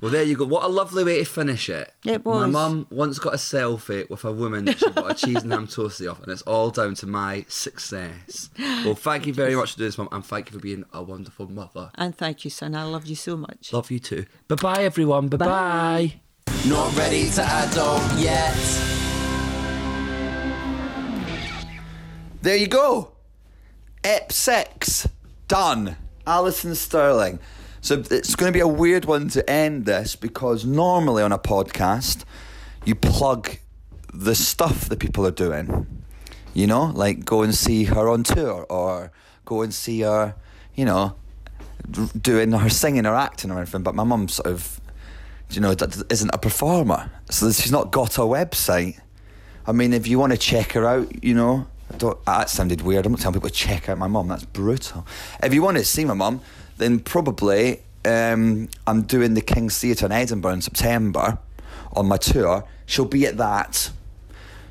Well, 0.00 0.10
there 0.10 0.24
you 0.24 0.36
go. 0.36 0.44
What 0.44 0.64
a 0.64 0.68
lovely 0.68 1.04
way 1.04 1.18
to 1.18 1.24
finish 1.24 1.68
it. 1.68 1.92
It 2.04 2.24
was. 2.24 2.40
My 2.40 2.46
mum 2.46 2.86
once 2.90 3.18
got 3.18 3.34
a 3.34 3.36
selfie 3.36 4.08
with 4.10 4.24
a 4.24 4.32
woman 4.32 4.64
that 4.64 4.78
she 4.78 4.90
got 4.90 5.10
a 5.10 5.14
cheese 5.14 5.42
and 5.42 5.52
ham 5.52 5.66
toastie 5.68 6.10
off, 6.10 6.22
and 6.22 6.32
it's 6.32 6.42
all 6.42 6.70
down 6.70 6.94
to 6.96 7.06
my 7.06 7.44
success. 7.48 8.50
Well, 8.58 8.94
thank 8.94 9.26
you 9.26 9.32
very 9.32 9.54
much 9.54 9.72
for 9.72 9.78
doing 9.78 9.88
this, 9.88 9.98
mum, 9.98 10.08
and 10.10 10.24
thank 10.24 10.50
you 10.50 10.58
for 10.58 10.62
being 10.62 10.84
a 10.92 11.02
wonderful 11.02 11.48
mother. 11.48 11.90
And 11.94 12.16
thank 12.16 12.44
you, 12.44 12.50
son. 12.50 12.74
I 12.74 12.82
love 12.84 13.06
you 13.06 13.16
so 13.16 13.36
much. 13.36 13.72
Love 13.72 13.90
you 13.90 14.00
too. 14.00 14.26
Bye 14.48 14.56
bye, 14.56 14.84
everyone. 14.84 15.28
Bye 15.28 15.36
bye. 15.36 16.14
Not 16.66 16.96
ready 16.96 17.30
to 17.30 17.42
adult 17.42 18.18
yet. 18.18 18.56
There 22.42 22.56
you 22.56 22.66
go. 22.66 23.12
Ep 24.02 24.32
6. 24.32 25.08
Done. 25.46 25.96
Alison 26.26 26.74
Stirling. 26.74 27.38
So 27.82 28.00
it's 28.12 28.36
going 28.36 28.52
to 28.52 28.56
be 28.56 28.60
a 28.60 28.68
weird 28.68 29.06
one 29.06 29.28
to 29.30 29.50
end 29.50 29.86
this 29.86 30.14
because 30.14 30.64
normally 30.64 31.20
on 31.20 31.32
a 31.32 31.38
podcast, 31.38 32.22
you 32.84 32.94
plug 32.94 33.56
the 34.14 34.36
stuff 34.36 34.88
that 34.88 35.00
people 35.00 35.26
are 35.26 35.32
doing. 35.32 35.88
You 36.54 36.68
know, 36.68 36.92
like 36.94 37.24
go 37.24 37.42
and 37.42 37.52
see 37.52 37.84
her 37.84 38.08
on 38.08 38.22
tour 38.22 38.66
or 38.70 39.10
go 39.44 39.62
and 39.62 39.74
see 39.74 40.02
her, 40.02 40.36
you 40.76 40.84
know, 40.84 41.16
doing 41.90 42.52
her 42.52 42.70
singing 42.70 43.04
or 43.04 43.16
acting 43.16 43.50
or 43.50 43.56
anything. 43.58 43.82
But 43.82 43.96
my 43.96 44.04
mum 44.04 44.28
sort 44.28 44.46
of, 44.46 44.80
you 45.50 45.60
know, 45.60 45.74
isn't 46.08 46.30
a 46.32 46.38
performer. 46.38 47.10
So 47.30 47.50
she's 47.50 47.72
not 47.72 47.90
got 47.90 48.16
a 48.16 48.20
website. 48.20 49.00
I 49.66 49.72
mean, 49.72 49.92
if 49.92 50.06
you 50.06 50.20
want 50.20 50.30
to 50.30 50.38
check 50.38 50.72
her 50.72 50.86
out, 50.86 51.24
you 51.24 51.34
know, 51.34 51.66
don't, 51.98 52.16
ah, 52.28 52.38
that 52.38 52.50
sounded 52.50 52.82
weird. 52.82 53.06
I'm 53.06 53.12
not 53.12 53.22
telling 53.22 53.34
people 53.34 53.48
to 53.48 53.54
check 53.54 53.88
out 53.88 53.98
my 53.98 54.06
mum. 54.06 54.28
That's 54.28 54.44
brutal. 54.44 55.04
If 55.42 55.52
you 55.52 55.62
want 55.62 55.78
to 55.78 55.84
see 55.84 56.04
my 56.04 56.14
mum, 56.14 56.40
then 56.82 56.98
probably 56.98 57.80
um, 58.04 58.68
I'm 58.86 59.02
doing 59.02 59.34
the 59.34 59.40
King's 59.40 59.78
Theatre 59.78 60.06
in 60.06 60.12
Edinburgh 60.12 60.52
in 60.52 60.62
September 60.62 61.38
on 61.92 62.06
my 62.06 62.16
tour. 62.16 62.64
She'll 62.86 63.04
be 63.04 63.26
at 63.26 63.36
that. 63.36 63.90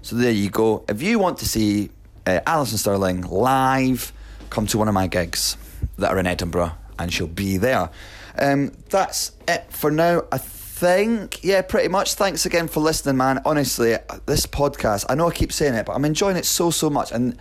So 0.01 0.15
there 0.15 0.31
you 0.31 0.49
go. 0.49 0.83
If 0.89 1.01
you 1.01 1.19
want 1.19 1.37
to 1.39 1.47
see 1.47 1.89
uh, 2.27 2.41
Alison 2.45 2.77
Stirling 2.77 3.21
live, 3.21 4.11
come 4.49 4.67
to 4.67 4.77
one 4.77 4.87
of 4.87 4.93
my 4.93 5.07
gigs 5.07 5.57
that 5.97 6.11
are 6.11 6.19
in 6.19 6.27
Edinburgh, 6.27 6.73
and 6.99 7.11
she'll 7.13 7.27
be 7.27 7.57
there. 7.57 7.89
Um, 8.37 8.71
that's 8.89 9.31
it 9.47 9.65
for 9.69 9.91
now. 9.91 10.23
I 10.31 10.37
think, 10.37 11.43
yeah, 11.43 11.61
pretty 11.61 11.87
much. 11.87 12.15
Thanks 12.15 12.45
again 12.45 12.67
for 12.67 12.79
listening, 12.79 13.17
man. 13.17 13.39
Honestly, 13.45 13.95
this 14.25 14.45
podcast, 14.45 15.05
I 15.09 15.15
know 15.15 15.29
I 15.29 15.31
keep 15.31 15.51
saying 15.51 15.75
it, 15.75 15.85
but 15.85 15.93
I'm 15.93 16.05
enjoying 16.05 16.37
it 16.37 16.45
so 16.45 16.71
so 16.71 16.89
much, 16.89 17.11
and 17.11 17.37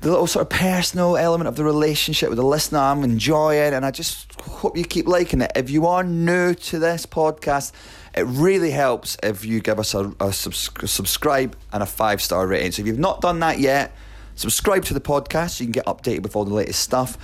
the 0.00 0.10
little 0.10 0.26
sort 0.26 0.42
of 0.42 0.50
personal 0.50 1.16
element 1.16 1.48
of 1.48 1.56
the 1.56 1.64
relationship 1.64 2.30
with 2.30 2.38
the 2.38 2.44
listener 2.44 2.78
I'm 2.78 3.04
enjoying, 3.04 3.74
and 3.74 3.84
I 3.84 3.90
just 3.90 4.40
hope 4.40 4.76
you 4.76 4.84
keep 4.84 5.06
liking 5.06 5.42
it. 5.42 5.52
If 5.54 5.68
you 5.68 5.86
are 5.86 6.02
new 6.02 6.54
to 6.54 6.78
this 6.78 7.04
podcast, 7.04 7.72
it 8.14 8.22
really 8.22 8.70
helps 8.70 9.18
if 9.22 9.44
you 9.44 9.60
give 9.60 9.78
us 9.78 9.94
a, 9.94 10.12
a 10.18 10.32
subs- 10.32 10.70
subscribe 10.90 11.54
and 11.72 11.82
a 11.82 11.86
five 11.86 12.22
star 12.22 12.46
rating. 12.46 12.72
So 12.72 12.82
if 12.82 12.86
you've 12.86 12.98
not 12.98 13.20
done 13.20 13.40
that 13.40 13.58
yet, 13.58 13.94
subscribe 14.36 14.84
to 14.86 14.94
the 14.94 15.00
podcast 15.00 15.50
so 15.50 15.64
you 15.64 15.66
can 15.66 15.72
get 15.72 15.86
updated 15.86 16.22
with 16.22 16.34
all 16.34 16.44
the 16.44 16.54
latest 16.54 16.80
stuff. 16.80 17.18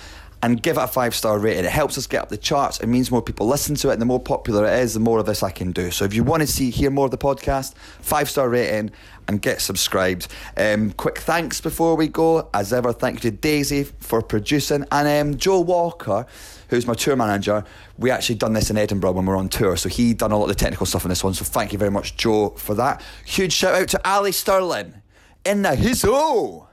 And 0.47 0.62
give 0.62 0.78
it 0.78 0.80
a 0.80 0.86
five 0.86 1.12
star 1.12 1.40
rating. 1.40 1.64
It 1.64 1.72
helps 1.72 1.99
us 1.99 2.07
get 2.07 2.22
up 2.22 2.28
the 2.28 2.36
charts. 2.36 2.78
It 2.78 2.86
means 2.86 3.11
more 3.11 3.20
people 3.20 3.49
listen 3.49 3.74
to 3.74 3.90
it, 3.90 3.94
and 3.94 4.01
the 4.01 4.07
more 4.07 4.20
popular 4.20 4.64
it 4.64 4.78
is, 4.78 4.94
the 4.94 5.01
more 5.01 5.18
of 5.18 5.26
this 5.26 5.42
I 5.42 5.51
can 5.51 5.72
do. 5.72 5.90
So 5.90 6.05
if 6.05 6.14
you 6.14 6.22
want 6.22 6.42
to 6.42 6.47
see 6.47 6.70
hear 6.70 6.88
more 6.88 7.07
of 7.07 7.11
the 7.11 7.18
podcast, 7.18 7.74
five 7.74 8.30
star 8.30 8.49
rating 8.49 8.92
and 9.26 9.42
get 9.42 9.61
subscribed. 9.61 10.28
Um, 10.57 10.92
quick 10.92 11.18
thanks 11.18 11.61
before 11.61 11.97
we 11.97 12.07
go, 12.07 12.49
as 12.55 12.72
ever. 12.72 12.92
Thank 12.92 13.24
you 13.24 13.32
to 13.32 13.36
Daisy 13.36 13.82
for 13.99 14.22
producing 14.22 14.84
and 14.92 15.09
um, 15.09 15.36
Joe 15.36 15.59
Walker, 15.59 16.26
who's 16.68 16.86
my 16.86 16.94
tour 16.94 17.16
manager. 17.16 17.64
We 17.99 18.12
actually 18.12 18.36
done 18.36 18.53
this 18.53 18.70
in 18.70 18.78
Edinburgh 18.78 19.12
when 19.12 19.26
we 19.26 19.30
were 19.30 19.36
on 19.38 19.49
tour, 19.49 19.76
so 19.76 19.88
he 19.88 20.14
done 20.14 20.30
a 20.30 20.36
lot 20.36 20.44
of 20.44 20.51
the 20.51 20.55
technical 20.55 20.86
stuff 20.86 21.05
on 21.05 21.09
this 21.09 21.24
one. 21.24 21.34
So 21.34 21.44
thank 21.44 21.72
you 21.72 21.78
very 21.80 21.90
much, 21.90 22.16
Joe, 22.16 22.51
for 22.51 22.76
that. 22.76 23.03
Huge 23.24 23.53
shout 23.53 23.74
out 23.74 23.88
to 23.88 24.09
Ali 24.09 24.30
Stirling 24.30 24.94
in 25.44 25.62
the 25.62 25.70
hizzo. 25.70 26.68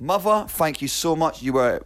Mother, 0.00 0.46
thank 0.48 0.80
you 0.80 0.88
so 0.88 1.16
much. 1.16 1.42
You 1.42 1.54
were, 1.54 1.84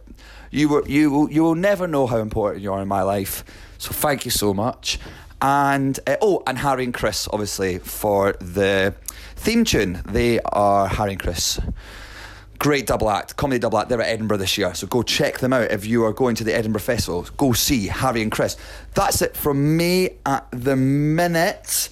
you 0.53 0.69
were, 0.69 0.83
you 0.87 1.09
will, 1.09 1.31
you 1.31 1.43
will 1.43 1.55
never 1.55 1.87
know 1.87 2.05
how 2.05 2.17
important 2.17 2.61
you 2.61 2.71
are 2.71 2.81
in 2.81 2.87
my 2.87 3.01
life. 3.01 3.43
So 3.79 3.91
thank 3.91 4.23
you 4.23 4.31
so 4.31 4.53
much. 4.53 4.99
And 5.41 5.99
uh, 6.05 6.17
oh, 6.21 6.43
and 6.45 6.59
Harry 6.59 6.83
and 6.83 6.93
Chris, 6.93 7.27
obviously 7.33 7.79
for 7.79 8.33
the 8.33 8.93
theme 9.35 9.65
tune. 9.65 10.01
They 10.05 10.39
are 10.41 10.87
Harry 10.87 11.13
and 11.13 11.19
Chris. 11.19 11.59
Great 12.59 12.85
double 12.85 13.09
act, 13.09 13.35
comedy 13.35 13.59
double 13.59 13.79
act. 13.79 13.89
They're 13.89 14.01
at 14.01 14.07
Edinburgh 14.07 14.37
this 14.37 14.57
year, 14.57 14.73
so 14.73 14.87
go 14.87 15.01
check 15.01 15.39
them 15.39 15.51
out 15.51 15.71
if 15.71 15.85
you 15.85 16.05
are 16.05 16.13
going 16.13 16.35
to 16.35 16.43
the 16.45 16.55
Edinburgh 16.55 16.81
Festival. 16.81 17.27
Go 17.35 17.51
see 17.51 17.87
Harry 17.87 18.21
and 18.21 18.31
Chris. 18.31 18.55
That's 18.93 19.21
it 19.21 19.35
from 19.35 19.75
me 19.75 20.11
at 20.25 20.47
the 20.51 20.75
minute 20.75 21.89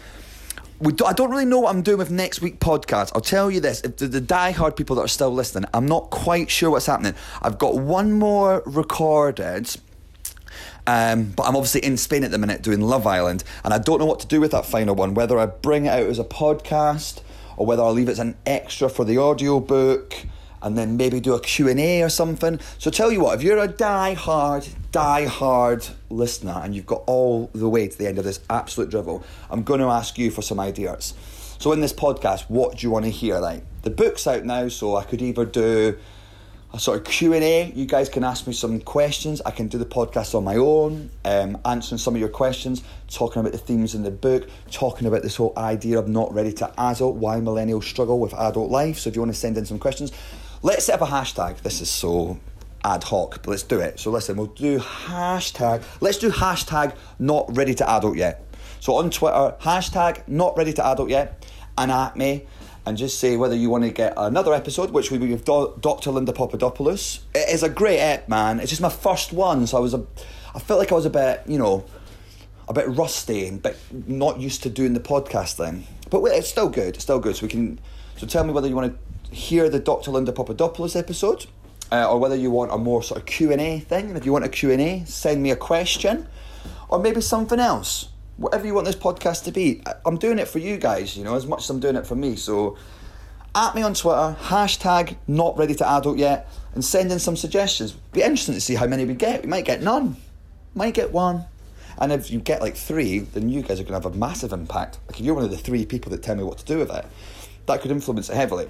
do, 0.90 1.06
I 1.06 1.14
don't 1.14 1.30
really 1.30 1.46
know 1.46 1.60
what 1.60 1.76
I'm 1.76 1.84
doing 1.84 2.00
with 2.00 2.10
next 2.10 2.42
week 2.42 2.60
podcast. 2.60 3.12
I'll 3.14 3.22
tell 3.22 3.52
you 3.52 3.60
this: 3.60 3.82
if 3.82 3.98
the, 3.98 4.08
the 4.08 4.22
die-hard 4.22 4.76
people 4.76 4.96
that 4.96 5.04
are 5.04 5.08
still 5.08 5.32
listening, 5.32 5.70
I'm 5.74 5.86
not 5.86 6.10
quite 6.10 6.50
sure 6.50 6.72
what's 6.72 6.88
happening. 6.88 7.14
I've 7.42 7.58
got 7.58 7.76
one 7.78 8.14
more 8.14 8.64
recorded. 8.66 9.70
Um, 10.88 11.26
but 11.36 11.44
I'm 11.44 11.56
obviously 11.56 11.86
in 11.86 11.96
Spain 11.96 12.24
at 12.24 12.32
the 12.32 12.40
minute 12.40 12.64
doing 12.64 12.82
Love 12.82 13.06
Island, 13.06 13.44
and 13.64 13.74
I 13.74 13.78
don't 13.78 14.00
know 14.00 14.08
what 14.08 14.20
to 14.22 14.28
do 14.28 14.42
with 14.42 14.52
that 14.52 14.66
final 14.66 14.96
one. 14.96 15.14
Whether 15.14 15.38
I 15.38 15.46
bring 15.46 15.86
it 15.86 15.90
out 15.90 16.08
as 16.08 16.18
a 16.18 16.24
podcast 16.24 17.22
or 17.56 17.66
whether 17.66 17.84
I'll 17.84 17.94
leave 17.94 18.10
it 18.10 18.14
as 18.14 18.20
an 18.20 18.36
extra 18.46 18.90
for 18.90 19.06
the 19.06 19.18
audio 19.18 19.60
book, 19.60 20.16
and 20.62 20.78
then 20.78 20.98
maybe 20.98 21.20
do 21.20 21.34
a 21.34 21.40
Q 21.40 21.68
and 21.70 21.80
A 21.80 22.02
or 22.04 22.10
something. 22.10 22.60
So 22.78 22.92
tell 22.92 23.12
you 23.12 23.22
what, 23.22 23.36
if 23.36 23.44
you're 23.44 23.60
a 23.60 23.68
die-hard, 23.68 24.68
die-hard 24.92 25.88
listener, 26.10 26.62
and 26.64 26.76
you've 26.76 26.86
got 26.86 27.04
all 27.08 27.50
the 27.54 27.70
way 27.70 27.88
to 27.88 27.98
the 27.98 28.08
end 28.08 28.18
of 28.18 28.24
this 28.24 28.40
absolute 28.50 28.90
drivel, 28.90 29.24
I'm 29.50 29.64
going 29.64 29.80
to 29.80 29.88
ask 29.88 30.18
you 30.18 30.32
for 30.32 30.42
some 30.42 30.60
ideas. 30.60 31.14
So 31.60 31.72
in 31.72 31.82
this 31.82 31.94
podcast, 31.94 32.50
what 32.50 32.78
do 32.78 32.88
you 32.88 32.92
want 32.92 33.06
to 33.06 33.12
hear? 33.12 33.40
Like 33.40 33.64
the 33.84 33.90
book's 33.90 34.28
out 34.28 34.46
now, 34.46 34.68
so 34.68 34.96
I 34.96 35.04
could 35.04 35.22
either 35.22 35.46
do 35.46 35.98
a 36.74 36.80
sort 36.80 36.98
of 36.98 37.04
q&a 37.04 37.72
you 37.76 37.86
guys 37.86 38.08
can 38.08 38.24
ask 38.24 38.48
me 38.48 38.54
some 38.54 38.80
questions 38.80 39.42
i 39.46 39.52
can 39.52 39.68
do 39.68 39.78
the 39.78 39.86
podcast 39.86 40.34
on 40.34 40.44
my 40.44 40.56
own 40.56 41.10
um, 41.26 41.58
answering 41.66 42.00
some 42.00 42.16
of 42.16 42.20
your 42.20 42.30
questions 42.30 42.82
talking 43.10 43.42
about 43.42 43.52
the 43.52 43.58
themes 43.58 43.94
in 43.94 44.04
the 44.04 44.12
book 44.12 44.48
talking 44.72 45.06
about 45.06 45.22
this 45.22 45.36
whole 45.36 45.54
idea 45.58 46.00
of 46.00 46.08
not 46.08 46.34
ready 46.34 46.54
to 46.54 46.72
adult 46.80 47.16
why 47.16 47.38
millennials 47.40 47.84
struggle 47.84 48.20
with 48.20 48.34
adult 48.36 48.72
life 48.72 48.98
so 49.00 49.10
if 49.10 49.16
you 49.16 49.22
want 49.22 49.34
to 49.34 49.38
send 49.38 49.58
in 49.58 49.66
some 49.66 49.80
questions 49.80 50.12
let's 50.64 50.86
set 50.86 51.02
up 51.02 51.08
a 51.08 51.12
hashtag 51.12 51.58
this 51.62 51.82
is 51.82 51.90
so 51.90 52.40
ad 52.84 53.04
hoc 53.04 53.42
but 53.44 53.48
let's 53.48 53.64
do 53.64 53.80
it 53.80 54.00
so 54.00 54.12
listen 54.12 54.36
we'll 54.36 54.48
do 54.48 54.80
hashtag 54.80 55.84
let's 56.02 56.18
do 56.18 56.30
hashtag 56.30 56.96
not 57.20 57.46
ready 57.56 57.74
to 57.74 57.88
adult 57.90 58.18
yet 58.18 58.44
so 58.80 58.96
on 58.96 59.10
twitter 59.10 59.56
hashtag 59.62 60.28
not 60.28 60.56
ready 60.58 60.74
to 60.74 60.86
adult 60.86 61.10
yet 61.10 61.46
and 61.78 61.92
at 61.92 62.16
me 62.16 62.46
and 62.86 62.98
just 62.98 63.20
say 63.20 63.38
whether 63.38 63.56
you 63.56 63.70
want 63.70 63.84
to 63.84 63.92
get 63.92 64.14
another 64.18 64.54
episode, 64.54 64.90
which 64.90 65.12
will 65.12 65.20
be 65.20 65.32
with 65.32 65.46
Dr. 65.46 66.10
Linda 66.10 66.34
Papadopoulos. 66.34 67.20
It 67.36 67.50
is 67.54 67.62
a 67.62 67.70
great 67.70 68.00
ep, 68.00 68.28
man. 68.28 68.60
It's 68.60 68.70
just 68.70 68.82
my 68.82 68.90
first 68.90 69.34
one, 69.34 69.68
so 69.68 69.78
I 69.78 69.80
was 69.80 69.94
a, 69.94 70.04
I 70.56 70.60
felt 70.60 70.80
like 70.80 70.92
I 70.92 70.96
was 70.96 71.06
a 71.06 71.12
bit, 71.12 71.44
you 71.46 71.60
know, 71.60 71.86
a 72.68 72.74
bit 72.74 72.88
rusty 72.88 73.46
and 73.46 73.62
bit 73.62 73.78
not 74.08 74.40
used 74.40 74.64
to 74.64 74.70
doing 74.70 74.94
the 74.94 75.00
podcast 75.00 75.58
then. 75.58 75.86
But 76.10 76.24
it's 76.24 76.50
still 76.50 76.70
good. 76.70 76.96
It's 76.96 77.04
still 77.04 77.20
good. 77.20 77.36
So 77.36 77.46
we 77.46 77.50
can. 77.50 77.80
So 78.18 78.26
tell 78.26 78.44
me 78.44 78.52
whether 78.52 78.68
you 78.68 78.76
want 78.76 78.94
to 78.94 79.11
hear 79.32 79.70
the 79.70 79.80
Dr. 79.80 80.12
Linda 80.12 80.32
Papadopoulos 80.32 80.96
episode, 80.96 81.46
uh, 81.92 82.12
or 82.12 82.20
whether 82.20 82.36
you 82.36 82.52
want 82.52 82.72
a 82.72 82.78
more 82.78 83.02
sort 83.02 83.22
of 83.22 83.26
Q 83.26 83.52
and 83.52 83.62
A 83.62 83.80
thing. 83.80 84.10
And 84.10 84.18
if 84.18 84.26
you 84.26 84.32
want 84.32 84.46
a 84.46 84.50
Q 84.50 84.72
and 84.72 84.82
A, 84.82 85.04
send 85.06 85.42
me 85.42 85.52
a 85.52 85.56
question, 85.56 86.28
or 86.90 87.00
maybe 87.00 87.22
something 87.22 87.60
else 87.60 88.10
whatever 88.42 88.66
you 88.66 88.74
want 88.74 88.86
this 88.86 88.96
podcast 88.96 89.44
to 89.44 89.52
be. 89.52 89.82
I'm 90.06 90.18
doing 90.18 90.40
it 90.40 90.48
for 90.48 90.60
you 90.60 90.78
guys, 90.78 91.16
you 91.16 91.24
know, 91.24 91.36
as 91.36 91.46
much 91.46 91.60
as 91.60 91.70
I'm 91.70 91.80
doing 91.80 91.96
it 91.96 92.08
for 92.08 92.16
me. 92.16 92.36
So 92.36 92.76
at 93.54 93.76
me 93.76 93.84
on 93.84 93.94
Twitter, 93.94 94.36
hashtag 94.42 95.16
not 95.28 95.58
ready 95.58 95.76
to 95.76 95.88
adult 95.88 96.18
yet, 96.18 96.50
and 96.74 96.84
send 96.84 97.12
in 97.12 97.20
some 97.20 97.36
suggestions. 97.36 97.92
Be 97.92 98.22
interesting 98.22 98.56
to 98.56 98.62
see 98.62 98.76
how 98.76 98.88
many 98.88 99.06
we 99.06 99.14
get. 99.14 99.44
We 99.44 99.48
might 99.48 99.66
get 99.66 99.82
none, 99.82 100.18
might 100.74 100.94
get 100.94 101.12
one. 101.12 101.46
And 102.00 102.12
if 102.12 102.32
you 102.32 102.40
get 102.40 102.62
like 102.62 102.76
three, 102.76 103.20
then 103.20 103.50
you 103.50 103.62
guys 103.62 103.80
are 103.80 103.84
going 103.84 104.02
to 104.02 104.08
have 104.08 104.16
a 104.16 104.18
massive 104.18 104.54
impact. 104.54 104.98
Like 105.08 105.20
if 105.20 105.26
you're 105.26 105.36
one 105.36 105.44
of 105.44 105.52
the 105.52 105.58
three 105.58 105.86
people 105.86 106.12
that 106.12 106.24
tell 106.24 106.36
me 106.36 106.44
what 106.44 106.58
to 106.58 106.66
do 106.66 106.80
with 106.80 106.90
it, 106.90 107.06
that 107.68 107.82
could 107.82 107.92
influence 107.92 108.30
it 108.30 108.36
heavily. 108.36 108.68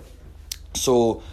So 0.74 1.24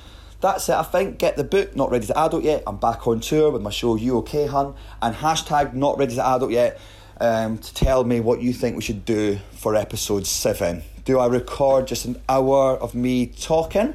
that's 0.40 0.68
it. 0.68 0.74
I 0.74 0.82
think 0.82 1.18
get 1.18 1.36
the 1.36 1.44
book 1.44 1.74
not 1.74 1.90
ready 1.90 2.06
to 2.06 2.18
adult 2.18 2.44
yet. 2.44 2.62
I'm 2.66 2.76
back 2.76 3.06
on 3.06 3.20
tour 3.20 3.50
with 3.50 3.62
my 3.62 3.70
show 3.70 3.96
You 3.96 4.18
Okay 4.18 4.46
Hun 4.46 4.74
and 5.02 5.14
hashtag 5.14 5.74
not 5.74 5.98
ready 5.98 6.14
to 6.14 6.26
adult 6.26 6.52
yet 6.52 6.80
um, 7.20 7.58
to 7.58 7.74
tell 7.74 8.04
me 8.04 8.20
what 8.20 8.40
you 8.40 8.52
think 8.52 8.76
we 8.76 8.82
should 8.82 9.04
do 9.04 9.38
for 9.52 9.74
episode 9.74 10.26
seven. 10.26 10.82
Do 11.04 11.18
I 11.18 11.26
record 11.26 11.86
just 11.86 12.04
an 12.04 12.20
hour 12.28 12.76
of 12.76 12.94
me 12.94 13.26
talking? 13.26 13.94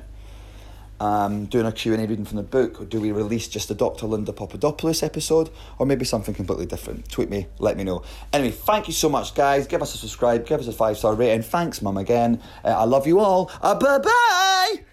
Um, 1.00 1.46
doing 1.46 1.66
a 1.66 1.72
Q&A 1.72 1.98
reading 1.98 2.24
from 2.24 2.38
the 2.38 2.44
book 2.44 2.80
or 2.80 2.86
do 2.86 3.02
we 3.02 3.12
release 3.12 3.50
just 3.50 3.68
the 3.68 3.76
Dr. 3.76 4.06
Linda 4.06 4.32
Papadopoulos 4.32 5.04
episode 5.04 5.50
or 5.78 5.86
maybe 5.86 6.06
something 6.06 6.34
completely 6.34 6.66
different 6.66 7.10
tweet 7.10 7.30
me 7.30 7.48
let 7.60 7.76
me 7.76 7.84
know 7.84 8.04
anyway 8.32 8.52
thank 8.52 8.88
you 8.88 8.94
so 8.94 9.10
much 9.10 9.36
guys 9.36 9.68
give 9.68 9.82
us 9.82 9.94
a 9.96 9.98
subscribe 9.98 10.46
give 10.46 10.62
us 10.62 10.68
a 10.68 10.72
five 10.72 10.98
star 10.98 11.14
rating 11.16 11.42
thanks 11.42 11.82
mum 11.82 11.98
again 11.98 12.42
uh, 12.64 12.70
I 12.70 12.86
love 12.86 13.06
you 13.06 13.20
all 13.20 13.52
uh, 13.62 13.76
bye 13.76 13.98
bye 13.98 14.93